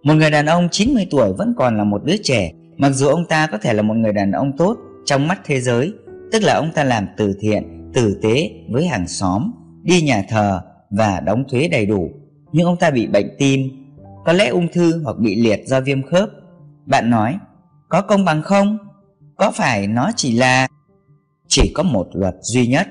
Một 0.03 0.13
người 0.13 0.31
đàn 0.31 0.45
ông 0.45 0.67
90 0.71 1.07
tuổi 1.11 1.33
vẫn 1.33 1.53
còn 1.57 1.77
là 1.77 1.83
một 1.83 2.03
đứa 2.03 2.17
trẻ 2.23 2.51
mặc 2.77 2.89
dù 2.89 3.07
ông 3.07 3.25
ta 3.25 3.47
có 3.47 3.57
thể 3.57 3.73
là 3.73 3.81
một 3.81 3.93
người 3.93 4.13
đàn 4.13 4.31
ông 4.31 4.51
tốt 4.57 4.77
trong 5.05 5.27
mắt 5.27 5.41
thế 5.45 5.61
giới, 5.61 5.93
tức 6.33 6.43
là 6.43 6.53
ông 6.55 6.71
ta 6.71 6.83
làm 6.83 7.07
từ 7.17 7.35
thiện, 7.39 7.91
tử 7.93 8.19
tế 8.23 8.51
với 8.69 8.87
hàng 8.87 9.07
xóm, 9.07 9.51
đi 9.83 10.01
nhà 10.01 10.23
thờ 10.29 10.61
và 10.89 11.19
đóng 11.19 11.43
thuế 11.49 11.67
đầy 11.67 11.85
đủ. 11.85 12.11
Nhưng 12.51 12.65
ông 12.65 12.77
ta 12.77 12.89
bị 12.89 13.07
bệnh 13.07 13.35
tim, 13.37 13.61
có 14.25 14.33
lẽ 14.33 14.47
ung 14.47 14.67
thư 14.73 15.03
hoặc 15.03 15.17
bị 15.17 15.35
liệt 15.35 15.61
do 15.65 15.81
viêm 15.81 16.03
khớp. 16.03 16.29
Bạn 16.85 17.09
nói, 17.09 17.37
có 17.89 18.01
công 18.01 18.25
bằng 18.25 18.41
không? 18.41 18.77
Có 19.37 19.51
phải 19.51 19.87
nó 19.87 20.11
chỉ 20.15 20.37
là... 20.37 20.67
Chỉ 21.47 21.71
có 21.75 21.83
một 21.83 22.07
luật 22.13 22.35
duy 22.41 22.67
nhất. 22.67 22.87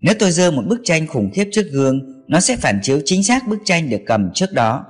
Nếu 0.00 0.14
tôi 0.18 0.30
dơ 0.30 0.50
một 0.50 0.62
bức 0.68 0.80
tranh 0.84 1.06
khủng 1.06 1.30
khiếp 1.34 1.48
trước 1.52 1.66
gương, 1.72 2.24
nó 2.28 2.40
sẽ 2.40 2.56
phản 2.56 2.78
chiếu 2.82 3.00
chính 3.04 3.24
xác 3.24 3.48
bức 3.48 3.58
tranh 3.64 3.90
được 3.90 4.00
cầm 4.06 4.30
trước 4.34 4.52
đó. 4.52 4.84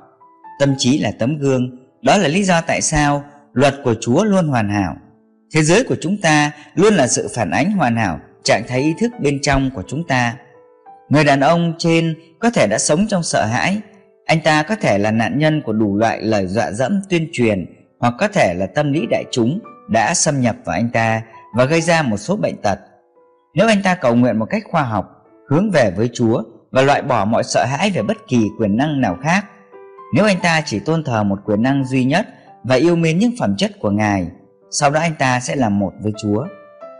Tâm 0.60 0.74
trí 0.78 0.98
là 0.98 1.12
tấm 1.18 1.38
gương, 1.38 1.76
đó 2.02 2.16
là 2.16 2.28
lý 2.28 2.44
do 2.44 2.60
tại 2.60 2.80
sao 2.80 3.24
luật 3.52 3.74
của 3.84 3.94
Chúa 4.00 4.24
luôn 4.24 4.48
hoàn 4.48 4.68
hảo. 4.68 4.96
Thế 5.54 5.62
giới 5.62 5.84
của 5.84 5.96
chúng 6.00 6.16
ta 6.20 6.50
luôn 6.74 6.94
là 6.94 7.06
sự 7.06 7.28
phản 7.34 7.50
ánh 7.50 7.72
hoàn 7.72 7.96
hảo 7.96 8.20
trạng 8.42 8.62
thái 8.68 8.80
ý 8.80 8.94
thức 9.00 9.12
bên 9.20 9.38
trong 9.42 9.70
của 9.74 9.82
chúng 9.88 10.06
ta. 10.06 10.36
Người 11.08 11.24
đàn 11.24 11.40
ông 11.40 11.74
trên 11.78 12.14
có 12.38 12.50
thể 12.50 12.66
đã 12.66 12.78
sống 12.78 13.06
trong 13.08 13.22
sợ 13.22 13.44
hãi, 13.44 13.80
anh 14.26 14.40
ta 14.40 14.62
có 14.62 14.74
thể 14.74 14.98
là 14.98 15.10
nạn 15.10 15.38
nhân 15.38 15.62
của 15.62 15.72
đủ 15.72 15.96
loại 15.96 16.22
lời 16.22 16.46
dọa 16.46 16.70
dẫm 16.72 17.00
tuyên 17.08 17.28
truyền 17.32 17.66
hoặc 17.98 18.14
có 18.18 18.28
thể 18.28 18.54
là 18.54 18.66
tâm 18.66 18.92
lý 18.92 19.06
đại 19.10 19.24
chúng 19.30 19.60
đã 19.88 20.14
xâm 20.14 20.40
nhập 20.40 20.56
vào 20.64 20.76
anh 20.76 20.90
ta 20.90 21.22
và 21.54 21.64
gây 21.64 21.80
ra 21.80 22.02
một 22.02 22.16
số 22.16 22.36
bệnh 22.36 22.56
tật. 22.62 22.78
Nếu 23.54 23.68
anh 23.68 23.82
ta 23.82 23.94
cầu 23.94 24.14
nguyện 24.14 24.38
một 24.38 24.46
cách 24.50 24.62
khoa 24.70 24.82
học, 24.82 25.24
hướng 25.48 25.70
về 25.70 25.90
với 25.96 26.10
Chúa 26.14 26.42
và 26.70 26.82
loại 26.82 27.02
bỏ 27.02 27.24
mọi 27.24 27.44
sợ 27.44 27.64
hãi 27.64 27.90
về 27.90 28.02
bất 28.02 28.16
kỳ 28.28 28.46
quyền 28.58 28.76
năng 28.76 29.00
nào 29.00 29.16
khác, 29.22 29.44
nếu 30.14 30.24
anh 30.24 30.40
ta 30.42 30.62
chỉ 30.66 30.78
tôn 30.78 31.04
thờ 31.04 31.22
một 31.22 31.38
quyền 31.44 31.62
năng 31.62 31.84
duy 31.84 32.04
nhất 32.04 32.28
và 32.64 32.74
yêu 32.74 32.96
mến 32.96 33.18
những 33.18 33.32
phẩm 33.38 33.56
chất 33.56 33.72
của 33.80 33.90
Ngài, 33.90 34.26
sau 34.70 34.90
đó 34.90 35.00
anh 35.00 35.14
ta 35.18 35.40
sẽ 35.40 35.56
là 35.56 35.68
một 35.68 35.92
với 36.00 36.12
Chúa. 36.22 36.46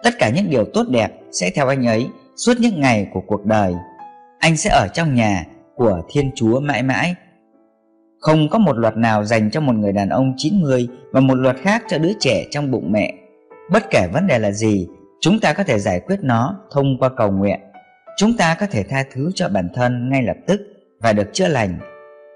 Tất 0.03 0.11
cả 0.19 0.29
những 0.29 0.51
điều 0.51 0.65
tốt 0.65 0.87
đẹp 0.91 1.09
sẽ 1.33 1.51
theo 1.55 1.69
anh 1.69 1.87
ấy 1.87 2.09
suốt 2.37 2.55
những 2.61 2.81
ngày 2.81 3.09
của 3.13 3.21
cuộc 3.21 3.45
đời. 3.45 3.75
Anh 4.39 4.57
sẽ 4.57 4.71
ở 4.71 4.89
trong 4.95 5.15
nhà 5.15 5.45
của 5.75 6.01
Thiên 6.13 6.31
Chúa 6.35 6.61
mãi 6.61 6.83
mãi. 6.83 7.15
Không 8.21 8.49
có 8.51 8.59
một 8.59 8.77
luật 8.79 8.97
nào 8.97 9.25
dành 9.25 9.51
cho 9.51 9.61
một 9.61 9.73
người 9.73 9.93
đàn 9.93 10.09
ông 10.09 10.35
90 10.37 10.89
và 11.13 11.21
một 11.21 11.35
luật 11.35 11.57
khác 11.63 11.85
cho 11.89 11.99
đứa 11.99 12.13
trẻ 12.21 12.45
trong 12.51 12.71
bụng 12.71 12.93
mẹ. 12.93 13.15
Bất 13.71 13.91
kể 13.91 14.09
vấn 14.13 14.27
đề 14.27 14.39
là 14.39 14.51
gì, 14.51 14.89
chúng 15.21 15.41
ta 15.41 15.53
có 15.53 15.65
thể 15.65 15.79
giải 15.79 16.01
quyết 16.01 16.19
nó 16.23 16.61
thông 16.71 16.99
qua 16.99 17.09
cầu 17.17 17.31
nguyện. 17.31 17.61
Chúng 18.17 18.37
ta 18.37 18.57
có 18.61 18.67
thể 18.71 18.83
tha 18.83 19.05
thứ 19.13 19.31
cho 19.35 19.49
bản 19.49 19.69
thân 19.75 20.09
ngay 20.11 20.23
lập 20.23 20.37
tức 20.47 20.61
và 21.01 21.13
được 21.13 21.31
chữa 21.33 21.49
lành. 21.49 21.79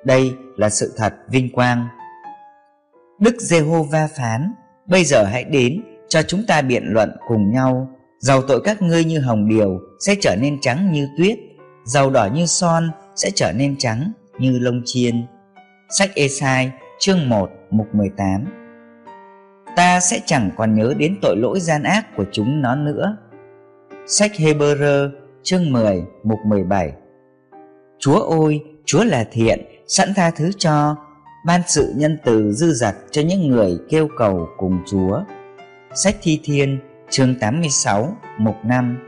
Đây 0.04 0.32
là 0.56 0.68
sự 0.68 0.94
thật 0.96 1.14
vinh 1.28 1.52
quang. 1.52 1.88
Đức 3.20 3.34
Giê-hô-va 3.40 4.08
phán, 4.16 4.52
bây 4.86 5.04
giờ 5.04 5.24
hãy 5.24 5.44
đến 5.44 5.82
cho 6.08 6.22
chúng 6.22 6.44
ta 6.48 6.62
biện 6.62 6.82
luận 6.86 7.10
cùng 7.28 7.52
nhau. 7.52 7.88
Dầu 8.18 8.42
tội 8.42 8.60
các 8.64 8.82
ngươi 8.82 9.04
như 9.04 9.20
hồng 9.20 9.48
điều 9.48 9.80
sẽ 10.00 10.14
trở 10.20 10.36
nên 10.36 10.60
trắng 10.60 10.92
như 10.92 11.08
tuyết, 11.18 11.38
dầu 11.84 12.10
đỏ 12.10 12.28
như 12.34 12.46
son 12.46 12.90
sẽ 13.16 13.30
trở 13.34 13.52
nên 13.52 13.76
trắng 13.78 14.12
như 14.38 14.58
lông 14.58 14.82
chiên. 14.84 15.26
Sách 15.98 16.10
Esai 16.14 16.70
chương 16.98 17.28
1 17.28 17.50
mục 17.70 17.94
18 17.94 18.44
Ta 19.76 20.00
sẽ 20.00 20.20
chẳng 20.26 20.50
còn 20.56 20.74
nhớ 20.74 20.94
đến 20.98 21.18
tội 21.22 21.36
lỗi 21.36 21.60
gian 21.60 21.82
ác 21.82 22.16
của 22.16 22.24
chúng 22.32 22.62
nó 22.62 22.74
nữa. 22.74 23.16
Sách 24.06 24.32
Hebrew 24.34 25.10
chương 25.42 25.72
10 25.72 26.04
mục 26.22 26.38
17 26.44 26.92
Chúa 27.98 28.18
ôi, 28.18 28.60
Chúa 28.84 29.04
là 29.04 29.24
thiện, 29.32 29.60
sẵn 29.86 30.14
tha 30.14 30.30
thứ 30.30 30.50
cho, 30.58 30.96
ban 31.44 31.60
sự 31.66 31.92
nhân 31.96 32.18
từ 32.24 32.52
dư 32.52 32.72
dật 32.72 32.94
cho 33.10 33.22
những 33.22 33.48
người 33.48 33.78
kêu 33.88 34.08
cầu 34.18 34.48
cùng 34.56 34.78
Chúa. 34.86 35.20
Sách 35.94 36.16
Thi 36.22 36.40
Thiên 36.44 36.78
chương 37.10 37.34
86 37.38 38.16
mục 38.38 38.54
5 38.64 38.98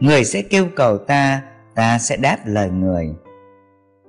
Người 0.00 0.24
sẽ 0.24 0.42
kêu 0.42 0.68
cầu 0.76 0.98
ta, 0.98 1.42
ta 1.74 1.98
sẽ 1.98 2.16
đáp 2.16 2.38
lời 2.44 2.70
người. 2.70 3.06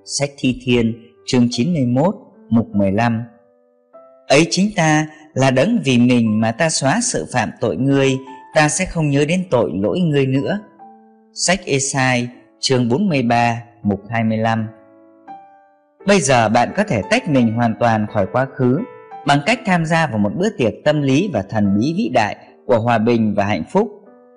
Sách 0.06 0.30
Thi 0.38 0.62
Thiên 0.64 1.14
chương 1.26 1.48
91 1.52 2.16
mục 2.50 2.68
15 2.76 3.24
Ấy 4.28 4.48
chính 4.50 4.70
ta 4.76 5.08
là 5.34 5.52
đấng 5.52 5.80
vì 5.86 5.98
mình 5.98 6.42
mà 6.42 6.52
ta 6.52 6.70
xóa 6.70 7.00
sự 7.04 7.26
phạm 7.34 7.52
tội 7.60 7.78
ngươi, 7.78 8.18
ta 8.56 8.70
sẽ 8.70 8.86
không 8.86 9.10
nhớ 9.10 9.26
đến 9.26 9.44
tội 9.52 9.72
lỗi 9.74 10.00
ngươi 10.00 10.26
nữa. 10.26 10.60
Sách 11.34 11.60
Esai 11.66 12.30
chương 12.60 12.90
43 12.90 13.64
mục 13.84 14.02
25 14.10 14.68
Bây 16.08 16.20
giờ 16.20 16.50
bạn 16.50 16.70
có 16.78 16.84
thể 16.84 17.02
tách 17.10 17.30
mình 17.30 17.54
hoàn 17.54 17.76
toàn 17.80 18.08
khỏi 18.14 18.28
quá 18.32 18.48
khứ 18.56 18.80
bằng 19.26 19.40
cách 19.46 19.60
tham 19.66 19.86
gia 19.86 20.08
vào 20.08 20.18
một 20.18 20.32
bữa 20.36 20.50
tiệc 20.58 20.74
tâm 20.86 21.02
lý 21.02 21.30
và 21.34 21.44
thần 21.50 21.80
bí 21.80 21.94
vĩ 21.98 22.10
đại 22.14 22.36
của 22.66 22.80
hòa 22.80 22.98
bình 22.98 23.34
và 23.36 23.46
hạnh 23.46 23.64
phúc. 23.72 23.90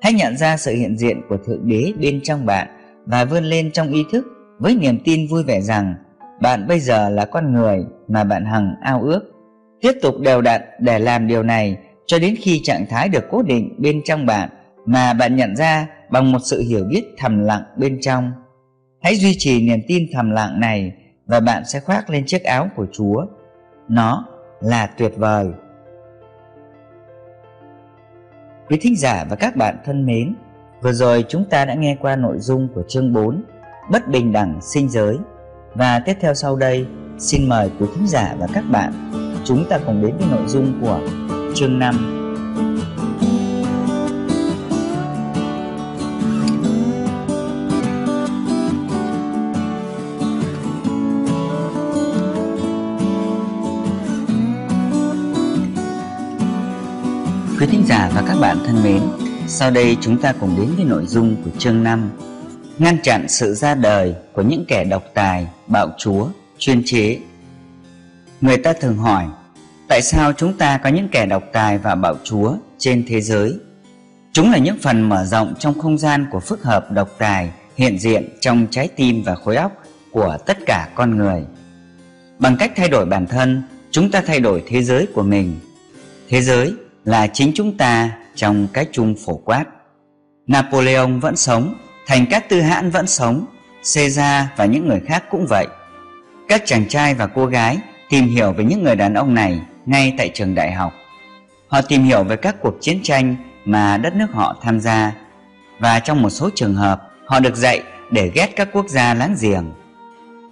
Hãy 0.02 0.12
nhận 0.12 0.36
ra 0.36 0.56
sự 0.56 0.74
hiện 0.74 0.98
diện 0.98 1.20
của 1.28 1.36
Thượng 1.46 1.68
Đế 1.68 1.92
bên 2.00 2.20
trong 2.22 2.46
bạn 2.46 2.68
và 3.06 3.24
vươn 3.24 3.44
lên 3.44 3.70
trong 3.72 3.92
ý 3.92 4.04
thức 4.12 4.24
với 4.58 4.74
niềm 4.74 4.98
tin 5.04 5.26
vui 5.26 5.42
vẻ 5.42 5.60
rằng 5.60 5.94
bạn 6.40 6.66
bây 6.68 6.80
giờ 6.80 7.08
là 7.08 7.24
con 7.24 7.52
người 7.52 7.84
mà 8.08 8.24
bạn 8.24 8.44
hằng 8.44 8.74
ao 8.82 9.02
ước. 9.02 9.20
Tiếp 9.80 9.92
tục 10.02 10.14
đều 10.20 10.42
đặn 10.42 10.60
để 10.78 10.98
làm 10.98 11.26
điều 11.26 11.42
này 11.42 11.76
cho 12.06 12.18
đến 12.18 12.34
khi 12.40 12.60
trạng 12.64 12.86
thái 12.86 13.08
được 13.08 13.24
cố 13.30 13.42
định 13.42 13.74
bên 13.78 14.00
trong 14.04 14.26
bạn 14.26 14.48
mà 14.86 15.12
bạn 15.12 15.36
nhận 15.36 15.56
ra 15.56 15.86
bằng 16.10 16.32
một 16.32 16.40
sự 16.44 16.62
hiểu 16.68 16.84
biết 16.90 17.04
thầm 17.18 17.40
lặng 17.40 17.62
bên 17.76 17.98
trong. 18.00 18.32
Hãy 19.02 19.16
duy 19.16 19.34
trì 19.38 19.62
niềm 19.68 19.80
tin 19.88 20.06
thầm 20.12 20.30
lặng 20.30 20.60
này 20.60 20.92
và 21.30 21.40
bạn 21.40 21.64
sẽ 21.64 21.80
khoác 21.80 22.10
lên 22.10 22.24
chiếc 22.26 22.44
áo 22.44 22.68
của 22.76 22.86
Chúa. 22.92 23.26
Nó 23.88 24.24
là 24.60 24.86
tuyệt 24.86 25.12
vời. 25.16 25.46
Quý 28.68 28.78
thính 28.80 28.96
giả 28.96 29.24
và 29.30 29.36
các 29.36 29.56
bạn 29.56 29.76
thân 29.84 30.06
mến, 30.06 30.34
vừa 30.82 30.92
rồi 30.92 31.24
chúng 31.28 31.44
ta 31.44 31.64
đã 31.64 31.74
nghe 31.74 31.96
qua 32.00 32.16
nội 32.16 32.38
dung 32.38 32.68
của 32.74 32.82
chương 32.88 33.12
4 33.12 33.44
Bất 33.90 34.08
bình 34.08 34.32
đẳng 34.32 34.60
sinh 34.62 34.88
giới 34.88 35.18
và 35.74 36.02
tiếp 36.04 36.14
theo 36.20 36.34
sau 36.34 36.56
đây 36.56 36.86
xin 37.18 37.48
mời 37.48 37.70
quý 37.80 37.86
thính 37.94 38.06
giả 38.06 38.34
và 38.38 38.46
các 38.52 38.64
bạn 38.70 38.92
chúng 39.44 39.64
ta 39.70 39.78
cùng 39.86 40.02
đến 40.02 40.16
với 40.16 40.28
nội 40.30 40.48
dung 40.48 40.80
của 40.80 41.00
chương 41.54 41.78
5 41.78 42.19
giả 57.90 58.10
và 58.14 58.22
các 58.28 58.36
bạn 58.40 58.58
thân 58.66 58.82
mến, 58.82 59.02
sau 59.46 59.70
đây 59.70 59.96
chúng 60.00 60.18
ta 60.18 60.32
cùng 60.40 60.56
đến 60.56 60.68
với 60.76 60.84
nội 60.84 61.06
dung 61.06 61.36
của 61.44 61.50
chương 61.58 61.82
5 61.82 62.10
Ngăn 62.78 62.98
chặn 63.02 63.28
sự 63.28 63.54
ra 63.54 63.74
đời 63.74 64.14
của 64.32 64.42
những 64.42 64.64
kẻ 64.68 64.84
độc 64.84 65.04
tài, 65.14 65.46
bạo 65.66 65.90
chúa, 65.98 66.26
chuyên 66.58 66.82
chế 66.84 67.18
Người 68.40 68.56
ta 68.56 68.72
thường 68.72 68.96
hỏi 68.96 69.26
Tại 69.88 70.02
sao 70.02 70.32
chúng 70.32 70.58
ta 70.58 70.78
có 70.78 70.90
những 70.90 71.08
kẻ 71.08 71.26
độc 71.26 71.42
tài 71.52 71.78
và 71.78 71.94
bạo 71.94 72.14
chúa 72.24 72.54
trên 72.78 73.04
thế 73.08 73.20
giới? 73.20 73.58
Chúng 74.32 74.50
là 74.50 74.58
những 74.58 74.78
phần 74.82 75.08
mở 75.08 75.24
rộng 75.24 75.54
trong 75.58 75.78
không 75.78 75.98
gian 75.98 76.26
của 76.30 76.40
phức 76.40 76.62
hợp 76.62 76.92
độc 76.92 77.08
tài 77.18 77.50
hiện 77.76 77.98
diện 77.98 78.28
trong 78.40 78.66
trái 78.70 78.88
tim 78.96 79.22
và 79.22 79.34
khối 79.34 79.56
óc 79.56 79.72
của 80.10 80.38
tất 80.46 80.58
cả 80.66 80.88
con 80.94 81.16
người. 81.16 81.44
Bằng 82.38 82.56
cách 82.56 82.72
thay 82.76 82.88
đổi 82.88 83.06
bản 83.06 83.26
thân, 83.26 83.62
chúng 83.90 84.10
ta 84.10 84.22
thay 84.26 84.40
đổi 84.40 84.62
thế 84.68 84.82
giới 84.82 85.06
của 85.14 85.22
mình. 85.22 85.60
Thế 86.28 86.42
giới 86.42 86.74
là 87.04 87.26
chính 87.26 87.52
chúng 87.54 87.76
ta 87.76 88.10
trong 88.34 88.66
cái 88.72 88.86
chung 88.92 89.14
phổ 89.26 89.36
quát. 89.36 89.64
Napoleon 90.46 91.20
vẫn 91.20 91.36
sống, 91.36 91.74
thành 92.06 92.26
các 92.30 92.48
tư 92.48 92.60
hãn 92.60 92.90
vẫn 92.90 93.06
sống, 93.06 93.46
Caesar 93.94 94.44
và 94.56 94.64
những 94.64 94.88
người 94.88 95.00
khác 95.06 95.24
cũng 95.30 95.46
vậy. 95.48 95.66
Các 96.48 96.62
chàng 96.64 96.88
trai 96.88 97.14
và 97.14 97.26
cô 97.26 97.46
gái 97.46 97.78
tìm 98.10 98.28
hiểu 98.28 98.52
về 98.52 98.64
những 98.64 98.84
người 98.84 98.96
đàn 98.96 99.14
ông 99.14 99.34
này 99.34 99.60
ngay 99.86 100.14
tại 100.18 100.30
trường 100.34 100.54
đại 100.54 100.72
học. 100.72 100.92
Họ 101.68 101.82
tìm 101.82 102.04
hiểu 102.04 102.24
về 102.24 102.36
các 102.36 102.56
cuộc 102.60 102.74
chiến 102.80 103.00
tranh 103.02 103.36
mà 103.64 103.96
đất 103.96 104.14
nước 104.14 104.26
họ 104.32 104.56
tham 104.62 104.80
gia 104.80 105.12
và 105.78 106.00
trong 106.00 106.22
một 106.22 106.30
số 106.30 106.50
trường 106.54 106.74
hợp 106.74 107.02
họ 107.26 107.40
được 107.40 107.56
dạy 107.56 107.82
để 108.10 108.30
ghét 108.34 108.52
các 108.56 108.68
quốc 108.72 108.88
gia 108.88 109.14
láng 109.14 109.36
giềng. 109.40 109.72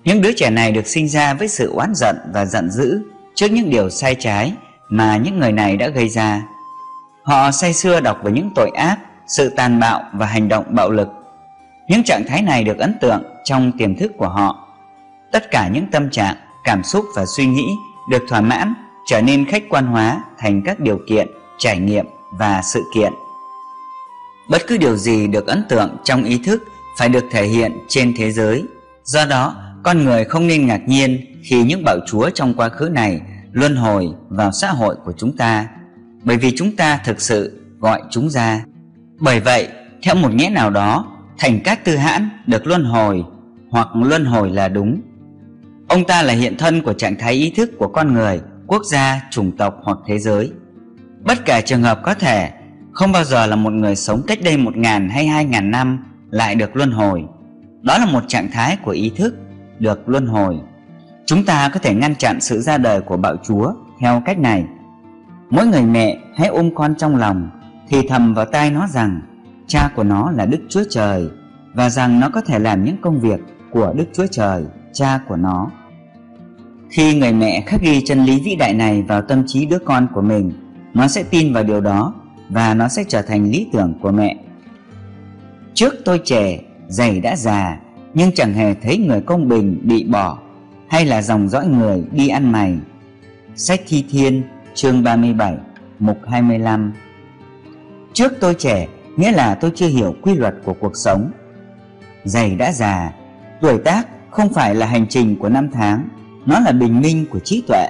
Những 0.04 0.22
đứa 0.22 0.32
trẻ 0.32 0.50
này 0.50 0.72
được 0.72 0.86
sinh 0.86 1.08
ra 1.08 1.34
với 1.34 1.48
sự 1.48 1.72
oán 1.72 1.92
giận 1.94 2.16
và 2.32 2.44
giận 2.44 2.70
dữ 2.70 3.02
trước 3.34 3.50
những 3.50 3.70
điều 3.70 3.90
sai 3.90 4.14
trái 4.14 4.52
mà 4.88 5.16
những 5.16 5.38
người 5.38 5.52
này 5.52 5.76
đã 5.76 5.88
gây 5.88 6.08
ra. 6.08 6.42
Họ 7.22 7.50
say 7.50 7.74
sưa 7.74 8.00
đọc 8.00 8.18
về 8.22 8.32
những 8.32 8.50
tội 8.54 8.70
ác, 8.76 8.98
sự 9.26 9.48
tàn 9.48 9.80
bạo 9.80 10.02
và 10.12 10.26
hành 10.26 10.48
động 10.48 10.64
bạo 10.68 10.90
lực. 10.90 11.08
Những 11.88 12.04
trạng 12.04 12.24
thái 12.28 12.42
này 12.42 12.64
được 12.64 12.78
ấn 12.78 12.94
tượng 13.00 13.22
trong 13.44 13.72
tiềm 13.78 13.96
thức 13.96 14.12
của 14.16 14.28
họ. 14.28 14.68
Tất 15.32 15.50
cả 15.50 15.68
những 15.68 15.86
tâm 15.90 16.10
trạng, 16.10 16.36
cảm 16.64 16.82
xúc 16.82 17.04
và 17.16 17.26
suy 17.26 17.46
nghĩ 17.46 17.66
được 18.10 18.22
thỏa 18.28 18.40
mãn 18.40 18.74
trở 19.06 19.20
nên 19.20 19.44
khách 19.44 19.62
quan 19.68 19.86
hóa 19.86 20.24
thành 20.38 20.62
các 20.64 20.80
điều 20.80 21.00
kiện, 21.08 21.28
trải 21.58 21.78
nghiệm 21.78 22.06
và 22.32 22.62
sự 22.62 22.82
kiện. 22.94 23.12
Bất 24.48 24.62
cứ 24.66 24.76
điều 24.76 24.96
gì 24.96 25.26
được 25.26 25.46
ấn 25.46 25.64
tượng 25.68 25.96
trong 26.04 26.24
ý 26.24 26.38
thức 26.38 26.62
phải 26.98 27.08
được 27.08 27.24
thể 27.30 27.46
hiện 27.46 27.78
trên 27.88 28.14
thế 28.18 28.32
giới. 28.32 28.64
Do 29.04 29.26
đó, 29.26 29.54
con 29.82 30.04
người 30.04 30.24
không 30.24 30.46
nên 30.46 30.66
ngạc 30.66 30.80
nhiên 30.88 31.36
khi 31.44 31.62
những 31.62 31.82
bảo 31.84 31.98
chúa 32.06 32.30
trong 32.30 32.54
quá 32.54 32.68
khứ 32.68 32.88
này 32.88 33.20
luân 33.58 33.76
hồi 33.76 34.08
vào 34.28 34.52
xã 34.52 34.70
hội 34.70 34.96
của 35.04 35.12
chúng 35.12 35.36
ta, 35.36 35.68
bởi 36.24 36.36
vì 36.36 36.52
chúng 36.56 36.76
ta 36.76 37.00
thực 37.04 37.20
sự 37.20 37.60
gọi 37.78 38.02
chúng 38.10 38.30
ra. 38.30 38.64
Bởi 39.20 39.40
vậy, 39.40 39.68
theo 40.02 40.14
một 40.14 40.34
nghĩa 40.34 40.48
nào 40.48 40.70
đó, 40.70 41.06
thành 41.38 41.60
các 41.64 41.84
tư 41.84 41.96
hãn 41.96 42.28
được 42.46 42.66
luân 42.66 42.84
hồi 42.84 43.24
hoặc 43.70 43.88
luân 43.94 44.24
hồi 44.24 44.50
là 44.50 44.68
đúng. 44.68 45.00
Ông 45.88 46.04
ta 46.04 46.22
là 46.22 46.32
hiện 46.32 46.56
thân 46.58 46.82
của 46.82 46.92
trạng 46.92 47.16
thái 47.18 47.32
ý 47.32 47.52
thức 47.56 47.70
của 47.78 47.88
con 47.88 48.14
người, 48.14 48.40
quốc 48.66 48.82
gia, 48.84 49.20
chủng 49.30 49.56
tộc 49.56 49.80
hoặc 49.82 49.98
thế 50.06 50.18
giới. 50.18 50.52
Bất 51.24 51.44
kể 51.44 51.62
trường 51.62 51.82
hợp 51.82 52.00
có 52.02 52.14
thể, 52.14 52.50
không 52.92 53.12
bao 53.12 53.24
giờ 53.24 53.46
là 53.46 53.56
một 53.56 53.72
người 53.72 53.96
sống 53.96 54.22
cách 54.26 54.38
đây 54.44 54.56
một 54.56 54.76
ngàn 54.76 55.08
hay 55.08 55.26
hai 55.26 55.44
ngàn 55.44 55.70
năm 55.70 56.04
lại 56.30 56.54
được 56.54 56.76
luân 56.76 56.90
hồi. 56.90 57.24
Đó 57.82 57.98
là 57.98 58.06
một 58.06 58.22
trạng 58.28 58.50
thái 58.50 58.76
của 58.76 58.90
ý 58.90 59.12
thức 59.16 59.34
được 59.78 60.08
luân 60.08 60.26
hồi. 60.26 60.58
Chúng 61.28 61.44
ta 61.44 61.70
có 61.74 61.80
thể 61.80 61.94
ngăn 61.94 62.14
chặn 62.14 62.40
sự 62.40 62.60
ra 62.60 62.78
đời 62.78 63.00
của 63.00 63.16
bạo 63.16 63.36
chúa 63.42 63.72
theo 64.00 64.22
cách 64.24 64.38
này. 64.38 64.64
Mỗi 65.50 65.66
người 65.66 65.82
mẹ 65.82 66.18
hãy 66.36 66.48
ôm 66.48 66.74
con 66.74 66.94
trong 66.94 67.16
lòng, 67.16 67.50
thì 67.88 68.08
thầm 68.08 68.34
vào 68.34 68.44
tai 68.44 68.70
nó 68.70 68.86
rằng 68.86 69.20
cha 69.66 69.90
của 69.96 70.04
nó 70.04 70.30
là 70.30 70.46
Đức 70.46 70.58
Chúa 70.68 70.82
Trời 70.90 71.28
và 71.74 71.90
rằng 71.90 72.20
nó 72.20 72.30
có 72.30 72.40
thể 72.40 72.58
làm 72.58 72.84
những 72.84 72.96
công 73.00 73.20
việc 73.20 73.40
của 73.70 73.92
Đức 73.96 74.04
Chúa 74.12 74.26
Trời, 74.30 74.64
cha 74.92 75.20
của 75.28 75.36
nó. 75.36 75.70
Khi 76.90 77.18
người 77.18 77.32
mẹ 77.32 77.60
khắc 77.66 77.80
ghi 77.80 78.02
chân 78.04 78.24
lý 78.24 78.40
vĩ 78.44 78.56
đại 78.56 78.74
này 78.74 79.02
vào 79.02 79.22
tâm 79.22 79.42
trí 79.46 79.66
đứa 79.66 79.78
con 79.78 80.06
của 80.14 80.22
mình, 80.22 80.52
nó 80.94 81.08
sẽ 81.08 81.22
tin 81.22 81.52
vào 81.52 81.64
điều 81.64 81.80
đó 81.80 82.14
và 82.48 82.74
nó 82.74 82.88
sẽ 82.88 83.04
trở 83.08 83.22
thành 83.22 83.50
lý 83.50 83.68
tưởng 83.72 83.94
của 84.02 84.12
mẹ. 84.12 84.36
Trước 85.74 85.94
tôi 86.04 86.20
trẻ, 86.24 86.58
giày 86.88 87.20
đã 87.20 87.36
già, 87.36 87.80
nhưng 88.14 88.32
chẳng 88.34 88.54
hề 88.54 88.74
thấy 88.74 88.98
người 88.98 89.20
công 89.20 89.48
bình 89.48 89.80
bị 89.82 90.04
bỏ 90.04 90.38
hay 90.88 91.06
là 91.06 91.22
dòng 91.22 91.48
dõi 91.48 91.66
người 91.66 92.04
đi 92.12 92.28
ăn 92.28 92.52
mày. 92.52 92.78
Sách 93.56 93.80
Thi 93.86 94.04
Thiên 94.10 94.42
chương 94.74 95.02
37 95.02 95.56
mục 95.98 96.18
25 96.26 96.92
Trước 98.12 98.32
tôi 98.40 98.54
trẻ 98.54 98.86
nghĩa 99.16 99.32
là 99.32 99.54
tôi 99.54 99.72
chưa 99.74 99.88
hiểu 99.88 100.14
quy 100.22 100.34
luật 100.34 100.54
của 100.64 100.74
cuộc 100.80 100.96
sống. 100.96 101.30
Giày 102.24 102.56
đã 102.56 102.72
già, 102.72 103.12
tuổi 103.60 103.78
tác 103.78 104.08
không 104.30 104.52
phải 104.52 104.74
là 104.74 104.86
hành 104.86 105.06
trình 105.08 105.36
của 105.36 105.48
năm 105.48 105.70
tháng, 105.72 106.08
nó 106.46 106.60
là 106.60 106.72
bình 106.72 107.00
minh 107.00 107.26
của 107.30 107.38
trí 107.38 107.62
tuệ. 107.68 107.88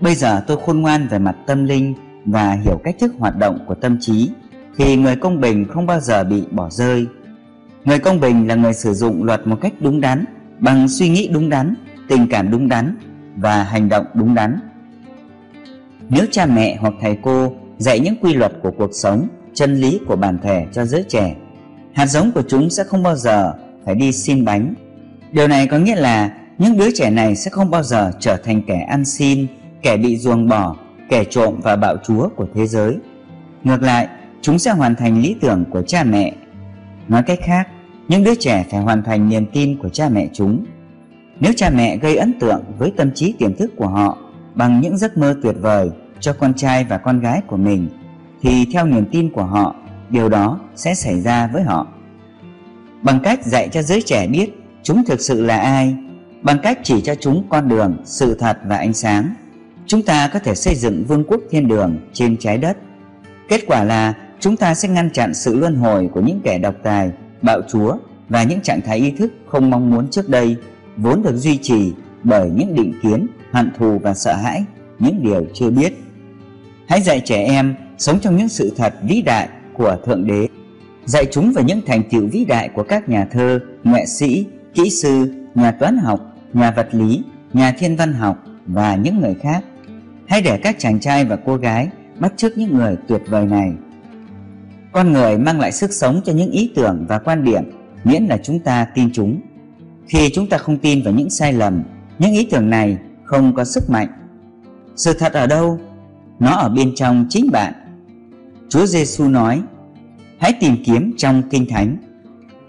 Bây 0.00 0.14
giờ 0.14 0.42
tôi 0.46 0.56
khôn 0.66 0.80
ngoan 0.80 1.08
về 1.08 1.18
mặt 1.18 1.36
tâm 1.46 1.64
linh 1.64 1.94
và 2.24 2.52
hiểu 2.52 2.80
cách 2.84 2.96
thức 3.00 3.14
hoạt 3.18 3.36
động 3.36 3.58
của 3.66 3.74
tâm 3.74 3.98
trí 4.00 4.30
thì 4.78 4.96
người 4.96 5.16
công 5.16 5.40
bình 5.40 5.64
không 5.68 5.86
bao 5.86 6.00
giờ 6.00 6.24
bị 6.24 6.44
bỏ 6.50 6.70
rơi. 6.70 7.06
Người 7.84 7.98
công 7.98 8.20
bình 8.20 8.48
là 8.48 8.54
người 8.54 8.74
sử 8.74 8.94
dụng 8.94 9.24
luật 9.24 9.46
một 9.46 9.58
cách 9.60 9.72
đúng 9.80 10.00
đắn, 10.00 10.24
bằng 10.58 10.88
suy 10.88 11.08
nghĩ 11.08 11.28
đúng 11.28 11.48
đắn 11.48 11.74
tình 12.08 12.26
cảm 12.30 12.50
đúng 12.50 12.68
đắn 12.68 12.96
và 13.36 13.62
hành 13.62 13.88
động 13.88 14.06
đúng 14.14 14.34
đắn. 14.34 14.58
Nếu 16.08 16.26
cha 16.30 16.46
mẹ 16.46 16.76
hoặc 16.80 16.94
thầy 17.00 17.18
cô 17.22 17.52
dạy 17.78 18.00
những 18.00 18.16
quy 18.20 18.34
luật 18.34 18.52
của 18.62 18.70
cuộc 18.78 18.90
sống, 18.92 19.28
chân 19.54 19.74
lý 19.74 20.00
của 20.06 20.16
bản 20.16 20.38
thể 20.42 20.66
cho 20.72 20.84
giới 20.84 21.04
trẻ, 21.08 21.34
hạt 21.94 22.06
giống 22.06 22.32
của 22.32 22.42
chúng 22.48 22.70
sẽ 22.70 22.84
không 22.84 23.02
bao 23.02 23.16
giờ 23.16 23.54
phải 23.84 23.94
đi 23.94 24.12
xin 24.12 24.44
bánh. 24.44 24.74
Điều 25.32 25.48
này 25.48 25.66
có 25.66 25.78
nghĩa 25.78 25.96
là 25.96 26.32
những 26.58 26.76
đứa 26.76 26.90
trẻ 26.94 27.10
này 27.10 27.36
sẽ 27.36 27.50
không 27.50 27.70
bao 27.70 27.82
giờ 27.82 28.12
trở 28.20 28.36
thành 28.36 28.62
kẻ 28.66 28.80
ăn 28.80 29.04
xin, 29.04 29.46
kẻ 29.82 29.96
bị 29.96 30.16
ruồng 30.16 30.48
bỏ, 30.48 30.76
kẻ 31.08 31.24
trộm 31.24 31.60
và 31.62 31.76
bạo 31.76 31.96
chúa 32.04 32.28
của 32.36 32.46
thế 32.54 32.66
giới. 32.66 32.96
Ngược 33.64 33.82
lại, 33.82 34.08
chúng 34.42 34.58
sẽ 34.58 34.70
hoàn 34.70 34.96
thành 34.96 35.22
lý 35.22 35.36
tưởng 35.40 35.64
của 35.70 35.82
cha 35.82 36.04
mẹ. 36.04 36.32
Nói 37.08 37.22
cách 37.22 37.38
khác, 37.42 37.68
những 38.08 38.24
đứa 38.24 38.34
trẻ 38.34 38.64
phải 38.70 38.80
hoàn 38.80 39.02
thành 39.02 39.28
niềm 39.28 39.46
tin 39.52 39.78
của 39.78 39.88
cha 39.88 40.08
mẹ 40.08 40.28
chúng 40.32 40.64
nếu 41.40 41.52
cha 41.56 41.70
mẹ 41.70 41.96
gây 41.96 42.16
ấn 42.16 42.38
tượng 42.38 42.64
với 42.78 42.92
tâm 42.96 43.10
trí 43.14 43.32
tiềm 43.32 43.54
thức 43.54 43.70
của 43.76 43.86
họ 43.86 44.18
bằng 44.54 44.80
những 44.80 44.98
giấc 44.98 45.18
mơ 45.18 45.36
tuyệt 45.42 45.54
vời 45.60 45.90
cho 46.20 46.32
con 46.32 46.54
trai 46.54 46.84
và 46.84 46.98
con 46.98 47.20
gái 47.20 47.40
của 47.46 47.56
mình, 47.56 47.88
thì 48.42 48.66
theo 48.72 48.86
niềm 48.86 49.04
tin 49.12 49.30
của 49.30 49.44
họ, 49.44 49.74
điều 50.10 50.28
đó 50.28 50.60
sẽ 50.76 50.94
xảy 50.94 51.20
ra 51.20 51.50
với 51.52 51.62
họ. 51.62 51.86
Bằng 53.02 53.20
cách 53.22 53.46
dạy 53.46 53.68
cho 53.68 53.82
giới 53.82 54.02
trẻ 54.02 54.26
biết 54.26 54.50
chúng 54.82 55.04
thực 55.04 55.20
sự 55.20 55.42
là 55.42 55.58
ai, 55.58 55.96
bằng 56.42 56.58
cách 56.62 56.78
chỉ 56.82 57.00
cho 57.00 57.14
chúng 57.14 57.46
con 57.48 57.68
đường, 57.68 57.96
sự 58.04 58.34
thật 58.34 58.58
và 58.64 58.76
ánh 58.76 58.92
sáng, 58.92 59.34
chúng 59.86 60.02
ta 60.02 60.30
có 60.32 60.38
thể 60.38 60.54
xây 60.54 60.74
dựng 60.74 61.04
vương 61.08 61.24
quốc 61.24 61.40
thiên 61.50 61.68
đường 61.68 61.98
trên 62.12 62.36
trái 62.36 62.58
đất. 62.58 62.76
Kết 63.48 63.60
quả 63.66 63.84
là 63.84 64.14
chúng 64.40 64.56
ta 64.56 64.74
sẽ 64.74 64.88
ngăn 64.88 65.10
chặn 65.10 65.34
sự 65.34 65.56
luân 65.56 65.76
hồi 65.76 66.10
của 66.12 66.20
những 66.20 66.40
kẻ 66.44 66.58
độc 66.58 66.74
tài, 66.82 67.10
bạo 67.42 67.60
chúa 67.68 67.96
và 68.28 68.42
những 68.42 68.60
trạng 68.60 68.80
thái 68.80 68.98
ý 68.98 69.10
thức 69.10 69.32
không 69.46 69.70
mong 69.70 69.90
muốn 69.90 70.08
trước 70.10 70.28
đây 70.28 70.56
vốn 70.96 71.22
được 71.22 71.36
duy 71.36 71.58
trì 71.62 71.92
bởi 72.24 72.50
những 72.56 72.74
định 72.74 72.92
kiến, 73.02 73.26
hận 73.52 73.70
thù 73.78 73.98
và 73.98 74.14
sợ 74.14 74.32
hãi, 74.34 74.64
những 74.98 75.22
điều 75.22 75.46
chưa 75.54 75.70
biết. 75.70 75.92
Hãy 76.88 77.00
dạy 77.00 77.20
trẻ 77.24 77.44
em 77.44 77.74
sống 77.98 78.20
trong 78.20 78.36
những 78.36 78.48
sự 78.48 78.72
thật 78.76 78.94
vĩ 79.02 79.22
đại 79.22 79.48
của 79.72 79.96
thượng 80.06 80.26
đế. 80.26 80.48
Dạy 81.04 81.26
chúng 81.32 81.52
về 81.52 81.62
những 81.62 81.80
thành 81.86 82.02
tựu 82.10 82.26
vĩ 82.26 82.44
đại 82.44 82.68
của 82.68 82.82
các 82.82 83.08
nhà 83.08 83.28
thơ, 83.32 83.60
nghệ 83.84 84.06
sĩ, 84.06 84.46
kỹ 84.74 84.90
sư, 84.90 85.34
nhà 85.54 85.70
toán 85.70 85.96
học, 85.96 86.20
nhà 86.52 86.70
vật 86.70 86.88
lý, 86.92 87.22
nhà 87.52 87.74
thiên 87.78 87.96
văn 87.96 88.12
học 88.12 88.44
và 88.66 88.96
những 88.96 89.20
người 89.20 89.34
khác. 89.42 89.64
Hãy 90.26 90.42
để 90.42 90.58
các 90.58 90.76
chàng 90.78 91.00
trai 91.00 91.24
và 91.24 91.36
cô 91.36 91.56
gái 91.56 91.88
bắt 92.18 92.32
chước 92.36 92.58
những 92.58 92.74
người 92.74 92.96
tuyệt 93.08 93.22
vời 93.28 93.46
này. 93.46 93.72
Con 94.92 95.12
người 95.12 95.38
mang 95.38 95.60
lại 95.60 95.72
sức 95.72 95.92
sống 95.92 96.20
cho 96.24 96.32
những 96.32 96.50
ý 96.50 96.72
tưởng 96.76 97.06
và 97.08 97.18
quan 97.18 97.44
điểm 97.44 97.62
miễn 98.04 98.26
là 98.26 98.38
chúng 98.42 98.58
ta 98.58 98.86
tin 98.94 99.10
chúng 99.12 99.40
khi 100.06 100.30
chúng 100.30 100.48
ta 100.48 100.58
không 100.58 100.78
tin 100.78 101.02
vào 101.02 101.14
những 101.14 101.30
sai 101.30 101.52
lầm, 101.52 101.82
những 102.18 102.32
ý 102.32 102.48
tưởng 102.50 102.70
này 102.70 102.98
không 103.24 103.54
có 103.54 103.64
sức 103.64 103.90
mạnh. 103.90 104.08
Sự 104.96 105.12
thật 105.12 105.32
ở 105.32 105.46
đâu? 105.46 105.78
Nó 106.38 106.50
ở 106.50 106.68
bên 106.68 106.92
trong 106.94 107.26
chính 107.28 107.50
bạn. 107.52 107.72
Chúa 108.68 108.86
giêsu 108.86 109.28
nói, 109.28 109.62
hãy 110.38 110.52
tìm 110.60 110.76
kiếm 110.84 111.14
trong 111.16 111.42
kinh 111.50 111.66
thánh. 111.70 111.96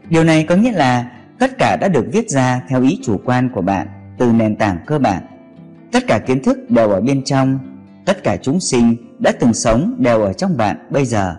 Điều 0.09 0.23
này 0.23 0.43
có 0.43 0.55
nghĩa 0.55 0.71
là 0.71 1.11
tất 1.39 1.57
cả 1.57 1.77
đã 1.81 1.87
được 1.87 2.05
viết 2.11 2.29
ra 2.29 2.61
theo 2.69 2.81
ý 2.81 2.99
chủ 3.03 3.17
quan 3.25 3.49
của 3.53 3.61
bạn, 3.61 3.87
từ 4.17 4.31
nền 4.31 4.55
tảng 4.55 4.77
cơ 4.85 4.99
bản. 4.99 5.23
Tất 5.91 6.07
cả 6.07 6.19
kiến 6.19 6.43
thức 6.43 6.57
đều 6.69 6.89
ở 6.89 7.01
bên 7.01 7.23
trong, 7.23 7.59
tất 8.05 8.23
cả 8.23 8.37
chúng 8.41 8.59
sinh 8.59 8.95
đã 9.19 9.31
từng 9.39 9.53
sống 9.53 9.95
đều 9.97 10.21
ở 10.21 10.33
trong 10.33 10.57
bạn 10.57 10.77
bây 10.89 11.05
giờ. 11.05 11.35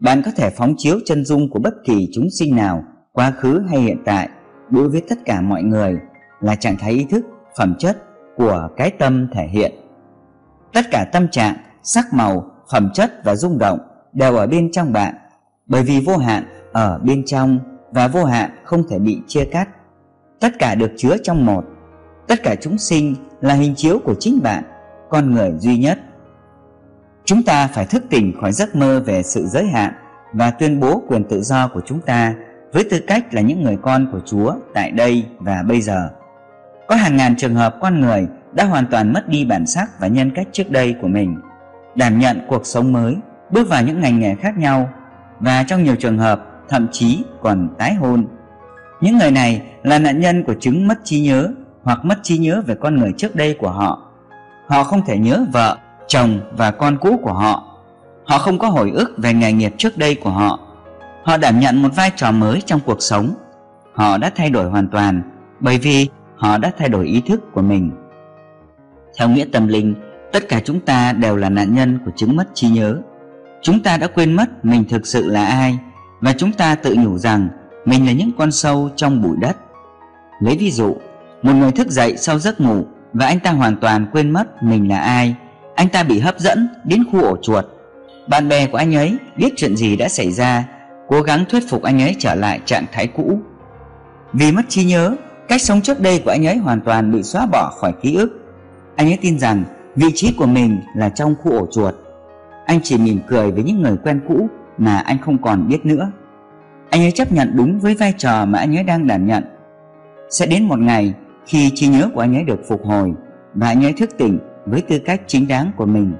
Bạn 0.00 0.22
có 0.22 0.30
thể 0.36 0.50
phóng 0.50 0.74
chiếu 0.78 0.98
chân 1.04 1.24
dung 1.24 1.50
của 1.50 1.58
bất 1.58 1.74
kỳ 1.86 2.08
chúng 2.14 2.30
sinh 2.30 2.56
nào, 2.56 2.84
quá 3.12 3.30
khứ 3.30 3.62
hay 3.70 3.80
hiện 3.80 4.02
tại 4.04 4.28
đối 4.70 4.88
với 4.88 5.00
tất 5.08 5.18
cả 5.24 5.40
mọi 5.40 5.62
người 5.62 5.98
là 6.40 6.56
trạng 6.56 6.76
thái 6.76 6.92
ý 6.92 7.06
thức, 7.10 7.26
phẩm 7.58 7.74
chất 7.78 8.02
của 8.36 8.68
cái 8.76 8.90
tâm 8.90 9.28
thể 9.32 9.46
hiện. 9.46 9.72
Tất 10.72 10.84
cả 10.90 11.06
tâm 11.12 11.28
trạng, 11.28 11.56
sắc 11.82 12.14
màu, 12.14 12.50
phẩm 12.72 12.90
chất 12.94 13.12
và 13.24 13.36
rung 13.36 13.58
động 13.58 13.78
đều 14.12 14.36
ở 14.36 14.46
bên 14.46 14.72
trong 14.72 14.92
bạn, 14.92 15.14
bởi 15.66 15.82
vì 15.82 16.00
vô 16.06 16.16
hạn 16.16 16.44
ở 16.72 16.98
bên 16.98 17.24
trong 17.26 17.58
và 17.90 18.08
vô 18.08 18.24
hạn 18.24 18.50
không 18.64 18.82
thể 18.88 18.98
bị 18.98 19.22
chia 19.26 19.44
cắt. 19.44 19.68
Tất 20.40 20.58
cả 20.58 20.74
được 20.74 20.90
chứa 20.96 21.16
trong 21.22 21.46
một. 21.46 21.64
Tất 22.28 22.42
cả 22.42 22.54
chúng 22.60 22.78
sinh 22.78 23.14
là 23.40 23.54
hình 23.54 23.74
chiếu 23.74 23.98
của 24.04 24.14
chính 24.14 24.42
bạn, 24.42 24.64
con 25.10 25.30
người 25.30 25.52
duy 25.58 25.78
nhất. 25.78 25.98
Chúng 27.24 27.42
ta 27.42 27.66
phải 27.66 27.86
thức 27.86 28.04
tỉnh 28.10 28.32
khỏi 28.40 28.52
giấc 28.52 28.76
mơ 28.76 29.02
về 29.06 29.22
sự 29.22 29.46
giới 29.46 29.66
hạn 29.66 29.92
và 30.32 30.50
tuyên 30.50 30.80
bố 30.80 31.02
quyền 31.08 31.24
tự 31.24 31.42
do 31.42 31.68
của 31.68 31.80
chúng 31.86 32.00
ta 32.00 32.34
với 32.74 32.84
tư 32.84 33.00
cách 33.06 33.34
là 33.34 33.40
những 33.40 33.62
người 33.62 33.76
con 33.82 34.06
của 34.12 34.20
chúa 34.26 34.54
tại 34.74 34.90
đây 34.90 35.24
và 35.38 35.62
bây 35.68 35.80
giờ, 35.80 36.10
có 36.88 36.94
hàng 36.94 37.16
ngàn 37.16 37.36
trường 37.36 37.54
hợp 37.54 37.76
con 37.80 38.00
người 38.00 38.26
đã 38.52 38.64
hoàn 38.64 38.86
toàn 38.86 39.12
mất 39.12 39.28
đi 39.28 39.44
bản 39.44 39.66
sắc 39.66 40.00
và 40.00 40.06
nhân 40.06 40.30
cách 40.34 40.46
trước 40.52 40.70
đây 40.70 40.94
của 41.00 41.08
mình, 41.08 41.40
đảm 41.94 42.18
nhận 42.18 42.40
cuộc 42.48 42.66
sống 42.66 42.92
mới, 42.92 43.16
bước 43.50 43.68
vào 43.68 43.82
những 43.82 44.00
ngành 44.00 44.20
nghề 44.20 44.34
khác 44.34 44.58
nhau 44.58 44.88
và 45.40 45.64
trong 45.68 45.84
nhiều 45.84 45.96
trường 45.96 46.18
hợp, 46.18 46.44
thậm 46.68 46.86
chí 46.92 47.24
còn 47.42 47.68
tái 47.78 47.94
hôn. 47.94 48.26
Những 49.00 49.18
người 49.18 49.30
này 49.30 49.62
là 49.82 49.98
nạn 49.98 50.20
nhân 50.20 50.44
của 50.44 50.54
chứng 50.60 50.88
mất 50.88 50.98
trí 51.04 51.20
nhớ 51.20 51.48
hoặc 51.82 52.04
mất 52.04 52.18
trí 52.22 52.38
nhớ 52.38 52.62
về 52.66 52.74
con 52.74 52.96
người 52.96 53.12
trước 53.16 53.36
đây 53.36 53.56
của 53.60 53.70
họ. 53.70 54.10
Họ 54.66 54.84
không 54.84 55.02
thể 55.06 55.18
nhớ 55.18 55.46
vợ, 55.52 55.78
chồng 56.06 56.40
và 56.56 56.70
con 56.70 56.98
cũ 57.00 57.20
của 57.22 57.32
họ. 57.32 57.78
Họ 58.24 58.38
không 58.38 58.58
có 58.58 58.68
hồi 58.68 58.90
ức 58.90 59.14
về 59.18 59.34
nghề 59.34 59.52
nghiệp 59.52 59.74
trước 59.78 59.98
đây 59.98 60.14
của 60.14 60.30
họ 60.30 60.73
họ 61.24 61.36
đảm 61.36 61.60
nhận 61.60 61.82
một 61.82 61.88
vai 61.96 62.10
trò 62.16 62.30
mới 62.30 62.62
trong 62.66 62.80
cuộc 62.86 63.02
sống. 63.02 63.34
Họ 63.94 64.18
đã 64.18 64.30
thay 64.36 64.50
đổi 64.50 64.70
hoàn 64.70 64.88
toàn, 64.88 65.22
bởi 65.60 65.78
vì 65.78 66.08
họ 66.36 66.58
đã 66.58 66.72
thay 66.78 66.88
đổi 66.88 67.06
ý 67.06 67.20
thức 67.20 67.40
của 67.52 67.62
mình. 67.62 67.90
Theo 69.18 69.28
nghĩa 69.28 69.44
tâm 69.52 69.68
linh, 69.68 69.94
tất 70.32 70.48
cả 70.48 70.60
chúng 70.64 70.80
ta 70.80 71.12
đều 71.12 71.36
là 71.36 71.48
nạn 71.48 71.74
nhân 71.74 71.98
của 72.04 72.10
chứng 72.16 72.36
mất 72.36 72.44
trí 72.54 72.68
nhớ. 72.68 72.96
Chúng 73.62 73.82
ta 73.82 73.96
đã 73.96 74.06
quên 74.06 74.32
mất 74.32 74.64
mình 74.64 74.84
thực 74.88 75.06
sự 75.06 75.26
là 75.26 75.46
ai, 75.46 75.78
và 76.20 76.32
chúng 76.32 76.52
ta 76.52 76.74
tự 76.74 76.96
nhủ 76.98 77.18
rằng 77.18 77.48
mình 77.84 78.06
là 78.06 78.12
những 78.12 78.30
con 78.38 78.52
sâu 78.52 78.90
trong 78.96 79.22
bụi 79.22 79.36
đất. 79.40 79.56
Lấy 80.40 80.56
ví 80.56 80.70
dụ, 80.70 80.96
một 81.42 81.52
người 81.52 81.72
thức 81.72 81.88
dậy 81.88 82.16
sau 82.16 82.38
giấc 82.38 82.60
ngủ 82.60 82.84
và 83.12 83.26
anh 83.26 83.40
ta 83.40 83.50
hoàn 83.50 83.76
toàn 83.76 84.06
quên 84.12 84.30
mất 84.30 84.62
mình 84.62 84.88
là 84.88 84.98
ai, 85.00 85.34
anh 85.74 85.88
ta 85.88 86.02
bị 86.02 86.20
hấp 86.20 86.38
dẫn 86.38 86.68
đến 86.84 87.04
khu 87.12 87.22
ổ 87.22 87.36
chuột. 87.42 87.64
Bạn 88.26 88.48
bè 88.48 88.66
của 88.66 88.78
anh 88.78 88.94
ấy 88.94 89.16
biết 89.36 89.52
chuyện 89.56 89.76
gì 89.76 89.96
đã 89.96 90.08
xảy 90.08 90.32
ra 90.32 90.64
cố 91.08 91.22
gắng 91.22 91.44
thuyết 91.48 91.62
phục 91.68 91.82
anh 91.82 92.02
ấy 92.02 92.16
trở 92.18 92.34
lại 92.34 92.60
trạng 92.64 92.84
thái 92.92 93.06
cũ. 93.06 93.38
Vì 94.32 94.52
mất 94.52 94.62
trí 94.68 94.84
nhớ, 94.84 95.16
cách 95.48 95.60
sống 95.60 95.80
trước 95.80 96.00
đây 96.00 96.22
của 96.24 96.30
anh 96.30 96.46
ấy 96.46 96.56
hoàn 96.56 96.80
toàn 96.80 97.12
bị 97.12 97.22
xóa 97.22 97.46
bỏ 97.46 97.70
khỏi 97.76 97.92
ký 98.02 98.14
ức. 98.14 98.40
Anh 98.96 99.06
ấy 99.06 99.18
tin 99.20 99.38
rằng 99.38 99.64
vị 99.96 100.06
trí 100.14 100.32
của 100.32 100.46
mình 100.46 100.80
là 100.96 101.08
trong 101.08 101.34
khu 101.42 101.52
ổ 101.52 101.66
chuột. 101.72 101.94
Anh 102.66 102.80
chỉ 102.82 102.98
mỉm 102.98 103.20
cười 103.28 103.50
với 103.50 103.62
những 103.62 103.82
người 103.82 103.96
quen 104.04 104.20
cũ 104.28 104.48
mà 104.78 104.98
anh 104.98 105.18
không 105.18 105.42
còn 105.42 105.68
biết 105.68 105.86
nữa. 105.86 106.10
Anh 106.90 107.00
ấy 107.00 107.10
chấp 107.10 107.32
nhận 107.32 107.52
đúng 107.56 107.78
với 107.80 107.94
vai 107.94 108.14
trò 108.18 108.46
mà 108.46 108.58
anh 108.58 108.76
ấy 108.76 108.84
đang 108.84 109.06
đảm 109.06 109.26
nhận. 109.26 109.44
Sẽ 110.30 110.46
đến 110.46 110.64
một 110.64 110.78
ngày 110.78 111.14
khi 111.46 111.70
trí 111.74 111.86
nhớ 111.86 112.08
của 112.14 112.20
anh 112.20 112.36
ấy 112.36 112.44
được 112.44 112.60
phục 112.68 112.84
hồi 112.84 113.12
và 113.54 113.66
anh 113.66 113.84
ấy 113.84 113.92
thức 113.92 114.10
tỉnh 114.18 114.38
với 114.66 114.80
tư 114.80 114.98
cách 114.98 115.20
chính 115.26 115.48
đáng 115.48 115.70
của 115.76 115.86
mình. 115.86 116.12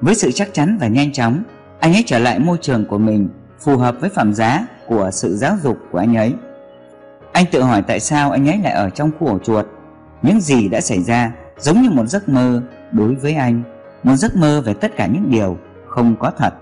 Với 0.00 0.14
sự 0.14 0.30
chắc 0.30 0.48
chắn 0.52 0.78
và 0.80 0.86
nhanh 0.86 1.12
chóng, 1.12 1.42
anh 1.80 1.92
ấy 1.92 2.02
trở 2.06 2.18
lại 2.18 2.38
môi 2.38 2.58
trường 2.60 2.84
của 2.84 2.98
mình 2.98 3.28
phù 3.64 3.76
hợp 3.76 3.96
với 4.00 4.10
phẩm 4.10 4.34
giá 4.34 4.66
của 4.86 5.10
sự 5.12 5.36
giáo 5.36 5.56
dục 5.62 5.78
của 5.90 5.98
anh 5.98 6.16
ấy. 6.16 6.34
Anh 7.32 7.44
tự 7.52 7.62
hỏi 7.62 7.82
tại 7.82 8.00
sao 8.00 8.30
anh 8.30 8.48
ấy 8.48 8.58
lại 8.62 8.72
ở 8.72 8.90
trong 8.90 9.10
khu 9.18 9.26
ổ 9.26 9.38
chuột. 9.38 9.66
Những 10.22 10.40
gì 10.40 10.68
đã 10.68 10.80
xảy 10.80 11.02
ra 11.02 11.32
giống 11.58 11.82
như 11.82 11.90
một 11.90 12.06
giấc 12.06 12.28
mơ 12.28 12.62
đối 12.92 13.14
với 13.14 13.34
anh, 13.34 13.62
một 14.02 14.16
giấc 14.16 14.36
mơ 14.36 14.60
về 14.60 14.74
tất 14.74 14.96
cả 14.96 15.06
những 15.06 15.30
điều 15.30 15.58
không 15.88 16.16
có 16.16 16.30
thật. 16.38 16.54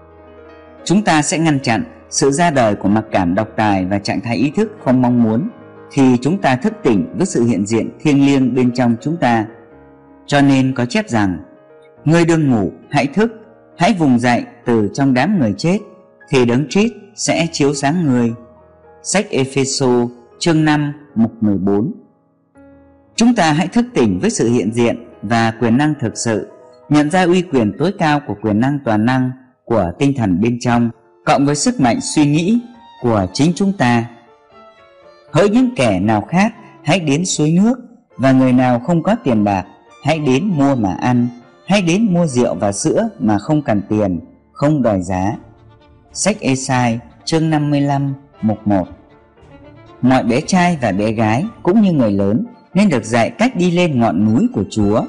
Chúng 0.85 1.03
ta 1.03 1.23
sẽ 1.23 1.39
ngăn 1.39 1.61
chặn 1.61 1.85
sự 2.11 2.31
ra 2.31 2.51
đời 2.51 2.75
của 2.75 2.89
mặc 2.89 3.05
cảm 3.11 3.35
độc 3.35 3.49
tài 3.57 3.85
và 3.85 3.99
trạng 3.99 4.21
thái 4.21 4.37
ý 4.37 4.53
thức 4.57 4.77
không 4.85 5.03
mong 5.03 5.23
muốn 5.23 5.49
khi 5.91 6.17
chúng 6.23 6.39
ta 6.39 6.57
thức 6.57 6.73
tỉnh 6.83 7.15
với 7.17 7.27
sự 7.27 7.45
hiện 7.45 7.67
diện 7.67 7.91
thiêng 8.01 8.27
liêng 8.27 8.55
bên 8.55 8.75
trong 8.75 8.97
chúng 9.01 9.17
ta. 9.17 9.47
Cho 10.27 10.41
nên 10.41 10.75
có 10.75 10.87
chép 10.87 11.09
rằng, 11.09 11.39
người 12.05 12.25
đương 12.25 12.51
ngủ 12.51 12.73
hãy 12.91 13.07
thức, 13.07 13.33
hãy 13.79 13.95
vùng 13.99 14.19
dậy 14.19 14.45
từ 14.65 14.91
trong 14.95 15.15
đám 15.15 15.41
người 15.41 15.55
chết 15.59 15.79
thì 16.33 16.45
đấng 16.45 16.69
Christ 16.69 16.93
sẽ 17.15 17.47
chiếu 17.53 17.75
sáng 17.75 18.05
người. 18.05 18.35
Sách 19.03 19.31
Epheso 19.31 20.09
chương 20.39 20.65
5 20.65 20.93
mục 21.15 21.33
14 21.41 21.93
chúng 23.17 23.35
ta 23.35 23.53
hãy 23.53 23.69
thức 23.69 23.85
tỉnh 23.95 24.19
với 24.21 24.31
sự 24.31 24.49
hiện 24.49 24.73
diện 24.73 25.05
và 25.23 25.51
quyền 25.61 25.79
năng 25.79 25.95
thực 26.01 26.17
sự, 26.17 26.51
nhận 26.89 27.11
ra 27.11 27.25
uy 27.25 27.43
quyền 27.43 27.73
tối 27.79 27.93
cao 27.99 28.21
của 28.27 28.35
quyền 28.43 28.61
năng 28.61 28.79
toàn 28.85 29.05
năng 29.05 29.31
của 29.65 29.93
tinh 29.99 30.15
thần 30.17 30.41
bên 30.41 30.59
trong, 30.61 30.91
cộng 31.25 31.47
với 31.47 31.55
sức 31.55 31.81
mạnh 31.81 32.01
suy 32.01 32.27
nghĩ 32.27 32.61
của 33.03 33.27
chính 33.33 33.53
chúng 33.55 33.73
ta. 33.79 34.05
Hỡi 35.33 35.49
những 35.49 35.75
kẻ 35.77 36.01
nào 36.01 36.21
khác, 36.21 36.53
hãy 36.85 37.01
đến 37.01 37.25
suối 37.25 37.51
nước, 37.51 37.79
và 38.17 38.33
người 38.33 38.53
nào 38.53 38.81
không 38.81 39.03
có 39.03 39.15
tiền 39.25 39.45
bạc, 39.45 39.65
hãy 40.05 40.19
đến 40.19 40.47
mua 40.47 40.75
mà 40.75 40.97
ăn, 41.01 41.29
hãy 41.67 41.83
đến 41.83 42.15
mua 42.15 42.27
rượu 42.27 42.55
và 42.55 42.73
sữa 42.73 43.09
mà 43.19 43.39
không 43.39 43.63
cần 43.63 43.83
tiền, 43.89 44.21
không 44.53 44.83
đòi 44.83 45.03
giá 45.03 45.37
sách 46.15 46.37
Esai 46.41 46.99
chương 47.25 47.51
55 47.51 48.15
mục 48.43 48.67
1 48.67 48.89
mọi 50.03 50.25
bé 50.25 50.41
trai 50.41 50.79
và 50.83 50.93
bé 50.93 51.13
gái 51.13 51.45
cũng 51.63 51.81
như 51.81 51.93
người 51.93 52.13
lớn 52.13 52.45
nên 52.75 52.89
được 52.89 53.05
dạy 53.05 53.31
cách 53.31 53.57
đi 53.57 53.71
lên 53.71 54.01
ngọn 54.01 54.25
núi 54.25 54.49
của 54.55 54.65
Chúa. 54.71 55.03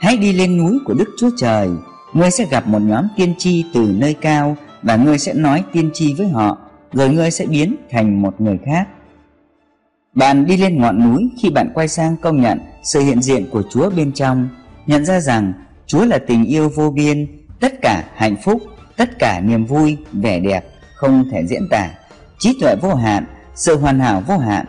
Hãy 0.00 0.16
đi 0.16 0.32
lên 0.32 0.56
núi 0.56 0.78
của 0.84 0.94
Đức 0.94 1.08
Chúa 1.18 1.30
Trời, 1.36 1.68
ngươi 2.12 2.30
sẽ 2.30 2.46
gặp 2.50 2.68
một 2.68 2.78
nhóm 2.82 3.04
tiên 3.16 3.34
tri 3.38 3.64
từ 3.74 3.94
nơi 3.98 4.14
cao 4.14 4.56
và 4.82 4.96
ngươi 4.96 5.18
sẽ 5.18 5.34
nói 5.34 5.64
tiên 5.72 5.90
tri 5.94 6.14
với 6.14 6.28
họ, 6.28 6.58
rồi 6.92 7.08
ngươi 7.08 7.30
sẽ 7.30 7.46
biến 7.46 7.76
thành 7.90 8.22
một 8.22 8.40
người 8.40 8.58
khác. 8.64 8.88
Bạn 10.14 10.46
đi 10.46 10.56
lên 10.56 10.80
ngọn 10.80 11.10
núi 11.10 11.30
khi 11.42 11.50
bạn 11.50 11.70
quay 11.74 11.88
sang 11.88 12.16
công 12.16 12.40
nhận 12.40 12.58
sự 12.82 13.00
hiện 13.00 13.22
diện 13.22 13.46
của 13.50 13.62
Chúa 13.70 13.90
bên 13.90 14.12
trong, 14.12 14.48
nhận 14.86 15.04
ra 15.04 15.20
rằng 15.20 15.52
Chúa 15.86 16.04
là 16.04 16.18
tình 16.18 16.44
yêu 16.44 16.68
vô 16.68 16.90
biên, 16.90 17.26
tất 17.60 17.72
cả 17.82 18.04
hạnh 18.14 18.36
phúc, 18.44 18.62
tất 19.00 19.18
cả 19.18 19.40
niềm 19.40 19.64
vui, 19.64 19.96
vẻ 20.12 20.40
đẹp 20.40 20.64
không 20.94 21.24
thể 21.32 21.46
diễn 21.46 21.68
tả, 21.70 21.90
trí 22.38 22.58
tuệ 22.60 22.76
vô 22.76 22.94
hạn, 22.94 23.24
sự 23.54 23.78
hoàn 23.78 24.00
hảo 24.00 24.22
vô 24.26 24.38
hạn, 24.38 24.66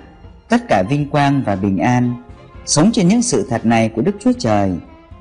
tất 0.49 0.61
cả 0.69 0.83
vinh 0.89 1.09
quang 1.09 1.43
và 1.45 1.55
bình 1.55 1.77
an. 1.77 2.23
Sống 2.65 2.91
trên 2.93 3.07
những 3.07 3.21
sự 3.21 3.47
thật 3.49 3.65
này 3.65 3.89
của 3.89 4.01
Đức 4.01 4.15
Chúa 4.19 4.31
Trời, 4.39 4.71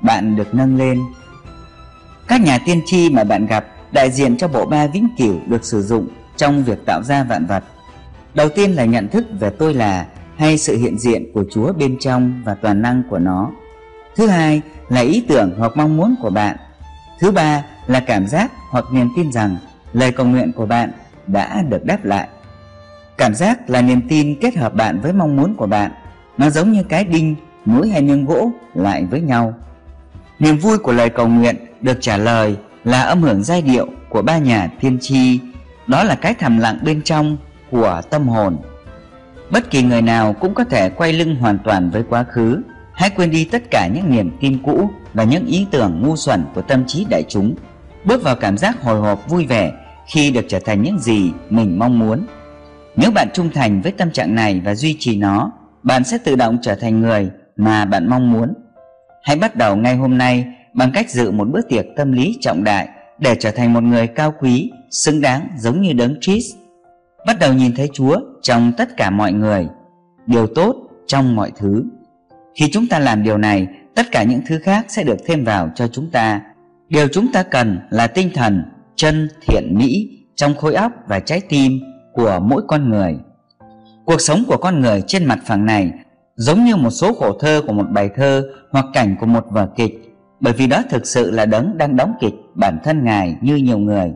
bạn 0.01 0.35
được 0.35 0.53
nâng 0.53 0.77
lên. 0.77 0.99
Các 2.27 2.41
nhà 2.41 2.59
tiên 2.65 2.81
tri 2.85 3.09
mà 3.09 3.23
bạn 3.23 3.45
gặp 3.45 3.65
đại 3.91 4.11
diện 4.11 4.37
cho 4.37 4.47
bộ 4.47 4.65
ba 4.65 4.87
vĩnh 4.87 5.07
cửu 5.17 5.35
được 5.47 5.65
sử 5.65 5.81
dụng 5.81 6.07
trong 6.37 6.63
việc 6.63 6.85
tạo 6.85 7.03
ra 7.03 7.23
vạn 7.23 7.45
vật. 7.45 7.63
Đầu 8.33 8.49
tiên 8.49 8.71
là 8.71 8.85
nhận 8.85 9.07
thức 9.07 9.25
về 9.39 9.49
tôi 9.49 9.73
là 9.73 10.05
hay 10.37 10.57
sự 10.57 10.77
hiện 10.77 10.99
diện 10.99 11.31
của 11.33 11.43
Chúa 11.51 11.73
bên 11.73 11.97
trong 11.99 12.41
và 12.45 12.55
toàn 12.55 12.81
năng 12.81 13.03
của 13.09 13.19
nó. 13.19 13.51
Thứ 14.15 14.27
hai 14.27 14.61
là 14.89 15.01
ý 15.01 15.25
tưởng 15.27 15.55
hoặc 15.57 15.71
mong 15.75 15.97
muốn 15.97 16.15
của 16.21 16.29
bạn. 16.29 16.57
Thứ 17.19 17.31
ba 17.31 17.63
là 17.87 17.99
cảm 17.99 18.27
giác 18.27 18.51
hoặc 18.69 18.85
niềm 18.93 19.09
tin 19.15 19.31
rằng 19.31 19.57
lời 19.93 20.11
cầu 20.11 20.25
nguyện 20.25 20.51
của 20.55 20.65
bạn 20.65 20.91
đã 21.27 21.61
được 21.69 21.85
đáp 21.85 22.05
lại. 22.05 22.27
Cảm 23.17 23.35
giác 23.35 23.69
là 23.69 23.81
niềm 23.81 24.01
tin 24.09 24.35
kết 24.41 24.55
hợp 24.55 24.73
bạn 24.73 24.99
với 24.99 25.13
mong 25.13 25.35
muốn 25.35 25.55
của 25.55 25.67
bạn. 25.67 25.91
Nó 26.37 26.49
giống 26.49 26.71
như 26.71 26.83
cái 26.83 27.03
đinh, 27.03 27.35
mũi 27.65 27.89
hay 27.89 28.01
miếng 28.01 28.25
gỗ 28.25 28.51
lại 28.73 29.05
với 29.05 29.21
nhau. 29.21 29.53
Niềm 30.39 30.57
vui 30.57 30.77
của 30.77 30.91
lời 30.91 31.09
cầu 31.09 31.27
nguyện 31.27 31.55
được 31.81 31.97
trả 32.01 32.17
lời 32.17 32.57
là 32.83 33.01
âm 33.01 33.21
hưởng 33.21 33.43
giai 33.43 33.61
điệu 33.61 33.87
của 34.09 34.21
ba 34.21 34.37
nhà 34.37 34.69
tiên 34.79 34.97
tri. 35.01 35.39
Đó 35.87 36.03
là 36.03 36.15
cái 36.15 36.33
thầm 36.33 36.57
lặng 36.57 36.79
bên 36.83 37.01
trong 37.01 37.37
của 37.71 38.01
tâm 38.09 38.27
hồn. 38.27 38.57
Bất 39.51 39.69
kỳ 39.71 39.83
người 39.83 40.01
nào 40.01 40.33
cũng 40.33 40.53
có 40.53 40.63
thể 40.63 40.89
quay 40.89 41.13
lưng 41.13 41.35
hoàn 41.35 41.59
toàn 41.59 41.89
với 41.89 42.03
quá 42.09 42.23
khứ. 42.23 42.61
Hãy 42.93 43.09
quên 43.09 43.31
đi 43.31 43.45
tất 43.45 43.63
cả 43.71 43.87
những 43.93 44.09
niềm 44.09 44.31
tin 44.39 44.63
cũ 44.63 44.89
và 45.13 45.23
những 45.23 45.45
ý 45.45 45.67
tưởng 45.71 46.01
ngu 46.01 46.15
xuẩn 46.15 46.45
của 46.55 46.61
tâm 46.61 46.83
trí 46.87 47.05
đại 47.09 47.23
chúng. 47.29 47.55
Bước 48.05 48.23
vào 48.23 48.35
cảm 48.35 48.57
giác 48.57 48.81
hồi 48.81 48.99
hộp 48.99 49.29
vui 49.29 49.45
vẻ 49.45 49.71
khi 50.07 50.31
được 50.31 50.45
trở 50.47 50.59
thành 50.59 50.81
những 50.81 50.99
gì 50.99 51.31
mình 51.49 51.79
mong 51.79 51.99
muốn. 51.99 52.25
Nếu 52.95 53.11
bạn 53.11 53.27
trung 53.33 53.49
thành 53.53 53.81
với 53.81 53.91
tâm 53.91 54.11
trạng 54.11 54.35
này 54.35 54.61
và 54.65 54.75
duy 54.75 54.95
trì 54.99 55.17
nó, 55.17 55.51
bạn 55.83 56.03
sẽ 56.03 56.17
tự 56.17 56.35
động 56.35 56.57
trở 56.61 56.75
thành 56.75 56.99
người 56.99 57.29
mà 57.55 57.85
bạn 57.85 58.07
mong 58.09 58.31
muốn. 58.31 58.53
Hãy 59.23 59.35
bắt 59.35 59.55
đầu 59.55 59.75
ngay 59.75 59.95
hôm 59.95 60.17
nay 60.17 60.45
bằng 60.73 60.91
cách 60.93 61.09
dự 61.09 61.31
một 61.31 61.47
bữa 61.51 61.61
tiệc 61.61 61.85
tâm 61.95 62.11
lý 62.11 62.37
trọng 62.41 62.63
đại 62.63 62.87
để 63.19 63.35
trở 63.39 63.51
thành 63.51 63.73
một 63.73 63.83
người 63.83 64.07
cao 64.07 64.33
quý, 64.39 64.71
xứng 64.91 65.21
đáng 65.21 65.47
giống 65.57 65.81
như 65.81 65.93
đấng 65.93 66.15
Christ. 66.21 66.55
Bắt 67.25 67.39
đầu 67.39 67.53
nhìn 67.53 67.75
thấy 67.75 67.89
Chúa 67.93 68.19
trong 68.41 68.71
tất 68.77 68.97
cả 68.97 69.09
mọi 69.09 69.33
người, 69.33 69.67
điều 70.25 70.47
tốt 70.47 70.75
trong 71.07 71.35
mọi 71.35 71.51
thứ. 71.57 71.83
Khi 72.55 72.69
chúng 72.71 72.87
ta 72.87 72.99
làm 72.99 73.23
điều 73.23 73.37
này, 73.37 73.67
tất 73.95 74.11
cả 74.11 74.23
những 74.23 74.41
thứ 74.47 74.59
khác 74.59 74.85
sẽ 74.89 75.03
được 75.03 75.17
thêm 75.25 75.43
vào 75.43 75.69
cho 75.75 75.87
chúng 75.87 76.09
ta. 76.11 76.41
Điều 76.91 77.07
chúng 77.07 77.31
ta 77.31 77.43
cần 77.43 77.79
là 77.89 78.07
tinh 78.07 78.29
thần, 78.33 78.63
chân, 78.95 79.29
thiện 79.41 79.77
mỹ 79.77 80.09
trong 80.35 80.55
khối 80.55 80.73
óc 80.73 80.91
và 81.07 81.19
trái 81.19 81.41
tim 81.49 81.79
của 82.13 82.39
mỗi 82.43 82.63
con 82.67 82.89
người. 82.89 83.15
Cuộc 84.05 84.21
sống 84.21 84.43
của 84.47 84.57
con 84.57 84.81
người 84.81 85.03
trên 85.07 85.25
mặt 85.25 85.39
phẳng 85.45 85.65
này 85.65 85.91
giống 86.35 86.65
như 86.65 86.75
một 86.75 86.89
số 86.89 87.13
khổ 87.13 87.37
thơ 87.39 87.61
của 87.67 87.73
một 87.73 87.85
bài 87.91 88.09
thơ 88.15 88.43
hoặc 88.71 88.85
cảnh 88.93 89.15
của 89.19 89.25
một 89.25 89.45
vở 89.49 89.67
kịch 89.75 90.15
bởi 90.39 90.53
vì 90.53 90.67
đó 90.67 90.83
thực 90.89 91.07
sự 91.07 91.31
là 91.31 91.45
đấng 91.45 91.77
đang 91.77 91.95
đóng 91.95 92.13
kịch 92.21 92.33
bản 92.55 92.77
thân 92.83 93.03
ngài 93.03 93.35
như 93.41 93.55
nhiều 93.55 93.77
người. 93.77 94.11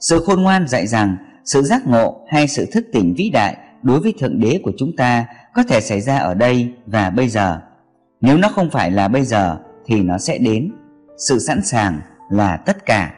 Sự 0.00 0.24
khôn 0.26 0.42
ngoan 0.42 0.68
dạy 0.68 0.86
rằng 0.86 1.16
sự 1.44 1.62
giác 1.62 1.86
ngộ 1.86 2.26
hay 2.28 2.48
sự 2.48 2.66
thức 2.72 2.84
tỉnh 2.92 3.14
vĩ 3.16 3.30
đại 3.30 3.56
đối 3.82 4.00
với 4.00 4.14
thượng 4.18 4.40
đế 4.40 4.60
của 4.64 4.72
chúng 4.78 4.96
ta 4.96 5.26
có 5.54 5.62
thể 5.62 5.80
xảy 5.80 6.00
ra 6.00 6.18
ở 6.18 6.34
đây 6.34 6.72
và 6.86 7.10
bây 7.10 7.28
giờ. 7.28 7.60
Nếu 8.20 8.36
nó 8.36 8.48
không 8.48 8.70
phải 8.70 8.90
là 8.90 9.08
bây 9.08 9.24
giờ 9.24 9.56
thì 9.86 10.02
nó 10.02 10.18
sẽ 10.18 10.38
đến 10.38 10.72
sự 11.16 11.38
sẵn 11.38 11.62
sàng 11.62 12.00
là 12.30 12.56
tất 12.56 12.86
cả. 12.86 13.14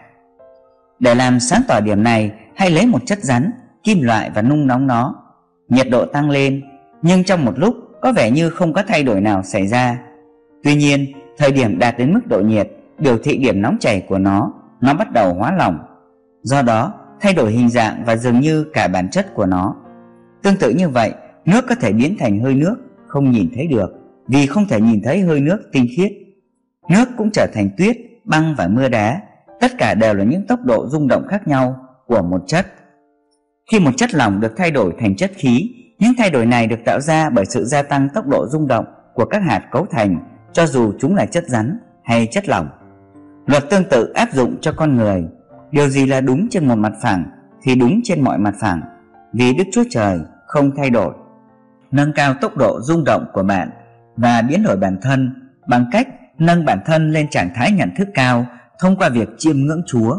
Để 0.99 1.15
làm 1.15 1.41
sáng 1.41 1.63
tỏ 1.69 1.81
điểm 1.81 2.03
này, 2.03 2.33
hãy 2.57 2.71
lấy 2.71 2.87
một 2.87 3.03
chất 3.07 3.19
rắn, 3.23 3.51
kim 3.83 4.03
loại 4.03 4.31
và 4.35 4.43
nung 4.43 4.67
nóng 4.67 4.87
nó. 4.87 5.15
Nhiệt 5.69 5.87
độ 5.91 6.05
tăng 6.05 6.31
lên, 6.31 6.63
nhưng 7.03 7.25
trong 7.25 7.45
một 7.45 7.59
lúc, 7.59 7.75
có 8.03 8.13
vẻ 8.13 8.31
như 8.31 8.51
không 8.51 8.73
có 8.73 8.83
thay 8.89 9.03
đổi 9.03 9.21
nào 9.21 9.43
xảy 9.43 9.67
ra. 9.67 9.99
Tuy 10.65 10.75
nhiên, 10.75 11.07
thời 11.39 11.53
điểm 11.53 11.79
đạt 11.79 11.99
đến 11.99 12.15
mức 12.15 12.27
độ 12.27 12.41
nhiệt, 12.41 12.69
biểu 12.99 13.19
thị 13.19 13.37
điểm 13.37 13.63
nóng 13.63 13.77
chảy 13.81 14.01
của 14.09 14.19
nó 14.19 14.53
nó 14.81 14.95
bắt 14.95 15.13
đầu 15.13 15.35
hóa 15.35 15.53
lỏng. 15.53 15.79
Do 16.43 16.63
đó, 16.63 16.93
thay 17.21 17.35
đổi 17.35 17.53
hình 17.53 17.71
dạng 17.71 18.03
và 18.07 18.17
dường 18.17 18.41
như 18.41 18.65
cả 18.73 18.89
bản 18.89 19.11
chất 19.11 19.35
của 19.35 19.47
nó. 19.47 19.75
Tương 20.43 20.57
tự 20.57 20.71
như 20.71 20.89
vậy, 20.89 21.13
nước 21.45 21.65
có 21.69 21.75
thể 21.75 21.93
biến 21.93 22.17
thành 22.19 22.41
hơi 22.41 22.55
nước, 22.55 22.77
không 23.07 23.31
nhìn 23.31 23.49
thấy 23.55 23.67
được, 23.67 23.91
vì 24.29 24.47
không 24.47 24.67
thể 24.69 24.81
nhìn 24.81 25.03
thấy 25.05 25.21
hơi 25.21 25.41
nước 25.41 25.59
tinh 25.73 25.87
khiết 25.97 26.13
nước 26.91 27.09
cũng 27.17 27.31
trở 27.31 27.47
thành 27.55 27.71
tuyết, 27.79 27.97
băng 28.25 28.55
và 28.59 28.69
mưa 28.69 28.89
đá 28.89 29.21
tất 29.61 29.73
cả 29.79 29.95
đều 29.95 30.15
là 30.15 30.25
những 30.25 30.47
tốc 30.47 30.61
độ 30.65 30.89
rung 30.89 31.09
động 31.09 31.27
khác 31.29 31.49
nhau 31.49 31.77
của 32.07 32.23
một 32.23 32.43
chất 32.47 32.67
khi 33.71 33.81
một 33.81 33.91
chất 33.97 34.15
lỏng 34.15 34.41
được 34.41 34.53
thay 34.57 34.71
đổi 34.71 34.95
thành 34.99 35.17
chất 35.17 35.31
khí, 35.35 35.71
những 35.99 36.13
thay 36.19 36.31
đổi 36.31 36.47
này 36.47 36.67
được 36.67 36.79
tạo 36.85 37.01
ra 37.01 37.31
bởi 37.31 37.45
sự 37.45 37.65
gia 37.65 37.83
tăng 37.83 38.09
tốc 38.15 38.27
độ 38.27 38.47
rung 38.49 38.67
động 38.67 38.85
của 39.15 39.25
các 39.25 39.43
hạt 39.43 39.69
cấu 39.71 39.87
thành, 39.91 40.19
cho 40.53 40.67
dù 40.67 40.93
chúng 40.99 41.15
là 41.15 41.27
chất 41.27 41.45
rắn 41.47 41.79
hay 42.05 42.27
chất 42.27 42.49
lỏng. 42.49 42.69
Luật 43.47 43.71
tương 43.71 43.85
tự 43.85 44.13
áp 44.13 44.33
dụng 44.33 44.57
cho 44.61 44.73
con 44.73 44.97
người. 44.97 45.25
Điều 45.71 45.89
gì 45.89 46.07
là 46.07 46.21
đúng 46.21 46.49
trên 46.51 46.69
một 46.69 46.75
mặt 46.75 46.93
phẳng 47.03 47.25
thì 47.63 47.75
đúng 47.75 48.01
trên 48.05 48.21
mọi 48.21 48.39
mặt 48.39 48.55
phẳng, 48.61 48.81
vì 49.33 49.55
Đức 49.55 49.65
Chúa 49.73 49.85
Trời 49.91 50.19
không 50.47 50.71
thay 50.77 50.91
đổi. 50.91 51.15
Nâng 51.91 52.13
cao 52.13 52.35
tốc 52.41 52.57
độ 52.57 52.81
rung 52.81 53.05
động 53.05 53.25
của 53.33 53.43
bạn 53.43 53.71
và 54.17 54.43
biến 54.43 54.63
đổi 54.63 54.77
bản 54.77 54.99
thân 55.03 55.35
bằng 55.69 55.87
cách 55.93 56.09
nâng 56.39 56.65
bản 56.65 56.79
thân 56.87 57.13
lên 57.13 57.29
trạng 57.29 57.51
thái 57.55 57.73
nhận 57.73 57.91
thức 57.97 58.09
cao 58.15 58.47
thông 58.81 58.97
qua 58.97 59.09
việc 59.09 59.29
chiêm 59.39 59.57
ngưỡng 59.57 59.83
Chúa. 59.87 60.15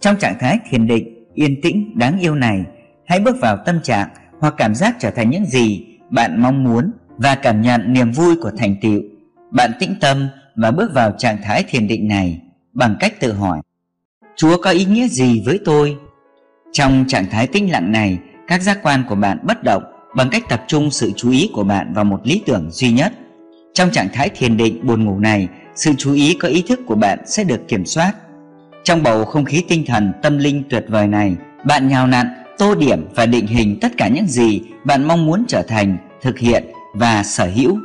Trong 0.00 0.16
trạng 0.16 0.38
thái 0.40 0.58
thiền 0.70 0.86
định, 0.86 1.28
yên 1.34 1.60
tĩnh, 1.62 1.98
đáng 1.98 2.18
yêu 2.18 2.34
này, 2.34 2.64
hãy 3.06 3.20
bước 3.20 3.36
vào 3.40 3.56
tâm 3.66 3.80
trạng 3.82 4.08
hoặc 4.40 4.54
cảm 4.56 4.74
giác 4.74 4.96
trở 4.98 5.10
thành 5.10 5.30
những 5.30 5.46
gì 5.46 5.86
bạn 6.10 6.42
mong 6.42 6.64
muốn 6.64 6.92
và 7.16 7.34
cảm 7.34 7.62
nhận 7.62 7.92
niềm 7.92 8.12
vui 8.12 8.36
của 8.42 8.50
thành 8.58 8.76
tựu 8.82 9.02
bạn 9.50 9.70
tĩnh 9.80 9.94
tâm 10.00 10.28
và 10.56 10.70
bước 10.70 10.90
vào 10.94 11.12
trạng 11.18 11.38
thái 11.42 11.64
thiền 11.68 11.88
định 11.88 12.08
này 12.08 12.42
bằng 12.72 12.96
cách 13.00 13.20
tự 13.20 13.32
hỏi 13.32 13.60
Chúa 14.38 14.62
có 14.62 14.70
ý 14.70 14.84
nghĩa 14.84 15.08
gì 15.08 15.42
với 15.46 15.60
tôi? 15.64 15.96
Trong 16.72 17.04
trạng 17.08 17.26
thái 17.30 17.46
tĩnh 17.46 17.70
lặng 17.70 17.92
này, 17.92 18.18
các 18.46 18.62
giác 18.62 18.78
quan 18.82 19.04
của 19.08 19.14
bạn 19.14 19.38
bất 19.42 19.62
động 19.62 19.82
bằng 20.16 20.28
cách 20.30 20.42
tập 20.48 20.64
trung 20.66 20.90
sự 20.90 21.12
chú 21.16 21.30
ý 21.30 21.50
của 21.54 21.64
bạn 21.64 21.92
vào 21.94 22.04
một 22.04 22.20
lý 22.24 22.42
tưởng 22.46 22.70
duy 22.70 22.92
nhất. 22.92 23.12
Trong 23.78 23.90
trạng 23.90 24.08
thái 24.12 24.28
thiền 24.28 24.56
định 24.56 24.86
buồn 24.86 25.04
ngủ 25.04 25.18
này, 25.18 25.48
sự 25.74 25.92
chú 25.98 26.12
ý 26.12 26.36
có 26.40 26.48
ý 26.48 26.64
thức 26.68 26.80
của 26.86 26.94
bạn 26.94 27.18
sẽ 27.26 27.44
được 27.44 27.68
kiểm 27.68 27.86
soát. 27.86 28.12
Trong 28.84 29.02
bầu 29.02 29.24
không 29.24 29.44
khí 29.44 29.64
tinh 29.68 29.84
thần 29.86 30.12
tâm 30.22 30.38
linh 30.38 30.62
tuyệt 30.70 30.84
vời 30.88 31.06
này, 31.06 31.36
bạn 31.64 31.88
nhào 31.88 32.06
nặn, 32.06 32.26
tô 32.58 32.74
điểm 32.74 33.08
và 33.14 33.26
định 33.26 33.46
hình 33.46 33.78
tất 33.80 33.92
cả 33.96 34.08
những 34.08 34.26
gì 34.26 34.60
bạn 34.84 35.04
mong 35.04 35.26
muốn 35.26 35.44
trở 35.48 35.62
thành, 35.62 35.96
thực 36.22 36.38
hiện 36.38 36.64
và 36.94 37.22
sở 37.22 37.46
hữu. 37.46 37.78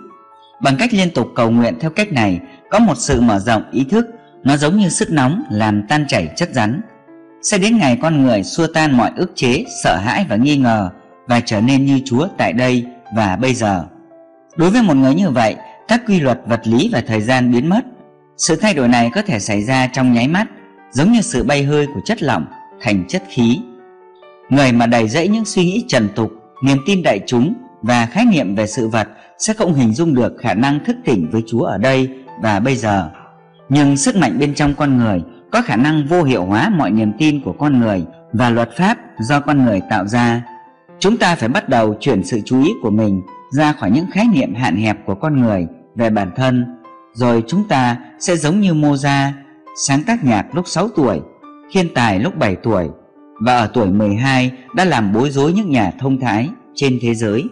Bằng 0.62 0.76
cách 0.80 0.94
liên 0.94 1.10
tục 1.10 1.28
cầu 1.36 1.52
nguyện 1.52 1.74
theo 1.80 1.90
cách 1.90 2.12
này 2.12 2.40
Có 2.70 2.80
một 2.80 2.96
sự 2.98 3.22
mở 3.22 3.40
rộng 3.40 3.64
ý 3.72 3.84
thức 3.84 4.06
Nó 4.44 4.58
giống 4.58 4.78
như 4.78 4.90
sức 4.90 5.12
nóng 5.12 5.44
làm 5.52 5.84
tan 5.90 6.06
chảy 6.08 6.30
chất 6.36 6.50
rắn. 6.54 6.82
Sẽ 7.42 7.58
đến 7.58 7.78
ngày 7.78 7.98
con 8.02 8.24
người 8.24 8.44
xua 8.44 8.68
tan 8.68 8.98
mọi 8.98 9.12
ức 9.16 9.32
chế, 9.36 9.66
sợ 9.84 9.98
hãi 9.98 10.26
và 10.30 10.36
nghi 10.36 10.58
ngờ 10.58 10.90
Và 11.28 11.40
trở 11.40 11.62
nên 11.62 11.86
như 11.86 12.00
Chúa 12.06 12.28
tại 12.38 12.54
đây 12.54 12.86
và 13.16 13.36
bây 13.36 13.54
giờ. 13.54 13.86
Đối 14.56 14.70
với 14.70 14.82
một 14.82 14.94
người 14.94 15.16
như 15.16 15.30
vậy 15.30 15.56
các 15.88 16.02
quy 16.08 16.20
luật 16.20 16.40
vật 16.46 16.62
lý 16.68 16.90
và 16.94 17.02
thời 17.08 17.22
gian 17.22 17.52
biến 17.52 17.70
mất 17.70 17.82
Sự 18.38 18.56
thay 18.56 18.74
đổi 18.74 18.88
này 18.88 19.12
có 19.14 19.22
thể 19.22 19.40
xảy 19.40 19.64
ra 19.64 19.88
trong 19.88 20.14
nháy 20.14 20.28
mắt, 20.28 20.48
Giống 20.92 21.12
như 21.12 21.22
sự 21.22 21.44
bay 21.44 21.64
hơi 21.64 21.88
của 21.88 22.02
chất 22.06 22.24
lỏng 22.24 22.46
thành 22.82 23.04
chất 23.08 23.24
khí 23.30 23.60
Người 24.50 24.72
mà 24.72 24.86
đầy 24.86 25.08
dẫy 25.08 25.28
những 25.28 25.46
suy 25.46 25.66
nghĩ 25.66 25.86
trần 25.88 26.10
tục, 26.16 26.32
Niềm 26.64 26.78
tin 26.86 27.04
đại 27.04 27.20
chúng 27.28 27.54
và 27.82 28.06
khái 28.06 28.26
niệm 28.26 28.56
về 28.56 28.68
sự 28.68 28.88
vật 28.88 29.08
sẽ 29.38 29.54
không 29.54 29.74
hình 29.74 29.94
dung 29.94 30.14
được 30.14 30.34
khả 30.40 30.54
năng 30.54 30.86
thức 30.86 30.96
tỉnh 31.06 31.30
với 31.32 31.44
Chúa 31.48 31.64
ở 31.64 31.78
đây 31.78 32.10
và 32.42 32.60
bây 32.60 32.76
giờ. 32.76 33.10
Nhưng 33.70 33.98
sức 33.98 34.16
mạnh 34.16 34.40
bên 34.40 34.54
trong 34.54 34.74
con 34.76 34.98
người 34.98 35.22
có 35.52 35.62
khả 35.62 35.76
năng 35.76 36.08
vô 36.08 36.24
hiệu 36.24 36.46
hóa 36.46 36.70
mọi 36.70 36.92
niềm 36.92 37.12
tin 37.20 37.42
của 37.42 37.54
con 37.54 37.80
người 37.80 38.06
và 38.34 38.50
luật 38.50 38.70
pháp 38.78 38.98
do 39.20 39.40
con 39.40 39.66
người 39.66 39.82
tạo 39.90 40.08
ra. 40.08 40.44
Chúng 41.00 41.18
ta 41.18 41.36
phải 41.36 41.50
bắt 41.50 41.70
đầu 41.70 41.96
chuyển 42.00 42.24
sự 42.24 42.42
chú 42.46 42.64
ý 42.64 42.72
của 42.82 42.90
mình 42.90 43.22
ra 43.54 43.74
khỏi 43.74 43.92
những 43.92 44.06
khái 44.12 44.26
niệm 44.34 44.56
hạn 44.56 44.76
hẹp 44.76 44.98
của 45.06 45.16
con 45.16 45.42
người 45.42 45.68
về 45.96 46.10
bản 46.10 46.32
thân, 46.36 46.66
rồi 47.14 47.44
chúng 47.48 47.68
ta 47.68 47.98
sẽ 48.20 48.36
giống 48.36 48.60
như 48.60 48.74
Mozart, 48.74 49.32
sáng 49.76 50.04
tác 50.04 50.24
nhạc 50.24 50.56
lúc 50.56 50.68
6 50.68 50.90
tuổi, 50.96 51.22
thiên 51.72 51.94
tài 51.96 52.20
lúc 52.20 52.38
7 52.38 52.56
tuổi 52.56 52.90
và 53.46 53.58
ở 53.58 53.68
tuổi 53.74 53.88
12 53.88 54.52
đã 54.76 54.86
làm 54.86 55.14
bối 55.14 55.30
rối 55.30 55.54
những 55.54 55.70
nhà 55.70 55.92
thông 56.00 56.20
thái 56.20 56.50
trên 56.76 56.98
thế 57.02 57.16
giới. 57.16 57.44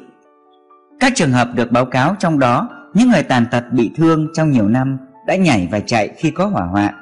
Các 0.99 1.11
trường 1.15 1.31
hợp 1.31 1.47
được 1.55 1.71
báo 1.71 1.85
cáo 1.85 2.15
trong 2.19 2.39
đó, 2.39 2.69
những 2.93 3.09
người 3.09 3.23
tàn 3.23 3.45
tật 3.51 3.63
bị 3.71 3.91
thương 3.95 4.27
trong 4.33 4.51
nhiều 4.51 4.67
năm 4.67 4.97
đã 5.27 5.35
nhảy 5.35 5.67
và 5.71 5.79
chạy 5.79 6.07
khi 6.17 6.31
có 6.31 6.45
hỏa 6.45 6.65
hoạn. 6.65 6.93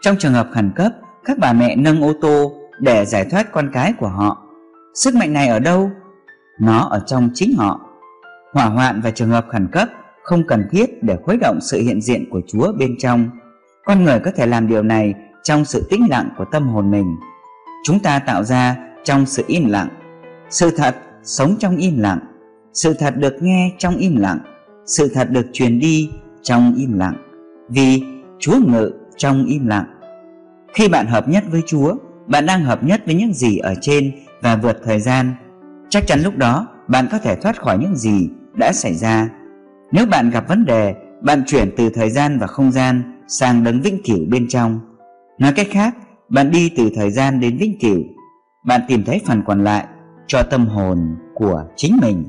Trong 0.00 0.16
trường 0.18 0.32
hợp 0.32 0.48
khẩn 0.52 0.70
cấp, 0.76 0.92
các 1.24 1.38
bà 1.38 1.52
mẹ 1.52 1.76
nâng 1.76 2.02
ô 2.02 2.12
tô 2.20 2.52
để 2.80 3.04
giải 3.04 3.24
thoát 3.30 3.52
con 3.52 3.70
cái 3.72 3.92
của 3.92 4.08
họ. 4.08 4.42
Sức 4.94 5.14
mạnh 5.14 5.32
này 5.32 5.48
ở 5.48 5.58
đâu? 5.58 5.90
Nó 6.60 6.78
ở 6.78 7.02
trong 7.06 7.30
chính 7.34 7.54
họ. 7.56 7.87
Hỏa 8.52 8.64
hoạn 8.64 9.00
và 9.00 9.10
trường 9.10 9.28
hợp 9.28 9.46
khẩn 9.48 9.68
cấp 9.72 9.88
không 10.22 10.46
cần 10.46 10.68
thiết 10.70 11.02
để 11.02 11.16
khuấy 11.24 11.36
động 11.40 11.58
sự 11.60 11.80
hiện 11.80 12.00
diện 12.00 12.30
của 12.30 12.40
Chúa 12.46 12.72
bên 12.72 12.96
trong. 12.98 13.30
Con 13.84 14.04
người 14.04 14.20
có 14.20 14.30
thể 14.36 14.46
làm 14.46 14.68
điều 14.68 14.82
này 14.82 15.14
trong 15.42 15.64
sự 15.64 15.86
tĩnh 15.90 16.06
lặng 16.10 16.28
của 16.38 16.44
tâm 16.52 16.68
hồn 16.68 16.90
mình. 16.90 17.16
Chúng 17.84 18.00
ta 18.00 18.18
tạo 18.18 18.44
ra 18.44 18.76
trong 19.04 19.26
sự 19.26 19.44
im 19.46 19.68
lặng. 19.68 19.88
Sự 20.50 20.70
thật 20.70 20.96
sống 21.22 21.56
trong 21.58 21.76
im 21.76 21.98
lặng. 21.98 22.18
Sự 22.72 22.94
thật 22.94 23.14
được 23.16 23.42
nghe 23.42 23.72
trong 23.78 23.96
im 23.96 24.16
lặng. 24.16 24.38
Sự 24.86 25.10
thật 25.14 25.30
được 25.30 25.46
truyền 25.52 25.78
đi 25.78 26.10
trong 26.42 26.74
im 26.74 26.98
lặng. 26.98 27.14
Vì 27.68 28.02
Chúa 28.38 28.56
ngự 28.66 28.92
trong 29.16 29.44
im 29.46 29.66
lặng. 29.66 29.84
Khi 30.74 30.88
bạn 30.88 31.06
hợp 31.06 31.28
nhất 31.28 31.44
với 31.50 31.62
Chúa, 31.66 31.94
bạn 32.26 32.46
đang 32.46 32.64
hợp 32.64 32.84
nhất 32.84 33.02
với 33.06 33.14
những 33.14 33.34
gì 33.34 33.58
ở 33.58 33.74
trên 33.80 34.12
và 34.42 34.56
vượt 34.56 34.80
thời 34.84 35.00
gian. 35.00 35.34
Chắc 35.88 36.06
chắn 36.06 36.20
lúc 36.20 36.36
đó 36.36 36.66
bạn 36.88 37.08
có 37.12 37.18
thể 37.18 37.36
thoát 37.36 37.60
khỏi 37.60 37.78
những 37.78 37.96
gì 37.96 38.28
đã 38.54 38.72
xảy 38.72 38.94
ra. 38.94 39.28
Nếu 39.92 40.06
bạn 40.06 40.30
gặp 40.30 40.48
vấn 40.48 40.64
đề, 40.64 40.94
bạn 41.22 41.42
chuyển 41.46 41.70
từ 41.76 41.90
thời 41.90 42.10
gian 42.10 42.38
và 42.38 42.46
không 42.46 42.72
gian 42.72 43.22
sang 43.28 43.64
đấng 43.64 43.80
vĩnh 43.80 44.00
cửu 44.04 44.18
bên 44.30 44.48
trong. 44.48 44.80
Nói 45.38 45.52
cách 45.56 45.66
khác, 45.70 45.96
bạn 46.28 46.50
đi 46.50 46.72
từ 46.76 46.90
thời 46.96 47.10
gian 47.10 47.40
đến 47.40 47.56
vĩnh 47.56 47.78
cửu. 47.80 48.02
Bạn 48.66 48.80
tìm 48.88 49.04
thấy 49.04 49.20
phần 49.26 49.42
còn 49.46 49.64
lại 49.64 49.86
cho 50.26 50.42
tâm 50.42 50.66
hồn 50.66 51.16
của 51.34 51.64
chính 51.76 51.98
mình. 52.02 52.24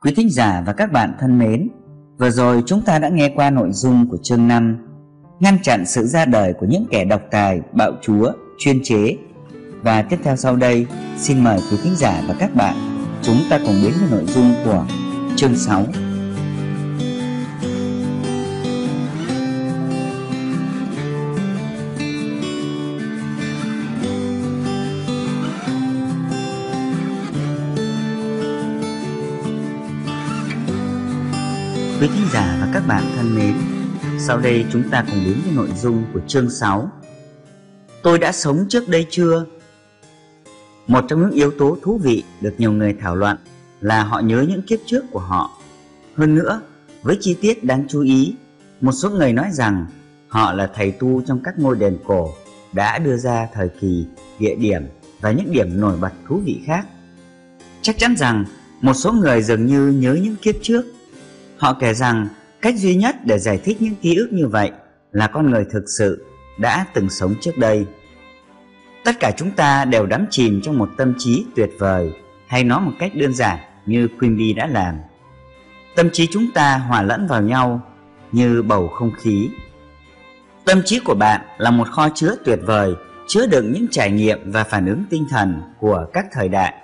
Quý 0.00 0.14
thính 0.16 0.30
giả 0.30 0.62
và 0.66 0.72
các 0.72 0.92
bạn 0.92 1.14
thân 1.18 1.38
mến, 1.38 1.68
vừa 2.18 2.30
rồi 2.30 2.62
chúng 2.66 2.82
ta 2.82 2.98
đã 2.98 3.08
nghe 3.08 3.32
qua 3.34 3.50
nội 3.50 3.68
dung 3.72 4.08
của 4.10 4.16
chương 4.22 4.48
5 4.48 4.88
ngăn 5.40 5.58
chặn 5.62 5.86
sự 5.86 6.06
ra 6.06 6.24
đời 6.24 6.52
của 6.52 6.66
những 6.66 6.84
kẻ 6.90 7.04
độc 7.04 7.22
tài, 7.30 7.60
bạo 7.72 7.92
chúa, 8.02 8.32
chuyên 8.58 8.80
chế. 8.82 9.16
Và 9.82 10.02
tiếp 10.02 10.16
theo 10.24 10.36
sau 10.36 10.56
đây, 10.56 10.86
xin 11.18 11.44
mời 11.44 11.58
quý 11.70 11.76
khán 11.84 11.96
giả 11.96 12.22
và 12.28 12.34
các 12.38 12.54
bạn 12.54 12.76
chúng 13.22 13.40
ta 13.50 13.58
cùng 13.58 13.80
đến 13.82 13.92
với 14.00 14.08
nội 14.10 14.24
dung 14.26 14.54
của 14.64 14.86
chương 15.36 15.56
6. 15.56 15.86
Quý 32.00 32.08
khán 32.08 32.28
giả 32.32 32.58
và 32.60 32.68
các 32.74 32.82
bạn 32.86 33.02
thân 33.16 33.34
mến, 33.34 33.54
sau 34.18 34.38
đây 34.38 34.64
chúng 34.72 34.90
ta 34.90 35.04
cùng 35.10 35.24
đến 35.24 35.36
với 35.44 35.52
nội 35.54 35.68
dung 35.76 36.04
của 36.14 36.20
chương 36.26 36.50
6 36.50 36.90
Tôi 38.02 38.18
đã 38.18 38.32
sống 38.32 38.66
trước 38.68 38.88
đây 38.88 39.06
chưa? 39.10 39.44
Một 40.88 41.04
trong 41.08 41.20
những 41.20 41.30
yếu 41.30 41.50
tố 41.50 41.76
thú 41.82 41.98
vị 42.02 42.24
được 42.40 42.54
nhiều 42.58 42.72
người 42.72 42.96
thảo 43.00 43.16
luận 43.16 43.36
là 43.80 44.04
họ 44.04 44.20
nhớ 44.20 44.44
những 44.48 44.62
kiếp 44.62 44.78
trước 44.86 45.04
của 45.10 45.18
họ. 45.18 45.58
Hơn 46.14 46.34
nữa, 46.34 46.60
với 47.02 47.16
chi 47.20 47.36
tiết 47.40 47.64
đáng 47.64 47.84
chú 47.88 48.02
ý, 48.02 48.34
một 48.80 48.92
số 48.92 49.10
người 49.10 49.32
nói 49.32 49.48
rằng 49.52 49.86
họ 50.28 50.52
là 50.52 50.70
thầy 50.74 50.92
tu 50.92 51.22
trong 51.26 51.40
các 51.44 51.58
ngôi 51.58 51.76
đền 51.76 51.98
cổ 52.04 52.34
đã 52.72 52.98
đưa 52.98 53.16
ra 53.16 53.48
thời 53.54 53.68
kỳ, 53.80 54.06
địa 54.38 54.54
điểm 54.54 54.82
và 55.20 55.30
những 55.30 55.52
điểm 55.52 55.80
nổi 55.80 55.96
bật 56.00 56.12
thú 56.28 56.40
vị 56.44 56.60
khác. 56.66 56.86
Chắc 57.82 57.98
chắn 57.98 58.16
rằng 58.16 58.44
một 58.80 58.94
số 58.94 59.12
người 59.12 59.42
dường 59.42 59.66
như 59.66 59.88
nhớ 59.88 60.18
những 60.22 60.36
kiếp 60.36 60.54
trước. 60.62 60.84
Họ 61.56 61.76
kể 61.80 61.94
rằng 61.94 62.28
Cách 62.62 62.74
duy 62.78 62.96
nhất 62.96 63.16
để 63.24 63.38
giải 63.38 63.60
thích 63.64 63.82
những 63.82 63.94
ký 64.02 64.16
ức 64.16 64.28
như 64.32 64.48
vậy 64.48 64.70
là 65.12 65.26
con 65.26 65.50
người 65.50 65.64
thực 65.70 65.84
sự 65.98 66.24
đã 66.60 66.86
từng 66.94 67.10
sống 67.10 67.34
trước 67.40 67.58
đây. 67.58 67.86
Tất 69.04 69.20
cả 69.20 69.32
chúng 69.36 69.50
ta 69.50 69.84
đều 69.84 70.06
đắm 70.06 70.26
chìm 70.30 70.60
trong 70.62 70.78
một 70.78 70.90
tâm 70.96 71.14
trí 71.18 71.46
tuyệt 71.56 71.70
vời 71.78 72.12
hay 72.46 72.64
nói 72.64 72.80
một 72.80 72.92
cách 72.98 73.12
đơn 73.14 73.34
giản 73.34 73.58
như 73.86 74.08
Quimby 74.20 74.52
đã 74.52 74.66
làm. 74.66 74.94
Tâm 75.96 76.08
trí 76.12 76.26
chúng 76.26 76.46
ta 76.54 76.78
hòa 76.78 77.02
lẫn 77.02 77.26
vào 77.26 77.42
nhau 77.42 77.80
như 78.32 78.62
bầu 78.62 78.88
không 78.88 79.10
khí. 79.18 79.50
Tâm 80.64 80.82
trí 80.84 80.98
của 80.98 81.14
bạn 81.14 81.40
là 81.58 81.70
một 81.70 81.88
kho 81.90 82.08
chứa 82.14 82.36
tuyệt 82.44 82.58
vời, 82.66 82.94
chứa 83.26 83.46
đựng 83.46 83.72
những 83.72 83.86
trải 83.90 84.10
nghiệm 84.10 84.52
và 84.52 84.64
phản 84.64 84.86
ứng 84.86 85.04
tinh 85.10 85.26
thần 85.30 85.62
của 85.78 86.06
các 86.12 86.26
thời 86.32 86.48
đại. 86.48 86.74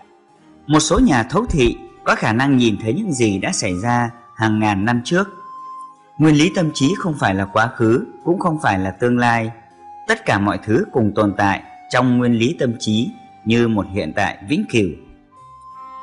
Một 0.66 0.80
số 0.80 0.98
nhà 0.98 1.22
thấu 1.22 1.46
thị 1.50 1.76
có 2.04 2.14
khả 2.14 2.32
năng 2.32 2.56
nhìn 2.56 2.76
thấy 2.82 2.94
những 2.94 3.12
gì 3.12 3.38
đã 3.38 3.52
xảy 3.52 3.74
ra 3.82 4.10
hàng 4.36 4.58
ngàn 4.58 4.84
năm 4.84 5.00
trước 5.04 5.28
Nguyên 6.18 6.34
lý 6.34 6.52
tâm 6.54 6.70
trí 6.74 6.94
không 6.98 7.14
phải 7.20 7.34
là 7.34 7.44
quá 7.44 7.68
khứ, 7.76 8.04
cũng 8.24 8.38
không 8.38 8.58
phải 8.62 8.78
là 8.78 8.90
tương 8.90 9.18
lai. 9.18 9.50
Tất 10.08 10.24
cả 10.26 10.38
mọi 10.38 10.58
thứ 10.64 10.84
cùng 10.92 11.12
tồn 11.14 11.34
tại 11.36 11.62
trong 11.90 12.18
nguyên 12.18 12.32
lý 12.32 12.56
tâm 12.58 12.72
trí 12.78 13.10
như 13.44 13.68
một 13.68 13.86
hiện 13.92 14.12
tại 14.16 14.38
vĩnh 14.48 14.64
cửu. 14.70 14.88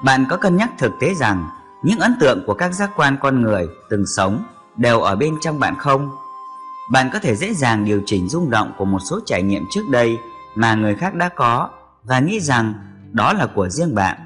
Bạn 0.04 0.26
có 0.30 0.38
cân 0.38 0.58
nhắc 0.58 0.72
thực 0.78 0.92
tế 1.02 1.14
rằng 1.14 1.50
những 1.84 2.00
ấn 2.00 2.16
tượng 2.20 2.44
của 2.48 2.54
các 2.54 2.74
giác 2.74 2.92
quan 2.96 3.18
con 3.22 3.42
người 3.42 3.68
từng 3.90 4.04
sống 4.18 4.44
đều 4.78 5.02
ở 5.02 5.16
bên 5.16 5.36
trong 5.42 5.60
bạn 5.60 5.76
không? 5.78 6.10
Bạn 6.92 7.10
có 7.14 7.20
thể 7.20 7.36
dễ 7.36 7.54
dàng 7.54 7.86
điều 7.86 8.02
chỉnh 8.06 8.30
rung 8.30 8.50
động 8.50 8.74
của 8.78 8.86
một 8.86 9.00
số 9.00 9.20
trải 9.26 9.44
nghiệm 9.44 9.64
trước 9.72 9.90
đây 9.92 10.18
mà 10.56 10.76
người 10.76 10.96
khác 10.96 11.16
đã 11.16 11.30
có 11.30 11.70
và 12.04 12.20
nghĩ 12.20 12.40
rằng 12.40 12.74
đó 13.12 13.34
là 13.34 13.48
của 13.56 13.70
riêng 13.70 13.96
bạn. 13.96 14.18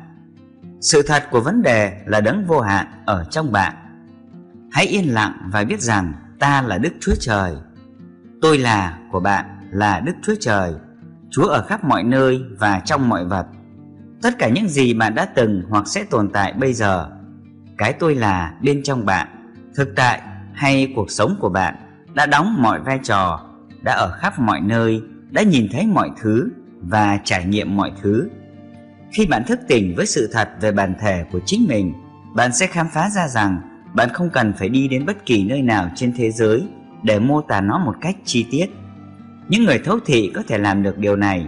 Sự 0.81 1.01
thật 1.01 1.23
của 1.31 1.41
vấn 1.41 1.61
đề 1.61 2.01
là 2.05 2.21
đấng 2.21 2.45
vô 2.45 2.61
hạn 2.61 2.87
ở 3.05 3.25
trong 3.31 3.51
bạn 3.51 3.75
Hãy 4.75 4.85
yên 4.85 5.13
lặng 5.13 5.49
và 5.51 5.63
biết 5.63 5.81
rằng 5.81 6.13
ta 6.39 6.61
là 6.61 6.77
Đức 6.77 6.93
Chúa 6.99 7.15
Trời. 7.19 7.55
Tôi 8.41 8.57
là 8.57 8.99
của 9.11 9.19
bạn 9.19 9.45
là 9.71 9.99
Đức 9.99 10.13
Chúa 10.23 10.35
Trời. 10.39 10.73
Chúa 11.35 11.47
ở 11.47 11.61
khắp 11.61 11.83
mọi 11.83 12.03
nơi 12.03 12.43
và 12.59 12.81
trong 12.85 13.09
mọi 13.09 13.25
vật. 13.25 13.45
Tất 14.21 14.29
cả 14.39 14.49
những 14.49 14.69
gì 14.69 14.93
bạn 14.93 15.15
đã 15.15 15.25
từng 15.25 15.63
hoặc 15.69 15.87
sẽ 15.87 16.03
tồn 16.03 16.29
tại 16.33 16.53
bây 16.53 16.73
giờ, 16.73 17.09
cái 17.77 17.93
tôi 17.93 18.15
là 18.15 18.53
bên 18.61 18.83
trong 18.83 19.05
bạn, 19.05 19.27
thực 19.75 19.95
tại 19.95 20.21
hay 20.53 20.93
cuộc 20.95 21.11
sống 21.11 21.35
của 21.39 21.49
bạn 21.49 21.75
đã 22.13 22.25
đóng 22.25 22.55
mọi 22.59 22.79
vai 22.79 22.99
trò, 23.03 23.49
đã 23.81 23.93
ở 23.93 24.11
khắp 24.11 24.39
mọi 24.39 24.61
nơi, 24.61 25.01
đã 25.31 25.41
nhìn 25.41 25.67
thấy 25.71 25.87
mọi 25.87 26.09
thứ 26.21 26.49
và 26.81 27.19
trải 27.23 27.45
nghiệm 27.45 27.77
mọi 27.77 27.91
thứ. 28.01 28.29
Khi 29.11 29.25
bạn 29.25 29.43
thức 29.47 29.59
tỉnh 29.67 29.93
với 29.95 30.05
sự 30.05 30.29
thật 30.33 30.49
về 30.61 30.71
bản 30.71 30.95
thể 30.99 31.25
của 31.31 31.39
chính 31.45 31.65
mình, 31.69 31.93
bạn 32.35 32.53
sẽ 32.53 32.67
khám 32.67 32.87
phá 32.93 33.09
ra 33.09 33.27
rằng 33.27 33.61
bạn 33.93 34.09
không 34.13 34.29
cần 34.29 34.53
phải 34.53 34.69
đi 34.69 34.87
đến 34.87 35.05
bất 35.05 35.25
kỳ 35.25 35.43
nơi 35.43 35.61
nào 35.61 35.89
trên 35.95 36.13
thế 36.17 36.31
giới 36.31 36.67
để 37.03 37.19
mô 37.19 37.41
tả 37.41 37.61
nó 37.61 37.79
một 37.85 37.95
cách 38.01 38.15
chi 38.25 38.45
tiết. 38.51 38.65
Những 39.49 39.63
người 39.63 39.79
thấu 39.79 39.99
thị 40.05 40.31
có 40.35 40.43
thể 40.47 40.57
làm 40.57 40.83
được 40.83 40.97
điều 40.97 41.15
này. 41.15 41.47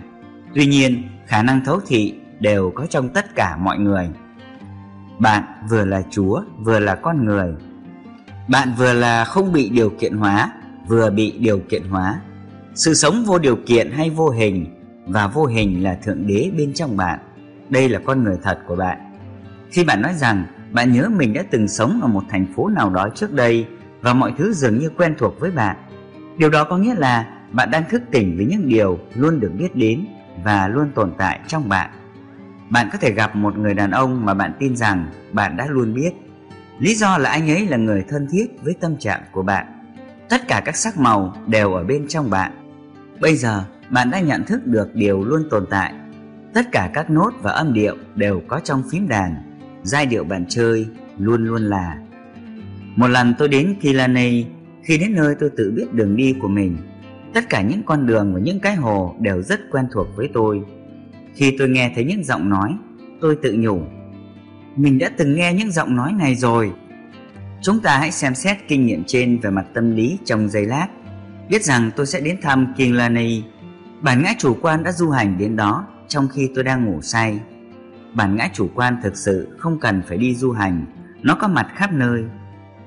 Tuy 0.55 0.65
nhiên, 0.65 1.03
khả 1.25 1.43
năng 1.43 1.65
thấu 1.65 1.79
thị 1.87 2.13
đều 2.39 2.71
có 2.75 2.85
trong 2.85 3.09
tất 3.09 3.35
cả 3.35 3.57
mọi 3.57 3.77
người. 3.77 4.09
Bạn 5.19 5.43
vừa 5.69 5.85
là 5.85 6.01
Chúa, 6.09 6.41
vừa 6.57 6.79
là 6.79 6.95
con 6.95 7.25
người. 7.25 7.53
Bạn 8.47 8.73
vừa 8.77 8.93
là 8.93 9.25
không 9.25 9.53
bị 9.53 9.69
điều 9.69 9.89
kiện 9.89 10.17
hóa, 10.17 10.51
vừa 10.87 11.09
bị 11.09 11.31
điều 11.31 11.59
kiện 11.59 11.83
hóa. 11.83 12.19
Sự 12.75 12.93
sống 12.93 13.23
vô 13.25 13.39
điều 13.39 13.55
kiện 13.65 13.91
hay 13.91 14.09
vô 14.09 14.29
hình 14.29 14.65
và 15.07 15.27
vô 15.27 15.45
hình 15.45 15.83
là 15.83 15.95
thượng 15.95 16.27
đế 16.27 16.51
bên 16.57 16.73
trong 16.73 16.97
bạn. 16.97 17.19
Đây 17.69 17.89
là 17.89 17.99
con 18.05 18.23
người 18.23 18.37
thật 18.43 18.59
của 18.67 18.75
bạn. 18.75 18.97
Khi 19.71 19.83
bạn 19.83 20.01
nói 20.01 20.13
rằng 20.13 20.45
bạn 20.71 20.93
nhớ 20.93 21.09
mình 21.09 21.33
đã 21.33 21.43
từng 21.51 21.67
sống 21.67 21.99
ở 22.01 22.07
một 22.07 22.23
thành 22.29 22.45
phố 22.55 22.69
nào 22.69 22.89
đó 22.89 23.09
trước 23.15 23.33
đây 23.33 23.65
và 24.01 24.13
mọi 24.13 24.33
thứ 24.37 24.53
dường 24.53 24.79
như 24.79 24.89
quen 24.97 25.15
thuộc 25.17 25.39
với 25.39 25.51
bạn. 25.51 25.75
Điều 26.37 26.49
đó 26.49 26.63
có 26.63 26.77
nghĩa 26.77 26.95
là 26.95 27.36
bạn 27.51 27.71
đang 27.71 27.83
thức 27.89 28.01
tỉnh 28.11 28.37
với 28.37 28.45
những 28.45 28.69
điều 28.69 28.99
luôn 29.15 29.39
được 29.39 29.51
biết 29.57 29.75
đến 29.75 30.05
và 30.43 30.67
luôn 30.67 30.91
tồn 30.95 31.13
tại 31.17 31.39
trong 31.47 31.69
bạn. 31.69 31.89
Bạn 32.69 32.89
có 32.91 32.97
thể 32.97 33.11
gặp 33.11 33.35
một 33.35 33.57
người 33.57 33.73
đàn 33.73 33.91
ông 33.91 34.25
mà 34.25 34.33
bạn 34.33 34.51
tin 34.59 34.75
rằng 34.75 35.05
bạn 35.31 35.57
đã 35.57 35.67
luôn 35.69 35.93
biết. 35.93 36.11
Lý 36.79 36.95
do 36.95 37.17
là 37.17 37.29
anh 37.29 37.49
ấy 37.49 37.67
là 37.67 37.77
người 37.77 38.05
thân 38.09 38.27
thiết 38.31 38.45
với 38.63 38.73
tâm 38.73 38.97
trạng 38.97 39.21
của 39.31 39.43
bạn. 39.43 39.65
Tất 40.29 40.47
cả 40.47 40.61
các 40.65 40.75
sắc 40.75 40.97
màu 40.97 41.35
đều 41.47 41.73
ở 41.73 41.83
bên 41.83 42.07
trong 42.07 42.29
bạn. 42.29 42.51
Bây 43.19 43.35
giờ, 43.35 43.63
bạn 43.89 44.11
đã 44.11 44.19
nhận 44.19 44.43
thức 44.43 44.65
được 44.65 44.95
điều 44.95 45.23
luôn 45.23 45.47
tồn 45.49 45.65
tại. 45.69 45.93
Tất 46.53 46.71
cả 46.71 46.89
các 46.93 47.09
nốt 47.09 47.31
và 47.41 47.51
âm 47.51 47.73
điệu 47.73 47.95
đều 48.15 48.41
có 48.47 48.59
trong 48.59 48.83
phím 48.91 49.07
đàn 49.07 49.35
giai 49.83 50.05
điệu 50.05 50.23
bạn 50.23 50.45
chơi 50.49 50.87
luôn 51.17 51.45
luôn 51.45 51.61
là 51.61 51.97
một 52.95 53.07
lần 53.07 53.33
tôi 53.37 53.47
đến 53.47 53.75
Kilani 53.81 54.45
khi 54.83 54.97
đến 54.97 55.15
nơi 55.15 55.35
tôi 55.39 55.49
tự 55.57 55.71
biết 55.75 55.93
đường 55.93 56.15
đi 56.15 56.35
của 56.41 56.47
mình 56.47 56.77
tất 57.37 57.49
cả 57.49 57.61
những 57.61 57.83
con 57.83 58.05
đường 58.05 58.33
và 58.33 58.39
những 58.39 58.59
cái 58.59 58.75
hồ 58.75 59.15
đều 59.19 59.41
rất 59.41 59.59
quen 59.71 59.87
thuộc 59.91 60.07
với 60.15 60.29
tôi. 60.33 60.61
Khi 61.33 61.55
tôi 61.59 61.69
nghe 61.69 61.91
thấy 61.95 62.05
những 62.05 62.23
giọng 62.23 62.49
nói 62.49 62.75
tôi 63.21 63.37
tự 63.41 63.55
nhủ 63.59 63.81
mình 64.75 64.99
đã 64.99 65.09
từng 65.17 65.35
nghe 65.35 65.53
những 65.53 65.71
giọng 65.71 65.95
nói 65.95 66.13
này 66.13 66.35
rồi. 66.35 66.71
Chúng 67.61 67.79
ta 67.79 67.97
hãy 67.97 68.11
xem 68.11 68.35
xét 68.35 68.57
kinh 68.67 68.85
nghiệm 68.85 69.03
trên 69.07 69.39
về 69.39 69.49
mặt 69.49 69.65
tâm 69.73 69.95
lý 69.95 70.17
trong 70.25 70.49
giây 70.49 70.65
lát. 70.65 70.87
Biết 71.49 71.63
rằng 71.63 71.91
tôi 71.95 72.05
sẽ 72.05 72.19
đến 72.19 72.37
thăm 72.41 72.73
Killarney 72.77 73.43
bản 74.01 74.23
ngã 74.23 74.33
chủ 74.37 74.57
quan 74.61 74.83
đã 74.83 74.91
du 74.91 75.09
hành 75.09 75.37
đến 75.37 75.55
đó 75.55 75.87
trong 76.07 76.27
khi 76.33 76.49
tôi 76.55 76.63
đang 76.63 76.85
ngủ 76.85 77.01
say. 77.01 77.39
Bản 78.13 78.35
ngã 78.35 78.49
chủ 78.53 78.69
quan 78.75 78.97
thực 79.03 79.17
sự 79.17 79.55
không 79.59 79.79
cần 79.79 80.01
phải 80.07 80.17
đi 80.17 80.35
du 80.35 80.51
hành, 80.51 80.85
nó 81.23 81.35
có 81.35 81.47
mặt 81.47 81.67
khắp 81.75 81.93
nơi. 81.93 82.23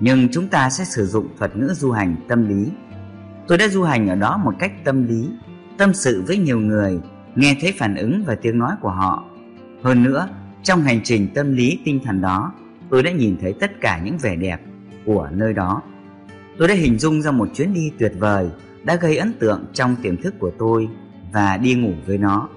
Nhưng 0.01 0.29
chúng 0.33 0.49
ta 0.49 0.71
sẽ 0.71 0.85
sử 0.85 1.07
dụng 1.07 1.29
thuật 1.39 1.57
ngữ 1.57 1.73
du 1.75 1.93
hành 1.93 2.17
tâm 2.29 2.49
lý. 2.49 2.71
Tôi 3.49 3.59
đã 3.59 3.69
du 3.69 3.83
hành 3.83 4.09
ở 4.09 4.15
đó 4.15 4.41
một 4.45 4.55
cách 4.59 4.73
tâm 4.85 5.07
lý, 5.09 5.29
tâm 5.79 5.95
sự 5.95 6.25
với 6.27 6.39
nhiều 6.39 6.61
người, 6.61 7.01
nghe 7.35 7.57
thấy 7.61 7.73
phản 7.79 7.95
ứng 7.97 8.25
và 8.27 8.35
tiếng 8.35 8.59
nói 8.59 8.73
của 8.81 8.91
họ. 8.91 9.25
Hơn 9.83 10.03
nữa, 10.03 10.29
trong 10.63 10.83
hành 10.83 11.01
trình 11.05 11.29
tâm 11.35 11.53
lý 11.53 11.79
tinh 11.85 12.01
thần 12.05 12.21
đó, 12.21 12.53
tôi 12.91 13.03
đã 13.03 13.11
nhìn 13.11 13.37
thấy 13.41 13.55
tất 13.61 13.81
cả 13.81 14.01
những 14.05 14.19
vẻ 14.19 14.37
đẹp 14.37 14.61
của 15.05 15.29
nơi 15.33 15.53
đó. 15.53 15.83
Tôi 16.59 16.69
đã 16.69 16.75
hình 16.75 16.99
dung 16.99 17.23
ra 17.23 17.31
một 17.31 17.49
chuyến 17.55 17.75
đi 17.75 17.93
tuyệt 17.99 18.13
vời 18.19 18.51
đã 18.83 18.97
gây 18.97 19.17
ấn 19.17 19.33
tượng 19.33 19.65
trong 19.73 19.97
tiềm 20.03 20.17
thức 20.17 20.35
của 20.39 20.51
tôi 20.59 20.89
và 21.33 21.57
đi 21.57 21.75
ngủ 21.75 21.93
với 22.07 22.19
nó. 22.19 22.49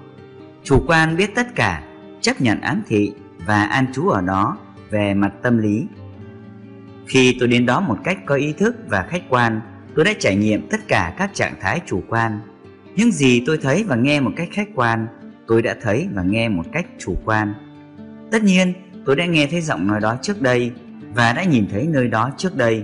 Chủ 0.64 0.84
quan 0.88 1.18
biết 1.18 1.36
tất 1.36 1.56
cả, 1.56 1.84
chấp 2.22 2.42
nhận 2.42 2.62
ám 2.62 2.82
thị 2.88 3.14
và 3.46 3.64
an 3.64 3.86
trú 3.94 4.08
ở 4.08 4.22
đó 4.22 4.58
về 4.90 5.14
mặt 5.14 5.32
tâm 5.42 5.58
lý. 5.58 5.88
Khi 7.08 7.38
tôi 7.40 7.48
đến 7.48 7.66
đó 7.66 7.80
một 7.80 7.98
cách 8.04 8.18
có 8.26 8.36
ý 8.36 8.54
thức 8.54 8.76
và 8.88 9.06
khách 9.10 9.24
quan, 9.30 9.62
tôi 9.96 10.06
đã 10.06 10.14
trải 10.20 10.36
nghiệm 10.36 10.68
tất 10.70 10.88
cả 10.88 11.16
các 11.18 11.32
trạng 11.34 11.54
thái 11.62 11.82
chủ 11.86 12.04
quan. 12.10 12.40
Những 12.96 13.12
gì 13.12 13.44
tôi 13.46 13.58
thấy 13.58 13.84
và 13.84 13.96
nghe 13.96 14.20
một 14.20 14.32
cách 14.36 14.48
khách 14.52 14.68
quan, 14.76 15.08
tôi 15.48 15.62
đã 15.62 15.76
thấy 15.82 16.08
và 16.14 16.24
nghe 16.24 16.50
một 16.50 16.66
cách 16.72 16.86
chủ 17.00 17.16
quan. 17.26 17.54
Tất 18.32 18.44
nhiên, 18.44 18.74
tôi 19.06 19.16
đã 19.16 19.26
nghe 19.26 19.48
thấy 19.52 19.62
giọng 19.62 19.88
nói 19.88 20.00
đó 20.00 20.18
trước 20.22 20.42
đây 20.42 20.72
và 21.14 21.34
đã 21.34 21.44
nhìn 21.44 21.68
thấy 21.72 21.88
nơi 21.88 22.08
đó 22.08 22.32
trước 22.38 22.58
đây. 22.58 22.84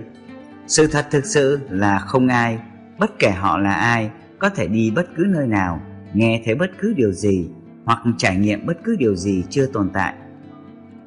Sự 0.68 0.88
thật 0.88 1.08
thực 1.12 1.26
sự 1.26 1.60
là 1.70 2.00
không 2.00 2.28
ai, 2.28 2.60
bất 3.00 3.20
kể 3.20 3.30
họ 3.30 3.58
là 3.58 3.74
ai, 3.74 4.10
có 4.40 4.50
thể 4.50 4.68
đi 4.68 4.92
bất 4.92 5.08
cứ 5.18 5.26
nơi 5.30 5.48
nào, 5.48 5.82
nghe 6.14 6.42
thấy 6.46 6.56
bất 6.56 6.72
cứ 6.80 6.94
điều 6.98 7.12
gì 7.12 7.50
hoặc 7.86 8.00
trải 8.18 8.36
nghiệm 8.36 8.66
bất 8.66 8.78
cứ 8.84 8.96
điều 9.00 9.16
gì 9.16 9.44
chưa 9.50 9.66
tồn 9.66 9.90
tại. 9.94 10.14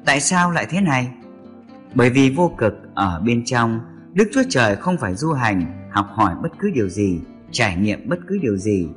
Tại 0.05 0.19
sao 0.19 0.51
lại 0.51 0.65
thế 0.69 0.81
này? 0.81 1.07
Bởi 1.93 2.09
vì 2.09 2.29
vô 2.29 2.55
cực 2.57 2.73
ở 2.93 3.21
bên 3.25 3.45
trong, 3.45 3.79
Đức 4.13 4.29
Chúa 4.33 4.43
Trời 4.49 4.75
không 4.75 4.97
phải 4.97 5.15
du 5.15 5.31
hành, 5.31 5.82
học 5.93 6.07
hỏi 6.09 6.35
bất 6.41 6.51
cứ 6.59 6.71
điều 6.73 6.89
gì, 6.89 7.21
trải 7.51 7.77
nghiệm 7.77 8.09
bất 8.09 8.19
cứ 8.27 8.39
điều 8.41 8.57
gì, 8.57 8.89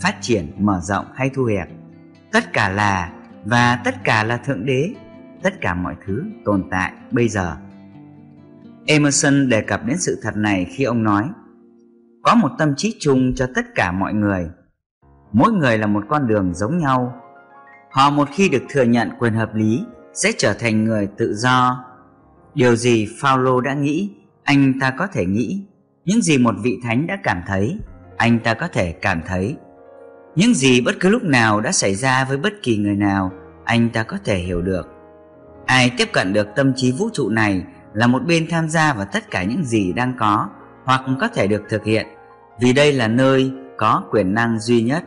phát 0.00 0.16
triển, 0.20 0.52
mở 0.58 0.80
rộng 0.82 1.04
hay 1.14 1.30
thu 1.34 1.44
hẹp. 1.44 1.68
Tất 2.32 2.52
cả 2.52 2.68
là 2.68 3.12
và 3.44 3.80
tất 3.84 4.04
cả 4.04 4.24
là 4.24 4.36
Thượng 4.36 4.66
Đế, 4.66 4.94
tất 5.42 5.60
cả 5.60 5.74
mọi 5.74 5.94
thứ 6.06 6.24
tồn 6.44 6.64
tại 6.70 6.92
bây 7.10 7.28
giờ. 7.28 7.56
Emerson 8.86 9.48
đề 9.48 9.60
cập 9.60 9.86
đến 9.86 9.96
sự 9.98 10.18
thật 10.22 10.36
này 10.36 10.66
khi 10.70 10.84
ông 10.84 11.02
nói 11.02 11.24
Có 12.22 12.34
một 12.34 12.48
tâm 12.58 12.74
trí 12.76 12.96
chung 13.00 13.34
cho 13.34 13.46
tất 13.54 13.66
cả 13.74 13.92
mọi 13.92 14.14
người 14.14 14.50
Mỗi 15.32 15.52
người 15.52 15.78
là 15.78 15.86
một 15.86 16.04
con 16.08 16.26
đường 16.26 16.54
giống 16.54 16.78
nhau 16.78 17.20
Họ 17.90 18.10
một 18.10 18.28
khi 18.32 18.48
được 18.48 18.62
thừa 18.68 18.82
nhận 18.82 19.10
quyền 19.18 19.32
hợp 19.32 19.54
lý 19.54 19.84
sẽ 20.14 20.32
trở 20.38 20.54
thành 20.54 20.84
người 20.84 21.08
tự 21.18 21.34
do. 21.34 21.84
Điều 22.54 22.76
gì 22.76 23.08
Paulo 23.22 23.60
đã 23.60 23.74
nghĩ, 23.74 24.10
anh 24.44 24.74
ta 24.80 24.90
có 24.98 25.06
thể 25.06 25.26
nghĩ. 25.26 25.66
Những 26.10 26.22
gì 26.22 26.38
một 26.38 26.54
vị 26.62 26.78
thánh 26.82 27.06
đã 27.06 27.18
cảm 27.22 27.42
thấy, 27.46 27.78
anh 28.16 28.38
ta 28.38 28.54
có 28.54 28.68
thể 28.68 28.92
cảm 28.92 29.22
thấy. 29.26 29.56
Những 30.34 30.54
gì 30.54 30.80
bất 30.80 30.94
cứ 31.00 31.08
lúc 31.08 31.22
nào 31.22 31.60
đã 31.60 31.72
xảy 31.72 31.94
ra 31.94 32.24
với 32.24 32.36
bất 32.36 32.52
kỳ 32.62 32.76
người 32.76 32.96
nào, 32.96 33.32
anh 33.64 33.88
ta 33.88 34.02
có 34.02 34.16
thể 34.24 34.38
hiểu 34.38 34.62
được. 34.62 34.88
Ai 35.66 35.90
tiếp 35.98 36.08
cận 36.12 36.32
được 36.32 36.48
tâm 36.56 36.72
trí 36.76 36.92
vũ 36.92 37.08
trụ 37.12 37.28
này 37.28 37.62
là 37.94 38.06
một 38.06 38.22
bên 38.26 38.46
tham 38.50 38.68
gia 38.68 38.94
vào 38.94 39.06
tất 39.12 39.30
cả 39.30 39.42
những 39.42 39.64
gì 39.64 39.92
đang 39.92 40.14
có 40.18 40.48
hoặc 40.84 41.00
có 41.20 41.28
thể 41.28 41.46
được 41.46 41.62
thực 41.68 41.84
hiện, 41.84 42.06
vì 42.60 42.72
đây 42.72 42.92
là 42.92 43.08
nơi 43.08 43.52
có 43.78 44.04
quyền 44.10 44.34
năng 44.34 44.60
duy 44.60 44.82
nhất 44.82 45.04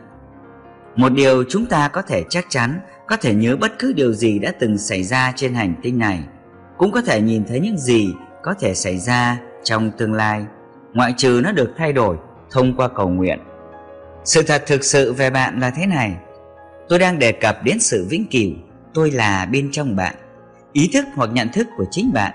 một 0.96 1.12
điều 1.12 1.44
chúng 1.48 1.66
ta 1.66 1.88
có 1.88 2.02
thể 2.02 2.24
chắc 2.30 2.46
chắn 2.48 2.80
có 3.06 3.16
thể 3.16 3.34
nhớ 3.34 3.56
bất 3.56 3.78
cứ 3.78 3.92
điều 3.92 4.12
gì 4.12 4.38
đã 4.38 4.52
từng 4.60 4.78
xảy 4.78 5.02
ra 5.02 5.32
trên 5.36 5.54
hành 5.54 5.74
tinh 5.82 5.98
này 5.98 6.24
cũng 6.78 6.92
có 6.92 7.02
thể 7.02 7.20
nhìn 7.20 7.44
thấy 7.44 7.60
những 7.60 7.78
gì 7.78 8.14
có 8.42 8.54
thể 8.60 8.74
xảy 8.74 8.98
ra 8.98 9.38
trong 9.64 9.90
tương 9.90 10.12
lai 10.12 10.46
ngoại 10.94 11.14
trừ 11.16 11.40
nó 11.44 11.52
được 11.52 11.74
thay 11.76 11.92
đổi 11.92 12.16
thông 12.50 12.76
qua 12.76 12.88
cầu 12.88 13.08
nguyện 13.08 13.38
sự 14.24 14.42
thật 14.42 14.62
thực 14.66 14.84
sự 14.84 15.12
về 15.12 15.30
bạn 15.30 15.60
là 15.60 15.70
thế 15.70 15.86
này 15.86 16.16
tôi 16.88 16.98
đang 16.98 17.18
đề 17.18 17.32
cập 17.32 17.64
đến 17.64 17.80
sự 17.80 18.06
vĩnh 18.10 18.26
cửu 18.30 18.50
tôi 18.94 19.10
là 19.10 19.46
bên 19.52 19.68
trong 19.72 19.96
bạn 19.96 20.14
ý 20.72 20.90
thức 20.92 21.04
hoặc 21.14 21.30
nhận 21.32 21.48
thức 21.48 21.66
của 21.76 21.84
chính 21.90 22.12
bạn 22.12 22.32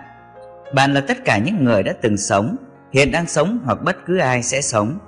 bạn 0.74 0.94
là 0.94 1.02
tất 1.02 1.26
cả 1.26 1.38
những 1.38 1.64
người 1.64 1.84
đã 1.84 1.94
từng 2.02 2.18
sống 2.18 2.56
hiện 2.94 3.12
đang 3.12 3.28
sống 3.28 3.60
hoặc 3.66 3.84
bất 3.84 3.98
cứ 4.06 4.18
ai 4.18 4.44
sẽ 4.44 4.62
sống 4.62 5.00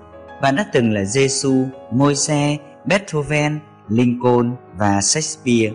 bạn 0.42 0.56
đã 0.56 0.66
từng 0.74 0.94
là 0.94 1.04
Giêsu, 1.04 1.66
Môi-se, 1.92 2.58
Beethoven, 2.86 3.60
Lincoln 3.90 4.56
và 4.78 5.02
Shakespeare. 5.02 5.74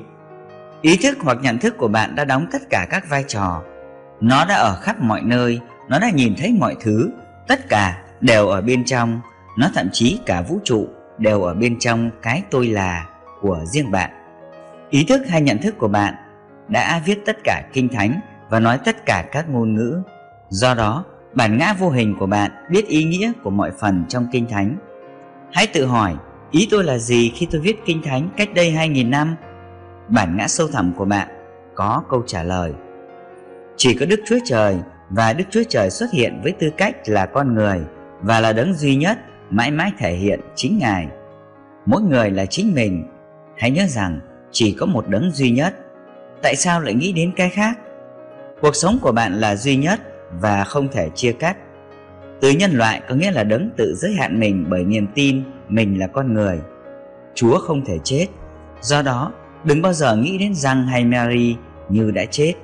Ý 0.82 0.96
thức 0.96 1.18
hoặc 1.20 1.38
nhận 1.42 1.58
thức 1.58 1.74
của 1.78 1.88
bạn 1.88 2.14
đã 2.14 2.24
đóng 2.24 2.46
tất 2.52 2.62
cả 2.70 2.86
các 2.90 3.08
vai 3.08 3.24
trò. 3.28 3.62
Nó 4.20 4.44
đã 4.44 4.54
ở 4.54 4.80
khắp 4.80 5.00
mọi 5.00 5.22
nơi, 5.22 5.60
nó 5.88 5.98
đã 5.98 6.10
nhìn 6.10 6.34
thấy 6.38 6.52
mọi 6.52 6.76
thứ, 6.80 7.10
tất 7.48 7.68
cả 7.68 8.02
đều 8.20 8.48
ở 8.48 8.60
bên 8.60 8.84
trong, 8.84 9.20
nó 9.58 9.70
thậm 9.74 9.88
chí 9.92 10.20
cả 10.26 10.42
vũ 10.42 10.58
trụ 10.64 10.88
đều 11.18 11.42
ở 11.42 11.54
bên 11.54 11.78
trong 11.78 12.10
cái 12.22 12.42
tôi 12.50 12.66
là 12.66 13.06
của 13.40 13.60
riêng 13.64 13.90
bạn. 13.90 14.10
Ý 14.90 15.04
thức 15.08 15.22
hay 15.28 15.42
nhận 15.42 15.58
thức 15.58 15.78
của 15.78 15.88
bạn 15.88 16.14
đã 16.68 17.02
viết 17.06 17.18
tất 17.26 17.36
cả 17.44 17.62
kinh 17.72 17.88
thánh 17.88 18.20
và 18.50 18.60
nói 18.60 18.78
tất 18.84 19.06
cả 19.06 19.24
các 19.32 19.48
ngôn 19.48 19.74
ngữ. 19.74 20.02
Do 20.48 20.74
đó, 20.74 21.04
bản 21.34 21.58
ngã 21.58 21.72
vô 21.72 21.90
hình 21.90 22.16
của 22.18 22.26
bạn 22.26 22.50
biết 22.70 22.86
ý 22.86 23.04
nghĩa 23.04 23.32
của 23.42 23.50
mọi 23.50 23.70
phần 23.80 24.04
trong 24.08 24.26
kinh 24.32 24.46
thánh. 24.48 24.76
Hãy 25.52 25.66
tự 25.66 25.86
hỏi 25.86 26.14
Ý 26.50 26.68
tôi 26.70 26.84
là 26.84 26.98
gì 26.98 27.32
khi 27.34 27.48
tôi 27.50 27.60
viết 27.60 27.84
Kinh 27.84 28.02
Thánh 28.02 28.28
cách 28.36 28.48
đây 28.54 28.72
2.000 28.72 29.10
năm? 29.10 29.36
Bản 30.08 30.36
ngã 30.36 30.48
sâu 30.48 30.68
thẳm 30.68 30.92
của 30.96 31.04
bạn 31.04 31.28
có 31.74 32.02
câu 32.10 32.22
trả 32.26 32.42
lời. 32.42 32.72
Chỉ 33.76 33.94
có 33.94 34.06
Đức 34.06 34.20
Chúa 34.26 34.38
Trời 34.44 34.76
và 35.10 35.32
Đức 35.32 35.44
Chúa 35.50 35.62
Trời 35.68 35.90
xuất 35.90 36.12
hiện 36.12 36.40
với 36.42 36.52
tư 36.52 36.70
cách 36.76 36.96
là 37.06 37.26
con 37.26 37.54
người 37.54 37.80
và 38.20 38.40
là 38.40 38.52
đấng 38.52 38.74
duy 38.74 38.96
nhất 38.96 39.18
mãi 39.50 39.70
mãi 39.70 39.92
thể 39.98 40.14
hiện 40.14 40.40
chính 40.54 40.78
Ngài. 40.78 41.08
Mỗi 41.86 42.02
người 42.02 42.30
là 42.30 42.46
chính 42.46 42.74
mình. 42.74 43.04
Hãy 43.56 43.70
nhớ 43.70 43.86
rằng 43.88 44.20
chỉ 44.50 44.72
có 44.72 44.86
một 44.86 45.08
đấng 45.08 45.30
duy 45.30 45.50
nhất. 45.50 45.74
Tại 46.42 46.56
sao 46.56 46.80
lại 46.80 46.94
nghĩ 46.94 47.12
đến 47.12 47.32
cái 47.36 47.48
khác? 47.48 47.78
Cuộc 48.60 48.76
sống 48.76 48.98
của 49.02 49.12
bạn 49.12 49.40
là 49.40 49.56
duy 49.56 49.76
nhất 49.76 50.00
và 50.40 50.64
không 50.64 50.88
thể 50.88 51.08
chia 51.14 51.32
cắt. 51.32 51.56
Từ 52.40 52.50
nhân 52.50 52.70
loại 52.72 53.02
có 53.08 53.14
nghĩa 53.14 53.30
là 53.30 53.44
đấng 53.44 53.70
tự 53.76 53.94
giới 53.94 54.12
hạn 54.12 54.40
mình 54.40 54.66
bởi 54.68 54.84
niềm 54.84 55.06
tin 55.14 55.42
mình 55.68 55.98
là 55.98 56.06
con 56.06 56.34
người 56.34 56.60
chúa 57.36 57.58
không 57.58 57.84
thể 57.84 57.98
chết 58.04 58.26
do 58.80 59.02
đó, 59.02 59.32
đừng 59.64 59.82
bao 59.82 59.92
giờ 59.92 60.16
nghĩ 60.16 60.38
đến 60.38 60.54
rằng 60.54 60.86
hay 60.86 61.04
mary 61.04 61.56
như 61.88 62.10
đã 62.10 62.24
chết 62.24 62.54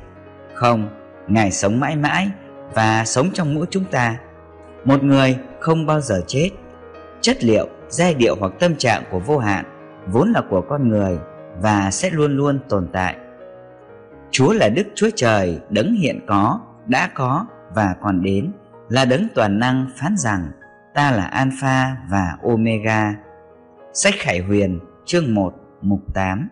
không 0.55 0.89
ngài 1.29 1.51
sống 1.51 1.81
mãi 1.81 1.97
mãi 1.97 2.31
và 2.75 3.05
sống 3.05 3.31
trong 3.35 3.55
mỗi 3.55 3.67
chúng 3.71 3.85
ta. 3.85 4.17
Một 4.85 5.03
người 5.03 5.39
không 5.61 5.87
bao 5.87 6.01
giờ 6.01 6.21
chết. 6.27 6.51
Chất 7.21 7.45
liệu 7.45 7.67
giai 7.89 8.15
điệu 8.15 8.37
hoặc 8.41 8.53
tâm 8.61 8.77
trạng 8.77 9.03
của 9.11 9.19
vô 9.19 9.39
hạn 9.39 9.65
vốn 10.07 10.33
là 10.33 10.43
của 10.51 10.61
con 10.69 10.89
người 10.89 11.19
và 11.61 11.91
sẽ 11.91 12.11
luôn 12.11 12.37
luôn 12.37 12.59
tồn 12.69 12.89
tại. 12.93 13.17
Chúa 14.31 14.53
là 14.53 14.69
đức 14.69 14.87
chúa 14.95 15.11
trời 15.17 15.61
đấng 15.71 15.95
hiện 15.95 16.21
có 16.27 16.61
đã 16.87 17.11
có 17.15 17.47
và 17.75 17.95
còn 18.03 18.23
đến 18.23 18.53
là 18.89 19.05
đấng 19.05 19.29
toàn 19.35 19.59
năng 19.59 19.87
phán 19.97 20.17
rằng 20.17 20.51
ta 20.95 21.11
là 21.11 21.25
Alpha 21.25 21.97
và 22.11 22.37
Omega. 22.43 23.15
Sách 23.93 24.15
Khải 24.19 24.39
Huyền, 24.39 24.81
chương 25.05 25.35
1, 25.35 25.55
mục 25.83 26.01
8 26.15 26.49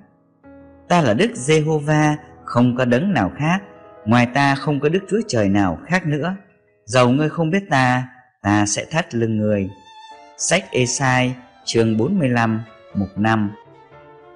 Ta 0.89 1.01
là 1.01 1.15
Đức 1.15 1.31
Giê-hô-va, 1.35 2.17
không 2.45 2.77
có 2.77 2.85
đấng 2.85 3.13
nào 3.13 3.33
khác, 3.37 3.63
ngoài 4.05 4.27
ta 4.35 4.55
không 4.55 4.81
có 4.81 4.89
Đức 4.89 5.01
Chúa 5.11 5.21
Trời 5.29 5.49
nào 5.49 5.79
khác 5.87 6.07
nữa. 6.07 6.37
Dầu 6.85 7.09
ngươi 7.09 7.29
không 7.29 7.51
biết 7.51 7.63
ta, 7.71 8.09
ta 8.43 8.67
sẽ 8.67 8.85
thắt 8.91 9.15
lưng 9.15 9.37
người 9.37 9.71
Sách 10.39 10.65
Esai, 10.71 11.35
chương 11.65 11.97
45, 11.97 12.63
mục 12.95 13.09
5 13.17 13.51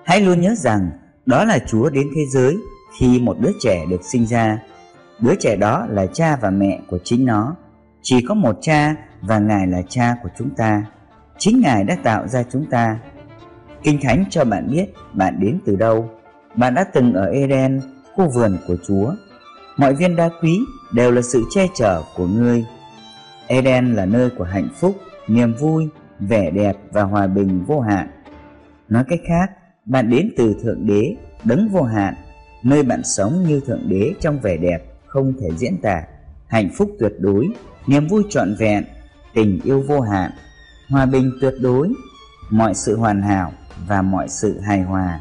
Hãy 0.04 0.20
luôn 0.20 0.40
nhớ 0.40 0.54
rằng, 0.56 0.90
đó 1.26 1.44
là 1.44 1.58
Chúa 1.58 1.90
đến 1.90 2.06
thế 2.16 2.22
giới 2.32 2.56
khi 2.98 3.20
một 3.20 3.36
đứa 3.40 3.52
trẻ 3.60 3.84
được 3.90 4.00
sinh 4.04 4.26
ra. 4.26 4.58
Đứa 5.20 5.34
trẻ 5.40 5.56
đó 5.56 5.86
là 5.90 6.06
cha 6.06 6.36
và 6.36 6.50
mẹ 6.50 6.80
của 6.88 6.98
chính 7.04 7.26
nó. 7.26 7.56
Chỉ 8.02 8.24
có 8.28 8.34
một 8.34 8.58
cha 8.60 8.94
và 9.20 9.38
Ngài 9.38 9.66
là 9.66 9.82
cha 9.88 10.14
của 10.22 10.28
chúng 10.38 10.50
ta. 10.50 10.84
Chính 11.38 11.60
Ngài 11.60 11.84
đã 11.84 11.96
tạo 12.02 12.28
ra 12.28 12.42
chúng 12.52 12.66
ta. 12.70 12.98
Kinh 13.82 13.98
Thánh 14.02 14.24
cho 14.30 14.44
bạn 14.44 14.70
biết 14.70 14.86
bạn 15.12 15.40
đến 15.40 15.58
từ 15.66 15.76
đâu. 15.76 16.10
Bạn 16.54 16.74
đã 16.74 16.84
từng 16.84 17.12
ở 17.12 17.26
Eden, 17.26 17.80
khu 18.14 18.30
vườn 18.34 18.58
của 18.66 18.76
Chúa. 18.86 19.14
Mọi 19.76 19.94
viên 19.94 20.16
đá 20.16 20.30
quý 20.42 20.60
đều 20.92 21.10
là 21.10 21.22
sự 21.22 21.44
che 21.50 21.66
chở 21.74 22.02
của 22.16 22.26
ngươi. 22.26 22.64
Eden 23.46 23.94
là 23.94 24.06
nơi 24.06 24.30
của 24.30 24.44
hạnh 24.44 24.68
phúc, 24.80 24.96
niềm 25.28 25.54
vui, 25.54 25.88
vẻ 26.20 26.50
đẹp 26.50 26.76
và 26.92 27.02
hòa 27.02 27.26
bình 27.26 27.64
vô 27.64 27.80
hạn. 27.80 28.08
Nói 28.88 29.04
cách 29.08 29.20
khác, 29.28 29.50
bạn 29.84 30.10
đến 30.10 30.30
từ 30.36 30.56
Thượng 30.62 30.86
Đế, 30.86 31.16
đấng 31.44 31.68
vô 31.68 31.82
hạn, 31.82 32.14
nơi 32.62 32.82
bạn 32.82 33.04
sống 33.04 33.44
như 33.48 33.60
Thượng 33.60 33.88
Đế 33.88 34.14
trong 34.20 34.38
vẻ 34.38 34.56
đẹp 34.56 34.78
không 35.06 35.32
thể 35.40 35.48
diễn 35.56 35.76
tả, 35.82 36.02
hạnh 36.46 36.68
phúc 36.76 36.90
tuyệt 36.98 37.12
đối, 37.18 37.48
niềm 37.86 38.06
vui 38.06 38.22
trọn 38.30 38.54
vẹn 38.58 38.84
tình 39.34 39.60
yêu 39.64 39.84
vô 39.88 40.00
hạn, 40.00 40.30
hòa 40.90 41.06
bình 41.06 41.32
tuyệt 41.40 41.54
đối, 41.60 41.92
mọi 42.50 42.74
sự 42.74 42.96
hoàn 42.96 43.22
hảo 43.22 43.52
và 43.86 44.02
mọi 44.02 44.28
sự 44.28 44.60
hài 44.60 44.82
hòa. 44.82 45.20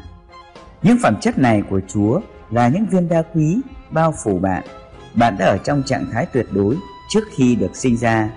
Những 0.82 0.98
phẩm 1.02 1.16
chất 1.20 1.38
này 1.38 1.62
của 1.70 1.80
Chúa 1.88 2.20
là 2.50 2.68
những 2.68 2.86
viên 2.86 3.08
đá 3.08 3.22
quý 3.22 3.60
bao 3.94 4.14
phủ 4.24 4.38
bạn. 4.38 4.64
Bạn 5.14 5.36
đã 5.38 5.46
ở 5.46 5.58
trong 5.58 5.82
trạng 5.82 6.10
thái 6.12 6.26
tuyệt 6.26 6.46
đối 6.50 6.76
trước 7.08 7.24
khi 7.36 7.56
được 7.56 7.76
sinh 7.76 7.96
ra. 7.96 8.30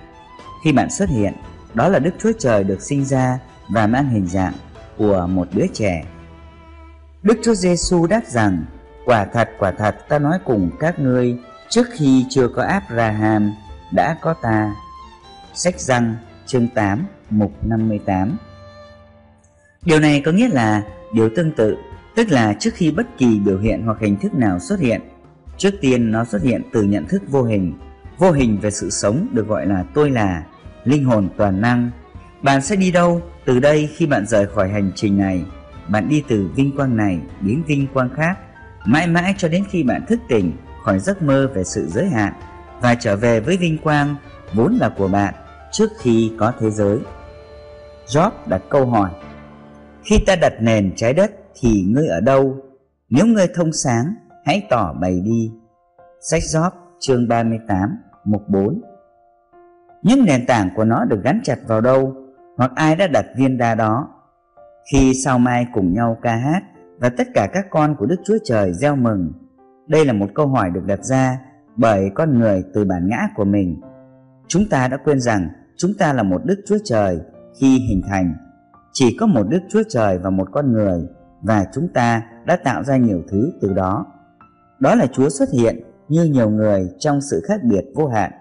Khi 0.63 0.71
bạn 0.71 0.89
xuất 0.89 1.09
hiện, 1.09 1.33
đó 1.73 1.89
là 1.89 1.99
Đức 1.99 2.11
Chúa 2.19 2.31
Trời 2.39 2.63
được 2.63 2.81
sinh 2.81 3.05
ra 3.05 3.39
và 3.69 3.87
mang 3.87 4.09
hình 4.09 4.27
dạng 4.27 4.53
của 4.97 5.27
một 5.27 5.47
đứa 5.53 5.65
trẻ. 5.73 6.05
Đức 7.23 7.39
Chúa 7.43 7.53
Giêsu 7.53 8.07
đáp 8.07 8.21
rằng: 8.27 8.65
Quả 9.05 9.25
thật, 9.25 9.49
quả 9.59 9.71
thật 9.71 9.95
ta 10.09 10.19
nói 10.19 10.39
cùng 10.45 10.71
các 10.79 10.99
ngươi, 10.99 11.37
trước 11.69 11.87
khi 11.91 12.25
chưa 12.29 12.47
có 12.47 12.63
Abraham 12.63 13.53
đã 13.91 14.17
có 14.21 14.33
ta. 14.33 14.75
Sách 15.53 15.79
răng 15.79 16.15
chương 16.45 16.67
8 16.67 17.05
mục 17.29 17.51
58 17.65 18.37
Điều 19.85 19.99
này 19.99 20.21
có 20.25 20.31
nghĩa 20.31 20.49
là 20.49 20.83
điều 21.13 21.29
tương 21.35 21.51
tự, 21.51 21.77
tức 22.15 22.31
là 22.31 22.53
trước 22.59 22.71
khi 22.73 22.91
bất 22.91 23.07
kỳ 23.17 23.39
biểu 23.39 23.59
hiện 23.59 23.83
hoặc 23.85 23.97
hình 24.01 24.17
thức 24.17 24.33
nào 24.33 24.59
xuất 24.59 24.79
hiện, 24.79 25.01
trước 25.57 25.73
tiên 25.81 26.11
nó 26.11 26.25
xuất 26.25 26.41
hiện 26.41 26.61
từ 26.73 26.83
nhận 26.83 27.07
thức 27.07 27.21
vô 27.27 27.43
hình. 27.43 27.73
Vô 28.17 28.31
hình 28.31 28.59
về 28.61 28.71
sự 28.71 28.89
sống 28.89 29.27
được 29.31 29.47
gọi 29.47 29.65
là 29.65 29.83
tôi 29.93 30.09
là, 30.09 30.43
linh 30.83 31.05
hồn 31.05 31.29
toàn 31.37 31.61
năng. 31.61 31.91
Bạn 32.41 32.61
sẽ 32.61 32.75
đi 32.75 32.91
đâu 32.91 33.21
từ 33.45 33.59
đây 33.59 33.89
khi 33.95 34.05
bạn 34.05 34.25
rời 34.25 34.47
khỏi 34.47 34.69
hành 34.69 34.91
trình 34.95 35.17
này? 35.17 35.45
Bạn 35.87 36.09
đi 36.09 36.23
từ 36.27 36.49
vinh 36.55 36.75
quang 36.75 36.97
này 36.97 37.19
đến 37.41 37.63
vinh 37.67 37.87
quang 37.93 38.09
khác, 38.15 38.37
mãi 38.85 39.07
mãi 39.07 39.33
cho 39.37 39.47
đến 39.47 39.63
khi 39.69 39.83
bạn 39.83 40.05
thức 40.07 40.19
tỉnh 40.29 40.51
khỏi 40.83 40.99
giấc 40.99 41.21
mơ 41.21 41.47
về 41.53 41.63
sự 41.63 41.87
giới 41.87 42.09
hạn 42.09 42.33
và 42.81 42.95
trở 42.95 43.15
về 43.15 43.39
với 43.39 43.57
vinh 43.57 43.77
quang 43.77 44.15
vốn 44.53 44.77
là 44.77 44.89
của 44.97 45.07
bạn 45.07 45.33
trước 45.71 45.89
khi 45.99 46.31
có 46.37 46.53
thế 46.59 46.71
giới. 46.71 46.99
Job 48.07 48.31
đặt 48.45 48.61
câu 48.69 48.85
hỏi 48.85 49.09
Khi 50.03 50.17
ta 50.25 50.35
đặt 50.35 50.53
nền 50.61 50.93
trái 50.95 51.13
đất 51.13 51.31
thì 51.59 51.85
ngươi 51.87 52.07
ở 52.07 52.19
đâu? 52.21 52.57
Nếu 53.09 53.25
ngươi 53.25 53.47
thông 53.55 53.73
sáng, 53.73 54.13
hãy 54.47 54.67
tỏ 54.69 54.93
bày 54.93 55.21
đi. 55.25 55.51
Sách 56.19 56.43
Gióp, 56.43 56.73
chương 56.99 57.27
38 57.27 57.97
mục 58.23 58.49
4 58.49 58.81
Những 60.03 60.25
nền 60.25 60.45
tảng 60.45 60.69
của 60.75 60.83
nó 60.83 61.05
được 61.05 61.23
gắn 61.23 61.41
chặt 61.43 61.57
vào 61.67 61.81
đâu? 61.81 62.13
Hoặc 62.57 62.71
ai 62.75 62.95
đã 62.95 63.07
đặt 63.07 63.25
viên 63.37 63.57
đá 63.57 63.75
đó? 63.75 64.07
Khi 64.91 65.13
sao 65.25 65.39
mai 65.39 65.67
cùng 65.73 65.93
nhau 65.93 66.17
ca 66.21 66.35
hát 66.35 66.63
và 66.99 67.09
tất 67.09 67.27
cả 67.33 67.47
các 67.53 67.65
con 67.69 67.95
của 67.99 68.05
Đức 68.05 68.15
Chúa 68.25 68.37
Trời 68.43 68.73
gieo 68.73 68.95
mừng. 68.95 69.31
Đây 69.87 70.05
là 70.05 70.13
một 70.13 70.29
câu 70.35 70.47
hỏi 70.47 70.69
được 70.69 70.83
đặt 70.85 71.03
ra 71.03 71.39
bởi 71.75 72.09
con 72.15 72.39
người 72.39 72.63
từ 72.73 72.85
bản 72.85 73.07
ngã 73.07 73.27
của 73.35 73.45
mình. 73.45 73.81
Chúng 74.47 74.63
ta 74.69 74.87
đã 74.87 74.97
quên 74.97 75.19
rằng 75.19 75.49
chúng 75.77 75.91
ta 75.99 76.13
là 76.13 76.23
một 76.23 76.41
Đức 76.45 76.63
Chúa 76.67 76.77
Trời 76.83 77.19
khi 77.59 77.79
hình 77.89 78.01
thành. 78.09 78.35
Chỉ 78.93 79.17
có 79.19 79.25
một 79.25 79.43
Đức 79.49 79.61
Chúa 79.69 79.83
Trời 79.89 80.17
và 80.17 80.29
một 80.29 80.47
con 80.51 80.71
người 80.71 81.07
và 81.41 81.65
chúng 81.73 81.87
ta 81.93 82.23
đã 82.45 82.55
tạo 82.55 82.83
ra 82.83 82.97
nhiều 82.97 83.21
thứ 83.31 83.51
từ 83.61 83.73
đó. 83.73 84.05
Đó 84.79 84.95
là 84.95 85.07
Chúa 85.07 85.29
xuất 85.29 85.49
hiện 85.53 85.81
như 86.07 86.23
nhiều 86.23 86.49
người 86.49 86.89
trong 86.99 87.21
sự 87.21 87.41
khác 87.47 87.63
biệt 87.63 87.85
vô 87.95 88.07
hạn. 88.07 88.31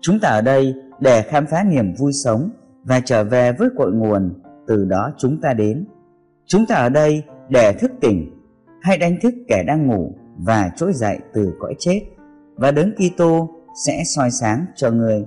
Chúng 0.00 0.20
ta 0.20 0.28
ở 0.28 0.40
đây 0.40 0.74
để 1.00 1.22
khám 1.22 1.46
phá 1.46 1.64
niềm 1.64 1.94
vui 1.98 2.12
sống 2.12 2.50
và 2.84 3.00
trở 3.00 3.24
về 3.24 3.52
với 3.52 3.68
cội 3.76 3.92
nguồn 3.92 4.34
từ 4.66 4.84
đó 4.84 5.12
chúng 5.18 5.40
ta 5.40 5.52
đến. 5.52 5.84
Chúng 6.46 6.66
ta 6.66 6.74
ở 6.74 6.88
đây 6.88 7.22
để 7.48 7.72
thức 7.72 7.92
tỉnh 8.00 8.30
hay 8.82 8.98
đánh 8.98 9.16
thức 9.22 9.34
kẻ 9.48 9.64
đang 9.66 9.86
ngủ 9.86 10.14
và 10.38 10.70
trỗi 10.76 10.92
dậy 10.92 11.18
từ 11.32 11.52
cõi 11.58 11.74
chết 11.78 12.00
và 12.56 12.70
đấng 12.70 12.92
Kitô 12.92 13.48
sẽ 13.86 14.02
soi 14.04 14.30
sáng 14.30 14.66
cho 14.74 14.90
người. 14.90 15.26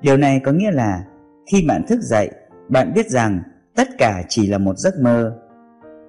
Điều 0.00 0.16
này 0.16 0.40
có 0.44 0.52
nghĩa 0.52 0.70
là 0.70 1.04
khi 1.52 1.64
bạn 1.68 1.84
thức 1.88 2.00
dậy, 2.00 2.30
bạn 2.68 2.92
biết 2.94 3.10
rằng 3.10 3.42
tất 3.76 3.88
cả 3.98 4.22
chỉ 4.28 4.46
là 4.46 4.58
một 4.58 4.78
giấc 4.78 5.00
mơ. 5.00 5.38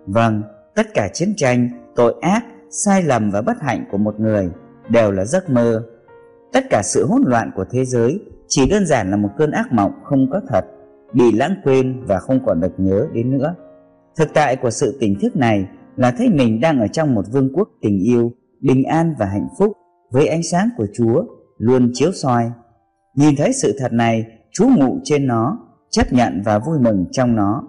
Vâng, 0.06 0.44
tất 0.76 0.94
cả 0.94 1.10
chiến 1.14 1.34
tranh, 1.38 1.70
tội 1.96 2.16
ác, 2.22 2.46
sai 2.84 3.04
lầm 3.04 3.32
và 3.32 3.42
bất 3.42 3.62
hạnh 3.62 3.86
của 3.92 3.98
một 3.98 4.20
người 4.20 4.50
đều 4.90 5.12
là 5.12 5.26
giấc 5.26 5.50
mơ. 5.50 5.84
Tất 6.54 6.64
cả 6.70 6.82
sự 6.84 7.06
hỗn 7.06 7.22
loạn 7.26 7.52
của 7.56 7.66
thế 7.72 7.86
giới 7.86 8.20
chỉ 8.48 8.70
đơn 8.70 8.86
giản 8.86 9.12
là 9.12 9.18
một 9.18 9.30
cơn 9.38 9.52
ác 9.52 9.74
mộng 9.74 9.92
không 10.04 10.30
có 10.32 10.42
thật, 10.48 10.66
bị 11.14 11.32
lãng 11.32 11.56
quên 11.64 12.04
và 12.06 12.20
không 12.20 12.46
còn 12.46 12.60
được 12.60 12.74
nhớ 12.78 13.08
đến 13.14 13.38
nữa. 13.38 13.56
Thực 14.18 14.34
tại 14.34 14.56
của 14.56 14.70
sự 14.70 14.98
tỉnh 15.00 15.20
thức 15.22 15.36
này 15.36 15.68
là 15.96 16.12
thấy 16.12 16.30
mình 16.30 16.62
đang 16.62 16.80
ở 16.80 16.88
trong 16.88 17.16
một 17.16 17.26
vương 17.32 17.54
quốc 17.54 17.70
tình 17.82 18.00
yêu, 18.00 18.32
bình 18.62 18.84
an 18.84 19.16
và 19.20 19.26
hạnh 19.26 19.48
phúc 19.60 19.72
với 20.12 20.28
ánh 20.28 20.44
sáng 20.44 20.70
của 20.78 20.88
Chúa 20.94 21.24
luôn 21.58 21.92
chiếu 21.94 22.12
soi. 22.12 22.52
Nhìn 23.16 23.36
thấy 23.38 23.54
sự 23.54 23.76
thật 23.80 23.94
này, 23.94 24.26
Chúa 24.52 24.68
ngụ 24.78 25.00
trên 25.04 25.28
nó, 25.28 25.58
chấp 25.90 26.14
nhận 26.14 26.42
và 26.46 26.60
vui 26.60 26.80
mừng 26.80 27.06
trong 27.12 27.36
nó. 27.36 27.64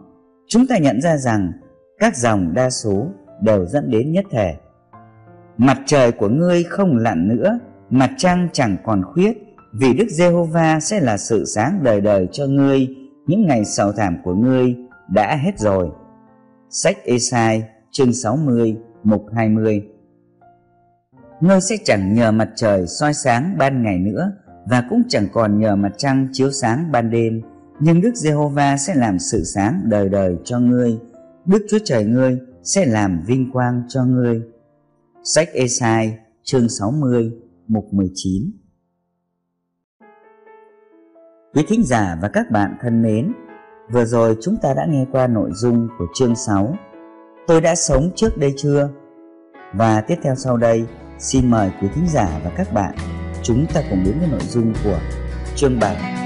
Chúng 0.49 0.67
ta 0.67 0.79
nhận 0.79 1.01
ra 1.01 1.17
rằng 1.17 1.53
các 1.99 2.17
dòng 2.17 2.55
đa 2.55 2.71
số 2.71 3.07
đều 3.43 3.67
dẫn 3.67 3.91
đến 3.91 4.13
nhất 4.13 4.25
thể. 4.31 4.55
Mặt 5.59 5.79
trời 5.87 6.13
của 6.13 6.29
ngươi 6.29 6.63
không 6.63 6.97
lặn 6.97 7.29
nữa, 7.29 7.59
mặt 7.91 8.11
trăng 8.17 8.49
chẳng 8.53 8.77
còn 8.85 9.03
khuyết, 9.05 9.39
vì 9.73 9.95
Đức 9.95 10.07
Giê-hô-va 10.09 10.81
sẽ 10.81 11.01
là 11.01 11.17
sự 11.17 11.45
sáng 11.45 11.81
đời 11.83 12.01
đời 12.01 12.29
cho 12.33 12.47
ngươi, 12.47 12.89
những 13.27 13.47
ngày 13.47 13.65
sầu 13.65 13.93
thảm 13.93 14.17
của 14.25 14.35
ngươi 14.35 14.77
đã 15.09 15.37
hết 15.37 15.59
rồi. 15.59 15.89
Sách 16.71 16.97
Esai 17.05 17.65
chương 17.91 18.13
60 18.13 18.77
mục 19.05 19.27
20 19.35 19.83
Ngươi 21.41 21.61
sẽ 21.61 21.77
chẳng 21.85 22.15
nhờ 22.15 22.33
mặt 22.33 22.49
trời 22.57 22.87
soi 22.87 23.15
sáng 23.15 23.55
ban 23.59 23.83
ngày 23.83 23.99
nữa 23.99 24.33
và 24.71 24.85
cũng 24.91 25.03
chẳng 25.09 25.29
còn 25.33 25.59
nhờ 25.59 25.77
mặt 25.77 25.93
trăng 25.97 26.29
chiếu 26.33 26.51
sáng 26.51 26.93
ban 26.93 27.11
đêm, 27.11 27.43
nhưng 27.81 28.01
Đức 28.01 28.15
Giê-hô-va 28.15 28.77
sẽ 28.77 28.95
làm 28.95 29.19
sự 29.19 29.45
sáng 29.45 29.81
đời 29.85 30.09
đời 30.09 30.37
cho 30.45 30.59
ngươi. 30.59 30.99
Đức 31.47 31.67
Chúa 31.71 31.79
Trời 31.85 32.05
ngươi 32.05 32.39
sẽ 32.63 32.87
làm 32.87 33.23
vinh 33.27 33.51
quang 33.53 33.83
cho 33.89 34.05
ngươi. 34.05 34.43
Sách 35.29 35.49
Esai 35.53 36.19
chương 36.43 36.69
60 36.69 37.33
mục 37.69 37.89
19 37.93 38.51
Quý 41.55 41.65
thính 41.69 41.85
giả 41.85 42.19
và 42.23 42.29
các 42.29 42.51
bạn 42.51 42.77
thân 42.83 43.03
mến, 43.03 43.33
vừa 43.93 44.05
rồi 44.05 44.37
chúng 44.43 44.57
ta 44.63 44.75
đã 44.75 44.87
nghe 44.89 45.05
qua 45.13 45.27
nội 45.27 45.51
dung 45.53 45.89
của 45.99 46.07
chương 46.15 46.37
6 46.37 46.77
Tôi 47.47 47.61
đã 47.61 47.75
sống 47.75 48.11
trước 48.17 48.39
đây 48.39 48.55
chưa? 48.57 48.91
Và 49.75 50.01
tiếp 50.01 50.17
theo 50.23 50.35
sau 50.35 50.57
đây, 50.57 50.87
xin 51.19 51.51
mời 51.51 51.71
quý 51.83 51.89
thính 51.95 52.07
giả 52.09 52.41
và 52.45 52.51
các 52.57 52.73
bạn 52.73 52.95
chúng 53.43 53.67
ta 53.75 53.83
cùng 53.91 54.03
đến 54.05 54.19
với 54.19 54.29
nội 54.29 54.45
dung 54.49 54.73
của 54.85 54.99
chương 55.57 55.81
7. 55.81 56.26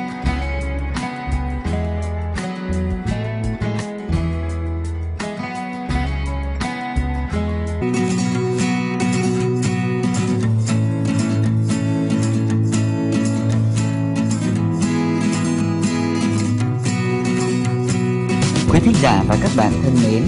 Giả 19.03 19.25
và 19.29 19.37
các 19.43 19.51
bạn 19.57 19.73
thân 19.83 19.95
mến, 20.05 20.25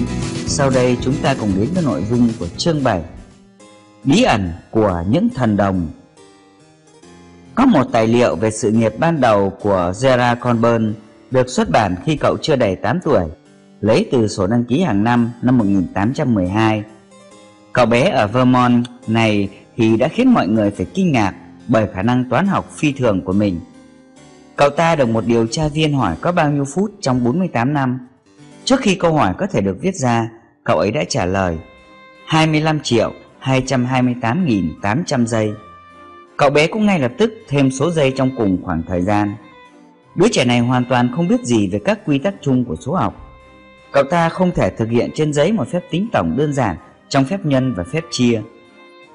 sau 0.47 0.71
đây 0.71 0.97
chúng 1.01 1.15
ta 1.23 1.35
cùng 1.41 1.53
đến 1.57 1.69
với 1.75 1.85
nội 1.85 2.05
dung 2.11 2.29
của 2.39 2.47
chương 2.57 2.85
7 2.85 3.03
Bí 4.05 4.23
ẩn 4.23 4.53
của 4.71 5.05
những 5.09 5.29
thần 5.29 5.57
đồng 5.57 5.89
Có 7.55 7.67
một 7.67 7.85
tài 7.93 8.07
liệu 8.07 8.37
về 8.37 8.51
sự 8.51 8.71
nghiệp 8.71 8.93
ban 8.99 9.21
đầu 9.21 9.53
của 9.61 9.93
Gerard 10.03 10.41
Conburn 10.41 10.95
được 11.31 11.49
xuất 11.49 11.71
bản 11.71 11.97
khi 12.05 12.17
cậu 12.17 12.37
chưa 12.37 12.57
đầy 12.57 12.77
8 12.77 13.01
tuổi, 13.05 13.25
lấy 13.81 14.09
từ 14.13 14.29
sổ 14.29 14.47
đăng 14.47 14.65
ký 14.65 14.81
hàng 14.81 15.05
năm 15.05 15.31
năm 15.43 15.59
1812. 15.59 16.83
Cậu 17.73 17.87
bé 17.87 18.11
ở 18.11 18.27
Vermont 18.27 18.87
này 19.07 19.49
thì 19.77 19.97
đã 19.97 20.09
khiến 20.09 20.35
mọi 20.35 20.49
người 20.49 20.71
phải 20.71 20.87
kinh 20.95 21.13
ngạc 21.13 21.35
bởi 21.69 21.87
khả 21.95 22.03
năng 22.03 22.31
toán 22.31 22.47
học 22.47 22.71
phi 22.77 22.93
thường 22.93 23.25
của 23.25 23.33
mình. 23.33 23.61
Cậu 24.57 24.71
ta 24.71 24.97
được 24.97 25.09
một 25.09 25.27
điều 25.27 25.47
tra 25.47 25.69
viên 25.69 25.95
hỏi 25.95 26.17
có 26.21 26.33
bao 26.33 26.51
nhiêu 26.51 26.65
phút 26.65 26.91
trong 27.01 27.25
48 27.25 27.75
năm. 27.75 27.99
Trước 28.65 28.81
khi 28.81 28.95
câu 28.95 29.13
hỏi 29.13 29.35
có 29.39 29.47
thể 29.47 29.61
được 29.61 29.77
viết 29.81 29.95
ra, 29.95 30.31
cậu 30.65 30.79
ấy 30.79 30.91
đã 30.91 31.05
trả 31.09 31.27
lời 31.27 31.59
25 32.27 32.81
triệu 32.81 33.13
228.800 33.43 35.27
giây. 35.27 35.53
Cậu 36.37 36.51
bé 36.51 36.67
cũng 36.67 36.87
ngay 36.87 36.99
lập 36.99 37.13
tức 37.19 37.33
thêm 37.49 37.71
số 37.71 37.91
giây 37.91 38.13
trong 38.17 38.31
cùng 38.37 38.59
khoảng 38.63 38.83
thời 38.89 39.03
gian. 39.03 39.35
Đứa 40.15 40.29
trẻ 40.29 40.45
này 40.45 40.59
hoàn 40.59 40.85
toàn 40.85 41.13
không 41.17 41.29
biết 41.29 41.45
gì 41.45 41.69
về 41.69 41.81
các 41.85 41.99
quy 42.07 42.19
tắc 42.19 42.35
chung 42.41 42.65
của 42.65 42.77
số 42.77 42.95
học. 42.95 43.15
Cậu 43.93 44.05
ta 44.05 44.29
không 44.29 44.51
thể 44.55 44.71
thực 44.71 44.89
hiện 44.89 45.11
trên 45.15 45.33
giấy 45.33 45.53
một 45.53 45.69
phép 45.69 45.81
tính 45.91 46.09
tổng 46.13 46.37
đơn 46.37 46.53
giản 46.53 46.77
trong 47.09 47.25
phép 47.25 47.41
nhân 47.45 47.75
và 47.75 47.85
phép 47.85 48.05
chia. 48.11 48.43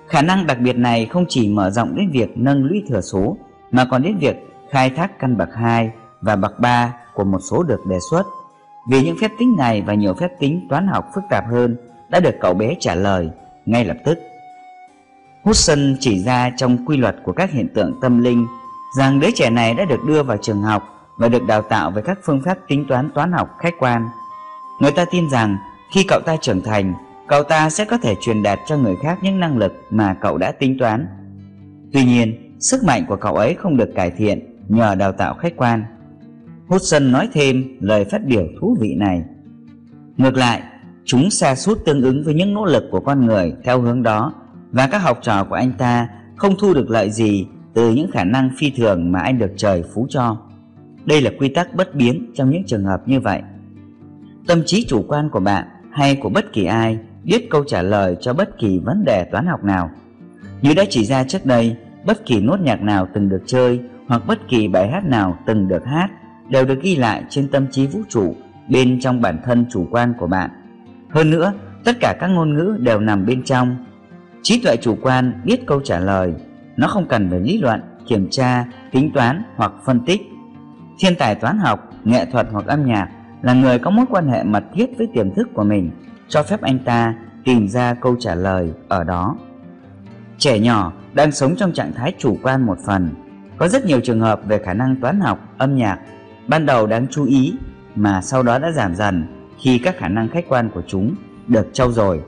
Khả 0.08 0.22
năng 0.22 0.48
đặc 0.48 0.60
biệt 0.60 0.76
này 0.76 1.06
không 1.06 1.26
chỉ 1.30 1.50
mở 1.50 1.70
rộng 1.70 1.96
đến 1.96 2.10
việc 2.12 2.30
nâng 2.36 2.64
lũy 2.64 2.84
thừa 2.90 3.02
số 3.02 3.38
mà 3.72 3.88
còn 3.92 4.04
đến 4.04 4.18
việc 4.18 4.36
khai 4.72 4.90
thác 4.90 5.20
căn 5.20 5.38
bậc 5.38 5.50
2 5.56 5.92
và 6.22 6.36
bậc 6.36 6.60
3 6.60 6.94
của 7.14 7.24
một 7.24 7.40
số 7.40 7.64
được 7.64 7.86
đề 7.86 7.98
xuất. 8.12 8.24
Vì 8.90 9.04
những 9.04 9.18
phép 9.22 9.32
tính 9.40 9.56
này 9.58 9.82
và 9.82 9.94
nhiều 9.94 10.14
phép 10.14 10.30
tính 10.40 10.68
toán 10.70 10.88
học 10.88 11.06
phức 11.16 11.24
tạp 11.30 11.44
hơn 11.52 11.78
đã 12.10 12.20
được 12.20 12.36
cậu 12.42 12.54
bé 12.54 12.76
trả 12.80 12.96
lời 12.96 13.30
ngay 13.66 13.86
lập 13.86 13.98
tức. 14.06 14.18
Hudson 15.44 15.96
chỉ 16.00 16.24
ra 16.24 16.52
trong 16.58 16.86
quy 16.86 16.98
luật 16.98 17.16
của 17.24 17.32
các 17.32 17.52
hiện 17.52 17.68
tượng 17.76 18.00
tâm 18.02 18.20
linh 18.24 18.48
rằng 18.98 19.20
đứa 19.20 19.32
trẻ 19.36 19.50
này 19.50 19.74
đã 19.74 19.86
được 19.86 20.00
đưa 20.08 20.24
vào 20.24 20.38
trường 20.38 20.62
học 20.62 20.84
và 21.18 21.28
được 21.28 21.44
đào 21.48 21.62
tạo 21.62 21.92
về 21.92 22.02
các 22.06 22.20
phương 22.24 22.42
pháp 22.46 22.58
tính 22.68 22.86
toán 22.88 23.10
toán 23.16 23.32
học 23.32 23.50
khách 23.60 23.74
quan. 23.80 24.08
Người 24.82 24.92
ta 24.92 25.06
tin 25.06 25.30
rằng 25.30 25.58
khi 25.92 26.04
cậu 26.08 26.20
ta 26.26 26.36
trưởng 26.42 26.62
thành, 26.62 26.94
cậu 27.28 27.44
ta 27.44 27.70
sẽ 27.70 27.86
có 27.86 27.98
thể 27.98 28.16
truyền 28.22 28.44
đạt 28.44 28.60
cho 28.68 28.78
người 28.78 28.96
khác 29.04 29.18
những 29.22 29.40
năng 29.40 29.58
lực 29.58 29.74
mà 29.90 30.14
cậu 30.22 30.38
đã 30.38 30.52
tính 30.52 30.78
toán. 30.80 31.08
Tuy 31.94 32.06
nhiên, 32.06 32.56
sức 32.60 32.84
mạnh 32.84 33.06
của 33.08 33.16
cậu 33.16 33.36
ấy 33.36 33.54
không 33.54 33.78
được 33.78 33.90
cải 33.96 34.12
thiện 34.12 34.58
nhờ 34.68 34.96
đào 34.96 35.12
tạo 35.12 35.34
khách 35.34 35.54
quan. 35.58 35.84
Hudson 36.68 37.12
nói 37.12 37.30
thêm 37.34 37.78
lời 37.80 38.06
phát 38.06 38.26
biểu 38.26 38.48
thú 38.62 38.78
vị 38.80 38.96
này. 38.96 39.24
Ngược 40.18 40.38
lại, 40.38 40.62
chúng 41.06 41.30
xa 41.30 41.56
sút 41.56 41.86
tương 41.86 42.02
ứng 42.02 42.24
với 42.24 42.34
những 42.34 42.54
nỗ 42.54 42.66
lực 42.66 42.84
của 42.92 43.00
con 43.00 43.26
người 43.26 43.54
theo 43.64 43.82
hướng 43.82 44.04
đó 44.04 44.34
và 44.72 44.88
các 44.88 44.98
học 44.98 45.20
trò 45.22 45.44
của 45.44 45.56
anh 45.56 45.72
ta 45.78 46.08
không 46.36 46.56
thu 46.60 46.74
được 46.74 46.90
lợi 46.90 47.12
gì 47.12 47.48
từ 47.74 47.94
những 47.94 48.12
khả 48.12 48.24
năng 48.24 48.50
phi 48.58 48.70
thường 48.70 49.12
mà 49.12 49.20
anh 49.20 49.40
được 49.40 49.52
trời 49.58 49.84
phú 49.94 50.08
cho. 50.10 50.38
Đây 51.06 51.22
là 51.22 51.32
quy 51.40 51.50
tắc 51.50 51.76
bất 51.76 51.96
biến 51.96 52.32
trong 52.36 52.50
những 52.50 52.64
trường 52.64 52.84
hợp 52.84 53.08
như 53.08 53.20
vậy. 53.20 53.42
Tâm 54.48 54.64
trí 54.66 54.86
chủ 54.86 55.06
quan 55.08 55.30
của 55.30 55.40
bạn 55.40 55.66
hay 55.92 56.16
của 56.16 56.30
bất 56.30 56.54
kỳ 56.54 56.66
ai 56.66 57.00
biết 57.24 57.50
câu 57.50 57.64
trả 57.64 57.82
lời 57.82 58.18
cho 58.22 58.34
bất 58.34 58.60
kỳ 58.60 58.80
vấn 58.80 59.06
đề 59.06 59.24
toán 59.32 59.48
học 59.48 59.64
nào. 59.64 59.90
Như 60.62 60.74
đã 60.74 60.86
chỉ 60.90 61.06
ra 61.06 61.24
trước 61.24 61.46
đây, 61.46 61.76
bất 62.06 62.26
kỳ 62.26 62.42
nốt 62.42 62.60
nhạc 62.60 62.82
nào 62.82 63.08
từng 63.14 63.30
được 63.30 63.42
chơi 63.46 63.80
hoặc 64.08 64.28
bất 64.28 64.48
kỳ 64.50 64.68
bài 64.68 64.92
hát 64.92 65.06
nào 65.06 65.38
từng 65.46 65.68
được 65.68 65.86
hát 65.86 66.10
đều 66.50 66.66
được 66.66 66.82
ghi 66.82 66.96
lại 66.96 67.24
trên 67.30 67.48
tâm 67.48 67.68
trí 67.72 67.88
vũ 67.88 68.00
trụ 68.10 68.36
bên 68.70 69.00
trong 69.00 69.22
bản 69.22 69.40
thân 69.46 69.66
chủ 69.70 69.88
quan 69.92 70.14
của 70.20 70.28
bạn. 70.28 70.50
Hơn 71.10 71.30
nữa, 71.30 71.54
tất 71.84 71.98
cả 72.00 72.16
các 72.20 72.28
ngôn 72.28 72.54
ngữ 72.54 72.78
đều 72.80 73.00
nằm 73.00 73.26
bên 73.26 73.44
trong. 73.44 73.86
Trí 74.42 74.62
tuệ 74.64 74.78
chủ 74.78 74.98
quan 75.02 75.42
biết 75.44 75.66
câu 75.66 75.82
trả 75.84 76.00
lời, 76.00 76.34
nó 76.78 76.88
không 76.88 77.06
cần 77.08 77.30
phải 77.30 77.40
lý 77.40 77.58
luận, 77.58 77.82
kiểm 78.08 78.28
tra, 78.30 78.66
tính 78.92 79.12
toán 79.14 79.44
hoặc 79.56 79.72
phân 79.86 80.00
tích. 80.06 80.22
Thiên 81.00 81.16
tài 81.16 81.36
toán 81.36 81.58
học, 81.58 81.90
nghệ 82.04 82.26
thuật 82.26 82.48
hoặc 82.52 82.66
âm 82.66 82.86
nhạc 82.86 83.10
là 83.42 83.54
người 83.54 83.80
có 83.80 83.90
mối 83.90 84.06
quan 84.10 84.28
hệ 84.28 84.44
mật 84.44 84.64
thiết 84.74 84.98
với 84.98 85.08
tiềm 85.14 85.34
thức 85.34 85.50
của 85.54 85.64
mình, 85.64 85.92
cho 86.28 86.44
phép 86.44 86.62
anh 86.62 86.80
ta 86.80 87.16
tìm 87.44 87.68
ra 87.68 87.94
câu 87.94 88.16
trả 88.20 88.36
lời 88.36 88.74
ở 88.88 89.04
đó. 89.04 89.36
Trẻ 90.38 90.60
nhỏ 90.60 90.94
đang 91.14 91.32
sống 91.32 91.56
trong 91.56 91.74
trạng 91.74 91.94
thái 91.94 92.14
chủ 92.18 92.38
quan 92.44 92.66
một 92.66 92.78
phần. 92.86 93.10
Có 93.58 93.68
rất 93.68 93.86
nhiều 93.86 94.00
trường 94.04 94.22
hợp 94.22 94.42
về 94.46 94.62
khả 94.66 94.74
năng 94.74 94.96
toán 94.96 95.20
học, 95.20 95.40
âm 95.58 95.76
nhạc 95.76 96.00
ban 96.48 96.66
đầu 96.66 96.88
đáng 96.88 97.08
chú 97.12 97.26
ý 97.26 97.54
mà 97.96 98.22
sau 98.22 98.44
đó 98.44 98.60
đã 98.60 98.72
giảm 98.72 98.96
dần 98.96 99.26
khi 99.60 99.78
các 99.84 99.98
khả 99.98 100.08
năng 100.08 100.30
khách 100.30 100.46
quan 100.50 100.70
của 100.74 100.82
chúng 100.88 101.16
được 101.48 101.68
trau 101.74 101.92
dồi. 101.92 102.22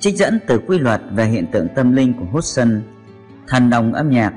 Trích 0.00 0.16
dẫn 0.16 0.40
từ 0.46 0.58
quy 0.66 0.78
luật 0.78 1.00
về 1.14 1.24
hiện 1.26 1.46
tượng 1.52 1.68
tâm 1.74 1.92
linh 1.92 2.14
của 2.14 2.24
Hudson, 2.24 2.82
thần 3.48 3.70
đồng 3.70 3.92
âm 3.92 4.10
nhạc, 4.10 4.32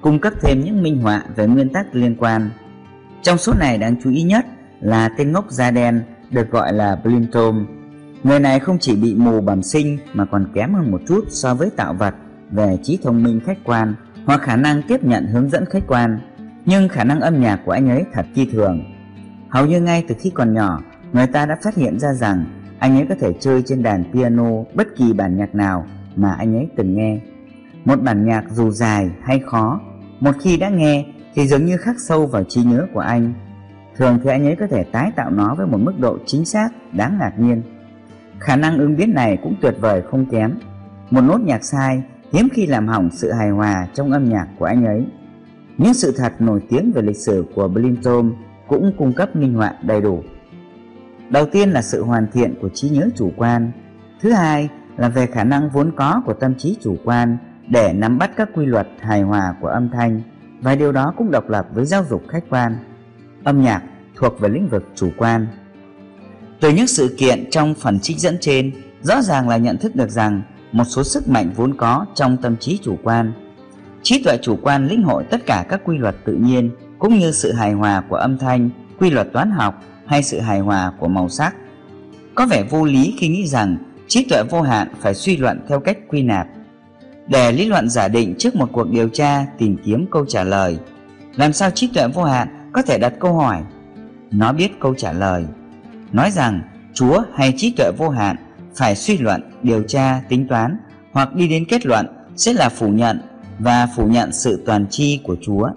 cung 0.00 0.18
cấp 0.18 0.32
thêm 0.40 0.60
những 0.64 0.82
minh 0.82 1.02
họa 1.02 1.22
về 1.36 1.46
nguyên 1.46 1.68
tắc 1.68 1.94
liên 1.94 2.16
quan. 2.16 2.50
Trong 3.22 3.38
số 3.38 3.52
này 3.58 3.78
đáng 3.78 3.96
chú 4.02 4.10
ý 4.10 4.22
nhất 4.22 4.46
là 4.80 5.08
tên 5.18 5.32
ngốc 5.32 5.50
da 5.50 5.70
đen 5.70 6.02
được 6.30 6.50
gọi 6.50 6.72
là 6.72 6.96
Blintom. 7.04 7.66
Người 8.22 8.40
này 8.40 8.60
không 8.60 8.78
chỉ 8.78 8.96
bị 8.96 9.14
mù 9.14 9.40
bẩm 9.40 9.62
sinh 9.62 9.98
mà 10.14 10.24
còn 10.24 10.46
kém 10.54 10.74
hơn 10.74 10.90
một 10.90 11.00
chút 11.08 11.24
so 11.28 11.54
với 11.54 11.70
tạo 11.70 11.94
vật 11.94 12.14
về 12.50 12.78
trí 12.82 12.98
thông 13.02 13.22
minh 13.22 13.40
khách 13.46 13.58
quan 13.64 13.94
hoặc 14.26 14.42
khả 14.42 14.56
năng 14.56 14.82
tiếp 14.82 15.04
nhận 15.04 15.26
hướng 15.26 15.50
dẫn 15.50 15.64
khách 15.66 15.86
quan. 15.86 16.18
Nhưng 16.66 16.88
khả 16.88 17.04
năng 17.04 17.20
âm 17.20 17.40
nhạc 17.40 17.60
của 17.64 17.72
anh 17.72 17.88
ấy 17.88 18.04
thật 18.12 18.26
kỳ 18.34 18.46
thường. 18.52 18.84
Hầu 19.48 19.66
như 19.66 19.80
ngay 19.80 20.04
từ 20.08 20.14
khi 20.18 20.30
còn 20.30 20.54
nhỏ, 20.54 20.80
người 21.12 21.26
ta 21.26 21.46
đã 21.46 21.56
phát 21.64 21.74
hiện 21.74 21.98
ra 21.98 22.12
rằng 22.12 22.44
anh 22.78 22.96
ấy 22.96 23.06
có 23.08 23.14
thể 23.20 23.32
chơi 23.40 23.62
trên 23.66 23.82
đàn 23.82 24.04
piano 24.12 24.50
bất 24.74 24.88
kỳ 24.96 25.12
bản 25.12 25.36
nhạc 25.36 25.54
nào 25.54 25.86
mà 26.16 26.32
anh 26.32 26.56
ấy 26.56 26.68
từng 26.76 26.96
nghe. 26.96 27.18
Một 27.84 28.02
bản 28.02 28.26
nhạc 28.26 28.44
dù 28.50 28.70
dài 28.70 29.10
hay 29.22 29.40
khó, 29.46 29.80
một 30.20 30.32
khi 30.40 30.56
đã 30.56 30.68
nghe 30.68 31.06
thì 31.34 31.46
dường 31.46 31.66
như 31.66 31.76
khắc 31.76 31.96
sâu 32.08 32.26
vào 32.26 32.44
trí 32.44 32.62
nhớ 32.62 32.86
của 32.94 33.00
anh. 33.00 33.34
Thường 33.96 34.18
thì 34.24 34.30
anh 34.30 34.46
ấy 34.46 34.56
có 34.56 34.66
thể 34.66 34.84
tái 34.84 35.10
tạo 35.16 35.30
nó 35.30 35.54
với 35.54 35.66
một 35.66 35.78
mức 35.78 35.94
độ 35.98 36.18
chính 36.26 36.44
xác 36.44 36.68
đáng 36.92 37.18
ngạc 37.18 37.32
nhiên. 37.38 37.62
Khả 38.38 38.56
năng 38.56 38.78
ứng 38.78 38.96
biến 38.96 39.14
này 39.14 39.38
cũng 39.42 39.54
tuyệt 39.60 39.74
vời 39.80 40.02
không 40.10 40.26
kém. 40.26 40.54
Một 41.10 41.20
nốt 41.20 41.40
nhạc 41.40 41.64
sai 41.64 42.02
hiếm 42.32 42.48
khi 42.52 42.66
làm 42.66 42.88
hỏng 42.88 43.10
sự 43.12 43.32
hài 43.32 43.50
hòa 43.50 43.86
trong 43.94 44.12
âm 44.12 44.28
nhạc 44.28 44.46
của 44.58 44.64
anh 44.64 44.84
ấy. 44.84 45.06
Những 45.78 45.94
sự 45.94 46.12
thật 46.16 46.32
nổi 46.38 46.60
tiếng 46.68 46.92
về 46.92 47.02
lịch 47.02 47.16
sử 47.16 47.44
của 47.54 47.68
Blintom 47.68 48.32
cũng 48.68 48.92
cung 48.98 49.12
cấp 49.12 49.36
minh 49.36 49.54
họa 49.54 49.74
đầy 49.82 50.00
đủ. 50.00 50.22
Đầu 51.30 51.46
tiên 51.46 51.70
là 51.70 51.82
sự 51.82 52.04
hoàn 52.04 52.26
thiện 52.32 52.54
của 52.60 52.68
trí 52.68 52.88
nhớ 52.88 53.08
chủ 53.16 53.32
quan. 53.36 53.72
Thứ 54.20 54.32
hai 54.32 54.68
là 54.96 55.08
về 55.08 55.26
khả 55.26 55.44
năng 55.44 55.70
vốn 55.70 55.92
có 55.96 56.22
của 56.26 56.34
tâm 56.34 56.54
trí 56.54 56.76
chủ 56.82 56.96
quan 57.04 57.36
để 57.68 57.92
nắm 57.92 58.18
bắt 58.18 58.30
các 58.36 58.48
quy 58.54 58.66
luật 58.66 58.88
hài 59.00 59.22
hòa 59.22 59.54
của 59.60 59.68
âm 59.68 59.90
thanh 59.90 60.22
và 60.60 60.74
điều 60.74 60.92
đó 60.92 61.14
cũng 61.16 61.30
độc 61.30 61.48
lập 61.48 61.66
với 61.74 61.84
giáo 61.84 62.04
dục 62.10 62.22
khách 62.28 62.44
quan. 62.50 62.76
Âm 63.44 63.62
nhạc 63.62 63.82
thuộc 64.16 64.40
về 64.40 64.48
lĩnh 64.48 64.68
vực 64.68 64.84
chủ 64.94 65.10
quan. 65.16 65.46
Từ 66.60 66.70
những 66.70 66.86
sự 66.86 67.14
kiện 67.18 67.50
trong 67.50 67.74
phần 67.74 68.00
trích 68.00 68.18
dẫn 68.18 68.36
trên, 68.40 68.72
rõ 69.02 69.22
ràng 69.22 69.48
là 69.48 69.56
nhận 69.56 69.76
thức 69.78 69.96
được 69.96 70.10
rằng 70.10 70.42
một 70.72 70.84
số 70.84 71.04
sức 71.04 71.28
mạnh 71.28 71.52
vốn 71.56 71.76
có 71.76 72.06
trong 72.14 72.36
tâm 72.36 72.56
trí 72.56 72.78
chủ 72.82 72.96
quan. 73.02 73.32
Trí 74.04 74.22
tuệ 74.22 74.38
chủ 74.42 74.58
quan 74.62 74.88
lĩnh 74.88 75.02
hội 75.02 75.24
tất 75.30 75.46
cả 75.46 75.64
các 75.68 75.80
quy 75.84 75.98
luật 75.98 76.16
tự 76.24 76.32
nhiên 76.32 76.70
cũng 76.98 77.18
như 77.18 77.32
sự 77.32 77.52
hài 77.52 77.72
hòa 77.72 78.02
của 78.08 78.16
âm 78.16 78.38
thanh, 78.38 78.70
quy 78.98 79.10
luật 79.10 79.32
toán 79.32 79.50
học 79.50 79.82
hay 80.06 80.22
sự 80.22 80.40
hài 80.40 80.60
hòa 80.60 80.92
của 80.98 81.08
màu 81.08 81.28
sắc. 81.28 81.54
Có 82.34 82.46
vẻ 82.46 82.64
vô 82.70 82.84
lý 82.84 83.14
khi 83.18 83.28
nghĩ 83.28 83.46
rằng 83.46 83.76
trí 84.08 84.24
tuệ 84.24 84.42
vô 84.50 84.62
hạn 84.62 84.88
phải 85.00 85.14
suy 85.14 85.36
luận 85.36 85.60
theo 85.68 85.80
cách 85.80 85.98
quy 86.08 86.22
nạp. 86.22 86.46
Để 87.26 87.52
lý 87.52 87.66
luận 87.66 87.88
giả 87.88 88.08
định 88.08 88.34
trước 88.38 88.56
một 88.56 88.68
cuộc 88.72 88.90
điều 88.90 89.08
tra 89.08 89.46
tìm 89.58 89.76
kiếm 89.84 90.06
câu 90.10 90.26
trả 90.26 90.44
lời, 90.44 90.78
làm 91.36 91.52
sao 91.52 91.70
trí 91.70 91.88
tuệ 91.94 92.08
vô 92.08 92.24
hạn 92.24 92.70
có 92.72 92.82
thể 92.82 92.98
đặt 92.98 93.12
câu 93.20 93.34
hỏi? 93.34 93.62
Nó 94.30 94.52
biết 94.52 94.80
câu 94.80 94.94
trả 94.94 95.12
lời. 95.12 95.44
Nói 96.12 96.30
rằng 96.30 96.60
Chúa 96.94 97.22
hay 97.34 97.54
trí 97.56 97.70
tuệ 97.76 97.90
vô 97.98 98.08
hạn 98.08 98.36
phải 98.74 98.96
suy 98.96 99.18
luận, 99.18 99.42
điều 99.62 99.82
tra, 99.82 100.20
tính 100.28 100.48
toán 100.48 100.76
hoặc 101.12 101.34
đi 101.34 101.48
đến 101.48 101.64
kết 101.68 101.86
luận 101.86 102.06
sẽ 102.36 102.52
là 102.52 102.68
phủ 102.68 102.88
nhận 102.88 103.20
và 103.58 103.88
phủ 103.96 104.06
nhận 104.06 104.32
sự 104.32 104.62
toàn 104.66 104.86
tri 104.90 105.20
của 105.24 105.36
Chúa. 105.42 105.68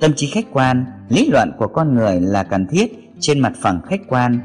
Tâm 0.00 0.12
trí 0.16 0.26
khách 0.26 0.46
quan, 0.52 0.84
lý 1.08 1.28
luận 1.32 1.52
của 1.58 1.68
con 1.68 1.94
người 1.94 2.20
là 2.20 2.42
cần 2.42 2.66
thiết 2.66 3.12
trên 3.20 3.40
mặt 3.40 3.52
phẳng 3.60 3.80
khách 3.86 4.00
quan 4.08 4.38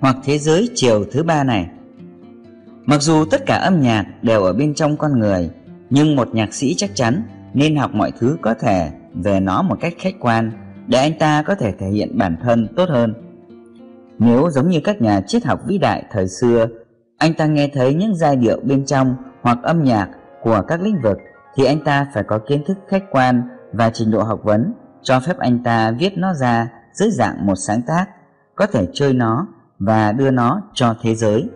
hoặc 0.00 0.16
thế 0.24 0.38
giới 0.38 0.68
chiều 0.74 1.04
thứ 1.12 1.22
ba 1.22 1.44
này. 1.44 1.66
Mặc 2.84 3.02
dù 3.02 3.24
tất 3.24 3.46
cả 3.46 3.56
âm 3.56 3.80
nhạc 3.80 4.04
đều 4.22 4.42
ở 4.42 4.52
bên 4.52 4.74
trong 4.74 4.96
con 4.96 5.18
người, 5.18 5.50
nhưng 5.90 6.16
một 6.16 6.34
nhạc 6.34 6.54
sĩ 6.54 6.74
chắc 6.74 6.90
chắn 6.94 7.22
nên 7.54 7.76
học 7.76 7.94
mọi 7.94 8.12
thứ 8.20 8.36
có 8.42 8.54
thể 8.54 8.90
về 9.14 9.40
nó 9.40 9.62
một 9.62 9.76
cách 9.80 9.94
khách 9.98 10.14
quan 10.20 10.52
để 10.86 10.98
anh 10.98 11.18
ta 11.18 11.42
có 11.42 11.54
thể 11.54 11.72
thể 11.72 11.88
hiện 11.88 12.18
bản 12.18 12.36
thân 12.42 12.68
tốt 12.76 12.88
hơn. 12.88 13.14
Nếu 14.18 14.50
giống 14.50 14.68
như 14.68 14.80
các 14.84 15.02
nhà 15.02 15.20
triết 15.26 15.44
học 15.44 15.60
vĩ 15.66 15.78
đại 15.78 16.04
thời 16.12 16.28
xưa, 16.28 16.66
anh 17.18 17.34
ta 17.34 17.46
nghe 17.46 17.68
thấy 17.68 17.94
những 17.94 18.16
giai 18.16 18.36
điệu 18.36 18.60
bên 18.64 18.84
trong 18.84 19.16
hoặc 19.42 19.58
âm 19.62 19.84
nhạc 19.84 20.08
của 20.42 20.62
các 20.68 20.80
lĩnh 20.80 21.02
vực 21.02 21.18
thì 21.56 21.64
anh 21.64 21.80
ta 21.84 22.06
phải 22.14 22.22
có 22.22 22.38
kiến 22.38 22.64
thức 22.66 22.78
khách 22.88 23.04
quan 23.10 23.42
và 23.72 23.90
trình 23.90 24.10
độ 24.10 24.22
học 24.22 24.40
vấn 24.42 24.72
cho 25.02 25.20
phép 25.20 25.38
anh 25.38 25.62
ta 25.62 25.90
viết 25.90 26.18
nó 26.18 26.34
ra 26.34 26.68
dưới 26.92 27.10
dạng 27.10 27.46
một 27.46 27.54
sáng 27.54 27.82
tác, 27.82 28.06
có 28.54 28.66
thể 28.66 28.86
chơi 28.92 29.12
nó 29.12 29.46
và 29.78 30.12
đưa 30.12 30.30
nó 30.30 30.62
cho 30.74 30.94
thế 31.02 31.14
giới. 31.14 31.48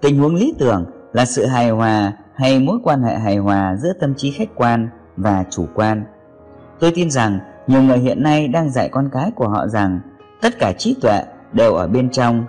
Tình 0.00 0.18
huống 0.18 0.34
lý 0.34 0.54
tưởng 0.58 0.84
là 1.12 1.24
sự 1.24 1.46
hài 1.46 1.70
hòa 1.70 2.12
hay 2.34 2.60
mối 2.60 2.78
quan 2.84 3.02
hệ 3.02 3.18
hài 3.18 3.36
hòa 3.36 3.76
giữa 3.76 3.92
tâm 4.00 4.14
trí 4.14 4.30
khách 4.30 4.48
quan 4.54 4.88
và 5.16 5.44
chủ 5.50 5.66
quan. 5.74 6.04
Tôi 6.80 6.92
tin 6.94 7.10
rằng 7.10 7.38
nhiều 7.66 7.82
người 7.82 7.98
hiện 7.98 8.22
nay 8.22 8.48
đang 8.48 8.70
dạy 8.70 8.88
con 8.88 9.08
cái 9.12 9.30
của 9.30 9.48
họ 9.48 9.66
rằng 9.66 10.00
tất 10.40 10.58
cả 10.58 10.72
trí 10.72 10.96
tuệ 11.02 11.24
đều 11.52 11.74
ở 11.74 11.86
bên 11.86 12.10
trong. 12.10 12.44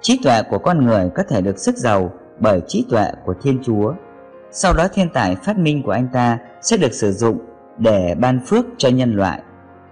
Trí 0.00 0.20
tuệ 0.24 0.42
của 0.50 0.58
con 0.58 0.84
người 0.84 1.10
có 1.14 1.22
thể 1.28 1.40
được 1.40 1.58
sức 1.58 1.76
giàu 1.76 2.12
bởi 2.38 2.60
trí 2.66 2.86
tuệ 2.90 3.12
của 3.24 3.34
Thiên 3.42 3.58
Chúa. 3.62 3.92
Sau 4.50 4.72
đó 4.72 4.88
thiên 4.88 5.08
tài 5.08 5.36
phát 5.36 5.58
minh 5.58 5.82
của 5.82 5.90
anh 5.90 6.08
ta 6.12 6.38
sẽ 6.62 6.76
được 6.76 6.92
sử 6.92 7.12
dụng 7.12 7.38
để 7.78 8.14
ban 8.20 8.40
phước 8.46 8.64
cho 8.78 8.88
nhân 8.88 9.16
loại. 9.16 9.42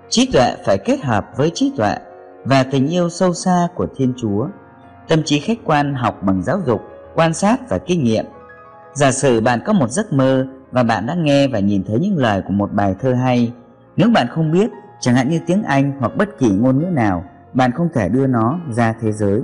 Trí 0.08 0.30
tuệ 0.32 0.56
phải 0.66 0.78
kết 0.78 1.00
hợp 1.00 1.26
với 1.36 1.50
trí 1.54 1.72
tuệ 1.76 1.96
và 2.44 2.62
tình 2.62 2.88
yêu 2.88 3.08
sâu 3.08 3.34
xa 3.34 3.68
của 3.74 3.86
thiên 3.96 4.12
chúa. 4.16 4.48
Tâm 5.08 5.22
trí 5.24 5.40
khách 5.40 5.58
quan 5.64 5.94
học 5.94 6.22
bằng 6.22 6.42
giáo 6.42 6.60
dục, 6.66 6.80
quan 7.14 7.34
sát 7.34 7.68
và 7.68 7.78
kinh 7.78 8.04
nghiệm. 8.04 8.24
Giả 8.94 9.12
sử 9.12 9.40
bạn 9.40 9.60
có 9.66 9.72
một 9.72 9.90
giấc 9.90 10.12
mơ 10.12 10.46
và 10.72 10.82
bạn 10.82 11.06
đã 11.06 11.14
nghe 11.14 11.48
và 11.48 11.58
nhìn 11.58 11.84
thấy 11.84 11.98
những 11.98 12.16
lời 12.16 12.42
của 12.46 12.52
một 12.52 12.72
bài 12.72 12.94
thơ 13.00 13.14
hay. 13.14 13.52
Nếu 13.96 14.08
bạn 14.14 14.26
không 14.30 14.52
biết, 14.52 14.70
chẳng 15.00 15.14
hạn 15.14 15.28
như 15.28 15.40
tiếng 15.46 15.62
anh 15.62 15.92
hoặc 16.00 16.16
bất 16.16 16.38
kỳ 16.38 16.50
ngôn 16.50 16.78
ngữ 16.78 16.86
nào, 16.86 17.24
bạn 17.52 17.72
không 17.72 17.88
thể 17.94 18.08
đưa 18.08 18.26
nó 18.26 18.60
ra 18.70 18.94
thế 19.00 19.12
giới. 19.12 19.42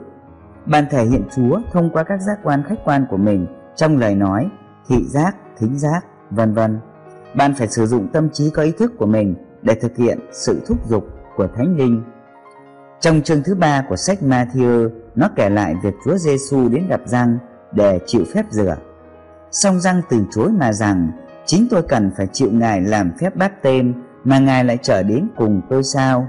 Bạn 0.66 0.84
thể 0.90 1.04
hiện 1.04 1.22
chúa 1.36 1.60
thông 1.72 1.90
qua 1.90 2.02
các 2.02 2.20
giác 2.20 2.38
quan 2.42 2.62
khách 2.68 2.84
quan 2.84 3.06
của 3.10 3.16
mình 3.16 3.46
trong 3.76 3.96
lời 3.96 4.14
nói 4.14 4.48
thị 4.90 5.04
giác 5.04 5.36
thính 5.58 5.78
giác 5.78 6.00
vân 6.30 6.54
vân 6.54 6.78
bạn 7.34 7.54
phải 7.54 7.68
sử 7.68 7.86
dụng 7.86 8.08
tâm 8.12 8.30
trí 8.30 8.50
có 8.50 8.62
ý 8.62 8.72
thức 8.78 8.92
của 8.98 9.06
mình 9.06 9.34
để 9.62 9.74
thực 9.74 9.96
hiện 9.96 10.18
sự 10.32 10.60
thúc 10.66 10.88
giục 10.88 11.06
của 11.36 11.48
Thánh 11.56 11.76
Linh. 11.76 12.02
Trong 13.00 13.22
chương 13.22 13.42
thứ 13.42 13.54
ba 13.54 13.84
của 13.88 13.96
sách 13.96 14.18
Matthew, 14.22 14.90
nó 15.14 15.28
kể 15.36 15.50
lại 15.50 15.74
việc 15.82 15.94
Chúa 16.04 16.16
Giêsu 16.16 16.68
đến 16.68 16.86
gặp 16.88 17.00
răng 17.04 17.38
để 17.72 18.00
chịu 18.06 18.24
phép 18.34 18.46
rửa. 18.50 18.76
Song 19.50 19.80
răng 19.80 20.02
từ 20.10 20.24
chối 20.30 20.50
mà 20.52 20.72
rằng, 20.72 21.10
chính 21.46 21.66
tôi 21.70 21.82
cần 21.82 22.10
phải 22.16 22.26
chịu 22.32 22.50
Ngài 22.52 22.80
làm 22.80 23.12
phép 23.20 23.36
bát 23.36 23.62
tên 23.62 23.94
mà 24.24 24.38
Ngài 24.38 24.64
lại 24.64 24.78
trở 24.82 25.02
đến 25.02 25.28
cùng 25.36 25.60
tôi 25.70 25.82
sao? 25.82 26.26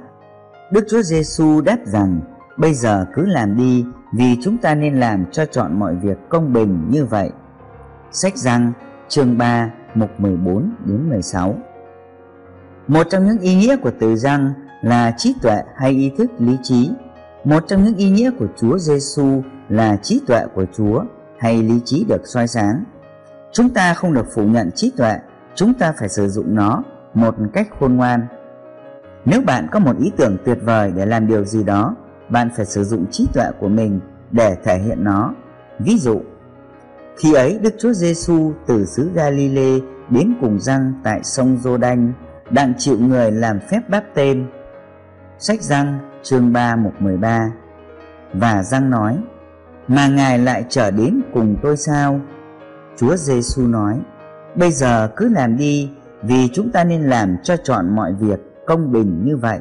Đức 0.72 0.86
Chúa 0.90 1.02
Giêsu 1.02 1.62
đáp 1.62 1.78
rằng, 1.86 2.22
bây 2.58 2.74
giờ 2.74 3.06
cứ 3.14 3.26
làm 3.26 3.58
đi 3.58 3.86
vì 4.14 4.38
chúng 4.44 4.58
ta 4.58 4.76
nên 4.76 5.00
làm 5.00 5.26
cho 5.32 5.46
chọn 5.46 5.80
mọi 5.80 5.96
việc 5.96 6.18
công 6.30 6.54
bình 6.54 6.88
như 6.90 7.06
vậy. 7.06 7.32
Sách 8.14 8.38
răng 8.38 8.74
chương 9.08 9.38
3 9.38 9.72
mục 9.96 10.20
14 10.20 10.72
đến 10.86 11.10
16 11.10 11.56
Một 12.88 13.08
trong 13.10 13.26
những 13.26 13.40
ý 13.40 13.56
nghĩa 13.56 13.76
của 13.76 13.92
từ 14.00 14.16
răng 14.16 14.54
là 14.82 15.14
trí 15.18 15.36
tuệ 15.42 15.64
hay 15.76 15.92
ý 15.92 16.12
thức 16.18 16.32
lý 16.40 16.58
trí. 16.64 16.92
Một 17.44 17.64
trong 17.68 17.84
những 17.84 17.96
ý 17.96 18.10
nghĩa 18.10 18.32
của 18.40 18.48
Chúa 18.58 18.78
Giêsu 18.78 19.42
là 19.70 19.98
trí 19.98 20.22
tuệ 20.28 20.46
của 20.56 20.66
Chúa 20.78 21.04
hay 21.40 21.64
lý 21.64 21.80
trí 21.86 22.06
được 22.10 22.22
soi 22.26 22.48
sáng. 22.48 22.84
Chúng 23.52 23.70
ta 23.70 23.94
không 23.94 24.14
được 24.14 24.26
phủ 24.34 24.44
nhận 24.44 24.72
trí 24.72 24.92
tuệ, 24.98 25.20
chúng 25.56 25.74
ta 25.74 25.94
phải 26.00 26.10
sử 26.10 26.28
dụng 26.28 26.56
nó 26.56 26.84
một 27.14 27.36
cách 27.54 27.68
khôn 27.80 27.96
ngoan. 27.96 28.28
Nếu 29.26 29.42
bạn 29.42 29.68
có 29.72 29.80
một 29.80 29.96
ý 30.00 30.12
tưởng 30.18 30.38
tuyệt 30.46 30.58
vời 30.62 30.92
để 30.96 31.06
làm 31.06 31.28
điều 31.28 31.46
gì 31.46 31.64
đó, 31.64 31.96
bạn 32.30 32.50
phải 32.56 32.66
sử 32.66 32.84
dụng 32.84 33.06
trí 33.12 33.28
tuệ 33.34 33.46
của 33.60 33.68
mình 33.68 34.00
để 34.32 34.58
thể 34.64 34.80
hiện 34.80 35.04
nó. 35.04 35.34
Ví 35.80 35.98
dụ, 36.00 36.22
khi 37.22 37.34
ấy 37.34 37.60
Đức 37.62 37.74
Chúa 37.80 37.94
Giêsu 37.94 38.54
từ 38.68 38.86
xứ 38.86 39.10
Galilee 39.14 39.80
đến 40.10 40.34
cùng 40.42 40.60
răng 40.60 40.94
tại 41.04 41.24
sông 41.24 41.58
Giô 41.58 41.78
Đanh, 41.78 42.14
đặng 42.50 42.74
chịu 42.78 42.98
người 43.00 43.32
làm 43.32 43.60
phép 43.60 43.90
báp 43.90 44.04
tên. 44.14 44.48
Sách 45.40 45.62
răng 45.62 46.00
chương 46.24 46.54
3 46.54 46.76
mục 46.76 46.94
13 47.02 47.52
Và 48.34 48.64
răng 48.64 48.90
nói, 48.90 49.18
mà 49.88 50.08
Ngài 50.08 50.40
lại 50.40 50.66
trở 50.70 50.92
đến 50.92 51.22
cùng 51.34 51.56
tôi 51.62 51.78
sao? 51.78 52.20
Chúa 52.98 53.16
Giêsu 53.16 53.68
nói, 53.68 54.00
bây 54.56 54.72
giờ 54.72 55.10
cứ 55.16 55.30
làm 55.30 55.58
đi 55.58 55.92
vì 56.22 56.50
chúng 56.54 56.72
ta 56.72 56.84
nên 56.84 57.02
làm 57.02 57.38
cho 57.44 57.58
chọn 57.58 57.96
mọi 57.96 58.14
việc 58.20 58.40
công 58.66 58.92
bình 58.92 59.22
như 59.26 59.38
vậy. 59.38 59.60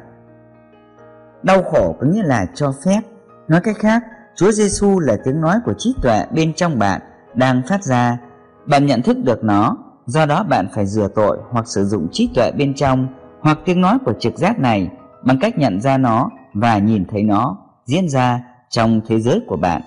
Đau 1.43 1.62
khổ 1.62 1.97
có 2.01 2.07
nghĩa 2.07 2.23
là 2.23 2.47
cho 2.55 2.74
phép. 2.85 3.01
Nói 3.49 3.61
cách 3.61 3.77
khác, 3.78 4.03
Chúa 4.35 4.51
Giêsu 4.51 5.01
là 5.01 5.16
tiếng 5.24 5.41
nói 5.41 5.59
của 5.65 5.74
trí 5.78 5.95
tuệ 6.03 6.27
bên 6.35 6.55
trong 6.55 6.78
bạn 6.78 7.01
đang 7.35 7.62
phát 7.69 7.85
ra. 7.85 8.19
Bạn 8.66 8.86
nhận 8.86 9.02
thức 9.02 9.16
được 9.24 9.44
nó, 9.44 9.77
do 10.07 10.27
đó 10.27 10.43
bạn 10.43 10.69
phải 10.74 10.86
rửa 10.86 11.09
tội 11.15 11.39
hoặc 11.51 11.69
sử 11.69 11.85
dụng 11.85 12.09
trí 12.12 12.31
tuệ 12.35 12.51
bên 12.52 12.74
trong 12.74 13.07
hoặc 13.40 13.59
tiếng 13.65 13.81
nói 13.81 13.98
của 14.05 14.12
trực 14.20 14.39
giác 14.39 14.59
này 14.59 14.89
bằng 15.23 15.39
cách 15.39 15.59
nhận 15.59 15.81
ra 15.81 15.98
nó 15.98 16.31
và 16.55 16.78
nhìn 16.78 17.05
thấy 17.05 17.23
nó 17.23 17.57
diễn 17.85 18.09
ra 18.09 18.40
trong 18.70 19.01
thế 19.07 19.20
giới 19.20 19.40
của 19.47 19.57
bạn. 19.57 19.82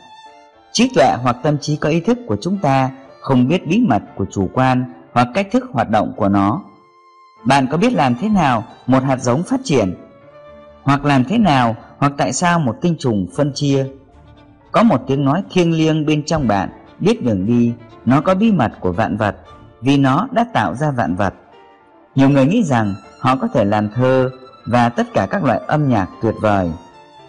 Trí 0.71 0.91
tuệ 0.95 1.15
hoặc 1.23 1.37
tâm 1.43 1.57
trí 1.61 1.75
có 1.75 1.89
ý 1.89 1.99
thức 1.99 2.17
của 2.27 2.37
chúng 2.41 2.57
ta 2.57 2.91
không 3.21 3.47
biết 3.47 3.67
bí 3.67 3.85
mật 3.87 4.01
của 4.15 4.25
chủ 4.31 4.49
quan 4.53 4.85
hoặc 5.13 5.27
cách 5.33 5.47
thức 5.51 5.63
hoạt 5.71 5.89
động 5.89 6.13
của 6.17 6.29
nó. 6.29 6.61
Bạn 7.45 7.67
có 7.71 7.77
biết 7.77 7.93
làm 7.93 8.15
thế 8.15 8.29
nào 8.29 8.63
một 8.87 9.03
hạt 9.03 9.17
giống 9.17 9.43
phát 9.43 9.59
triển? 9.63 9.95
Hoặc 10.83 11.05
làm 11.05 11.23
thế 11.23 11.37
nào 11.37 11.75
hoặc 11.97 12.13
tại 12.17 12.33
sao 12.33 12.59
một 12.59 12.75
tinh 12.81 12.95
trùng 12.99 13.27
phân 13.37 13.51
chia? 13.55 13.87
Có 14.71 14.83
một 14.83 15.01
tiếng 15.07 15.25
nói 15.25 15.43
thiêng 15.51 15.73
liêng 15.73 16.05
bên 16.05 16.23
trong 16.25 16.47
bạn 16.47 16.69
biết 17.03 17.23
đường 17.23 17.45
đi, 17.45 17.73
nó 18.05 18.21
có 18.21 18.35
bí 18.35 18.51
mật 18.51 18.71
của 18.79 18.91
vạn 18.91 19.17
vật 19.17 19.35
vì 19.81 19.97
nó 19.97 20.27
đã 20.31 20.45
tạo 20.53 20.75
ra 20.75 20.91
vạn 20.91 21.15
vật. 21.15 21.33
Nhiều 22.15 22.29
người 22.29 22.45
nghĩ 22.45 22.63
rằng 22.63 22.95
họ 23.19 23.35
có 23.35 23.47
thể 23.47 23.65
làm 23.65 23.89
thơ 23.89 24.29
và 24.65 24.89
tất 24.89 25.07
cả 25.13 25.27
các 25.31 25.43
loại 25.43 25.61
âm 25.67 25.89
nhạc 25.89 26.07
tuyệt 26.21 26.35
vời. 26.41 26.71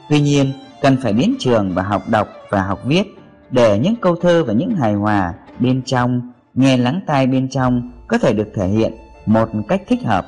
Tuy 0.09 0.21
nhiên, 0.21 0.53
cần 0.83 0.97
phải 1.03 1.13
đến 1.13 1.35
trường 1.39 1.75
và 1.75 1.83
học 1.83 2.03
đọc 2.09 2.29
và 2.51 2.63
học 2.63 2.81
viết 2.85 3.05
để 3.51 3.79
những 3.79 3.97
câu 3.97 4.17
thơ 4.17 4.45
và 4.45 4.53
những 4.53 4.75
hài 4.75 4.95
hòa 4.95 5.35
bên 5.59 5.83
trong, 5.83 6.33
nghe 6.55 6.77
lắng 6.77 7.01
tai 7.07 7.27
bên 7.27 7.49
trong 7.49 7.91
có 8.09 8.19
thể 8.19 8.33
được 8.33 8.49
thể 8.55 8.69
hiện 8.69 8.93
một 9.27 9.49
cách 9.69 9.83
thích 9.89 10.03
hợp. 10.05 10.27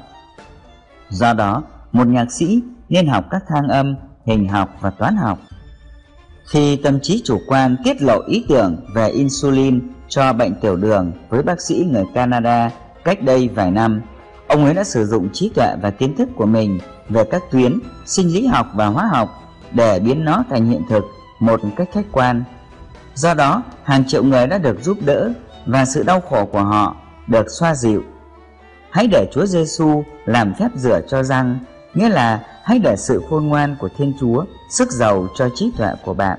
Do 1.09 1.33
đó, 1.33 1.63
một 1.93 2.07
nhạc 2.07 2.33
sĩ 2.33 2.63
nên 2.89 3.07
học 3.07 3.25
các 3.31 3.43
thang 3.49 3.69
âm, 3.69 3.97
hình 4.27 4.49
học 4.49 4.71
và 4.81 4.91
toán 4.91 5.17
học. 5.17 5.39
Khi 6.47 6.77
tâm 6.77 7.01
trí 7.01 7.23
chủ 7.25 7.41
quan 7.47 7.77
tiết 7.85 8.03
lộ 8.03 8.23
ý 8.27 8.45
tưởng 8.49 8.77
về 8.95 9.09
insulin 9.09 9.81
cho 10.09 10.33
bệnh 10.33 10.55
tiểu 10.55 10.77
đường 10.77 11.13
với 11.29 11.43
bác 11.43 11.61
sĩ 11.61 11.87
người 11.91 12.05
Canada 12.15 12.71
cách 13.05 13.23
đây 13.23 13.49
vài 13.55 13.71
năm, 13.71 14.03
ông 14.49 14.65
ấy 14.65 14.75
đã 14.75 14.85
sử 14.85 15.07
dụng 15.07 15.29
trí 15.33 15.49
tuệ 15.49 15.77
và 15.83 15.91
kiến 15.91 16.17
thức 16.17 16.29
của 16.37 16.47
mình 16.47 16.79
về 17.09 17.25
các 17.25 17.43
tuyến 17.51 17.79
sinh 18.07 18.29
lý 18.35 18.47
học 18.47 18.67
và 18.75 18.87
hóa 18.87 19.07
học 19.07 19.29
để 19.73 19.99
biến 19.99 20.25
nó 20.25 20.45
thành 20.51 20.67
hiện 20.67 20.83
thực 20.89 21.05
một 21.41 21.61
cách 21.77 21.89
khách 21.93 22.07
quan. 22.13 22.45
Do 23.15 23.35
đó, 23.35 23.63
hàng 23.83 24.05
triệu 24.07 24.25
người 24.25 24.47
đã 24.47 24.59
được 24.59 24.83
giúp 24.83 24.99
đỡ 25.05 25.31
và 25.67 25.85
sự 25.85 26.03
đau 26.03 26.21
khổ 26.21 26.47
của 26.47 26.63
họ 26.63 26.97
được 27.27 27.47
xoa 27.51 27.75
dịu. 27.75 28.03
Hãy 28.91 29.07
để 29.07 29.29
Chúa 29.33 29.47
Giêsu 29.47 30.05
làm 30.25 30.55
phép 30.55 30.69
rửa 30.77 31.01
cho 31.09 31.23
răng, 31.23 31.59
nghĩa 31.97 32.09
là 32.09 32.41
hãy 32.63 32.79
để 32.79 32.97
sự 32.97 33.23
khôn 33.31 33.47
ngoan 33.47 33.77
của 33.79 33.89
Thiên 33.97 34.13
Chúa 34.21 34.45
sức 34.71 34.93
giàu 34.93 35.27
cho 35.35 35.49
trí 35.55 35.73
tuệ 35.77 35.93
của 36.05 36.15
bạn. 36.15 36.39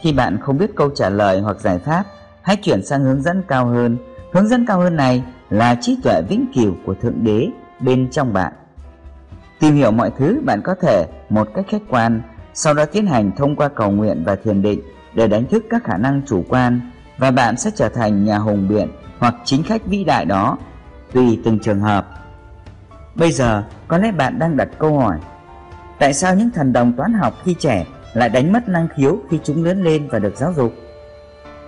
Khi 0.00 0.12
bạn 0.12 0.38
không 0.40 0.58
biết 0.58 0.70
câu 0.76 0.90
trả 0.90 1.08
lời 1.08 1.40
hoặc 1.40 1.60
giải 1.60 1.78
pháp, 1.78 2.04
hãy 2.42 2.56
chuyển 2.56 2.84
sang 2.84 3.04
hướng 3.04 3.22
dẫn 3.22 3.42
cao 3.48 3.66
hơn. 3.66 3.96
Hướng 4.32 4.48
dẫn 4.48 4.66
cao 4.66 4.80
hơn 4.80 4.96
này 4.96 5.22
là 5.50 5.76
trí 5.80 5.96
tuệ 6.02 6.22
vĩnh 6.28 6.46
cửu 6.54 6.74
của 6.86 6.94
Thượng 6.94 7.24
Đế 7.24 7.48
bên 7.80 8.10
trong 8.10 8.32
bạn. 8.32 8.52
Tìm 9.60 9.74
hiểu 9.74 9.90
mọi 9.90 10.10
thứ 10.18 10.40
bạn 10.44 10.62
có 10.62 10.74
thể 10.74 11.06
một 11.28 11.48
cách 11.54 11.64
khách 11.68 11.82
quan, 11.88 12.22
sau 12.54 12.74
đó 12.74 12.84
tiến 12.84 13.06
hành 13.06 13.30
thông 13.36 13.56
qua 13.56 13.68
cầu 13.68 13.90
nguyện 13.90 14.22
và 14.26 14.36
thiền 14.36 14.62
định 14.62 14.80
để 15.14 15.28
đánh 15.28 15.46
thức 15.46 15.64
các 15.70 15.84
khả 15.84 15.96
năng 15.96 16.22
chủ 16.26 16.44
quan 16.48 16.80
và 17.18 17.30
bạn 17.30 17.56
sẽ 17.56 17.70
trở 17.74 17.88
thành 17.88 18.24
nhà 18.24 18.38
hùng 18.38 18.68
biện 18.68 18.88
hoặc 19.18 19.34
chính 19.44 19.62
khách 19.62 19.86
vĩ 19.86 20.04
đại 20.04 20.24
đó, 20.24 20.58
tùy 21.12 21.40
từng 21.44 21.58
trường 21.58 21.80
hợp. 21.80 22.25
Bây 23.18 23.32
giờ, 23.32 23.64
có 23.88 23.98
lẽ 23.98 24.12
bạn 24.12 24.38
đang 24.38 24.56
đặt 24.56 24.68
câu 24.78 24.98
hỏi 24.98 25.18
Tại 25.98 26.14
sao 26.14 26.34
những 26.34 26.50
thần 26.50 26.72
đồng 26.72 26.92
toán 26.96 27.12
học 27.12 27.34
khi 27.44 27.54
trẻ 27.58 27.86
lại 28.14 28.28
đánh 28.28 28.52
mất 28.52 28.68
năng 28.68 28.88
khiếu 28.96 29.18
khi 29.30 29.40
chúng 29.44 29.64
lớn 29.64 29.82
lên 29.82 30.08
và 30.10 30.18
được 30.18 30.36
giáo 30.36 30.52
dục? 30.52 30.72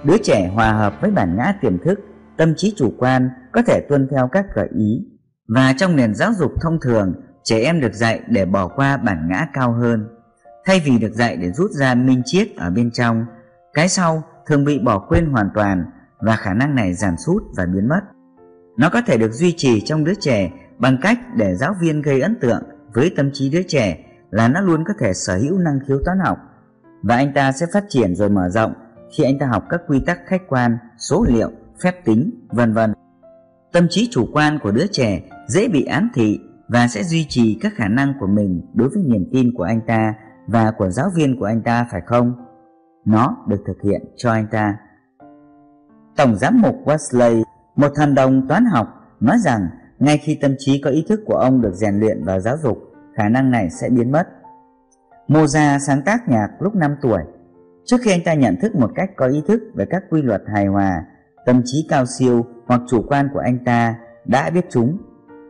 Đứa 0.05 0.16
trẻ 0.23 0.51
hòa 0.55 0.73
hợp 0.73 1.01
với 1.01 1.11
bản 1.11 1.37
ngã 1.37 1.55
tiềm 1.61 1.79
thức, 1.79 2.01
tâm 2.37 2.55
trí 2.57 2.75
chủ 2.77 2.93
quan 2.99 3.31
có 3.53 3.62
thể 3.62 3.81
tuân 3.89 4.09
theo 4.11 4.29
các 4.33 4.47
gợi 4.55 4.69
ý 4.79 5.07
và 5.49 5.75
trong 5.77 5.97
nền 5.97 6.15
giáo 6.15 6.33
dục 6.33 6.53
thông 6.61 6.81
thường, 6.81 7.12
trẻ 7.45 7.61
em 7.61 7.81
được 7.81 7.93
dạy 7.93 8.20
để 8.29 8.45
bỏ 8.45 8.69
qua 8.69 8.97
bản 8.97 9.29
ngã 9.31 9.47
cao 9.53 9.73
hơn. 9.73 10.09
Thay 10.65 10.83
vì 10.85 10.99
được 10.99 11.12
dạy 11.12 11.37
để 11.37 11.51
rút 11.53 11.70
ra 11.70 11.95
minh 11.95 12.23
triết 12.25 12.49
ở 12.57 12.70
bên 12.70 12.91
trong, 12.91 13.25
cái 13.75 13.89
sau 13.89 14.23
thường 14.47 14.65
bị 14.65 14.79
bỏ 14.79 14.99
quên 14.99 15.27
hoàn 15.27 15.49
toàn 15.55 15.85
và 16.19 16.37
khả 16.37 16.55
năng 16.55 16.75
này 16.75 16.95
giảm 16.95 17.16
sút 17.16 17.43
và 17.57 17.66
biến 17.66 17.89
mất. 17.89 18.01
Nó 18.77 18.91
có 18.91 19.03
thể 19.07 19.19
được 19.19 19.33
duy 19.33 19.55
trì 19.57 19.81
trong 19.81 20.05
đứa 20.05 20.15
trẻ 20.20 20.51
bằng 20.79 20.99
cách 21.03 21.19
để 21.37 21.55
giáo 21.55 21.75
viên 21.81 22.03
gây 22.03 22.21
ấn 22.21 22.39
tượng 22.41 22.63
với 22.95 23.13
tâm 23.17 23.31
trí 23.33 23.51
đứa 23.51 23.63
trẻ 23.69 24.05
là 24.31 24.49
nó 24.49 24.61
luôn 24.61 24.85
có 24.85 24.95
thể 24.99 25.13
sở 25.15 25.37
hữu 25.37 25.59
năng 25.59 25.79
khiếu 25.89 25.99
toán 26.05 26.19
học 26.19 26.39
và 27.03 27.17
anh 27.17 27.33
ta 27.35 27.53
sẽ 27.53 27.67
phát 27.73 27.85
triển 27.89 28.15
rồi 28.15 28.29
mở 28.29 28.49
rộng 28.49 28.73
khi 29.13 29.25
anh 29.25 29.39
ta 29.39 29.47
học 29.47 29.65
các 29.69 29.81
quy 29.89 30.01
tắc 30.01 30.19
khách 30.27 30.43
quan, 30.49 30.79
số 30.99 31.25
liệu, 31.29 31.51
phép 31.83 32.05
tính, 32.05 32.47
vân 32.49 32.73
vân. 32.73 32.93
Tâm 33.73 33.87
trí 33.91 34.09
chủ 34.11 34.29
quan 34.33 34.59
của 34.63 34.71
đứa 34.71 34.87
trẻ 34.87 35.21
dễ 35.49 35.69
bị 35.69 35.85
ám 35.85 36.11
thị 36.15 36.41
và 36.69 36.89
sẽ 36.89 37.03
duy 37.03 37.27
trì 37.29 37.59
các 37.63 37.73
khả 37.77 37.89
năng 37.89 38.15
của 38.21 38.27
mình 38.27 38.71
đối 38.75 38.89
với 38.89 39.03
niềm 39.03 39.29
tin 39.33 39.55
của 39.55 39.63
anh 39.63 39.81
ta 39.87 40.15
và 40.47 40.71
của 40.71 40.91
giáo 40.91 41.11
viên 41.17 41.39
của 41.39 41.45
anh 41.45 41.63
ta 41.63 41.87
phải 41.91 42.01
không? 42.07 42.33
Nó 43.05 43.37
được 43.49 43.63
thực 43.67 43.83
hiện 43.83 44.03
cho 44.17 44.33
anh 44.33 44.47
ta. 44.51 44.77
Tổng 46.17 46.37
giám 46.37 46.61
mục 46.63 46.77
Wesley, 46.85 47.43
một 47.77 47.93
thần 47.95 48.15
đồng 48.15 48.49
toán 48.49 48.65
học, 48.65 48.89
nói 49.21 49.39
rằng 49.39 49.69
ngay 49.99 50.19
khi 50.19 50.39
tâm 50.41 50.55
trí 50.59 50.81
có 50.81 50.91
ý 50.91 51.05
thức 51.09 51.20
của 51.27 51.35
ông 51.35 51.61
được 51.61 51.75
rèn 51.75 52.01
luyện 52.01 52.25
và 52.25 52.41
giáo 52.41 52.57
dục, 52.62 52.79
khả 53.15 53.29
năng 53.29 53.51
này 53.51 53.70
sẽ 53.70 53.89
biến 53.91 54.12
mất. 54.12 54.29
Mozart 55.29 55.79
sáng 55.79 56.03
tác 56.03 56.29
nhạc 56.29 56.49
lúc 56.61 56.75
5 56.75 56.97
tuổi. 57.03 57.23
Trước 57.85 57.97
khi 58.03 58.11
anh 58.11 58.20
ta 58.25 58.35
nhận 58.35 58.57
thức 58.62 58.75
một 58.75 58.91
cách 58.95 59.11
có 59.16 59.27
ý 59.27 59.43
thức 59.49 59.62
về 59.75 59.85
các 59.91 60.03
quy 60.11 60.23
luật 60.23 60.43
hài 60.47 60.66
hòa, 60.66 61.05
tâm 61.47 61.62
trí 61.65 61.87
cao 61.89 62.07
siêu 62.07 62.47
hoặc 62.66 62.81
chủ 62.89 63.03
quan 63.09 63.29
của 63.33 63.39
anh 63.39 63.59
ta 63.65 63.99
đã 64.25 64.51
biết 64.51 64.66
chúng. 64.70 64.99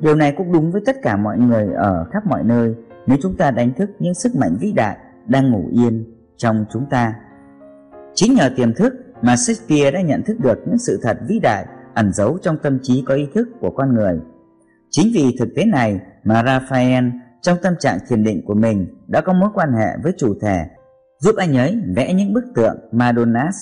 Điều 0.00 0.14
này 0.14 0.34
cũng 0.36 0.52
đúng 0.52 0.72
với 0.72 0.82
tất 0.86 0.96
cả 1.02 1.16
mọi 1.16 1.38
người 1.38 1.72
ở 1.74 2.06
khắp 2.12 2.26
mọi 2.26 2.44
nơi 2.44 2.74
nếu 3.06 3.18
chúng 3.22 3.36
ta 3.36 3.50
đánh 3.50 3.72
thức 3.74 3.90
những 3.98 4.14
sức 4.14 4.36
mạnh 4.36 4.56
vĩ 4.60 4.72
đại 4.72 4.96
đang 5.26 5.50
ngủ 5.50 5.68
yên 5.72 6.04
trong 6.36 6.64
chúng 6.72 6.86
ta. 6.90 7.14
Chính 8.14 8.34
nhờ 8.34 8.50
tiềm 8.56 8.74
thức 8.74 8.94
mà 9.22 9.36
Shakespeare 9.36 9.90
đã 9.90 10.00
nhận 10.00 10.22
thức 10.22 10.40
được 10.40 10.58
những 10.66 10.78
sự 10.78 11.00
thật 11.02 11.18
vĩ 11.28 11.38
đại 11.38 11.66
ẩn 11.94 12.12
giấu 12.12 12.38
trong 12.42 12.58
tâm 12.62 12.78
trí 12.82 13.04
có 13.06 13.14
ý 13.14 13.28
thức 13.34 13.48
của 13.60 13.70
con 13.70 13.94
người. 13.94 14.20
Chính 14.90 15.12
vì 15.14 15.36
thực 15.38 15.48
tế 15.56 15.64
này 15.64 16.00
mà 16.24 16.42
Raphael 16.46 17.04
trong 17.42 17.58
tâm 17.62 17.74
trạng 17.80 17.98
thiền 18.08 18.24
định 18.24 18.42
của 18.46 18.54
mình 18.54 18.86
đã 19.06 19.20
có 19.20 19.32
mối 19.32 19.48
quan 19.54 19.72
hệ 19.72 19.88
với 20.02 20.12
chủ 20.18 20.34
thể, 20.42 20.58
giúp 21.20 21.34
anh 21.36 21.56
ấy 21.56 21.78
vẽ 21.96 22.14
những 22.14 22.32
bức 22.32 22.44
tượng 22.54 22.76
Madonnas. 22.92 23.56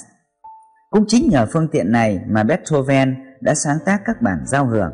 Cũng 0.90 1.04
chính 1.08 1.28
nhờ 1.30 1.46
phương 1.52 1.68
tiện 1.68 1.92
này 1.92 2.20
mà 2.28 2.42
Beethoven 2.42 3.16
đã 3.40 3.54
sáng 3.54 3.76
tác 3.84 4.00
các 4.04 4.22
bản 4.22 4.38
giao 4.46 4.66
hưởng. 4.66 4.92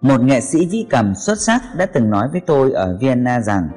Một 0.00 0.20
nghệ 0.20 0.40
sĩ 0.40 0.66
vĩ 0.66 0.86
cầm 0.90 1.14
xuất 1.14 1.40
sắc 1.40 1.62
đã 1.76 1.86
từng 1.86 2.10
nói 2.10 2.28
với 2.32 2.40
tôi 2.46 2.72
ở 2.72 2.98
Vienna 3.00 3.40
rằng 3.40 3.68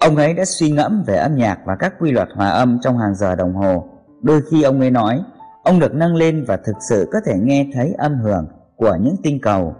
ông 0.00 0.16
ấy 0.16 0.34
đã 0.34 0.44
suy 0.44 0.70
ngẫm 0.70 1.02
về 1.06 1.16
âm 1.16 1.34
nhạc 1.34 1.58
và 1.64 1.76
các 1.76 1.94
quy 1.98 2.10
luật 2.10 2.28
hòa 2.34 2.48
âm 2.48 2.78
trong 2.82 2.98
hàng 2.98 3.14
giờ 3.14 3.34
đồng 3.34 3.54
hồ. 3.54 3.88
Đôi 4.22 4.42
khi 4.50 4.62
ông 4.62 4.80
ấy 4.80 4.90
nói, 4.90 5.20
ông 5.64 5.78
được 5.78 5.94
nâng 5.94 6.14
lên 6.14 6.44
và 6.48 6.56
thực 6.56 6.76
sự 6.88 7.08
có 7.12 7.18
thể 7.26 7.34
nghe 7.38 7.66
thấy 7.74 7.94
âm 7.98 8.18
hưởng 8.20 8.48
của 8.76 8.98
những 9.00 9.16
tinh 9.22 9.40
cầu. 9.42 9.74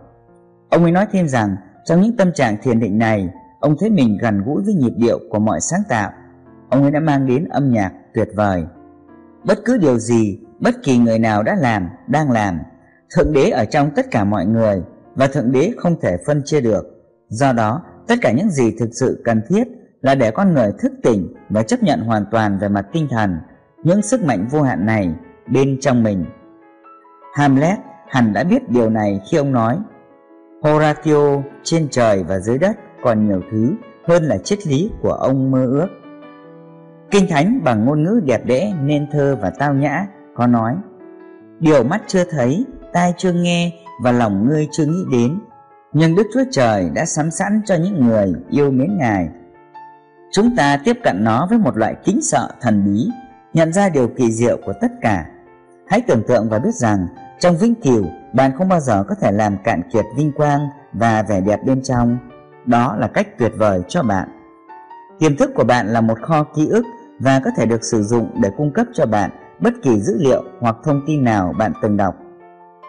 Ông 0.70 0.82
ấy 0.82 0.92
nói 0.92 1.06
thêm 1.12 1.28
rằng 1.28 1.56
trong 1.84 2.00
những 2.00 2.16
tâm 2.16 2.32
trạng 2.32 2.56
thiền 2.62 2.80
định 2.80 2.98
này, 2.98 3.28
Ông 3.60 3.76
thấy 3.78 3.90
mình 3.90 4.18
gần 4.20 4.42
gũi 4.44 4.62
với 4.64 4.74
nhịp 4.74 4.92
điệu 4.96 5.20
của 5.30 5.38
mọi 5.38 5.60
sáng 5.60 5.82
tạo. 5.88 6.10
Ông 6.70 6.82
ấy 6.82 6.90
đã 6.90 7.00
mang 7.00 7.26
đến 7.26 7.48
âm 7.48 7.72
nhạc 7.72 7.92
tuyệt 8.14 8.28
vời. 8.36 8.64
Bất 9.44 9.58
cứ 9.64 9.78
điều 9.78 9.98
gì 9.98 10.40
bất 10.60 10.74
kỳ 10.82 10.98
người 10.98 11.18
nào 11.18 11.42
đã 11.42 11.54
làm 11.54 11.88
đang 12.06 12.30
làm 12.30 12.58
thượng 13.16 13.32
đế 13.32 13.50
ở 13.50 13.64
trong 13.64 13.90
tất 13.90 14.06
cả 14.10 14.24
mọi 14.24 14.46
người 14.46 14.82
và 15.14 15.26
thượng 15.26 15.52
đế 15.52 15.72
không 15.76 16.00
thể 16.00 16.16
phân 16.26 16.42
chia 16.44 16.60
được. 16.60 16.84
Do 17.28 17.52
đó 17.52 17.82
tất 18.06 18.14
cả 18.22 18.32
những 18.32 18.50
gì 18.50 18.76
thực 18.78 18.90
sự 18.92 19.22
cần 19.24 19.42
thiết 19.48 19.68
là 20.02 20.14
để 20.14 20.30
con 20.30 20.54
người 20.54 20.72
thức 20.78 20.92
tỉnh 21.02 21.34
và 21.50 21.62
chấp 21.62 21.82
nhận 21.82 22.00
hoàn 22.00 22.24
toàn 22.30 22.58
về 22.58 22.68
mặt 22.68 22.86
tinh 22.92 23.08
thần 23.10 23.38
những 23.84 24.02
sức 24.02 24.22
mạnh 24.22 24.46
vô 24.50 24.62
hạn 24.62 24.86
này 24.86 25.14
bên 25.52 25.78
trong 25.80 26.02
mình. 26.02 26.24
Hamlet 27.34 27.78
hẳn 28.08 28.32
đã 28.32 28.44
biết 28.44 28.70
điều 28.70 28.90
này 28.90 29.20
khi 29.30 29.36
ông 29.36 29.52
nói 29.52 29.78
horatio 30.62 31.42
trên 31.62 31.88
trời 31.90 32.24
và 32.28 32.38
dưới 32.38 32.58
đất 32.58 32.76
còn 33.02 33.28
nhiều 33.28 33.40
thứ 33.50 33.74
hơn 34.08 34.22
là 34.22 34.38
triết 34.38 34.66
lý 34.66 34.90
của 35.02 35.12
ông 35.12 35.50
mơ 35.50 35.66
ước. 35.66 35.88
Kinh 37.10 37.26
thánh 37.28 37.60
bằng 37.64 37.84
ngôn 37.84 38.04
ngữ 38.04 38.20
đẹp 38.24 38.46
đẽ, 38.46 38.72
nên 38.82 39.06
thơ 39.12 39.36
và 39.40 39.50
tao 39.50 39.74
nhã 39.74 40.06
có 40.34 40.46
nói, 40.46 40.74
điều 41.60 41.84
mắt 41.84 42.02
chưa 42.06 42.24
thấy, 42.30 42.64
tai 42.92 43.14
chưa 43.16 43.32
nghe 43.32 43.72
và 44.02 44.12
lòng 44.12 44.46
ngươi 44.48 44.68
chưa 44.72 44.86
nghĩ 44.86 45.04
đến. 45.12 45.38
Nhưng 45.92 46.14
đức 46.14 46.26
chúa 46.34 46.44
trời 46.50 46.90
đã 46.94 47.04
sắm 47.04 47.30
sẵn 47.30 47.60
cho 47.64 47.74
những 47.74 48.06
người 48.06 48.32
yêu 48.50 48.70
mến 48.70 48.96
ngài. 48.98 49.28
Chúng 50.32 50.56
ta 50.56 50.80
tiếp 50.84 50.96
cận 51.04 51.24
nó 51.24 51.46
với 51.50 51.58
một 51.58 51.76
loại 51.76 51.94
kính 52.04 52.22
sợ 52.22 52.48
thần 52.60 52.84
bí, 52.84 53.08
nhận 53.52 53.72
ra 53.72 53.88
điều 53.88 54.08
kỳ 54.08 54.32
diệu 54.32 54.58
của 54.66 54.72
tất 54.80 54.92
cả. 55.00 55.26
Hãy 55.86 56.00
tưởng 56.06 56.22
tượng 56.28 56.48
và 56.48 56.58
biết 56.58 56.74
rằng, 56.74 57.06
trong 57.38 57.56
vĩnh 57.56 57.74
cửu 57.74 58.04
bạn 58.32 58.52
không 58.58 58.68
bao 58.68 58.80
giờ 58.80 59.04
có 59.08 59.14
thể 59.14 59.32
làm 59.32 59.56
cạn 59.64 59.82
kiệt 59.92 60.04
vinh 60.16 60.32
quang 60.32 60.68
và 60.92 61.22
vẻ 61.22 61.40
đẹp 61.40 61.60
bên 61.66 61.82
trong. 61.82 62.18
Đó 62.66 62.96
là 62.98 63.08
cách 63.08 63.38
tuyệt 63.38 63.52
vời 63.56 63.82
cho 63.88 64.02
bạn. 64.02 64.28
Tiềm 65.18 65.36
thức 65.36 65.50
của 65.54 65.64
bạn 65.64 65.86
là 65.86 66.00
một 66.00 66.18
kho 66.22 66.44
ký 66.44 66.68
ức 66.68 66.84
và 67.20 67.40
có 67.44 67.50
thể 67.56 67.66
được 67.66 67.84
sử 67.84 68.02
dụng 68.02 68.40
để 68.42 68.50
cung 68.56 68.72
cấp 68.72 68.86
cho 68.94 69.06
bạn 69.06 69.30
bất 69.60 69.74
kỳ 69.82 70.00
dữ 70.00 70.16
liệu 70.18 70.44
hoặc 70.60 70.76
thông 70.84 71.02
tin 71.06 71.24
nào 71.24 71.54
bạn 71.58 71.72
từng 71.82 71.96
đọc. 71.96 72.14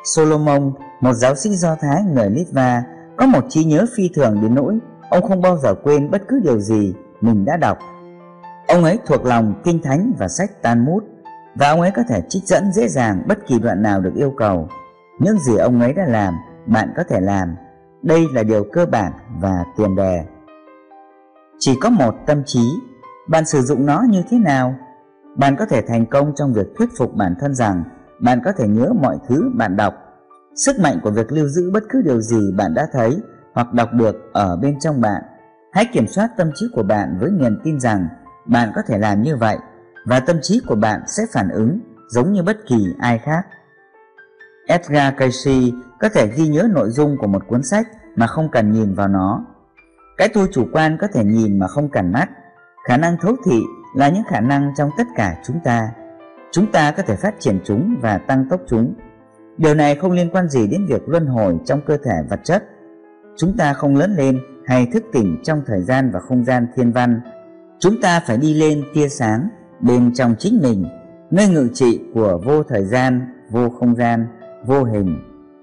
Solomon, 0.04 0.72
một 1.02 1.14
giáo 1.14 1.36
sĩ 1.36 1.50
do 1.50 1.76
thái 1.82 2.04
người 2.04 2.30
litva, 2.30 2.84
có 3.18 3.26
một 3.26 3.46
trí 3.50 3.64
nhớ 3.64 3.86
phi 3.98 4.10
thường 4.16 4.42
đến 4.42 4.56
nỗi 4.56 4.80
ông 5.10 5.28
không 5.28 5.42
bao 5.42 5.58
giờ 5.58 5.74
quên 5.84 6.12
bất 6.12 6.22
cứ 6.28 6.40
điều 6.44 6.60
gì 6.60 6.94
mình 7.22 7.46
đã 7.46 7.58
đọc. 7.58 7.78
Ông 8.68 8.84
ấy 8.84 9.00
thuộc 9.06 9.26
lòng 9.26 9.54
kinh 9.64 9.82
thánh 9.82 10.14
và 10.20 10.28
sách 10.28 10.62
talmud, 10.62 11.04
và 11.56 11.70
ông 11.70 11.82
ấy 11.82 11.92
có 11.92 12.04
thể 12.10 12.22
trích 12.30 12.44
dẫn 12.44 12.72
dễ 12.74 12.88
dàng 12.88 13.24
bất 13.28 13.48
kỳ 13.48 13.60
đoạn 13.60 13.82
nào 13.82 14.02
được 14.02 14.14
yêu 14.16 14.34
cầu 14.38 14.68
những 15.20 15.40
gì 15.40 15.58
ông 15.58 15.82
ấy 15.82 15.94
đã 15.94 16.06
làm, 16.06 16.34
bạn 16.66 16.94
có 16.98 17.04
thể 17.04 17.20
làm. 17.22 17.56
Đây 18.02 18.28
là 18.34 18.44
điều 18.44 18.66
cơ 18.74 18.86
bản 18.86 19.12
và 19.42 19.64
tiền 19.78 19.96
đề. 19.96 20.26
Chỉ 21.60 21.76
có 21.82 21.90
một 21.90 22.16
tâm 22.26 22.44
trí. 22.46 22.64
Bạn 23.30 23.46
sử 23.46 23.62
dụng 23.62 23.86
nó 23.86 24.04
như 24.10 24.24
thế 24.30 24.38
nào? 24.38 24.76
Bạn 25.36 25.56
có 25.56 25.66
thể 25.66 25.82
thành 25.82 26.06
công 26.06 26.34
trong 26.36 26.54
việc 26.54 26.68
thuyết 26.78 26.90
phục 26.98 27.16
bản 27.16 27.36
thân 27.40 27.56
rằng 27.56 27.84
bạn 28.20 28.42
có 28.46 28.52
thể 28.52 28.68
nhớ 28.68 28.94
mọi 29.02 29.18
thứ 29.28 29.52
bạn 29.56 29.76
đọc. 29.76 29.94
Sức 30.56 30.80
mạnh 30.80 31.00
của 31.04 31.12
việc 31.12 31.32
lưu 31.32 31.48
giữ 31.48 31.72
bất 31.72 31.84
cứ 31.90 32.02
điều 32.02 32.22
gì 32.22 32.52
bạn 32.58 32.74
đã 32.74 32.88
thấy 32.92 33.18
hoặc 33.54 33.74
đọc 33.74 33.90
được 33.94 34.16
ở 34.34 34.58
bên 34.58 34.80
trong 34.80 35.02
bạn. 35.02 35.22
Hãy 35.72 35.86
kiểm 35.94 36.08
soát 36.08 36.30
tâm 36.38 36.52
trí 36.56 36.66
của 36.74 36.84
bạn 36.84 37.18
với 37.20 37.32
niềm 37.32 37.60
tin 37.64 37.80
rằng 37.80 38.08
bạn 38.46 38.72
có 38.76 38.82
thể 38.88 38.98
làm 38.98 39.22
như 39.22 39.36
vậy 39.36 39.58
và 40.06 40.20
tâm 40.20 40.36
trí 40.42 40.62
của 40.68 40.76
bạn 40.76 41.02
sẽ 41.08 41.24
phản 41.34 41.50
ứng 41.50 41.80
giống 42.10 42.34
như 42.34 42.44
bất 42.44 42.58
kỳ 42.68 42.96
ai 43.00 43.20
khác 43.20 43.46
edgar 44.70 45.14
cayce 45.18 45.52
có 46.00 46.10
thể 46.10 46.28
ghi 46.28 46.48
nhớ 46.48 46.68
nội 46.72 46.90
dung 46.90 47.18
của 47.18 47.28
một 47.28 47.48
cuốn 47.48 47.64
sách 47.64 47.88
mà 48.16 48.28
không 48.28 48.50
cần 48.52 48.72
nhìn 48.72 48.94
vào 48.94 49.08
nó. 49.08 49.46
Cái 50.18 50.30
tôi 50.34 50.48
chủ 50.52 50.68
quan 50.74 50.98
có 51.02 51.08
thể 51.14 51.24
nhìn 51.24 51.60
mà 51.60 51.68
không 51.68 51.90
cần 51.90 52.12
mắt. 52.12 52.30
Khả 52.88 52.98
năng 52.98 53.18
thấu 53.18 53.36
thị 53.46 53.62
là 53.96 54.10
những 54.10 54.24
khả 54.30 54.40
năng 54.40 54.74
trong 54.78 54.90
tất 54.98 55.04
cả 55.16 55.36
chúng 55.46 55.60
ta. 55.64 55.90
Chúng 56.52 56.72
ta 56.72 56.92
có 56.92 57.04
thể 57.04 57.16
phát 57.16 57.36
triển 57.40 57.60
chúng 57.66 57.96
và 58.02 58.18
tăng 58.18 58.46
tốc 58.50 58.62
chúng. 58.68 58.94
Điều 59.58 59.74
này 59.74 59.96
không 59.96 60.12
liên 60.12 60.30
quan 60.32 60.50
gì 60.50 60.68
đến 60.68 60.86
việc 60.90 61.10
luân 61.10 61.26
hồi 61.26 61.58
trong 61.66 61.82
cơ 61.86 61.98
thể 61.98 62.16
vật 62.30 62.40
chất. 62.44 62.64
Chúng 63.38 63.58
ta 63.58 63.74
không 63.74 63.96
lớn 63.96 64.16
lên 64.18 64.40
hay 64.66 64.88
thức 64.94 65.04
tỉnh 65.14 65.42
trong 65.44 65.62
thời 65.68 65.82
gian 65.82 66.12
và 66.12 66.20
không 66.20 66.46
gian 66.46 66.68
thiên 66.76 66.92
văn. 66.92 67.22
Chúng 67.80 68.02
ta 68.02 68.22
phải 68.28 68.38
đi 68.38 68.54
lên 68.54 68.84
tia 68.94 69.10
sáng 69.10 69.50
bên 69.80 70.14
trong 70.14 70.36
chính 70.40 70.60
mình, 70.64 70.86
nơi 71.32 71.48
ngự 71.48 71.68
trị 71.74 72.00
của 72.14 72.42
vô 72.46 72.64
thời 72.64 72.86
gian, 72.86 73.34
vô 73.50 73.70
không 73.70 73.96
gian 73.96 74.28
vô 74.66 74.84
hình, 74.84 75.18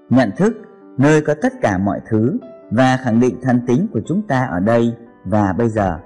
nhận 0.09 0.31
thức 0.37 0.53
nơi 0.97 1.21
có 1.21 1.33
tất 1.41 1.53
cả 1.61 1.77
mọi 1.77 1.99
thứ 2.09 2.37
và 2.71 2.97
khẳng 3.03 3.19
định 3.19 3.35
thân 3.41 3.61
tính 3.67 3.87
của 3.93 4.01
chúng 4.07 4.21
ta 4.27 4.45
ở 4.45 4.59
đây 4.59 4.93
và 5.25 5.53
bây 5.57 5.69
giờ. 5.69 5.99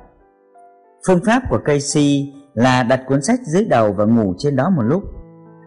Phương 1.07 1.19
pháp 1.25 1.43
của 1.49 1.57
Casey 1.65 2.33
là 2.53 2.83
đặt 2.83 3.01
cuốn 3.07 3.21
sách 3.21 3.39
dưới 3.43 3.65
đầu 3.65 3.93
và 3.93 4.05
ngủ 4.05 4.33
trên 4.37 4.55
đó 4.55 4.69
một 4.69 4.83
lúc. 4.83 5.03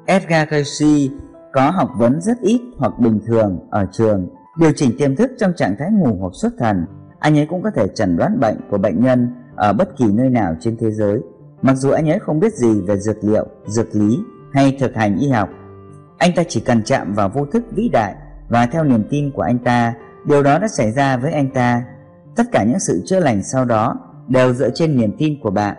Edgar 0.07 0.49
Casey 0.49 1.11
có 1.53 1.71
học 1.71 1.91
vấn 1.99 2.21
rất 2.21 2.41
ít 2.41 2.61
hoặc 2.77 2.93
bình 2.99 3.21
thường 3.27 3.59
ở 3.71 3.87
trường, 3.93 4.29
điều 4.59 4.73
chỉnh 4.77 4.91
tiềm 4.99 5.17
thức 5.17 5.31
trong 5.39 5.53
trạng 5.57 5.77
thái 5.79 5.91
ngủ 5.91 6.17
hoặc 6.21 6.33
xuất 6.33 6.53
thần. 6.59 6.87
Anh 7.19 7.39
ấy 7.39 7.47
cũng 7.47 7.63
có 7.63 7.71
thể 7.71 7.89
chẩn 7.89 8.17
đoán 8.17 8.41
bệnh 8.41 8.57
của 8.71 8.79
bệnh 8.79 9.01
nhân 9.01 9.29
ở 9.57 9.73
bất 9.73 9.97
kỳ 9.97 10.13
nơi 10.13 10.31
nào 10.31 10.57
trên 10.61 10.77
thế 10.81 10.91
giới. 10.91 11.21
Mặc 11.63 11.75
dù 11.75 11.91
anh 11.91 12.11
ấy 12.11 12.19
không 12.19 12.41
biết 12.41 12.53
gì 12.55 12.81
về 12.87 12.99
dược 12.99 13.25
liệu, 13.25 13.47
dược 13.67 13.95
lý 13.95 14.19
hay 14.53 14.77
thực 14.81 14.95
hành 14.95 15.19
y 15.19 15.29
học 15.29 15.49
anh 16.25 16.33
ta 16.35 16.43
chỉ 16.49 16.61
cần 16.61 16.83
chạm 16.83 17.15
vào 17.15 17.29
vô 17.29 17.47
thức 17.47 17.65
vĩ 17.71 17.89
đại 17.89 18.15
và 18.49 18.67
theo 18.67 18.85
niềm 18.85 19.05
tin 19.11 19.31
của 19.31 19.43
anh 19.43 19.59
ta, 19.59 19.95
điều 20.27 20.43
đó 20.43 20.59
đã 20.59 20.69
xảy 20.69 20.93
ra 20.93 21.17
với 21.17 21.33
anh 21.33 21.51
ta. 21.51 21.85
Tất 22.37 22.43
cả 22.53 22.65
những 22.65 22.79
sự 22.79 23.03
chữa 23.07 23.21
lành 23.21 23.43
sau 23.43 23.65
đó 23.65 23.97
đều 24.29 24.55
dựa 24.55 24.71
trên 24.75 24.97
niềm 24.97 25.13
tin 25.19 25.41
của 25.41 25.51
bạn. 25.51 25.77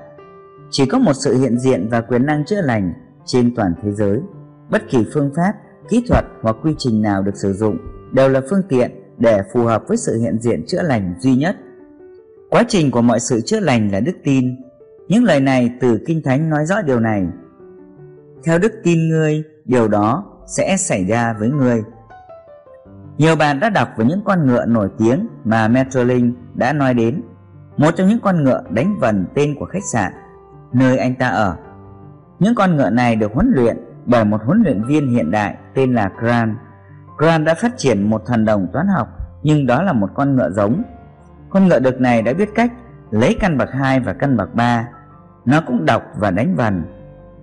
Chỉ 0.72 0.86
có 0.86 1.00
một 1.00 1.14
sự 1.14 1.40
hiện 1.40 1.60
diện 1.60 1.88
và 1.90 2.02
quyền 2.02 2.26
năng 2.26 2.46
chữa 2.46 2.62
lành 2.62 2.94
trên 3.26 3.56
toàn 3.56 3.74
thế 3.84 3.92
giới. 3.92 4.20
Bất 4.70 4.82
kỳ 4.90 5.06
phương 5.14 5.32
pháp, 5.36 5.54
kỹ 5.90 6.04
thuật 6.08 6.26
hoặc 6.42 6.56
quy 6.64 6.76
trình 6.78 7.02
nào 7.02 7.22
được 7.22 7.36
sử 7.36 7.54
dụng 7.54 7.78
đều 8.14 8.30
là 8.30 8.42
phương 8.50 8.64
tiện 8.70 8.92
để 9.18 9.42
phù 9.54 9.64
hợp 9.64 9.84
với 9.88 9.98
sự 9.98 10.20
hiện 10.22 10.40
diện 10.40 10.66
chữa 10.68 10.82
lành 10.82 11.14
duy 11.20 11.36
nhất. 11.36 11.56
Quá 12.50 12.64
trình 12.68 12.92
của 12.92 13.02
mọi 13.02 13.20
sự 13.20 13.42
chữa 13.42 13.60
lành 13.60 13.92
là 13.92 14.00
đức 14.00 14.16
tin. 14.24 14.56
Những 15.08 15.24
lời 15.24 15.40
này 15.40 15.72
từ 15.82 16.00
kinh 16.08 16.22
thánh 16.24 16.50
nói 16.50 16.66
rõ 16.66 16.82
điều 16.82 17.00
này. 17.00 17.28
Theo 18.44 18.60
đức 18.60 18.74
tin 18.84 19.10
ngươi, 19.10 19.44
điều 19.66 19.88
đó 19.88 20.32
sẽ 20.46 20.78
xảy 20.78 21.06
ra 21.06 21.34
với 21.34 21.50
người. 21.50 21.84
nhiều 23.18 23.36
bạn 23.36 23.60
đã 23.60 23.70
đọc 23.70 23.90
về 23.98 24.06
những 24.06 24.22
con 24.26 24.48
ngựa 24.48 24.66
nổi 24.66 24.90
tiếng 24.98 25.28
mà 25.44 25.68
Metrolink 25.68 26.36
đã 26.54 26.74
nói 26.74 26.94
đến. 26.94 27.22
Một 27.78 27.92
trong 27.96 28.08
những 28.08 28.20
con 28.20 28.44
ngựa 28.44 28.64
đánh 28.70 29.00
vần 29.00 29.26
tên 29.34 29.56
của 29.60 29.66
khách 29.66 29.84
sạn, 29.94 30.12
nơi 30.74 30.98
anh 30.98 31.16
ta 31.16 31.28
ở. 31.28 31.56
Những 32.40 32.56
con 32.56 32.76
ngựa 32.76 32.90
này 32.90 33.16
được 33.16 33.34
huấn 33.34 33.52
luyện 33.56 33.78
bởi 34.06 34.26
một 34.26 34.42
huấn 34.46 34.64
luyện 34.64 34.84
viên 34.84 35.10
hiện 35.10 35.32
đại 35.32 35.58
tên 35.74 35.94
là 35.94 36.12
Grant. 36.20 36.58
Grant 37.18 37.46
đã 37.46 37.54
phát 37.54 37.78
triển 37.78 38.10
một 38.10 38.26
thần 38.26 38.46
đồng 38.46 38.68
toán 38.74 38.88
học, 38.88 39.08
nhưng 39.44 39.68
đó 39.68 39.82
là 39.82 39.94
một 39.94 40.10
con 40.14 40.36
ngựa 40.36 40.50
giống. 40.50 40.84
Con 41.50 41.68
ngựa 41.68 41.80
đực 41.80 42.02
này 42.02 42.22
đã 42.22 42.34
biết 42.34 42.50
cách 42.56 42.72
lấy 43.12 43.38
căn 43.40 43.58
bậc 43.58 43.70
2 43.72 44.00
và 44.00 44.14
căn 44.14 44.38
bậc 44.38 44.56
3 44.56 44.88
nó 45.46 45.62
cũng 45.68 45.86
đọc 45.86 46.04
và 46.18 46.32
đánh 46.32 46.56
vần. 46.56 46.84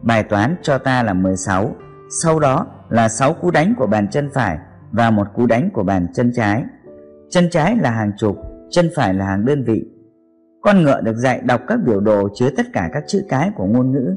Bài 0.02 0.22
toán 0.22 0.56
cho 0.62 0.78
ta 0.78 1.02
là 1.02 1.12
16 1.12 1.76
sau 2.22 2.40
đó 2.40 2.66
là 2.92 3.08
6 3.08 3.32
cú 3.32 3.50
đánh 3.50 3.74
của 3.78 3.86
bàn 3.86 4.08
chân 4.08 4.30
phải 4.34 4.58
và 4.90 5.10
một 5.10 5.26
cú 5.34 5.46
đánh 5.46 5.70
của 5.72 5.82
bàn 5.82 6.06
chân 6.14 6.32
trái. 6.34 6.64
Chân 7.30 7.50
trái 7.50 7.76
là 7.76 7.90
hàng 7.90 8.12
chục, 8.18 8.36
chân 8.70 8.90
phải 8.96 9.14
là 9.14 9.24
hàng 9.24 9.44
đơn 9.44 9.64
vị. 9.64 9.84
Con 10.62 10.82
ngựa 10.82 11.00
được 11.00 11.16
dạy 11.16 11.40
đọc 11.44 11.60
các 11.68 11.80
biểu 11.86 12.00
đồ 12.00 12.28
chứa 12.34 12.50
tất 12.56 12.66
cả 12.72 12.90
các 12.92 13.04
chữ 13.06 13.24
cái 13.28 13.50
của 13.56 13.66
ngôn 13.66 13.90
ngữ. 13.90 14.16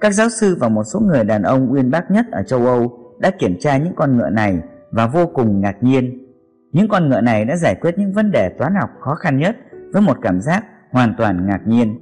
Các 0.00 0.14
giáo 0.14 0.28
sư 0.28 0.56
và 0.60 0.68
một 0.68 0.84
số 0.84 1.00
người 1.00 1.24
đàn 1.24 1.42
ông 1.42 1.72
uyên 1.72 1.90
bác 1.90 2.10
nhất 2.10 2.26
ở 2.32 2.42
châu 2.42 2.66
âu 2.66 2.98
đã 3.18 3.30
kiểm 3.30 3.56
tra 3.60 3.78
những 3.78 3.94
con 3.96 4.16
ngựa 4.16 4.30
này 4.30 4.58
và 4.90 5.06
vô 5.06 5.26
cùng 5.26 5.60
ngạc 5.60 5.82
nhiên. 5.82 6.34
Những 6.72 6.88
con 6.88 7.08
ngựa 7.08 7.20
này 7.20 7.44
đã 7.44 7.56
giải 7.56 7.74
quyết 7.74 7.98
những 7.98 8.12
vấn 8.12 8.30
đề 8.30 8.48
toán 8.58 8.74
học 8.74 8.90
khó 9.00 9.14
khăn 9.14 9.38
nhất 9.38 9.56
với 9.92 10.02
một 10.02 10.16
cảm 10.22 10.40
giác 10.40 10.64
hoàn 10.90 11.14
toàn 11.18 11.46
ngạc 11.46 11.60
nhiên. 11.66 11.98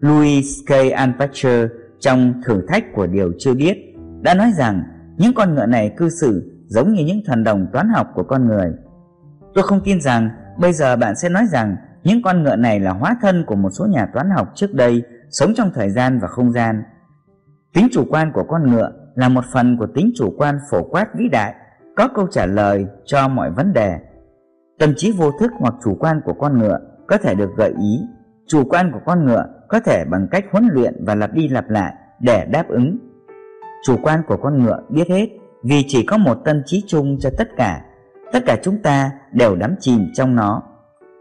Louis 0.00 0.46
k. 0.66 0.72
Alpacher 0.94 1.70
trong 2.00 2.34
thử 2.46 2.66
thách 2.68 2.84
của 2.94 3.06
điều 3.06 3.32
chưa 3.38 3.54
biết 3.54 3.87
đã 4.22 4.34
nói 4.34 4.52
rằng 4.56 4.82
những 5.16 5.34
con 5.34 5.54
ngựa 5.54 5.66
này 5.66 5.94
cư 5.96 6.08
xử 6.08 6.62
giống 6.66 6.92
như 6.92 7.04
những 7.04 7.20
thần 7.26 7.44
đồng 7.44 7.66
toán 7.72 7.88
học 7.88 8.06
của 8.14 8.22
con 8.22 8.46
người. 8.46 8.72
Tôi 9.54 9.64
không 9.64 9.80
tin 9.84 10.00
rằng 10.00 10.30
bây 10.58 10.72
giờ 10.72 10.96
bạn 10.96 11.16
sẽ 11.16 11.28
nói 11.28 11.46
rằng 11.50 11.76
những 12.04 12.22
con 12.22 12.42
ngựa 12.42 12.56
này 12.56 12.80
là 12.80 12.90
hóa 12.90 13.16
thân 13.20 13.44
của 13.46 13.56
một 13.56 13.70
số 13.70 13.86
nhà 13.86 14.06
toán 14.14 14.30
học 14.30 14.52
trước 14.54 14.74
đây 14.74 15.02
sống 15.30 15.54
trong 15.54 15.70
thời 15.74 15.90
gian 15.90 16.18
và 16.22 16.28
không 16.28 16.52
gian. 16.52 16.82
Tính 17.74 17.88
chủ 17.92 18.04
quan 18.10 18.32
của 18.32 18.44
con 18.48 18.70
ngựa 18.70 18.92
là 19.14 19.28
một 19.28 19.44
phần 19.52 19.76
của 19.76 19.86
tính 19.94 20.12
chủ 20.16 20.34
quan 20.38 20.58
phổ 20.70 20.82
quát 20.82 21.14
vĩ 21.14 21.28
đại, 21.28 21.54
có 21.96 22.08
câu 22.14 22.26
trả 22.30 22.46
lời 22.46 22.86
cho 23.04 23.28
mọi 23.28 23.50
vấn 23.50 23.72
đề. 23.72 23.98
Tâm 24.78 24.92
trí 24.96 25.12
vô 25.12 25.30
thức 25.40 25.52
hoặc 25.58 25.74
chủ 25.84 25.96
quan 26.00 26.20
của 26.24 26.32
con 26.32 26.58
ngựa 26.58 26.78
có 27.08 27.18
thể 27.18 27.34
được 27.34 27.50
gợi 27.56 27.74
ý, 27.82 28.00
chủ 28.46 28.64
quan 28.64 28.92
của 28.92 29.00
con 29.06 29.26
ngựa 29.26 29.44
có 29.68 29.80
thể 29.80 30.04
bằng 30.04 30.28
cách 30.30 30.44
huấn 30.50 30.68
luyện 30.72 31.04
và 31.04 31.14
lặp 31.14 31.32
đi 31.32 31.48
lặp 31.48 31.70
lại 31.70 31.94
để 32.20 32.46
đáp 32.52 32.68
ứng 32.68 32.98
chủ 33.84 33.96
quan 34.02 34.22
của 34.26 34.36
con 34.36 34.62
ngựa 34.62 34.80
biết 34.88 35.08
hết 35.08 35.28
vì 35.62 35.84
chỉ 35.88 36.02
có 36.06 36.16
một 36.16 36.38
tâm 36.44 36.62
trí 36.66 36.84
chung 36.86 37.18
cho 37.20 37.30
tất 37.38 37.48
cả. 37.56 37.84
Tất 38.32 38.40
cả 38.46 38.56
chúng 38.62 38.82
ta 38.82 39.10
đều 39.32 39.56
đắm 39.56 39.74
chìm 39.80 40.06
trong 40.14 40.34
nó. 40.34 40.62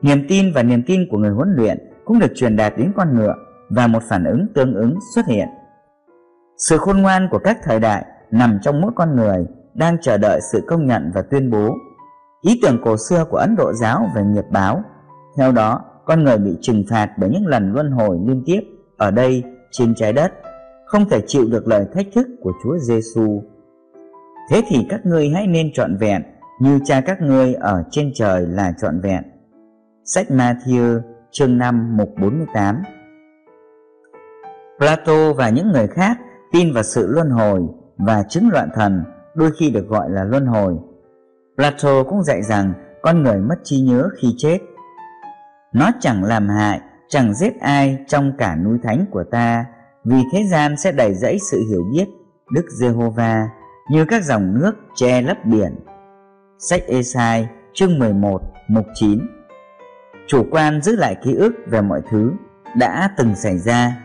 Niềm 0.02 0.26
tin 0.30 0.54
và 0.54 0.64
niềm 0.64 0.84
tin 0.88 1.08
của 1.12 1.18
người 1.18 1.32
huấn 1.32 1.54
luyện 1.56 1.78
cũng 2.06 2.20
được 2.20 2.32
truyền 2.36 2.56
đạt 2.56 2.74
đến 2.78 2.92
con 2.96 3.16
ngựa 3.16 3.34
và 3.70 3.88
một 3.88 4.04
phản 4.10 4.24
ứng 4.24 4.48
tương 4.56 4.76
ứng 4.76 5.00
xuất 5.16 5.26
hiện. 5.26 5.48
Sự 6.58 6.78
khôn 6.78 7.02
ngoan 7.02 7.28
của 7.32 7.40
các 7.40 7.58
thời 7.64 7.80
đại 7.80 8.06
nằm 8.32 8.60
trong 8.62 8.82
mỗi 8.82 8.92
con 8.96 9.16
người 9.16 9.46
đang 9.74 9.98
chờ 10.02 10.18
đợi 10.18 10.40
sự 10.52 10.64
công 10.68 10.86
nhận 10.86 11.12
và 11.14 11.22
tuyên 11.22 11.52
bố. 11.52 11.76
Ý 12.42 12.60
tưởng 12.64 12.82
cổ 12.84 12.98
xưa 12.98 13.26
của 13.30 13.38
Ấn 13.38 13.56
Độ 13.56 13.74
giáo 13.74 14.10
về 14.16 14.24
nghiệp 14.24 14.46
báo, 14.52 14.84
theo 15.38 15.52
đó 15.52 15.82
con 16.06 16.24
người 16.24 16.38
bị 16.38 16.58
trừng 16.62 16.84
phạt 16.90 17.10
bởi 17.18 17.30
những 17.30 17.48
lần 17.48 17.74
luân 17.74 17.92
hồi 17.92 18.18
liên 18.28 18.44
tiếp 18.46 18.62
ở 18.98 19.12
đây 19.12 19.44
trên 19.72 19.96
trái 19.96 20.14
đất, 20.14 20.34
không 20.88 21.10
thể 21.10 21.22
chịu 21.28 21.46
được 21.52 21.68
lời 21.68 21.86
thách 21.94 22.08
thức 22.16 22.28
của 22.42 22.54
Chúa 22.64 22.78
Giêsu. 22.78 23.44
Thế 24.50 24.62
thì 24.68 24.86
các 24.90 25.06
ngươi 25.06 25.30
hãy 25.30 25.48
nên 25.48 25.74
trọn 25.74 25.98
vẹn 25.98 26.24
như 26.60 26.80
cha 26.86 27.02
các 27.02 27.22
ngươi 27.22 27.54
ở 27.54 27.84
trên 27.92 28.12
trời 28.16 28.46
là 28.48 28.74
trọn 28.82 29.02
vẹn. 29.02 29.24
Sách 30.04 30.28
Matthew 30.30 31.02
chương 31.32 31.58
5 31.58 31.98
mục 31.98 32.10
48 32.22 32.84
Plato 34.78 35.34
và 35.34 35.50
những 35.50 35.72
người 35.72 35.88
khác 35.88 36.18
tin 36.52 36.74
vào 36.74 36.84
sự 36.84 37.08
luân 37.08 37.30
hồi 37.30 37.62
và 37.98 38.24
chứng 38.30 38.50
loạn 38.50 38.70
thần 38.76 39.04
đôi 39.36 39.52
khi 39.60 39.70
được 39.70 39.88
gọi 39.88 40.10
là 40.10 40.24
luân 40.24 40.46
hồi. 40.46 40.78
Plato 41.56 42.04
cũng 42.04 42.24
dạy 42.24 42.42
rằng 42.44 42.74
con 43.02 43.24
người 43.24 43.38
mất 43.38 43.56
trí 43.64 43.82
nhớ 43.82 44.10
khi 44.18 44.28
chết. 44.38 44.60
Nó 45.74 45.92
chẳng 46.00 46.24
làm 46.24 46.48
hại, 46.50 46.80
chẳng 47.08 47.34
giết 47.34 47.60
ai 47.60 47.98
trong 48.08 48.32
cả 48.38 48.56
núi 48.56 48.80
thánh 48.84 49.06
của 49.12 49.24
ta, 49.24 49.66
vì 50.10 50.24
thế 50.32 50.44
gian 50.44 50.78
sẽ 50.78 50.92
đầy 50.92 51.14
rẫy 51.14 51.38
sự 51.52 51.64
hiểu 51.70 51.84
biết 51.92 52.06
Đức 52.52 52.66
Giê-hô-va 52.70 53.50
như 53.90 54.06
các 54.06 54.24
dòng 54.24 54.54
nước 54.60 54.76
che 54.96 55.22
lấp 55.22 55.46
biển. 55.46 55.76
Sách 56.60 56.82
Esai 56.88 57.48
chương 57.74 58.00
11 58.00 58.42
mục 58.68 58.86
9 58.94 59.20
Chủ 60.28 60.46
quan 60.52 60.82
giữ 60.82 60.96
lại 60.96 61.16
ký 61.24 61.34
ức 61.34 61.54
về 61.68 61.82
mọi 61.82 62.02
thứ 62.10 62.32
đã 62.76 63.10
từng 63.18 63.36
xảy 63.36 63.58
ra. 63.58 63.98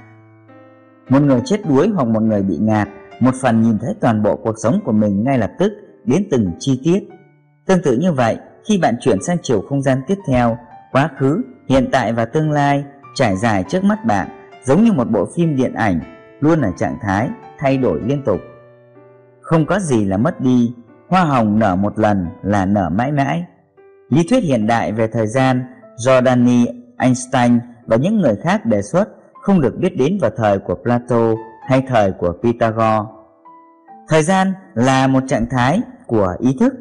Một 1.08 1.22
người 1.22 1.40
chết 1.44 1.60
đuối 1.68 1.88
hoặc 1.88 2.08
một 2.08 2.22
người 2.22 2.42
bị 2.42 2.58
ngạt 2.60 2.88
một 3.20 3.34
phần 3.42 3.62
nhìn 3.62 3.78
thấy 3.78 3.94
toàn 4.00 4.22
bộ 4.22 4.36
cuộc 4.36 4.54
sống 4.58 4.80
của 4.84 4.92
mình 4.92 5.24
ngay 5.24 5.38
lập 5.38 5.50
tức 5.58 5.72
đến 6.04 6.26
từng 6.30 6.52
chi 6.58 6.80
tiết. 6.84 7.08
Tương 7.66 7.82
tự 7.82 7.98
như 7.98 8.12
vậy, 8.12 8.36
khi 8.68 8.78
bạn 8.78 8.94
chuyển 9.00 9.22
sang 9.22 9.36
chiều 9.42 9.62
không 9.68 9.82
gian 9.82 10.02
tiếp 10.06 10.18
theo, 10.26 10.58
quá 10.92 11.10
khứ, 11.18 11.42
hiện 11.68 11.88
tại 11.92 12.12
và 12.12 12.24
tương 12.24 12.50
lai 12.50 12.84
trải 13.14 13.36
dài 13.36 13.64
trước 13.68 13.84
mắt 13.84 14.04
bạn 14.04 14.41
giống 14.62 14.84
như 14.84 14.93
một 14.93 15.10
bộ 15.10 15.28
phim 15.36 15.56
điện 15.56 15.74
ảnh 15.74 16.01
luôn 16.40 16.60
ở 16.60 16.70
trạng 16.76 16.98
thái 17.02 17.28
thay 17.59 17.78
đổi 17.78 18.01
liên 18.01 18.22
tục. 18.24 18.40
Không 19.40 19.66
có 19.66 19.78
gì 19.78 20.05
là 20.05 20.16
mất 20.16 20.40
đi, 20.40 20.74
hoa 21.09 21.24
hồng 21.24 21.59
nở 21.59 21.76
một 21.76 21.98
lần 21.98 22.26
là 22.43 22.66
nở 22.66 22.89
mãi 22.89 23.12
mãi. 23.12 23.44
Lý 24.09 24.26
thuyết 24.30 24.44
hiện 24.44 24.66
đại 24.66 24.93
về 24.93 25.06
thời 25.06 25.26
gian 25.26 25.64
do 25.97 26.22
Danny 26.22 26.66
Einstein 26.98 27.59
và 27.86 27.97
những 27.97 28.20
người 28.20 28.36
khác 28.36 28.66
đề 28.66 28.82
xuất 28.82 29.09
không 29.43 29.60
được 29.60 29.76
biết 29.78 29.97
đến 29.97 30.18
vào 30.20 30.30
thời 30.36 30.59
của 30.59 30.74
Plato 30.74 31.34
hay 31.66 31.82
thời 31.89 32.12
của 32.12 32.32
Pythagore. 32.43 33.09
Thời 34.09 34.22
gian 34.22 34.52
là 34.74 35.06
một 35.06 35.22
trạng 35.28 35.47
thái 35.51 35.80
của 36.06 36.34
ý 36.39 36.56
thức. 36.60 36.74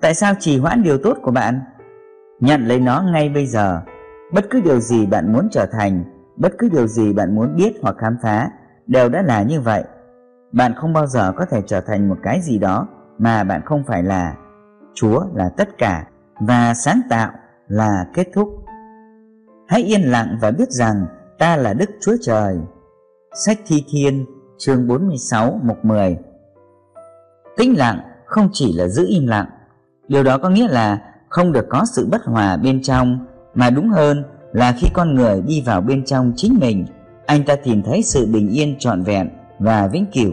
Tại 0.00 0.14
sao 0.14 0.34
trì 0.40 0.58
hoãn 0.58 0.82
điều 0.82 0.98
tốt 0.98 1.16
của 1.22 1.30
bạn? 1.30 1.60
Nhận 2.40 2.66
lấy 2.66 2.80
nó 2.80 3.02
ngay 3.02 3.28
bây 3.28 3.46
giờ. 3.46 3.80
Bất 4.32 4.44
cứ 4.50 4.60
điều 4.60 4.80
gì 4.80 5.06
bạn 5.06 5.32
muốn 5.32 5.48
trở 5.50 5.66
thành, 5.66 6.04
bất 6.36 6.52
cứ 6.58 6.68
điều 6.68 6.86
gì 6.86 7.12
bạn 7.12 7.34
muốn 7.34 7.56
biết 7.56 7.72
hoặc 7.82 7.96
khám 7.98 8.16
phá 8.22 8.50
đều 8.86 9.08
đã 9.08 9.22
là 9.22 9.42
như 9.42 9.60
vậy. 9.60 9.84
Bạn 10.52 10.74
không 10.74 10.92
bao 10.92 11.06
giờ 11.06 11.32
có 11.36 11.44
thể 11.44 11.62
trở 11.66 11.80
thành 11.80 12.08
một 12.08 12.16
cái 12.22 12.40
gì 12.40 12.58
đó 12.58 12.88
mà 13.18 13.44
bạn 13.44 13.62
không 13.64 13.84
phải 13.86 14.02
là. 14.02 14.36
Chúa, 14.94 15.24
là 15.34 15.48
tất 15.56 15.78
cả 15.78 16.06
và 16.40 16.74
sáng 16.74 17.00
tạo 17.08 17.30
là 17.68 18.06
kết 18.14 18.28
thúc. 18.34 18.48
Hãy 19.68 19.82
yên 19.82 20.00
lặng 20.00 20.38
và 20.40 20.50
biết 20.50 20.70
rằng 20.70 21.06
ta 21.38 21.56
là 21.56 21.72
Đức 21.74 21.90
Chúa 22.00 22.16
Trời. 22.22 22.58
Sách 23.34 23.58
Thi 23.66 23.84
Thiên, 23.88 24.26
chương 24.58 24.86
46 24.86 25.60
mục 25.62 25.84
10 25.84 26.18
Tĩnh 27.56 27.78
lặng 27.78 28.00
không 28.24 28.48
chỉ 28.52 28.72
là 28.72 28.88
giữ 28.88 29.06
im 29.08 29.26
lặng 29.26 29.46
Điều 30.08 30.22
đó 30.22 30.38
có 30.38 30.48
nghĩa 30.48 30.68
là 30.68 30.98
không 31.28 31.52
được 31.52 31.66
có 31.68 31.84
sự 31.84 32.08
bất 32.10 32.24
hòa 32.24 32.56
bên 32.56 32.82
trong, 32.82 33.26
Mà 33.54 33.70
đúng 33.70 33.88
hơn 33.88 34.24
là 34.52 34.74
khi 34.78 34.88
con 34.92 35.14
người 35.14 35.42
đi 35.42 35.62
vào 35.66 35.80
bên 35.80 36.04
trong 36.04 36.32
chính 36.36 36.58
mình, 36.60 36.86
Anh 37.26 37.44
ta 37.44 37.56
tìm 37.56 37.82
thấy 37.82 38.02
sự 38.02 38.26
bình 38.32 38.48
yên 38.48 38.76
trọn 38.78 39.02
vẹn 39.02 39.28
và 39.58 39.86
vĩnh 39.86 40.06
cửu 40.14 40.32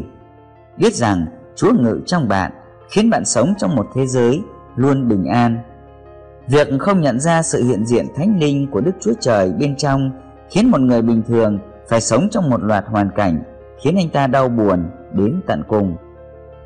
Biết 0.77 0.95
rằng 0.95 1.25
Chúa 1.55 1.71
ngự 1.73 2.01
trong 2.05 2.27
bạn, 2.27 2.51
Khiến 2.89 3.09
bạn 3.09 3.25
sống 3.25 3.53
trong 3.57 3.75
một 3.75 3.87
thế 3.95 4.07
giới 4.07 4.41
luôn 4.75 5.07
bình 5.07 5.25
an 5.25 5.57
Việc 6.47 6.67
không 6.79 7.01
nhận 7.01 7.19
ra 7.19 7.43
sự 7.43 7.63
hiện 7.63 7.85
diện 7.85 8.05
thánh 8.15 8.39
linh 8.39 8.67
của 8.71 8.81
Đức 8.81 8.91
Chúa 8.99 9.13
Trời 9.19 9.51
bên 9.59 9.75
trong 9.75 10.11
Khiến 10.49 10.71
một 10.71 10.81
người 10.81 11.01
bình 11.01 11.23
thường 11.27 11.59
phải 11.89 12.01
sống 12.01 12.27
trong 12.31 12.49
một 12.49 12.63
loạt 12.63 12.85
hoàn 12.87 13.09
cảnh 13.15 13.43
khiến 13.79 13.95
anh 13.95 14.09
ta 14.09 14.27
đau 14.27 14.49
buồn 14.49 14.89
đến 15.11 15.41
tận 15.47 15.63
cùng. 15.67 15.95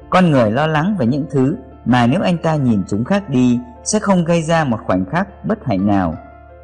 Con 0.10 0.32
người 0.32 0.52
lo 0.52 0.68
lắng 0.68 0.96
về 1.00 1.06
những 1.06 1.26
thứ 1.32 1.56
mà 1.86 2.08
nếu 2.08 2.22
anh 2.22 2.38
ta 2.38 2.56
nhìn 2.56 2.84
chúng 2.88 3.04
khác 3.04 3.30
đi 3.30 3.60
sẽ 3.84 4.00
không 4.00 4.26
gây 4.26 4.44
ra 4.44 4.64
một 4.64 4.78
khoảnh 4.86 5.06
khắc 5.06 5.46
bất 5.46 5.66
hạnh 5.66 5.88
nào. 5.88 6.16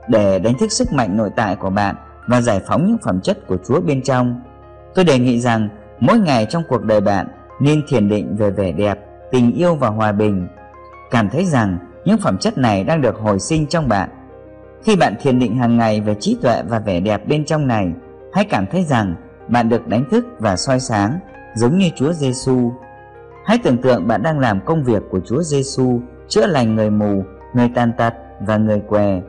Để 0.10 0.40
đánh 0.40 0.58
thức 0.60 0.72
sức 0.72 0.94
mạnh 0.94 1.18
nội 1.18 1.30
tại 1.36 1.56
của 1.56 1.70
bạn 1.70 1.96
và 2.28 2.42
giải 2.42 2.62
phóng 2.68 2.88
những 2.88 2.98
phẩm 3.04 3.22
chất 3.22 3.48
của 3.48 3.58
Chúa 3.68 3.82
bên 3.82 4.02
trong, 4.02 4.42
tôi 4.96 5.06
đề 5.06 5.20
nghị 5.20 5.40
rằng 5.40 5.70
mỗi 6.00 6.20
ngày 6.20 6.48
trong 6.50 6.64
cuộc 6.70 6.84
đời 6.84 7.02
bạn 7.02 7.28
nên 7.60 7.82
thiền 7.90 8.10
định 8.10 8.36
về 8.36 8.52
vẻ 8.52 8.72
đẹp, 8.72 9.00
tình 9.32 9.52
yêu 9.52 9.76
và 9.76 9.88
hòa 9.88 10.12
bình. 10.12 10.48
Cảm 11.12 11.30
thấy 11.30 11.46
rằng 11.46 11.78
những 12.06 12.18
phẩm 12.18 12.38
chất 12.38 12.58
này 12.58 12.84
đang 12.84 13.02
được 13.02 13.16
hồi 13.16 13.40
sinh 13.40 13.68
trong 13.68 13.88
bạn. 13.88 14.10
Khi 14.84 14.96
bạn 14.96 15.16
thiền 15.22 15.40
định 15.40 15.58
hàng 15.58 15.78
ngày 15.78 16.02
về 16.02 16.16
trí 16.20 16.38
tuệ 16.42 16.64
và 16.68 16.80
vẻ 16.80 17.00
đẹp 17.00 17.28
bên 17.28 17.46
trong 17.46 17.68
này, 17.68 17.94
hãy 18.34 18.46
cảm 18.46 18.66
thấy 18.72 18.84
rằng 18.84 19.16
bạn 19.48 19.70
được 19.70 19.88
đánh 19.88 20.04
thức 20.12 20.26
và 20.40 20.56
soi 20.56 20.80
sáng 20.80 21.20
giống 21.56 21.78
như 21.78 21.90
Chúa 21.96 22.14
Giêsu. 22.14 22.72
Hãy 23.46 23.58
tưởng 23.64 23.82
tượng 23.82 24.08
bạn 24.08 24.24
đang 24.24 24.40
làm 24.40 24.60
công 24.66 24.84
việc 24.84 25.04
của 25.12 25.20
Chúa 25.26 25.44
Giêsu 25.44 26.02
chữa 26.28 26.48
lành 26.48 26.76
người 26.76 26.90
mù, 26.90 27.24
người 27.54 27.70
tàn 27.76 27.92
tật 27.98 28.14
và 28.40 28.58
người 28.58 28.82
què. 28.88 29.20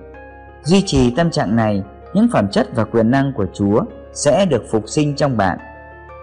Duy 0.62 0.82
trì 0.86 1.14
tâm 1.14 1.30
trạng 1.30 1.56
này, 1.56 1.82
những 2.14 2.28
phẩm 2.32 2.48
chất 2.48 2.66
và 2.74 2.84
quyền 2.84 3.10
năng 3.10 3.32
của 3.32 3.46
Chúa 3.54 3.84
sẽ 4.12 4.46
được 4.46 4.62
phục 4.70 4.88
sinh 4.88 5.16
trong 5.16 5.36
bạn. 5.36 5.58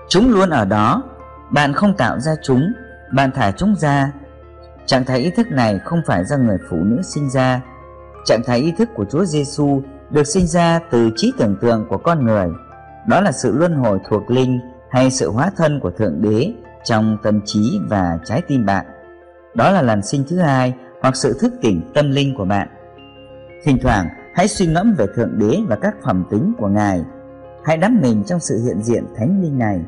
Chúng 0.10 0.30
luôn 0.30 0.50
ở 0.50 0.66
đó, 0.66 1.04
bạn 1.52 1.74
không 1.74 1.94
tạo 1.98 2.20
ra 2.20 2.36
chúng, 2.44 2.74
bạn 3.14 3.32
thả 3.36 3.52
chúng 3.52 3.76
ra. 3.76 4.12
Trạng 4.86 5.06
thái 5.06 5.20
ý 5.20 5.30
thức 5.30 5.48
này 5.52 5.80
không 5.80 6.02
phải 6.06 6.26
do 6.26 6.38
người 6.38 6.58
phụ 6.70 6.78
nữ 6.78 7.02
sinh 7.02 7.30
ra. 7.30 7.62
Trạng 8.26 8.44
thái 8.46 8.60
ý 8.60 8.72
thức 8.72 8.90
của 8.96 9.06
Chúa 9.06 9.26
Giêsu 9.26 9.82
được 10.10 10.28
sinh 10.28 10.48
ra 10.48 10.80
từ 10.92 11.10
trí 11.16 11.34
tưởng 11.38 11.56
tượng 11.62 11.86
của 11.90 11.98
con 11.98 12.26
người 12.26 12.48
đó 13.08 13.22
là 13.22 13.32
sự 13.32 13.52
luân 13.58 13.76
hồi 13.76 14.00
thuộc 14.10 14.32
linh 14.32 14.60
hay 14.90 15.12
sự 15.12 15.32
hóa 15.32 15.52
thân 15.58 15.80
của 15.80 15.92
thượng 15.92 16.22
đế 16.22 16.54
trong 16.84 17.18
tâm 17.24 17.42
trí 17.46 17.80
và 17.90 18.20
trái 18.26 18.42
tim 18.48 18.66
bạn 18.66 18.86
đó 19.54 19.72
là 19.72 19.82
lần 19.82 20.02
sinh 20.04 20.24
thứ 20.30 20.40
hai 20.40 20.74
hoặc 21.02 21.16
sự 21.16 21.38
thức 21.42 21.54
tỉnh 21.62 21.82
tâm 21.94 22.12
linh 22.12 22.36
của 22.38 22.46
bạn 22.46 22.68
thỉnh 23.64 23.78
thoảng 23.82 24.08
hãy 24.38 24.48
suy 24.48 24.68
ngẫm 24.68 24.94
về 24.98 25.06
thượng 25.16 25.40
đế 25.40 25.60
và 25.68 25.76
các 25.76 25.96
phẩm 26.04 26.26
tính 26.30 26.54
của 26.58 26.68
ngài. 26.68 27.06
Hãy 27.66 27.78
đắm 27.78 28.00
mình 28.02 28.24
trong 28.24 28.40
sự 28.40 28.62
hiện 28.66 28.82
diện 28.84 29.06
thánh 29.16 29.42
linh 29.42 29.58
này. 29.58 29.82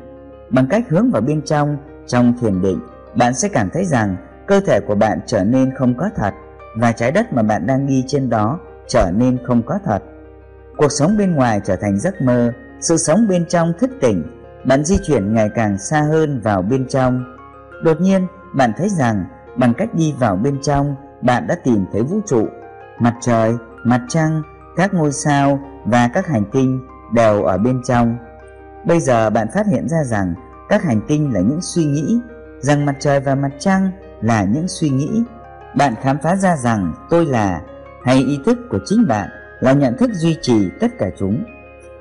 Bằng 0.50 0.66
cách 0.66 0.84
hướng 0.88 1.10
vào 1.10 1.22
bên 1.22 1.42
trong 1.42 1.76
trong 2.06 2.34
thiền 2.40 2.62
định, 2.62 2.80
bạn 3.14 3.34
sẽ 3.34 3.48
cảm 3.48 3.70
thấy 3.70 3.84
rằng 3.84 4.16
cơ 4.46 4.60
thể 4.60 4.80
của 4.80 4.94
bạn 4.94 5.20
trở 5.26 5.44
nên 5.44 5.74
không 5.74 5.94
có 5.96 6.10
thật 6.16 6.34
và 6.76 6.92
trái 6.92 7.12
đất 7.12 7.32
mà 7.32 7.42
bạn 7.42 7.66
đang 7.66 7.86
đi 7.86 8.04
trên 8.06 8.30
đó 8.30 8.58
trở 8.88 9.10
nên 9.14 9.38
không 9.46 9.62
có 9.62 9.78
thật. 9.84 10.02
Cuộc 10.76 10.92
sống 10.92 11.16
bên 11.18 11.34
ngoài 11.34 11.60
trở 11.64 11.76
thành 11.76 11.98
giấc 11.98 12.22
mơ, 12.22 12.52
sự 12.80 12.96
sống 12.96 13.28
bên 13.28 13.46
trong 13.46 13.72
thức 13.80 13.90
tỉnh, 14.00 14.24
bạn 14.64 14.84
di 14.84 14.98
chuyển 15.06 15.34
ngày 15.34 15.50
càng 15.54 15.78
xa 15.78 16.00
hơn 16.00 16.40
vào 16.40 16.62
bên 16.62 16.86
trong. 16.88 17.24
Đột 17.84 18.00
nhiên, 18.00 18.26
bạn 18.54 18.72
thấy 18.76 18.88
rằng 18.88 19.24
bằng 19.56 19.74
cách 19.74 19.94
đi 19.94 20.14
vào 20.18 20.36
bên 20.36 20.58
trong, 20.62 20.94
bạn 21.22 21.46
đã 21.46 21.54
tìm 21.64 21.86
thấy 21.92 22.02
vũ 22.02 22.20
trụ, 22.26 22.46
mặt 22.98 23.14
trời 23.20 23.54
mặt 23.84 24.00
trăng 24.08 24.42
các 24.76 24.94
ngôi 24.94 25.12
sao 25.12 25.60
và 25.84 26.08
các 26.14 26.26
hành 26.26 26.44
tinh 26.52 26.80
đều 27.14 27.42
ở 27.42 27.58
bên 27.58 27.82
trong. 27.84 28.16
Bây 28.86 29.00
giờ 29.00 29.30
bạn 29.30 29.48
phát 29.54 29.66
hiện 29.66 29.88
ra 29.88 30.04
rằng 30.04 30.34
các 30.68 30.82
hành 30.82 31.00
tinh 31.08 31.34
là 31.34 31.40
những 31.40 31.60
suy 31.62 31.84
nghĩ 31.84 32.20
rằng 32.60 32.86
mặt 32.86 32.96
trời 32.98 33.20
và 33.20 33.34
mặt 33.34 33.50
trăng 33.58 33.90
là 34.20 34.44
những 34.44 34.68
suy 34.68 34.90
nghĩ. 34.90 35.24
Bạn 35.76 35.94
khám 36.02 36.18
phá 36.22 36.36
ra 36.36 36.56
rằng 36.56 36.94
tôi 37.10 37.26
là 37.26 37.60
hay 38.04 38.16
ý 38.16 38.38
thức 38.46 38.58
của 38.70 38.78
chính 38.86 39.06
bạn 39.08 39.28
là 39.60 39.72
nhận 39.72 39.96
thức 39.96 40.10
duy 40.12 40.36
trì 40.42 40.70
tất 40.80 40.88
cả 40.98 41.06
chúng. 41.18 41.44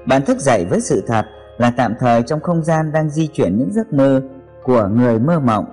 Bạn 0.05 0.25
thức 0.25 0.39
dậy 0.39 0.65
với 0.69 0.81
sự 0.81 1.03
thật 1.07 1.25
là 1.57 1.71
tạm 1.77 1.93
thời 1.99 2.23
trong 2.23 2.39
không 2.39 2.63
gian 2.63 2.91
đang 2.91 3.09
di 3.09 3.27
chuyển 3.27 3.57
những 3.57 3.73
giấc 3.73 3.93
mơ 3.93 4.21
của 4.63 4.87
người 4.87 5.19
mơ 5.19 5.39
mộng. 5.39 5.65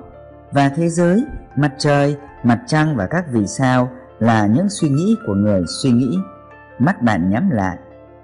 Và 0.52 0.68
thế 0.68 0.88
giới, 0.88 1.24
mặt 1.56 1.72
trời, 1.78 2.16
mặt 2.42 2.58
trăng 2.66 2.96
và 2.96 3.06
các 3.06 3.24
vì 3.32 3.46
sao 3.46 3.88
là 4.18 4.46
những 4.46 4.68
suy 4.68 4.88
nghĩ 4.88 5.16
của 5.26 5.34
người 5.34 5.64
suy 5.66 5.90
nghĩ. 5.90 6.18
Mắt 6.78 7.02
bạn 7.02 7.30
nhắm 7.30 7.50
lại, 7.50 7.78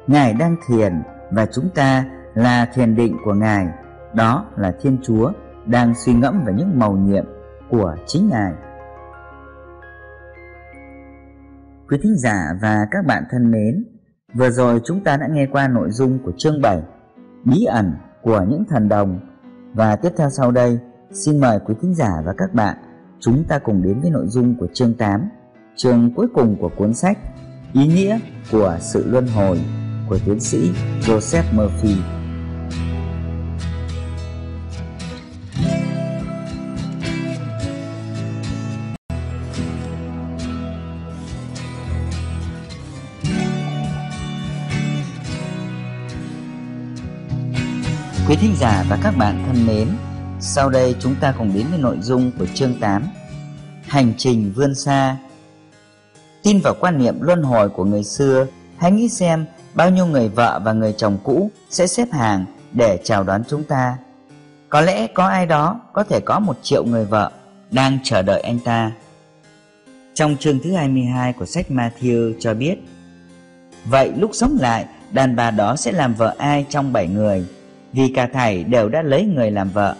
Ngài 0.06 0.34
đang 0.34 0.56
thiền 0.66 1.02
và 1.30 1.46
chúng 1.46 1.68
ta 1.74 2.04
là 2.34 2.64
thiền 2.74 2.96
định 2.96 3.16
của 3.24 3.34
Ngài. 3.34 3.66
Đó 4.14 4.46
là 4.56 4.72
Thiên 4.80 4.98
Chúa 5.02 5.32
đang 5.66 5.94
suy 5.94 6.14
ngẫm 6.14 6.44
về 6.44 6.52
những 6.56 6.78
màu 6.78 6.92
nhiệm 6.92 7.24
của 7.70 7.96
chính 8.06 8.28
Ngài. 8.28 8.52
Quý 11.88 11.98
thính 12.02 12.18
giả 12.18 12.44
và 12.62 12.86
các 12.90 13.06
bạn 13.06 13.24
thân 13.30 13.50
mến, 13.50 13.84
Vừa 14.34 14.50
rồi 14.50 14.80
chúng 14.84 15.04
ta 15.04 15.16
đã 15.16 15.26
nghe 15.26 15.46
qua 15.46 15.68
nội 15.68 15.90
dung 15.90 16.18
của 16.24 16.32
chương 16.38 16.60
7 16.62 16.82
Bí 17.44 17.64
ẩn 17.64 17.92
của 18.22 18.44
những 18.48 18.64
thần 18.68 18.88
đồng 18.88 19.20
Và 19.74 19.96
tiếp 19.96 20.10
theo 20.16 20.30
sau 20.30 20.50
đây, 20.50 20.78
xin 21.10 21.40
mời 21.40 21.58
quý 21.66 21.74
thính 21.82 21.94
giả 21.94 22.22
và 22.24 22.34
các 22.38 22.54
bạn 22.54 22.76
chúng 23.20 23.44
ta 23.44 23.58
cùng 23.58 23.82
đến 23.82 24.00
với 24.00 24.10
nội 24.10 24.26
dung 24.28 24.54
của 24.58 24.66
chương 24.74 24.94
8, 24.94 25.28
chương 25.76 26.10
cuối 26.16 26.26
cùng 26.34 26.56
của 26.60 26.68
cuốn 26.68 26.94
sách 26.94 27.18
Ý 27.72 27.86
nghĩa 27.86 28.18
của 28.50 28.78
sự 28.80 29.04
luân 29.06 29.26
hồi 29.26 29.60
của 30.08 30.18
tiến 30.26 30.40
sĩ 30.40 30.70
Joseph 31.00 31.42
Murphy. 31.52 31.96
Quý 48.28 48.36
thính 48.36 48.54
giả 48.56 48.84
và 48.88 48.98
các 49.02 49.14
bạn 49.18 49.44
thân 49.46 49.66
mến, 49.66 49.88
sau 50.40 50.70
đây 50.70 50.94
chúng 51.00 51.14
ta 51.20 51.34
cùng 51.38 51.54
đến 51.54 51.66
với 51.70 51.78
nội 51.78 51.96
dung 52.00 52.30
của 52.38 52.46
chương 52.54 52.80
8 52.80 53.02
Hành 53.82 54.12
trình 54.16 54.52
vươn 54.56 54.74
xa 54.74 55.16
Tin 56.42 56.60
vào 56.60 56.74
quan 56.80 56.98
niệm 56.98 57.20
luân 57.20 57.42
hồi 57.42 57.68
của 57.68 57.84
người 57.84 58.04
xưa 58.04 58.46
Hãy 58.82 58.92
nghĩ 58.92 59.08
xem 59.08 59.46
bao 59.74 59.90
nhiêu 59.90 60.06
người 60.06 60.28
vợ 60.28 60.60
và 60.64 60.72
người 60.72 60.94
chồng 60.96 61.18
cũ 61.24 61.50
sẽ 61.70 61.86
xếp 61.86 62.08
hàng 62.12 62.44
để 62.72 62.98
chào 63.04 63.24
đón 63.24 63.42
chúng 63.48 63.64
ta. 63.64 63.98
Có 64.68 64.80
lẽ 64.80 65.06
có 65.06 65.26
ai 65.26 65.46
đó 65.46 65.80
có 65.92 66.04
thể 66.04 66.20
có 66.20 66.38
một 66.38 66.56
triệu 66.62 66.84
người 66.84 67.04
vợ 67.04 67.30
đang 67.70 67.98
chờ 68.04 68.22
đợi 68.22 68.40
anh 68.40 68.58
ta. 68.64 68.92
Trong 70.14 70.36
chương 70.36 70.58
thứ 70.58 70.72
22 70.72 71.32
của 71.32 71.46
sách 71.46 71.66
Matthew 71.68 72.34
cho 72.40 72.54
biết 72.54 72.76
Vậy 73.84 74.12
lúc 74.16 74.30
sống 74.34 74.58
lại, 74.60 74.86
đàn 75.12 75.36
bà 75.36 75.50
đó 75.50 75.76
sẽ 75.76 75.92
làm 75.92 76.14
vợ 76.14 76.34
ai 76.38 76.66
trong 76.68 76.92
bảy 76.92 77.08
người? 77.08 77.46
Vì 77.92 78.12
cả 78.14 78.28
thảy 78.32 78.64
đều 78.64 78.88
đã 78.88 79.02
lấy 79.02 79.24
người 79.24 79.50
làm 79.50 79.70
vợ. 79.70 79.96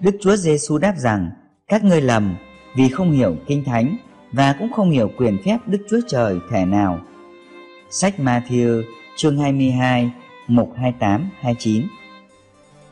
Đức 0.00 0.16
Chúa 0.22 0.36
Giêsu 0.36 0.78
đáp 0.78 0.94
rằng 0.98 1.30
các 1.68 1.84
ngươi 1.84 2.00
lầm 2.00 2.36
vì 2.76 2.88
không 2.88 3.12
hiểu 3.12 3.36
kinh 3.46 3.64
thánh 3.64 3.96
và 4.32 4.56
cũng 4.58 4.72
không 4.72 4.90
hiểu 4.90 5.10
quyền 5.16 5.38
phép 5.44 5.58
Đức 5.66 5.78
Chúa 5.90 6.00
Trời 6.08 6.38
thể 6.50 6.64
nào. 6.64 7.00
Sách 7.90 8.14
Matthew 8.18 8.82
chương 9.16 9.38
22 9.38 10.10
mục 10.48 10.72
28 10.76 11.30
29. 11.40 11.82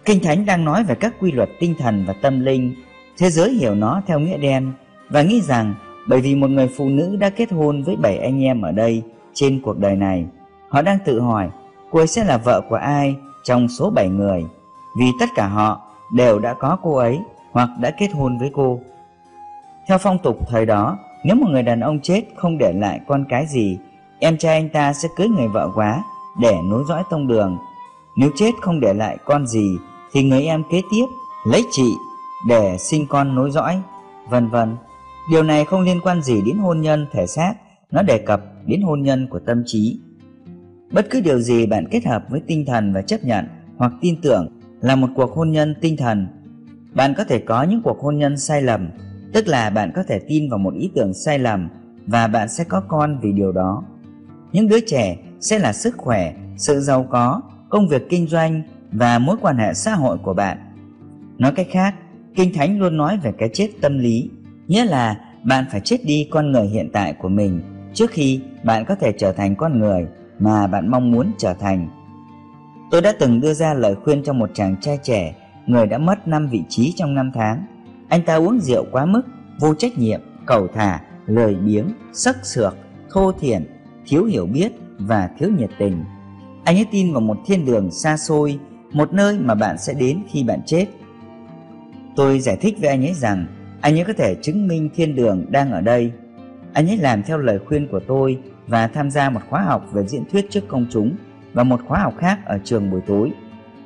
Kinh 0.04 0.20
thánh 0.22 0.46
đang 0.46 0.64
nói 0.64 0.84
về 0.84 0.94
các 0.94 1.14
quy 1.20 1.32
luật 1.32 1.48
tinh 1.60 1.74
thần 1.78 2.04
và 2.06 2.12
tâm 2.12 2.40
linh. 2.40 2.74
Thế 3.18 3.30
giới 3.30 3.50
hiểu 3.50 3.74
nó 3.74 4.02
theo 4.06 4.18
nghĩa 4.18 4.38
đen 4.38 4.72
và 5.08 5.22
nghĩ 5.22 5.40
rằng 5.40 5.74
bởi 6.08 6.20
vì 6.20 6.34
một 6.34 6.50
người 6.50 6.68
phụ 6.76 6.88
nữ 6.88 7.16
đã 7.16 7.30
kết 7.30 7.52
hôn 7.52 7.82
với 7.82 7.96
bảy 7.96 8.18
anh 8.18 8.44
em 8.44 8.62
ở 8.62 8.72
đây 8.72 9.02
trên 9.34 9.60
cuộc 9.62 9.78
đời 9.78 9.96
này, 9.96 10.26
họ 10.68 10.82
đang 10.82 10.98
tự 11.04 11.20
hỏi 11.20 11.48
cô 11.90 11.98
ấy 11.98 12.06
sẽ 12.06 12.24
là 12.24 12.36
vợ 12.36 12.62
của 12.68 12.76
ai 12.76 13.16
trong 13.44 13.68
số 13.68 13.90
bảy 13.90 14.08
người 14.08 14.44
vì 14.98 15.06
tất 15.20 15.26
cả 15.36 15.46
họ 15.46 15.80
đều 16.12 16.38
đã 16.38 16.54
có 16.54 16.78
cô 16.82 16.96
ấy 16.96 17.18
hoặc 17.52 17.68
đã 17.80 17.90
kết 17.90 18.08
hôn 18.12 18.38
với 18.38 18.50
cô. 18.52 18.80
Theo 19.88 19.98
phong 19.98 20.18
tục 20.18 20.48
thời 20.48 20.66
đó, 20.66 20.98
nếu 21.24 21.36
một 21.36 21.46
người 21.50 21.62
đàn 21.62 21.80
ông 21.80 22.00
chết 22.00 22.22
không 22.36 22.58
để 22.58 22.72
lại 22.72 23.00
con 23.06 23.24
cái 23.28 23.46
gì, 23.46 23.78
em 24.18 24.38
trai 24.38 24.54
anh 24.54 24.68
ta 24.68 24.92
sẽ 24.92 25.08
cưới 25.16 25.28
người 25.28 25.48
vợ 25.48 25.70
quá 25.74 26.04
để 26.40 26.56
nối 26.64 26.84
dõi 26.88 27.02
tông 27.10 27.26
đường. 27.26 27.58
Nếu 28.16 28.30
chết 28.36 28.50
không 28.60 28.80
để 28.80 28.94
lại 28.94 29.18
con 29.24 29.46
gì 29.46 29.76
thì 30.12 30.22
người 30.22 30.42
em 30.42 30.62
kế 30.70 30.82
tiếp 30.90 31.06
lấy 31.46 31.64
chị 31.70 31.92
để 32.48 32.76
sinh 32.78 33.06
con 33.08 33.34
nối 33.34 33.50
dõi, 33.50 33.82
vân 34.28 34.48
vân. 34.48 34.76
Điều 35.30 35.42
này 35.42 35.64
không 35.64 35.80
liên 35.80 36.00
quan 36.00 36.22
gì 36.22 36.42
đến 36.46 36.56
hôn 36.56 36.80
nhân 36.80 37.06
thể 37.12 37.26
xác, 37.26 37.54
nó 37.90 38.02
đề 38.02 38.18
cập 38.18 38.40
đến 38.66 38.82
hôn 38.82 39.02
nhân 39.02 39.28
của 39.30 39.38
tâm 39.38 39.62
trí. 39.66 40.00
Bất 40.92 41.06
cứ 41.10 41.20
điều 41.20 41.40
gì 41.40 41.66
bạn 41.66 41.88
kết 41.90 42.06
hợp 42.06 42.22
với 42.30 42.40
tinh 42.46 42.64
thần 42.66 42.92
và 42.92 43.02
chấp 43.02 43.24
nhận 43.24 43.48
hoặc 43.76 43.92
tin 44.00 44.20
tưởng 44.22 44.48
là 44.80 44.96
một 44.96 45.08
cuộc 45.14 45.32
hôn 45.32 45.52
nhân 45.52 45.74
tinh 45.80 45.96
thần 45.96 46.28
bạn 46.94 47.14
có 47.16 47.24
thể 47.24 47.38
có 47.38 47.62
những 47.62 47.82
cuộc 47.82 48.00
hôn 48.00 48.18
nhân 48.18 48.36
sai 48.36 48.62
lầm 48.62 48.90
tức 49.32 49.48
là 49.48 49.70
bạn 49.70 49.92
có 49.94 50.02
thể 50.02 50.18
tin 50.18 50.50
vào 50.50 50.58
một 50.58 50.74
ý 50.74 50.90
tưởng 50.94 51.14
sai 51.14 51.38
lầm 51.38 51.68
và 52.06 52.26
bạn 52.26 52.48
sẽ 52.48 52.64
có 52.64 52.80
con 52.88 53.18
vì 53.22 53.32
điều 53.32 53.52
đó. 53.52 53.82
Những 54.52 54.68
đứa 54.68 54.80
trẻ 54.80 55.16
sẽ 55.40 55.58
là 55.58 55.72
sức 55.72 55.94
khỏe 55.96 56.34
sự 56.56 56.80
giàu 56.80 57.06
có 57.10 57.40
công 57.68 57.88
việc 57.88 58.02
kinh 58.10 58.26
doanh 58.26 58.62
và 58.92 59.18
mối 59.18 59.36
quan 59.40 59.56
hệ 59.56 59.74
xã 59.74 59.94
hội 59.94 60.18
của 60.18 60.34
bạn. 60.34 60.58
Nói 61.38 61.52
cách 61.56 61.66
khác 61.70 61.94
kinh 62.34 62.54
thánh 62.54 62.78
luôn 62.78 62.96
nói 62.96 63.18
về 63.22 63.32
cái 63.38 63.50
chết 63.52 63.68
tâm 63.82 63.98
lý 63.98 64.30
nghĩa 64.68 64.84
là 64.84 65.16
bạn 65.42 65.64
phải 65.70 65.80
chết 65.80 66.04
đi 66.04 66.28
con 66.30 66.52
người 66.52 66.66
hiện 66.66 66.90
tại 66.92 67.12
của 67.12 67.28
mình 67.28 67.60
trước 67.94 68.10
khi 68.10 68.40
bạn 68.64 68.84
có 68.84 68.94
thể 68.94 69.12
trở 69.18 69.32
thành 69.32 69.56
con 69.56 69.78
người 69.78 70.06
mà 70.38 70.66
bạn 70.66 70.88
mong 70.88 71.12
muốn 71.12 71.32
trở 71.38 71.54
thành. 71.54 71.88
Tôi 72.90 73.02
đã 73.02 73.12
từng 73.18 73.40
đưa 73.40 73.54
ra 73.54 73.74
lời 73.74 73.94
khuyên 73.94 74.22
cho 74.22 74.32
một 74.32 74.50
chàng 74.54 74.76
trai 74.80 74.98
trẻ, 75.02 75.34
người 75.66 75.86
đã 75.86 75.98
mất 75.98 76.28
5 76.28 76.48
vị 76.48 76.62
trí 76.68 76.92
trong 76.96 77.14
5 77.14 77.30
tháng. 77.34 77.66
Anh 78.10 78.22
ta 78.22 78.34
uống 78.34 78.60
rượu 78.60 78.84
quá 78.90 79.04
mức, 79.04 79.22
vô 79.60 79.74
trách 79.74 79.98
nhiệm, 79.98 80.20
cầu 80.46 80.68
thả, 80.74 81.00
lười 81.26 81.54
biếng, 81.54 81.84
sắc 82.12 82.36
sược, 82.46 82.76
thô 83.10 83.32
thiển, 83.32 83.66
thiếu 84.06 84.24
hiểu 84.24 84.46
biết 84.46 84.72
và 84.98 85.30
thiếu 85.38 85.50
nhiệt 85.58 85.70
tình. 85.78 86.04
Anh 86.64 86.76
ấy 86.76 86.86
tin 86.90 87.12
vào 87.12 87.20
một 87.20 87.38
thiên 87.46 87.66
đường 87.66 87.90
xa 87.90 88.16
xôi, 88.16 88.58
một 88.92 89.12
nơi 89.12 89.38
mà 89.38 89.54
bạn 89.54 89.78
sẽ 89.78 89.94
đến 89.94 90.22
khi 90.28 90.44
bạn 90.44 90.60
chết. 90.66 90.86
Tôi 92.16 92.40
giải 92.40 92.56
thích 92.56 92.76
với 92.80 92.88
anh 92.88 93.04
ấy 93.04 93.14
rằng 93.14 93.46
anh 93.80 93.98
ấy 93.98 94.04
có 94.04 94.12
thể 94.12 94.34
chứng 94.42 94.68
minh 94.68 94.90
thiên 94.94 95.16
đường 95.16 95.46
đang 95.48 95.72
ở 95.72 95.80
đây. 95.80 96.12
Anh 96.72 96.90
ấy 96.90 96.96
làm 96.96 97.22
theo 97.22 97.38
lời 97.38 97.58
khuyên 97.66 97.88
của 97.88 98.00
tôi 98.00 98.38
và 98.66 98.86
tham 98.86 99.10
gia 99.10 99.30
một 99.30 99.40
khóa 99.50 99.62
học 99.62 99.88
về 99.92 100.06
diễn 100.06 100.24
thuyết 100.32 100.50
trước 100.50 100.68
công 100.68 100.86
chúng 100.90 101.16
và 101.52 101.64
một 101.64 101.80
khóa 101.86 101.98
học 101.98 102.14
khác 102.18 102.38
ở 102.44 102.58
trường 102.64 102.90
buổi 102.90 103.00
tối, 103.06 103.32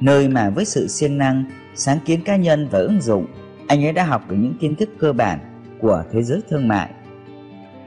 nơi 0.01 0.29
mà 0.29 0.51
với 0.51 0.65
sự 0.65 0.89
siêng 0.89 1.19
năng, 1.19 1.45
sáng 1.75 1.99
kiến 2.05 2.21
cá 2.25 2.37
nhân 2.37 2.69
và 2.71 2.79
ứng 2.79 3.01
dụng, 3.01 3.27
anh 3.67 3.85
ấy 3.85 3.93
đã 3.93 4.05
học 4.05 4.31
được 4.31 4.37
những 4.39 4.55
kiến 4.61 4.75
thức 4.75 4.89
cơ 4.99 5.13
bản 5.13 5.39
của 5.81 6.05
thế 6.13 6.23
giới 6.23 6.41
thương 6.51 6.69
mại. 6.69 6.91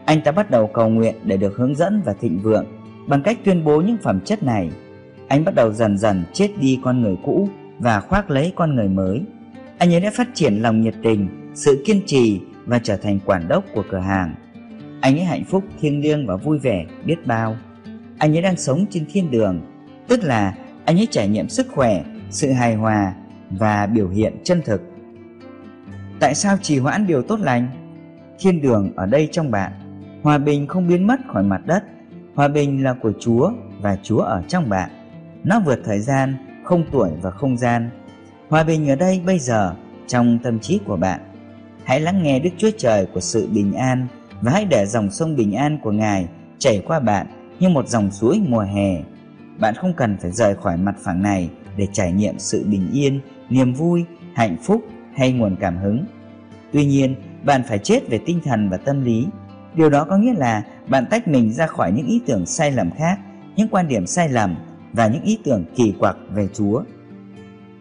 Anh 0.06 0.22
ta 0.22 0.32
bắt 0.32 0.52
đầu 0.52 0.68
cầu 0.68 0.90
nguyện 0.90 1.16
để 1.24 1.38
được 1.38 1.56
hướng 1.56 1.76
dẫn 1.76 2.02
và 2.06 2.14
thịnh 2.14 2.40
vượng 2.40 2.66
bằng 3.08 3.24
cách 3.24 3.40
tuyên 3.44 3.64
bố 3.64 3.82
những 3.82 3.98
phẩm 4.04 4.20
chất 4.26 4.44
này. 4.44 4.72
Anh 5.28 5.45
bắt 5.45 5.56
đầu 5.56 5.74
dần 5.74 5.98
dần 5.98 6.24
chết 6.34 6.49
đi 6.60 6.80
con 6.84 7.02
người 7.02 7.16
cũ 7.24 7.49
và 7.80 7.99
khoác 7.99 8.30
lấy 8.30 8.54
con 8.56 8.76
người 8.76 8.88
mới. 8.88 9.22
Anh 9.78 9.94
ấy 9.94 9.99
đã 9.99 10.12
phát 10.14 10.28
triển 10.34 10.62
lòng 10.62 10.82
nhiệt 10.82 10.95
tình, 11.04 11.52
sự 11.56 11.84
kiên 11.86 12.02
trì 12.06 12.41
và 12.66 12.80
trở 12.84 12.98
thành 12.98 13.20
quản 13.26 13.48
đốc 13.48 13.64
của 13.74 13.84
cửa 13.91 13.99
hàng. 13.99 14.36
Anh 15.02 15.16
ấy 15.16 15.26
hạnh 15.26 15.44
phúc, 15.44 15.64
thiêng 15.80 16.02
liêng 16.02 16.28
và 16.28 16.36
vui 16.36 16.60
vẻ 16.60 16.86
biết 17.06 17.28
bao 17.28 17.56
anh 18.18 18.36
ấy 18.36 18.41
đang 18.41 18.58
sống 18.58 18.86
trên 18.90 19.06
thiên 19.12 19.32
đường, 19.32 19.62
tức 20.08 20.24
là 20.24 20.56
anh 20.86 20.99
ấy 20.99 21.08
trải 21.12 21.28
nghiệm 21.28 21.49
sức 21.49 21.68
khỏe, 21.72 22.04
sự 22.30 22.52
hài 22.52 22.76
hòa 22.76 23.14
và 23.52 23.86
biểu 23.86 24.10
hiện 24.10 24.34
chân 24.44 24.62
thực. 24.66 24.82
Tại 26.19 26.35
sao 26.35 26.57
trì 26.61 26.80
hoãn 26.80 27.07
điều 27.07 27.22
tốt 27.22 27.39
lành? 27.39 27.68
Thiên 28.39 28.61
đường 28.61 28.91
ở 28.95 29.06
đây 29.06 29.30
trong 29.31 29.52
bạn, 29.52 29.72
hòa 30.23 30.38
bình 30.38 30.68
không 30.68 30.88
biến 30.88 31.07
mất 31.07 31.19
khỏi 31.27 31.44
mặt 31.44 31.61
đất, 31.65 31.84
hòa 32.35 32.48
bình 32.48 32.84
là 32.84 32.94
của 32.94 33.11
Chúa 33.19 33.52
và 33.81 33.98
Chúa 34.03 34.19
ở 34.19 34.44
trong 34.48 34.69
bạn. 34.69 34.89
Nó 35.44 35.60
vượt 35.60 35.80
thời 35.85 35.99
gian, 35.99 36.35
không 36.64 36.84
tuổi 36.91 37.10
và 37.22 37.31
không 37.31 37.57
gian. 37.57 37.89
Hòa 38.49 38.64
bình 38.64 38.89
ở 38.89 38.95
đây 38.95 39.22
bây 39.26 39.39
giờ 39.39 39.76
trong 40.07 40.39
tâm 40.44 40.60
trí 40.60 40.80
của 40.85 40.98
bạn. 40.98 41.19
Hãy 41.84 41.99
lắng 41.99 42.23
nghe 42.23 42.39
Đức 42.39 42.49
Chúa 42.57 42.72
Trời 42.77 43.06
của 43.06 43.19
sự 43.19 43.48
bình 43.53 43.73
an 43.73 44.07
và 44.41 44.52
hãy 44.52 44.65
để 44.65 44.85
dòng 44.85 45.11
sông 45.11 45.35
bình 45.35 45.53
an 45.53 45.80
của 45.84 45.91
Ngài 45.91 46.27
chảy 46.57 46.84
qua 46.88 46.99
bạn 46.99 47.27
như 47.60 47.69
một 47.69 47.88
dòng 47.88 48.11
suối 48.11 48.41
mùa 48.48 48.65
hè. 48.76 49.02
Bạn 49.60 49.76
không 49.76 49.94
cần 49.94 50.18
phải 50.22 50.31
rời 50.31 50.56
khỏi 50.56 50.77
mặt 50.77 50.95
phẳng 51.03 51.22
này 51.22 51.49
để 51.77 51.88
trải 51.94 52.11
nghiệm 52.11 52.39
sự 52.39 52.65
bình 52.68 52.89
yên, 52.94 53.19
niềm 53.49 53.73
vui, 53.73 54.06
hạnh 54.35 54.57
phúc 54.64 54.81
hay 55.18 55.31
nguồn 55.31 55.56
cảm 55.60 55.77
hứng. 55.77 56.06
Tuy 56.72 56.85
nhiên, 56.85 57.15
bạn 57.44 57.61
phải 57.68 57.80
chết 57.80 58.10
về 58.10 58.19
tinh 58.26 58.39
thần 58.45 58.69
và 58.69 58.77
tâm 58.77 59.03
lý. 59.03 59.26
Điều 59.76 59.89
đó 59.89 60.03
có 60.10 60.18
nghĩa 60.18 60.34
là 60.34 60.64
bạn 60.88 61.06
tách 61.10 61.27
mình 61.27 61.53
ra 61.53 61.68
khỏi 61.68 61.91
những 61.91 62.07
ý 62.07 62.22
tưởng 62.26 62.45
sai 62.45 62.72
lầm 62.72 62.91
khác, 62.91 63.19
những 63.56 63.68
quan 63.68 63.88
điểm 63.88 64.07
sai 64.07 64.30
lầm 64.30 64.56
và 64.94 65.07
những 65.07 65.23
ý 65.23 65.39
tưởng 65.44 65.65
kỳ 65.76 65.94
quặc 65.99 66.18
về 66.30 66.48
Chúa. 66.53 66.84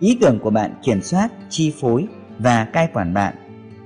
Ý 0.01 0.19
tưởng 0.21 0.39
của 0.39 0.51
bạn 0.51 0.71
kiểm 0.83 1.03
soát, 1.03 1.29
chi 1.49 1.73
phối 1.81 2.07
và 2.39 2.65
cai 2.65 2.89
quản 2.93 3.15
bạn. 3.15 3.35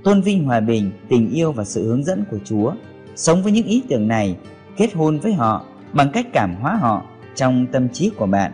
Tôn 0.05 0.21
vinh 0.21 0.45
hòa 0.45 0.61
bình, 0.61 0.91
tình 1.09 1.31
yêu 1.31 1.53
và 1.53 1.65
sự 1.65 1.89
hướng 1.89 2.05
dẫn 2.05 2.25
của 2.31 2.39
Chúa. 2.45 2.73
Sống 3.17 3.43
với 3.43 3.53
những 3.53 3.67
ý 3.67 3.83
tưởng 3.89 4.09
này, 4.09 4.37
kết 4.77 4.95
hôn 4.95 5.19
với 5.19 5.33
họ 5.33 5.65
bằng 5.93 6.11
cách 6.13 6.27
cảm 6.33 6.55
hóa 6.55 6.77
họ 6.77 7.03
trong 7.35 7.67
tâm 7.73 7.89
trí 7.89 8.11
của 8.17 8.27
bạn. 8.27 8.53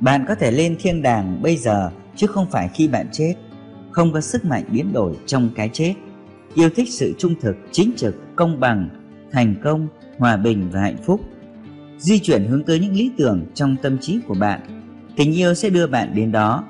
Bạn 0.00 0.24
có 0.28 0.34
thể 0.34 0.50
lên 0.50 0.76
thiên 0.80 1.02
đàng 1.02 1.42
bây 1.42 1.56
giờ 1.56 1.90
chứ 2.16 2.26
không 2.26 2.46
phải 2.50 2.68
khi 2.74 2.88
bạn 2.88 3.06
chết. 3.12 3.34
Không 3.90 4.12
có 4.12 4.20
sức 4.20 4.44
mạnh 4.44 4.64
biến 4.72 4.92
đổi 4.92 5.16
trong 5.26 5.50
cái 5.54 5.70
chết. 5.72 5.94
Yêu 6.54 6.68
thích 6.76 6.88
sự 6.90 7.14
trung 7.18 7.34
thực, 7.40 7.56
chính 7.72 7.92
trực, 7.96 8.36
công 8.36 8.60
bằng, 8.60 8.88
thành 9.32 9.54
công, 9.64 9.88
hòa 10.18 10.36
bình 10.36 10.68
và 10.72 10.80
hạnh 10.80 10.96
phúc. 11.04 11.20
Di 11.98 12.18
chuyển 12.18 12.44
hướng 12.44 12.62
tới 12.62 12.78
những 12.78 12.94
lý 12.94 13.10
tưởng 13.16 13.46
trong 13.54 13.76
tâm 13.82 13.98
trí 13.98 14.20
của 14.26 14.34
bạn. 14.34 14.60
Tình 15.16 15.34
yêu 15.34 15.54
sẽ 15.54 15.70
đưa 15.70 15.86
bạn 15.86 16.14
đến 16.14 16.32
đó. 16.32 16.64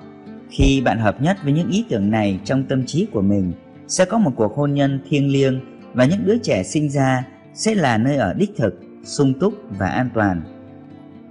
Khi 0.51 0.81
bạn 0.85 0.99
hợp 0.99 1.23
nhất 1.23 1.37
với 1.45 1.53
những 1.53 1.71
ý 1.71 1.85
tưởng 1.89 2.11
này 2.11 2.41
trong 2.45 2.65
tâm 2.65 2.87
trí 2.87 3.07
của 3.13 3.23
mình, 3.23 3.53
sẽ 3.89 4.05
có 4.05 4.19
một 4.19 4.33
cuộc 4.37 4.57
hôn 4.57 4.75
nhân 4.75 5.01
thiêng 5.09 5.33
liêng 5.33 5.61
và 5.95 6.05
những 6.05 6.25
đứa 6.25 6.39
trẻ 6.39 6.63
sinh 6.63 6.91
ra 6.91 7.25
sẽ 7.55 7.75
là 7.75 7.99
nơi 7.99 8.17
ở 8.17 8.35
đích 8.35 8.57
thực 8.57 8.75
sung 9.05 9.35
túc 9.41 9.55
và 9.79 9.89
an 9.89 10.09
toàn. 10.15 10.43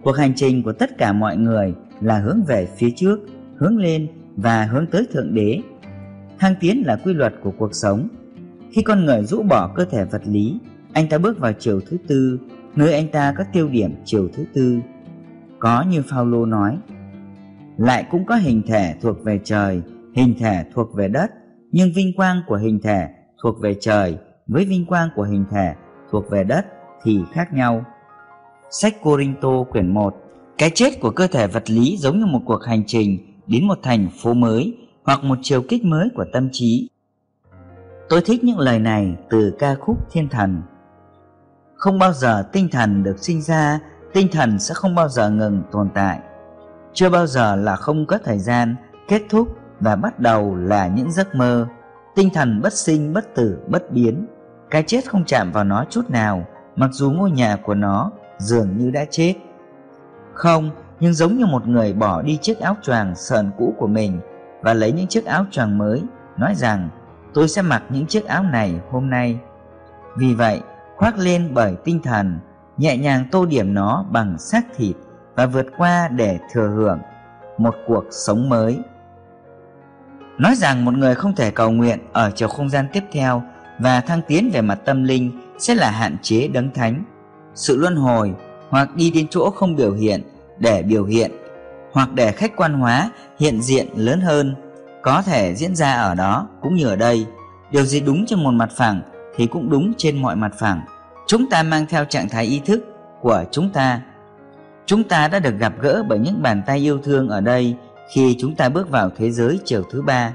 Cuộc 0.03 0.11
hành 0.11 0.33
trình 0.35 0.63
của 0.63 0.73
tất 0.73 0.97
cả 0.97 1.13
mọi 1.13 1.37
người 1.37 1.73
là 2.01 2.19
hướng 2.19 2.43
về 2.47 2.67
phía 2.77 2.89
trước, 2.95 3.19
hướng 3.57 3.77
lên 3.77 4.07
và 4.35 4.65
hướng 4.65 4.85
tới 4.87 5.07
Thượng 5.13 5.33
Đế 5.33 5.59
thăng 6.39 6.55
tiến 6.59 6.83
là 6.85 6.95
quy 6.95 7.13
luật 7.13 7.33
của 7.43 7.51
cuộc 7.57 7.75
sống. 7.75 8.07
Khi 8.71 8.81
con 8.81 9.05
người 9.05 9.23
rũ 9.23 9.43
bỏ 9.43 9.71
cơ 9.75 9.85
thể 9.85 10.05
vật 10.05 10.21
lý, 10.25 10.59
anh 10.93 11.09
ta 11.09 11.17
bước 11.17 11.39
vào 11.39 11.53
chiều 11.59 11.79
thứ 11.89 11.97
tư, 12.07 12.39
nơi 12.75 12.93
anh 12.93 13.07
ta 13.07 13.33
có 13.37 13.43
tiêu 13.53 13.69
điểm 13.69 13.95
chiều 14.05 14.29
thứ 14.33 14.45
tư. 14.53 14.79
Có 15.59 15.85
như 15.89 16.01
Phaolô 16.01 16.45
nói, 16.45 16.77
lại 17.77 18.05
cũng 18.11 18.25
có 18.25 18.35
hình 18.35 18.61
thể 18.67 18.95
thuộc 19.01 19.23
về 19.23 19.39
trời, 19.43 19.81
hình 20.15 20.35
thể 20.39 20.65
thuộc 20.73 20.95
về 20.95 21.07
đất, 21.07 21.31
nhưng 21.71 21.91
vinh 21.95 22.13
quang 22.15 22.41
của 22.47 22.55
hình 22.55 22.79
thể 22.83 23.07
thuộc 23.43 23.61
về 23.61 23.75
trời 23.79 24.17
với 24.47 24.65
vinh 24.65 24.85
quang 24.85 25.09
của 25.15 25.23
hình 25.23 25.45
thể 25.51 25.73
thuộc 26.11 26.29
về 26.29 26.43
đất 26.43 26.65
thì 27.03 27.19
khác 27.33 27.53
nhau. 27.53 27.85
Sách 28.71 29.01
Corinto 29.01 29.63
quyển 29.63 29.93
1 29.93 30.15
cái 30.57 30.69
chết 30.69 30.99
của 31.01 31.11
cơ 31.11 31.27
thể 31.27 31.47
vật 31.47 31.69
lý 31.69 31.97
giống 31.97 32.19
như 32.19 32.25
một 32.25 32.41
cuộc 32.45 32.63
hành 32.63 32.83
trình 32.87 33.17
đến 33.47 33.67
một 33.67 33.79
thành 33.83 34.07
phố 34.17 34.33
mới 34.33 34.77
hoặc 35.07 35.23
một 35.23 35.37
chiều 35.41 35.61
kích 35.69 35.85
mới 35.85 36.09
của 36.15 36.25
tâm 36.33 36.49
trí. 36.51 36.89
Tôi 38.09 38.21
thích 38.25 38.43
những 38.43 38.59
lời 38.59 38.79
này 38.79 39.15
từ 39.29 39.53
ca 39.59 39.75
khúc 39.75 39.97
thiên 40.11 40.29
thần. 40.29 40.61
Không 41.75 41.99
bao 41.99 42.13
giờ 42.13 42.43
tinh 42.51 42.69
thần 42.71 43.03
được 43.03 43.19
sinh 43.19 43.41
ra, 43.41 43.79
tinh 44.13 44.27
thần 44.31 44.59
sẽ 44.59 44.73
không 44.73 44.95
bao 44.95 45.09
giờ 45.09 45.29
ngừng 45.29 45.63
tồn 45.71 45.89
tại. 45.93 46.19
Chưa 46.93 47.09
bao 47.09 47.27
giờ 47.27 47.55
là 47.55 47.75
không 47.75 48.05
có 48.05 48.17
thời 48.23 48.39
gian 48.39 48.75
kết 49.07 49.21
thúc 49.29 49.47
và 49.79 49.95
bắt 49.95 50.19
đầu 50.19 50.55
là 50.55 50.87
những 50.87 51.11
giấc 51.11 51.35
mơ. 51.35 51.67
Tinh 52.15 52.29
thần 52.33 52.61
bất 52.61 52.73
sinh, 52.73 53.13
bất 53.13 53.35
tử, 53.35 53.57
bất 53.67 53.91
biến. 53.91 54.27
Cái 54.69 54.83
chết 54.87 55.09
không 55.09 55.25
chạm 55.25 55.51
vào 55.51 55.63
nó 55.63 55.85
chút 55.89 56.09
nào, 56.09 56.45
mặc 56.75 56.89
dù 56.93 57.11
ngôi 57.11 57.31
nhà 57.31 57.57
của 57.63 57.75
nó 57.75 58.11
dường 58.37 58.77
như 58.77 58.91
đã 58.91 59.05
chết. 59.09 59.33
Không, 60.33 60.71
nhưng 60.99 61.13
giống 61.13 61.37
như 61.37 61.45
một 61.45 61.67
người 61.67 61.93
bỏ 61.93 62.21
đi 62.21 62.37
chiếc 62.41 62.59
áo 62.59 62.75
choàng 62.81 63.15
sờn 63.15 63.51
cũ 63.57 63.73
của 63.77 63.87
mình 63.87 64.19
và 64.61 64.73
lấy 64.73 64.91
những 64.91 65.07
chiếc 65.07 65.25
áo 65.25 65.45
choàng 65.51 65.77
mới, 65.77 66.03
nói 66.37 66.55
rằng, 66.55 66.89
tôi 67.33 67.47
sẽ 67.47 67.61
mặc 67.61 67.83
những 67.89 68.05
chiếc 68.05 68.25
áo 68.25 68.43
này 68.43 68.79
hôm 68.91 69.09
nay. 69.09 69.39
Vì 70.17 70.33
vậy, 70.33 70.61
khoác 70.97 71.17
lên 71.17 71.49
bởi 71.53 71.75
tinh 71.83 72.01
thần, 72.01 72.39
nhẹ 72.77 72.97
nhàng 72.97 73.25
tô 73.31 73.45
điểm 73.45 73.73
nó 73.73 74.05
bằng 74.11 74.37
xác 74.37 74.65
thịt 74.75 74.95
và 75.35 75.45
vượt 75.45 75.65
qua 75.77 76.07
để 76.07 76.39
thừa 76.51 76.67
hưởng 76.67 76.99
một 77.57 77.75
cuộc 77.87 78.03
sống 78.11 78.49
mới. 78.49 78.79
Nói 80.37 80.55
rằng 80.55 80.85
một 80.85 80.93
người 80.93 81.15
không 81.15 81.35
thể 81.35 81.51
cầu 81.51 81.71
nguyện 81.71 81.99
ở 82.13 82.31
chiều 82.35 82.47
không 82.47 82.69
gian 82.69 82.87
tiếp 82.93 83.03
theo 83.11 83.43
và 83.79 84.01
thăng 84.01 84.21
tiến 84.27 84.49
về 84.53 84.61
mặt 84.61 84.79
tâm 84.85 85.03
linh 85.03 85.31
sẽ 85.59 85.75
là 85.75 85.91
hạn 85.91 86.17
chế 86.21 86.47
đấng 86.47 86.73
thánh. 86.73 87.03
Sự 87.55 87.77
luân 87.77 87.95
hồi 87.95 88.33
hoặc 88.69 88.95
đi 88.95 89.11
đến 89.11 89.27
chỗ 89.29 89.49
không 89.49 89.75
biểu 89.75 89.93
hiện 89.93 90.21
để 90.59 90.83
biểu 90.83 91.05
hiện 91.05 91.31
hoặc 91.91 92.09
để 92.13 92.31
khách 92.31 92.55
quan 92.55 92.73
hóa 92.73 93.11
hiện 93.39 93.61
diện 93.61 93.87
lớn 93.95 94.21
hơn, 94.21 94.55
có 95.01 95.21
thể 95.21 95.55
diễn 95.55 95.75
ra 95.75 95.93
ở 95.93 96.15
đó 96.15 96.47
cũng 96.61 96.75
như 96.75 96.87
ở 96.87 96.95
đây. 96.95 97.25
Điều 97.71 97.85
gì 97.85 97.99
đúng 97.99 98.25
trên 98.25 98.43
một 98.43 98.51
mặt 98.51 98.69
phẳng 98.75 99.01
thì 99.35 99.47
cũng 99.47 99.69
đúng 99.69 99.93
trên 99.97 100.21
mọi 100.21 100.35
mặt 100.35 100.51
phẳng. 100.59 100.81
Chúng 101.27 101.49
ta 101.49 101.63
mang 101.63 101.85
theo 101.89 102.05
trạng 102.05 102.29
thái 102.29 102.45
ý 102.45 102.61
thức 102.65 102.85
của 103.21 103.43
chúng 103.51 103.69
ta. 103.69 104.01
Chúng 104.85 105.03
ta 105.03 105.27
đã 105.27 105.39
được 105.39 105.53
gặp 105.59 105.73
gỡ 105.81 106.03
bởi 106.09 106.19
những 106.19 106.41
bàn 106.41 106.61
tay 106.65 106.79
yêu 106.79 106.99
thương 107.03 107.29
ở 107.29 107.41
đây 107.41 107.75
khi 108.13 108.35
chúng 108.39 108.55
ta 108.55 108.69
bước 108.69 108.89
vào 108.89 109.09
thế 109.17 109.31
giới 109.31 109.59
chiều 109.65 109.83
thứ 109.91 110.01
ba. 110.01 110.33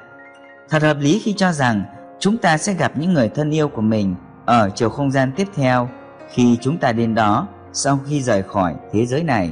Thật 0.71 0.83
hợp 0.83 0.97
lý 1.01 1.21
khi 1.25 1.33
cho 1.33 1.53
rằng 1.53 1.85
chúng 2.21 2.37
ta 2.37 2.59
sẽ 2.59 2.75
gặp 2.75 2.93
những 2.97 3.13
người 3.13 3.29
thân 3.29 3.51
yêu 3.51 3.69
của 3.69 3.83
mình 3.83 4.15
ở 4.47 4.71
chiều 4.75 4.89
không 4.89 5.11
gian 5.11 5.33
tiếp 5.37 5.49
theo 5.55 5.89
khi 6.31 6.57
chúng 6.61 6.79
ta 6.79 6.93
đến 6.93 7.15
đó 7.15 7.49
sau 7.73 7.99
khi 8.07 8.23
rời 8.23 8.43
khỏi 8.43 8.75
thế 8.93 9.07
giới 9.07 9.23
này 9.23 9.51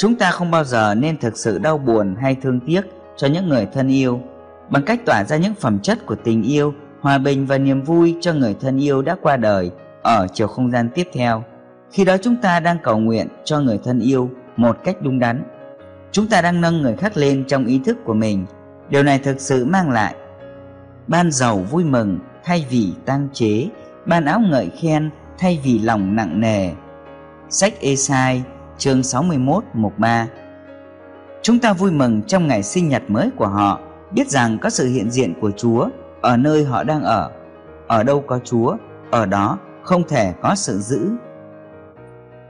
chúng 0.00 0.14
ta 0.14 0.30
không 0.30 0.50
bao 0.50 0.64
giờ 0.64 0.94
nên 0.94 1.18
thực 1.18 1.36
sự 1.36 1.58
đau 1.58 1.78
buồn 1.78 2.14
hay 2.20 2.34
thương 2.34 2.60
tiếc 2.60 2.82
cho 3.16 3.26
những 3.26 3.48
người 3.48 3.66
thân 3.72 3.88
yêu. 3.88 4.20
Bằng 4.70 4.84
cách 4.84 5.00
tỏa 5.06 5.24
ra 5.24 5.36
những 5.36 5.54
phẩm 5.54 5.78
chất 5.78 6.06
của 6.06 6.14
tình 6.14 6.42
yêu, 6.42 6.74
hòa 7.00 7.18
bình 7.18 7.46
và 7.46 7.58
niềm 7.58 7.82
vui 7.82 8.16
cho 8.20 8.32
người 8.32 8.56
thân 8.60 8.82
yêu 8.82 9.02
đã 9.02 9.16
qua 9.22 9.36
đời 9.36 9.70
ở 10.02 10.26
chiều 10.32 10.46
không 10.46 10.70
gian 10.70 10.88
tiếp 10.94 11.08
theo. 11.12 11.44
Khi 11.92 12.04
đó 12.04 12.16
chúng 12.22 12.36
ta 12.36 12.60
đang 12.60 12.78
cầu 12.82 12.98
nguyện 12.98 13.28
cho 13.44 13.60
người 13.60 13.80
thân 13.84 14.00
yêu 14.00 14.30
một 14.56 14.76
cách 14.84 14.96
đúng 15.02 15.18
đắn. 15.18 15.42
Chúng 16.12 16.26
ta 16.26 16.42
đang 16.42 16.60
nâng 16.60 16.82
người 16.82 16.96
khác 16.96 17.16
lên 17.16 17.44
trong 17.48 17.66
ý 17.66 17.80
thức 17.84 17.98
của 18.04 18.14
mình. 18.14 18.46
Điều 18.90 19.02
này 19.02 19.18
thực 19.18 19.40
sự 19.40 19.64
mang 19.64 19.90
lại 19.90 20.14
ban 21.06 21.32
giàu 21.32 21.58
vui 21.58 21.84
mừng 21.84 22.18
thay 22.44 22.66
vì 22.70 22.92
tăng 23.04 23.28
chế, 23.32 23.68
ban 24.06 24.24
áo 24.24 24.40
ngợi 24.40 24.70
khen 24.80 25.10
thay 25.38 25.60
vì 25.64 25.78
lòng 25.78 26.16
nặng 26.16 26.40
nề. 26.40 26.70
Sách 27.48 27.74
Esai 27.80 28.42
chương 28.80 29.02
61 29.02 29.64
mục 29.74 29.98
3 29.98 30.28
Chúng 31.42 31.58
ta 31.58 31.72
vui 31.72 31.90
mừng 31.90 32.22
trong 32.22 32.48
ngày 32.48 32.62
sinh 32.62 32.88
nhật 32.88 33.02
mới 33.08 33.30
của 33.36 33.46
họ, 33.46 33.80
biết 34.10 34.28
rằng 34.28 34.58
có 34.62 34.70
sự 34.70 34.88
hiện 34.88 35.10
diện 35.10 35.34
của 35.40 35.50
Chúa 35.50 35.88
ở 36.20 36.36
nơi 36.36 36.64
họ 36.64 36.84
đang 36.84 37.02
ở 37.02 37.30
ở 37.86 38.02
đâu 38.02 38.24
có 38.26 38.40
Chúa, 38.44 38.76
ở 39.10 39.26
đó 39.26 39.58
không 39.82 40.08
thể 40.08 40.32
có 40.42 40.54
sự 40.54 40.78
giữ 40.78 41.10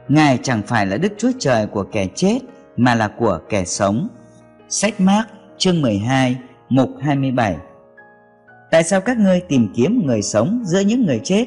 Ngài 0.09 0.39
chẳng 0.43 0.63
phải 0.67 0.87
là 0.87 0.97
Đức 0.97 1.13
Chúa 1.19 1.31
Trời 1.39 1.67
của 1.67 1.85
kẻ 1.93 2.07
chết, 2.15 2.39
mà 2.77 2.95
là 2.95 3.09
của 3.09 3.41
kẻ 3.49 3.65
sống. 3.65 4.09
Sách 4.69 5.01
Mark 5.01 5.29
chương 5.59 5.83
12 5.83 6.39
mục 6.69 6.91
27 7.01 7.57
Tại 8.71 8.83
sao 8.83 9.01
các 9.01 9.19
ngươi 9.19 9.41
tìm 9.49 9.73
kiếm 9.75 10.03
người 10.07 10.23
sống 10.23 10.63
giữa 10.65 10.81
những 10.81 11.07
người 11.07 11.21
chết? 11.25 11.47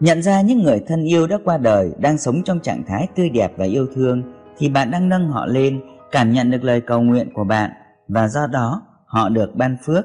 Nhận 0.00 0.22
ra 0.22 0.40
những 0.40 0.62
người 0.62 0.80
thân 0.86 1.04
yêu 1.04 1.26
đã 1.26 1.38
qua 1.44 1.58
đời 1.58 1.92
đang 1.98 2.18
sống 2.18 2.42
trong 2.42 2.60
trạng 2.60 2.82
thái 2.86 3.08
tươi 3.14 3.30
đẹp 3.30 3.52
và 3.56 3.64
yêu 3.64 3.86
thương 3.94 4.22
thì 4.58 4.68
bạn 4.68 4.90
đang 4.90 5.08
nâng 5.08 5.28
họ 5.28 5.46
lên, 5.46 5.80
cảm 6.10 6.32
nhận 6.32 6.50
được 6.50 6.64
lời 6.64 6.80
cầu 6.80 7.02
nguyện 7.02 7.28
của 7.34 7.44
bạn 7.44 7.70
và 8.08 8.28
do 8.28 8.46
đó 8.46 8.82
họ 9.06 9.28
được 9.28 9.56
ban 9.56 9.76
phước. 9.84 10.04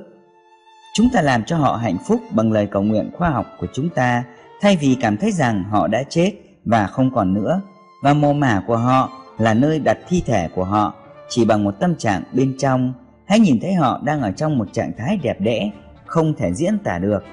Chúng 0.94 1.08
ta 1.14 1.22
làm 1.22 1.44
cho 1.44 1.58
họ 1.58 1.76
hạnh 1.76 1.98
phúc 2.08 2.20
bằng 2.36 2.52
lời 2.52 2.68
cầu 2.72 2.82
nguyện 2.82 3.12
khoa 3.18 3.30
học 3.30 3.46
của 3.60 3.68
chúng 3.74 3.90
ta 3.90 4.24
thay 4.62 4.78
vì 4.82 4.98
cảm 5.02 5.18
thấy 5.18 5.32
rằng 5.32 5.64
họ 5.64 5.88
đã 5.88 6.04
chết 6.10 6.34
và 6.66 6.88
không 6.88 7.12
còn 7.16 7.34
nữa. 7.34 7.62
Và 8.04 8.14
mồ 8.14 8.34
mả 8.34 8.64
của 8.68 8.78
họ 8.78 9.10
là 9.38 9.54
nơi 9.54 9.80
đặt 9.80 9.98
thi 10.08 10.24
thể 10.26 10.50
của 10.56 10.64
họ 10.64 10.94
chỉ 11.30 11.46
bằng 11.46 11.64
một 11.64 11.76
tâm 11.80 11.96
trạng 11.96 12.24
bên 12.34 12.56
trong. 12.60 12.94
Hãy 13.28 13.40
nhìn 13.40 13.60
thấy 13.62 13.74
họ 13.74 14.02
đang 14.04 14.22
ở 14.22 14.32
trong 14.32 14.58
một 14.58 14.74
trạng 14.74 14.92
thái 14.98 15.20
đẹp 15.24 15.42
đẽ 15.42 15.72
không 16.06 16.34
thể 16.38 16.54
diễn 16.54 16.78
tả 16.84 17.00
được 17.00 17.24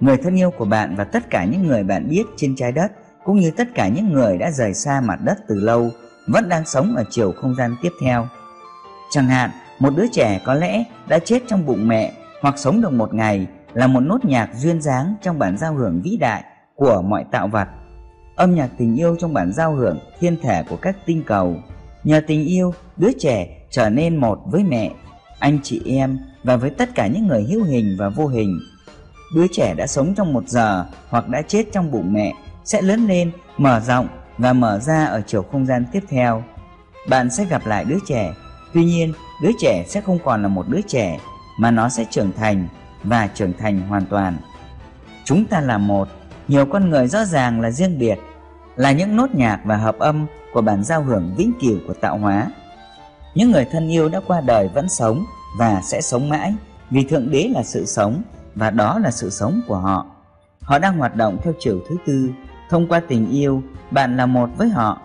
người 0.00 0.16
thân 0.16 0.38
yêu 0.38 0.50
của 0.50 0.64
bạn 0.64 0.96
và 0.96 1.04
tất 1.04 1.30
cả 1.30 1.44
những 1.44 1.66
người 1.66 1.82
bạn 1.82 2.08
biết 2.08 2.24
trên 2.36 2.56
trái 2.56 2.72
đất 2.72 2.92
cũng 3.24 3.38
như 3.38 3.50
tất 3.50 3.68
cả 3.74 3.88
những 3.88 4.12
người 4.12 4.38
đã 4.38 4.50
rời 4.50 4.74
xa 4.74 5.00
mặt 5.00 5.18
đất 5.24 5.38
từ 5.48 5.60
lâu 5.60 5.90
vẫn 6.26 6.48
đang 6.48 6.66
sống 6.66 6.94
ở 6.96 7.04
chiều 7.10 7.32
không 7.32 7.54
gian 7.54 7.76
tiếp 7.82 7.92
theo 8.02 8.26
chẳng 9.10 9.28
hạn 9.28 9.50
một 9.78 9.90
đứa 9.96 10.06
trẻ 10.12 10.40
có 10.44 10.54
lẽ 10.54 10.84
đã 11.08 11.18
chết 11.18 11.42
trong 11.46 11.66
bụng 11.66 11.88
mẹ 11.88 12.12
hoặc 12.42 12.58
sống 12.58 12.80
được 12.80 12.92
một 12.92 13.14
ngày 13.14 13.46
là 13.74 13.86
một 13.86 14.00
nốt 14.00 14.24
nhạc 14.24 14.50
duyên 14.54 14.82
dáng 14.82 15.14
trong 15.22 15.38
bản 15.38 15.58
giao 15.58 15.74
hưởng 15.74 16.00
vĩ 16.04 16.16
đại 16.16 16.44
của 16.74 17.02
mọi 17.02 17.24
tạo 17.30 17.48
vật 17.48 17.68
âm 18.38 18.54
nhạc 18.54 18.70
tình 18.78 18.96
yêu 18.96 19.16
trong 19.18 19.34
bản 19.34 19.52
giao 19.52 19.74
hưởng 19.74 19.98
thiên 20.20 20.36
thể 20.42 20.62
của 20.68 20.76
các 20.76 20.96
tinh 21.06 21.22
cầu. 21.26 21.56
Nhờ 22.04 22.20
tình 22.26 22.46
yêu, 22.46 22.74
đứa 22.96 23.10
trẻ 23.18 23.66
trở 23.70 23.90
nên 23.90 24.16
một 24.16 24.38
với 24.46 24.64
mẹ, 24.64 24.90
anh 25.38 25.58
chị 25.62 25.82
em 25.86 26.18
và 26.44 26.56
với 26.56 26.70
tất 26.70 26.94
cả 26.94 27.06
những 27.06 27.26
người 27.26 27.42
hữu 27.42 27.64
hình 27.64 27.96
và 27.98 28.08
vô 28.08 28.26
hình. 28.26 28.58
Đứa 29.34 29.46
trẻ 29.52 29.74
đã 29.74 29.86
sống 29.86 30.14
trong 30.14 30.32
một 30.32 30.48
giờ 30.48 30.86
hoặc 31.08 31.28
đã 31.28 31.42
chết 31.42 31.64
trong 31.72 31.90
bụng 31.90 32.12
mẹ 32.12 32.34
sẽ 32.64 32.82
lớn 32.82 33.06
lên, 33.06 33.30
mở 33.56 33.80
rộng 33.80 34.08
và 34.38 34.52
mở 34.52 34.78
ra 34.78 35.04
ở 35.04 35.22
chiều 35.26 35.42
không 35.42 35.66
gian 35.66 35.84
tiếp 35.92 36.04
theo. 36.08 36.42
Bạn 37.08 37.30
sẽ 37.30 37.44
gặp 37.44 37.66
lại 37.66 37.84
đứa 37.84 37.98
trẻ, 38.06 38.32
tuy 38.74 38.84
nhiên 38.84 39.12
đứa 39.42 39.50
trẻ 39.60 39.84
sẽ 39.88 40.00
không 40.00 40.18
còn 40.24 40.42
là 40.42 40.48
một 40.48 40.68
đứa 40.68 40.80
trẻ 40.88 41.18
mà 41.60 41.70
nó 41.70 41.88
sẽ 41.88 42.04
trưởng 42.10 42.32
thành 42.32 42.68
và 43.04 43.26
trưởng 43.34 43.52
thành 43.58 43.80
hoàn 43.88 44.06
toàn. 44.06 44.36
Chúng 45.24 45.44
ta 45.44 45.60
là 45.60 45.78
một, 45.78 46.08
nhiều 46.48 46.66
con 46.66 46.90
người 46.90 47.08
rõ 47.08 47.24
ràng 47.24 47.60
là 47.60 47.70
riêng 47.70 47.98
biệt 47.98 48.18
là 48.76 48.92
những 48.92 49.16
nốt 49.16 49.34
nhạc 49.34 49.60
và 49.64 49.76
hợp 49.76 49.98
âm 49.98 50.26
của 50.52 50.60
bản 50.60 50.84
giao 50.84 51.02
hưởng 51.02 51.34
vĩnh 51.36 51.52
cửu 51.60 51.78
của 51.86 51.94
tạo 51.94 52.18
hóa. 52.18 52.46
Những 53.34 53.50
người 53.50 53.66
thân 53.72 53.88
yêu 53.88 54.08
đã 54.08 54.20
qua 54.26 54.40
đời 54.40 54.68
vẫn 54.74 54.88
sống 54.88 55.24
và 55.58 55.82
sẽ 55.84 56.00
sống 56.00 56.28
mãi 56.28 56.54
vì 56.90 57.04
Thượng 57.04 57.30
Đế 57.30 57.50
là 57.54 57.62
sự 57.62 57.86
sống 57.86 58.22
và 58.58 58.70
đó 58.70 58.98
là 58.98 59.10
sự 59.10 59.30
sống 59.30 59.60
của 59.66 59.76
họ. 59.76 60.06
Họ 60.60 60.78
đang 60.78 60.98
hoạt 60.98 61.16
động 61.16 61.38
theo 61.42 61.52
chiều 61.58 61.80
thứ 61.88 61.96
tư, 62.06 62.30
thông 62.70 62.88
qua 62.88 63.00
tình 63.08 63.30
yêu, 63.30 63.62
bạn 63.90 64.16
là 64.16 64.26
một 64.26 64.50
với 64.56 64.68
họ. 64.68 65.00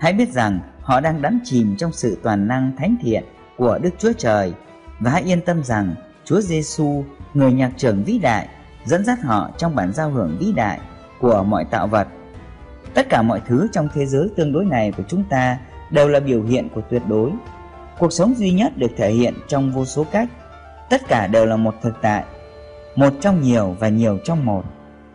Hãy 0.00 0.12
biết 0.12 0.32
rằng 0.32 0.60
họ 0.80 1.00
đang 1.00 1.22
đắm 1.22 1.40
chìm 1.44 1.76
trong 1.78 1.92
sự 1.92 2.18
toàn 2.22 2.48
năng 2.48 2.76
thánh 2.76 2.96
thiện 3.02 3.24
của 3.56 3.78
Đức 3.78 3.90
Chúa 3.98 4.12
Trời. 4.18 4.52
Và 5.00 5.10
hãy 5.10 5.22
yên 5.22 5.40
tâm 5.40 5.64
rằng 5.64 5.94
Chúa 6.24 6.40
Giêsu, 6.40 7.04
người 7.34 7.52
nhạc 7.52 7.70
trưởng 7.76 8.04
vĩ 8.04 8.18
đại, 8.18 8.48
dẫn 8.84 9.04
dắt 9.04 9.22
họ 9.22 9.50
trong 9.58 9.74
bản 9.74 9.92
giao 9.92 10.10
hưởng 10.10 10.36
vĩ 10.40 10.52
đại 10.52 10.80
của 11.20 11.42
mọi 11.42 11.64
tạo 11.64 11.86
vật. 11.86 12.08
Tất 12.94 13.06
cả 13.08 13.22
mọi 13.22 13.40
thứ 13.46 13.68
trong 13.72 13.88
thế 13.94 14.06
giới 14.06 14.28
tương 14.36 14.52
đối 14.52 14.64
này 14.64 14.92
của 14.96 15.02
chúng 15.08 15.24
ta 15.30 15.58
đều 15.90 16.08
là 16.08 16.20
biểu 16.20 16.42
hiện 16.42 16.68
của 16.74 16.80
tuyệt 16.90 17.02
đối. 17.08 17.30
Cuộc 17.98 18.12
sống 18.12 18.34
duy 18.36 18.50
nhất 18.50 18.72
được 18.76 18.90
thể 18.96 19.10
hiện 19.10 19.34
trong 19.48 19.72
vô 19.72 19.84
số 19.84 20.04
cách. 20.12 20.28
Tất 20.90 21.02
cả 21.08 21.26
đều 21.26 21.46
là 21.46 21.56
một 21.56 21.74
thực 21.82 21.94
tại 22.02 22.24
một 22.96 23.12
trong 23.20 23.40
nhiều 23.40 23.76
và 23.80 23.88
nhiều 23.88 24.18
trong 24.24 24.46
một 24.46 24.62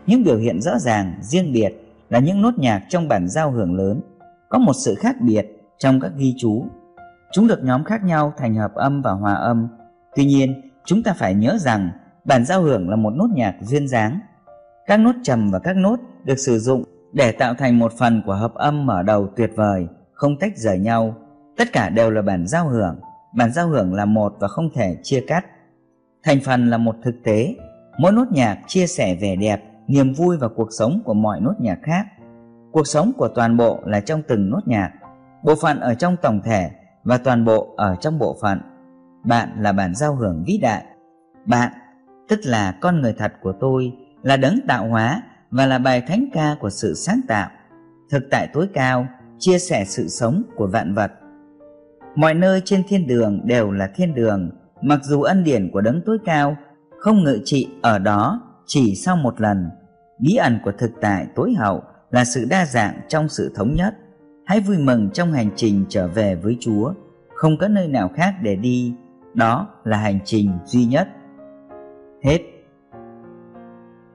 những 0.07 0.23
biểu 0.23 0.37
hiện 0.37 0.61
rõ 0.61 0.79
ràng 0.79 1.13
riêng 1.21 1.53
biệt 1.53 1.71
là 2.09 2.19
những 2.19 2.41
nốt 2.41 2.53
nhạc 2.57 2.81
trong 2.89 3.07
bản 3.07 3.27
giao 3.29 3.51
hưởng 3.51 3.75
lớn 3.75 4.01
có 4.49 4.59
một 4.59 4.73
sự 4.73 4.95
khác 4.95 5.15
biệt 5.21 5.45
trong 5.77 5.99
các 5.99 6.11
ghi 6.17 6.35
chú 6.37 6.65
chúng 7.31 7.47
được 7.47 7.63
nhóm 7.63 7.83
khác 7.83 8.03
nhau 8.03 8.33
thành 8.37 8.55
hợp 8.55 8.73
âm 8.73 9.01
và 9.01 9.11
hòa 9.11 9.33
âm 9.33 9.67
tuy 10.15 10.25
nhiên 10.25 10.61
chúng 10.85 11.03
ta 11.03 11.13
phải 11.13 11.33
nhớ 11.33 11.57
rằng 11.59 11.91
bản 12.29 12.45
giao 12.45 12.61
hưởng 12.61 12.89
là 12.89 12.95
một 12.95 13.09
nốt 13.09 13.27
nhạc 13.33 13.55
duyên 13.61 13.87
dáng. 13.87 14.19
Các 14.85 14.99
nốt 14.99 15.15
trầm 15.23 15.51
và 15.51 15.59
các 15.59 15.75
nốt 15.75 15.99
được 16.23 16.39
sử 16.39 16.59
dụng 16.59 16.83
để 17.13 17.31
tạo 17.31 17.53
thành 17.53 17.79
một 17.79 17.93
phần 17.97 18.21
của 18.25 18.33
hợp 18.33 18.53
âm 18.53 18.85
mở 18.85 19.03
đầu 19.03 19.27
tuyệt 19.35 19.51
vời, 19.55 19.87
không 20.11 20.39
tách 20.39 20.57
rời 20.57 20.79
nhau. 20.79 21.15
Tất 21.57 21.67
cả 21.73 21.89
đều 21.89 22.11
là 22.11 22.21
bản 22.21 22.47
giao 22.47 22.67
hưởng. 22.67 22.99
Bản 23.35 23.53
giao 23.53 23.67
hưởng 23.67 23.93
là 23.93 24.05
một 24.05 24.33
và 24.39 24.47
không 24.47 24.69
thể 24.73 24.97
chia 25.03 25.23
cắt. 25.27 25.45
Thành 26.23 26.39
phần 26.45 26.69
là 26.69 26.77
một 26.77 26.95
thực 27.03 27.15
tế. 27.23 27.55
Mỗi 27.99 28.11
nốt 28.11 28.31
nhạc 28.31 28.59
chia 28.67 28.87
sẻ 28.87 29.15
vẻ 29.21 29.35
đẹp, 29.35 29.63
niềm 29.87 30.13
vui 30.13 30.37
và 30.37 30.47
cuộc 30.47 30.67
sống 30.71 31.01
của 31.05 31.13
mọi 31.13 31.41
nốt 31.41 31.53
nhạc 31.59 31.79
khác. 31.83 32.07
Cuộc 32.71 32.87
sống 32.87 33.11
của 33.17 33.27
toàn 33.27 33.57
bộ 33.57 33.79
là 33.85 33.99
trong 33.99 34.21
từng 34.27 34.49
nốt 34.49 34.59
nhạc, 34.65 34.91
bộ 35.43 35.55
phận 35.61 35.79
ở 35.79 35.93
trong 35.93 36.15
tổng 36.21 36.41
thể 36.45 36.71
và 37.03 37.17
toàn 37.17 37.45
bộ 37.45 37.73
ở 37.77 37.95
trong 37.95 38.19
bộ 38.19 38.37
phận. 38.41 38.61
Bạn 39.23 39.49
là 39.59 39.71
bản 39.71 39.95
giao 39.95 40.15
hưởng 40.15 40.43
vĩ 40.47 40.57
đại. 40.57 40.83
Bạn, 41.45 41.71
tức 42.27 42.39
là 42.43 42.77
con 42.81 43.01
người 43.01 43.13
thật 43.17 43.33
của 43.41 43.53
tôi, 43.59 43.93
là 44.21 44.37
đấng 44.37 44.59
tạo 44.67 44.87
hóa 44.87 45.21
và 45.51 45.65
là 45.65 45.79
bài 45.79 46.01
thánh 46.07 46.25
ca 46.33 46.55
của 46.59 46.69
sự 46.69 46.93
sáng 46.93 47.21
tạo. 47.27 47.49
Thực 48.11 48.23
tại 48.31 48.47
tối 48.53 48.67
cao, 48.73 49.07
chia 49.39 49.59
sẻ 49.59 49.85
sự 49.85 50.07
sống 50.07 50.43
của 50.55 50.67
vạn 50.67 50.93
vật. 50.93 51.11
Mọi 52.15 52.33
nơi 52.33 52.61
trên 52.65 52.83
thiên 52.87 53.07
đường 53.07 53.41
đều 53.43 53.71
là 53.71 53.89
thiên 53.95 54.15
đường, 54.15 54.51
mặc 54.81 54.99
dù 55.03 55.21
ân 55.21 55.43
điển 55.43 55.69
của 55.73 55.81
đấng 55.81 56.01
tối 56.05 56.17
cao 56.25 56.57
không 56.99 57.23
ngự 57.23 57.39
trị 57.45 57.67
ở 57.81 57.99
đó 57.99 58.41
chỉ 58.65 58.95
sau 58.95 59.15
một 59.15 59.41
lần. 59.41 59.69
Bí 60.19 60.35
ẩn 60.35 60.59
của 60.63 60.71
thực 60.77 60.91
tại 61.01 61.27
tối 61.35 61.53
hậu 61.53 61.81
là 62.11 62.25
sự 62.25 62.45
đa 62.49 62.65
dạng 62.65 63.01
trong 63.07 63.29
sự 63.29 63.51
thống 63.55 63.75
nhất. 63.75 63.93
Hãy 64.45 64.59
vui 64.59 64.77
mừng 64.77 65.09
trong 65.13 65.31
hành 65.31 65.49
trình 65.55 65.85
trở 65.89 66.07
về 66.07 66.35
với 66.35 66.57
Chúa, 66.59 66.93
không 67.35 67.57
có 67.57 67.67
nơi 67.67 67.87
nào 67.87 68.09
khác 68.15 68.33
để 68.41 68.55
đi, 68.55 68.93
đó 69.33 69.67
là 69.83 69.97
hành 69.97 70.19
trình 70.25 70.51
duy 70.65 70.85
nhất. 70.85 71.07
Hết. 72.23 72.39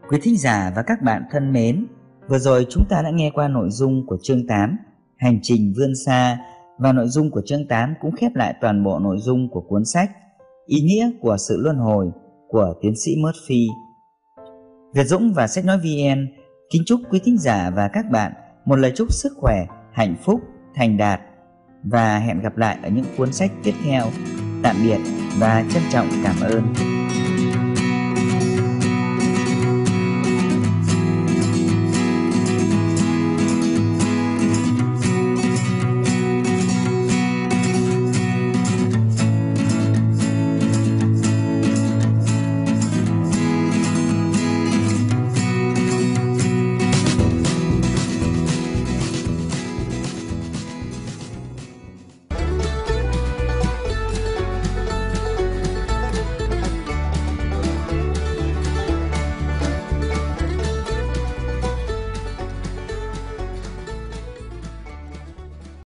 Quý 0.08 0.18
thính 0.22 0.36
giả 0.38 0.72
và 0.76 0.82
các 0.82 1.02
bạn 1.02 1.22
thân 1.30 1.52
mến, 1.52 1.86
vừa 2.28 2.38
rồi 2.38 2.66
chúng 2.70 2.84
ta 2.90 3.02
đã 3.02 3.10
nghe 3.10 3.30
qua 3.34 3.48
nội 3.48 3.68
dung 3.70 4.06
của 4.06 4.16
chương 4.22 4.46
8, 4.46 4.76
Hành 5.16 5.38
trình 5.42 5.72
vươn 5.76 5.92
xa 6.06 6.38
và 6.78 6.92
nội 6.92 7.08
dung 7.08 7.30
của 7.30 7.42
chương 7.46 7.68
8 7.68 7.94
cũng 8.00 8.16
khép 8.16 8.34
lại 8.34 8.54
toàn 8.60 8.84
bộ 8.84 8.98
nội 8.98 9.16
dung 9.18 9.48
của 9.50 9.60
cuốn 9.60 9.84
sách 9.84 10.10
Ý 10.66 10.80
nghĩa 10.80 11.10
của 11.20 11.36
sự 11.36 11.56
luân 11.60 11.76
hồi 11.76 12.10
của 12.54 12.74
tiến 12.80 12.96
sĩ 12.96 13.10
Murphy. 13.16 13.68
Việt 14.94 15.04
Dũng 15.04 15.32
và 15.34 15.46
Sách 15.46 15.64
Nói 15.64 15.78
VN 15.78 16.26
kính 16.70 16.82
chúc 16.86 17.00
quý 17.10 17.20
thính 17.24 17.38
giả 17.38 17.70
và 17.70 17.88
các 17.92 18.04
bạn 18.10 18.32
một 18.64 18.76
lời 18.76 18.92
chúc 18.96 19.12
sức 19.12 19.32
khỏe, 19.36 19.66
hạnh 19.92 20.16
phúc, 20.24 20.40
thành 20.74 20.96
đạt 20.96 21.20
và 21.84 22.18
hẹn 22.18 22.40
gặp 22.40 22.56
lại 22.56 22.78
ở 22.82 22.88
những 22.88 23.04
cuốn 23.16 23.32
sách 23.32 23.50
tiếp 23.62 23.74
theo. 23.84 24.04
Tạm 24.62 24.76
biệt 24.84 24.98
và 25.38 25.64
trân 25.72 25.82
trọng 25.92 26.08
cảm 26.24 26.36
ơn. 26.40 26.62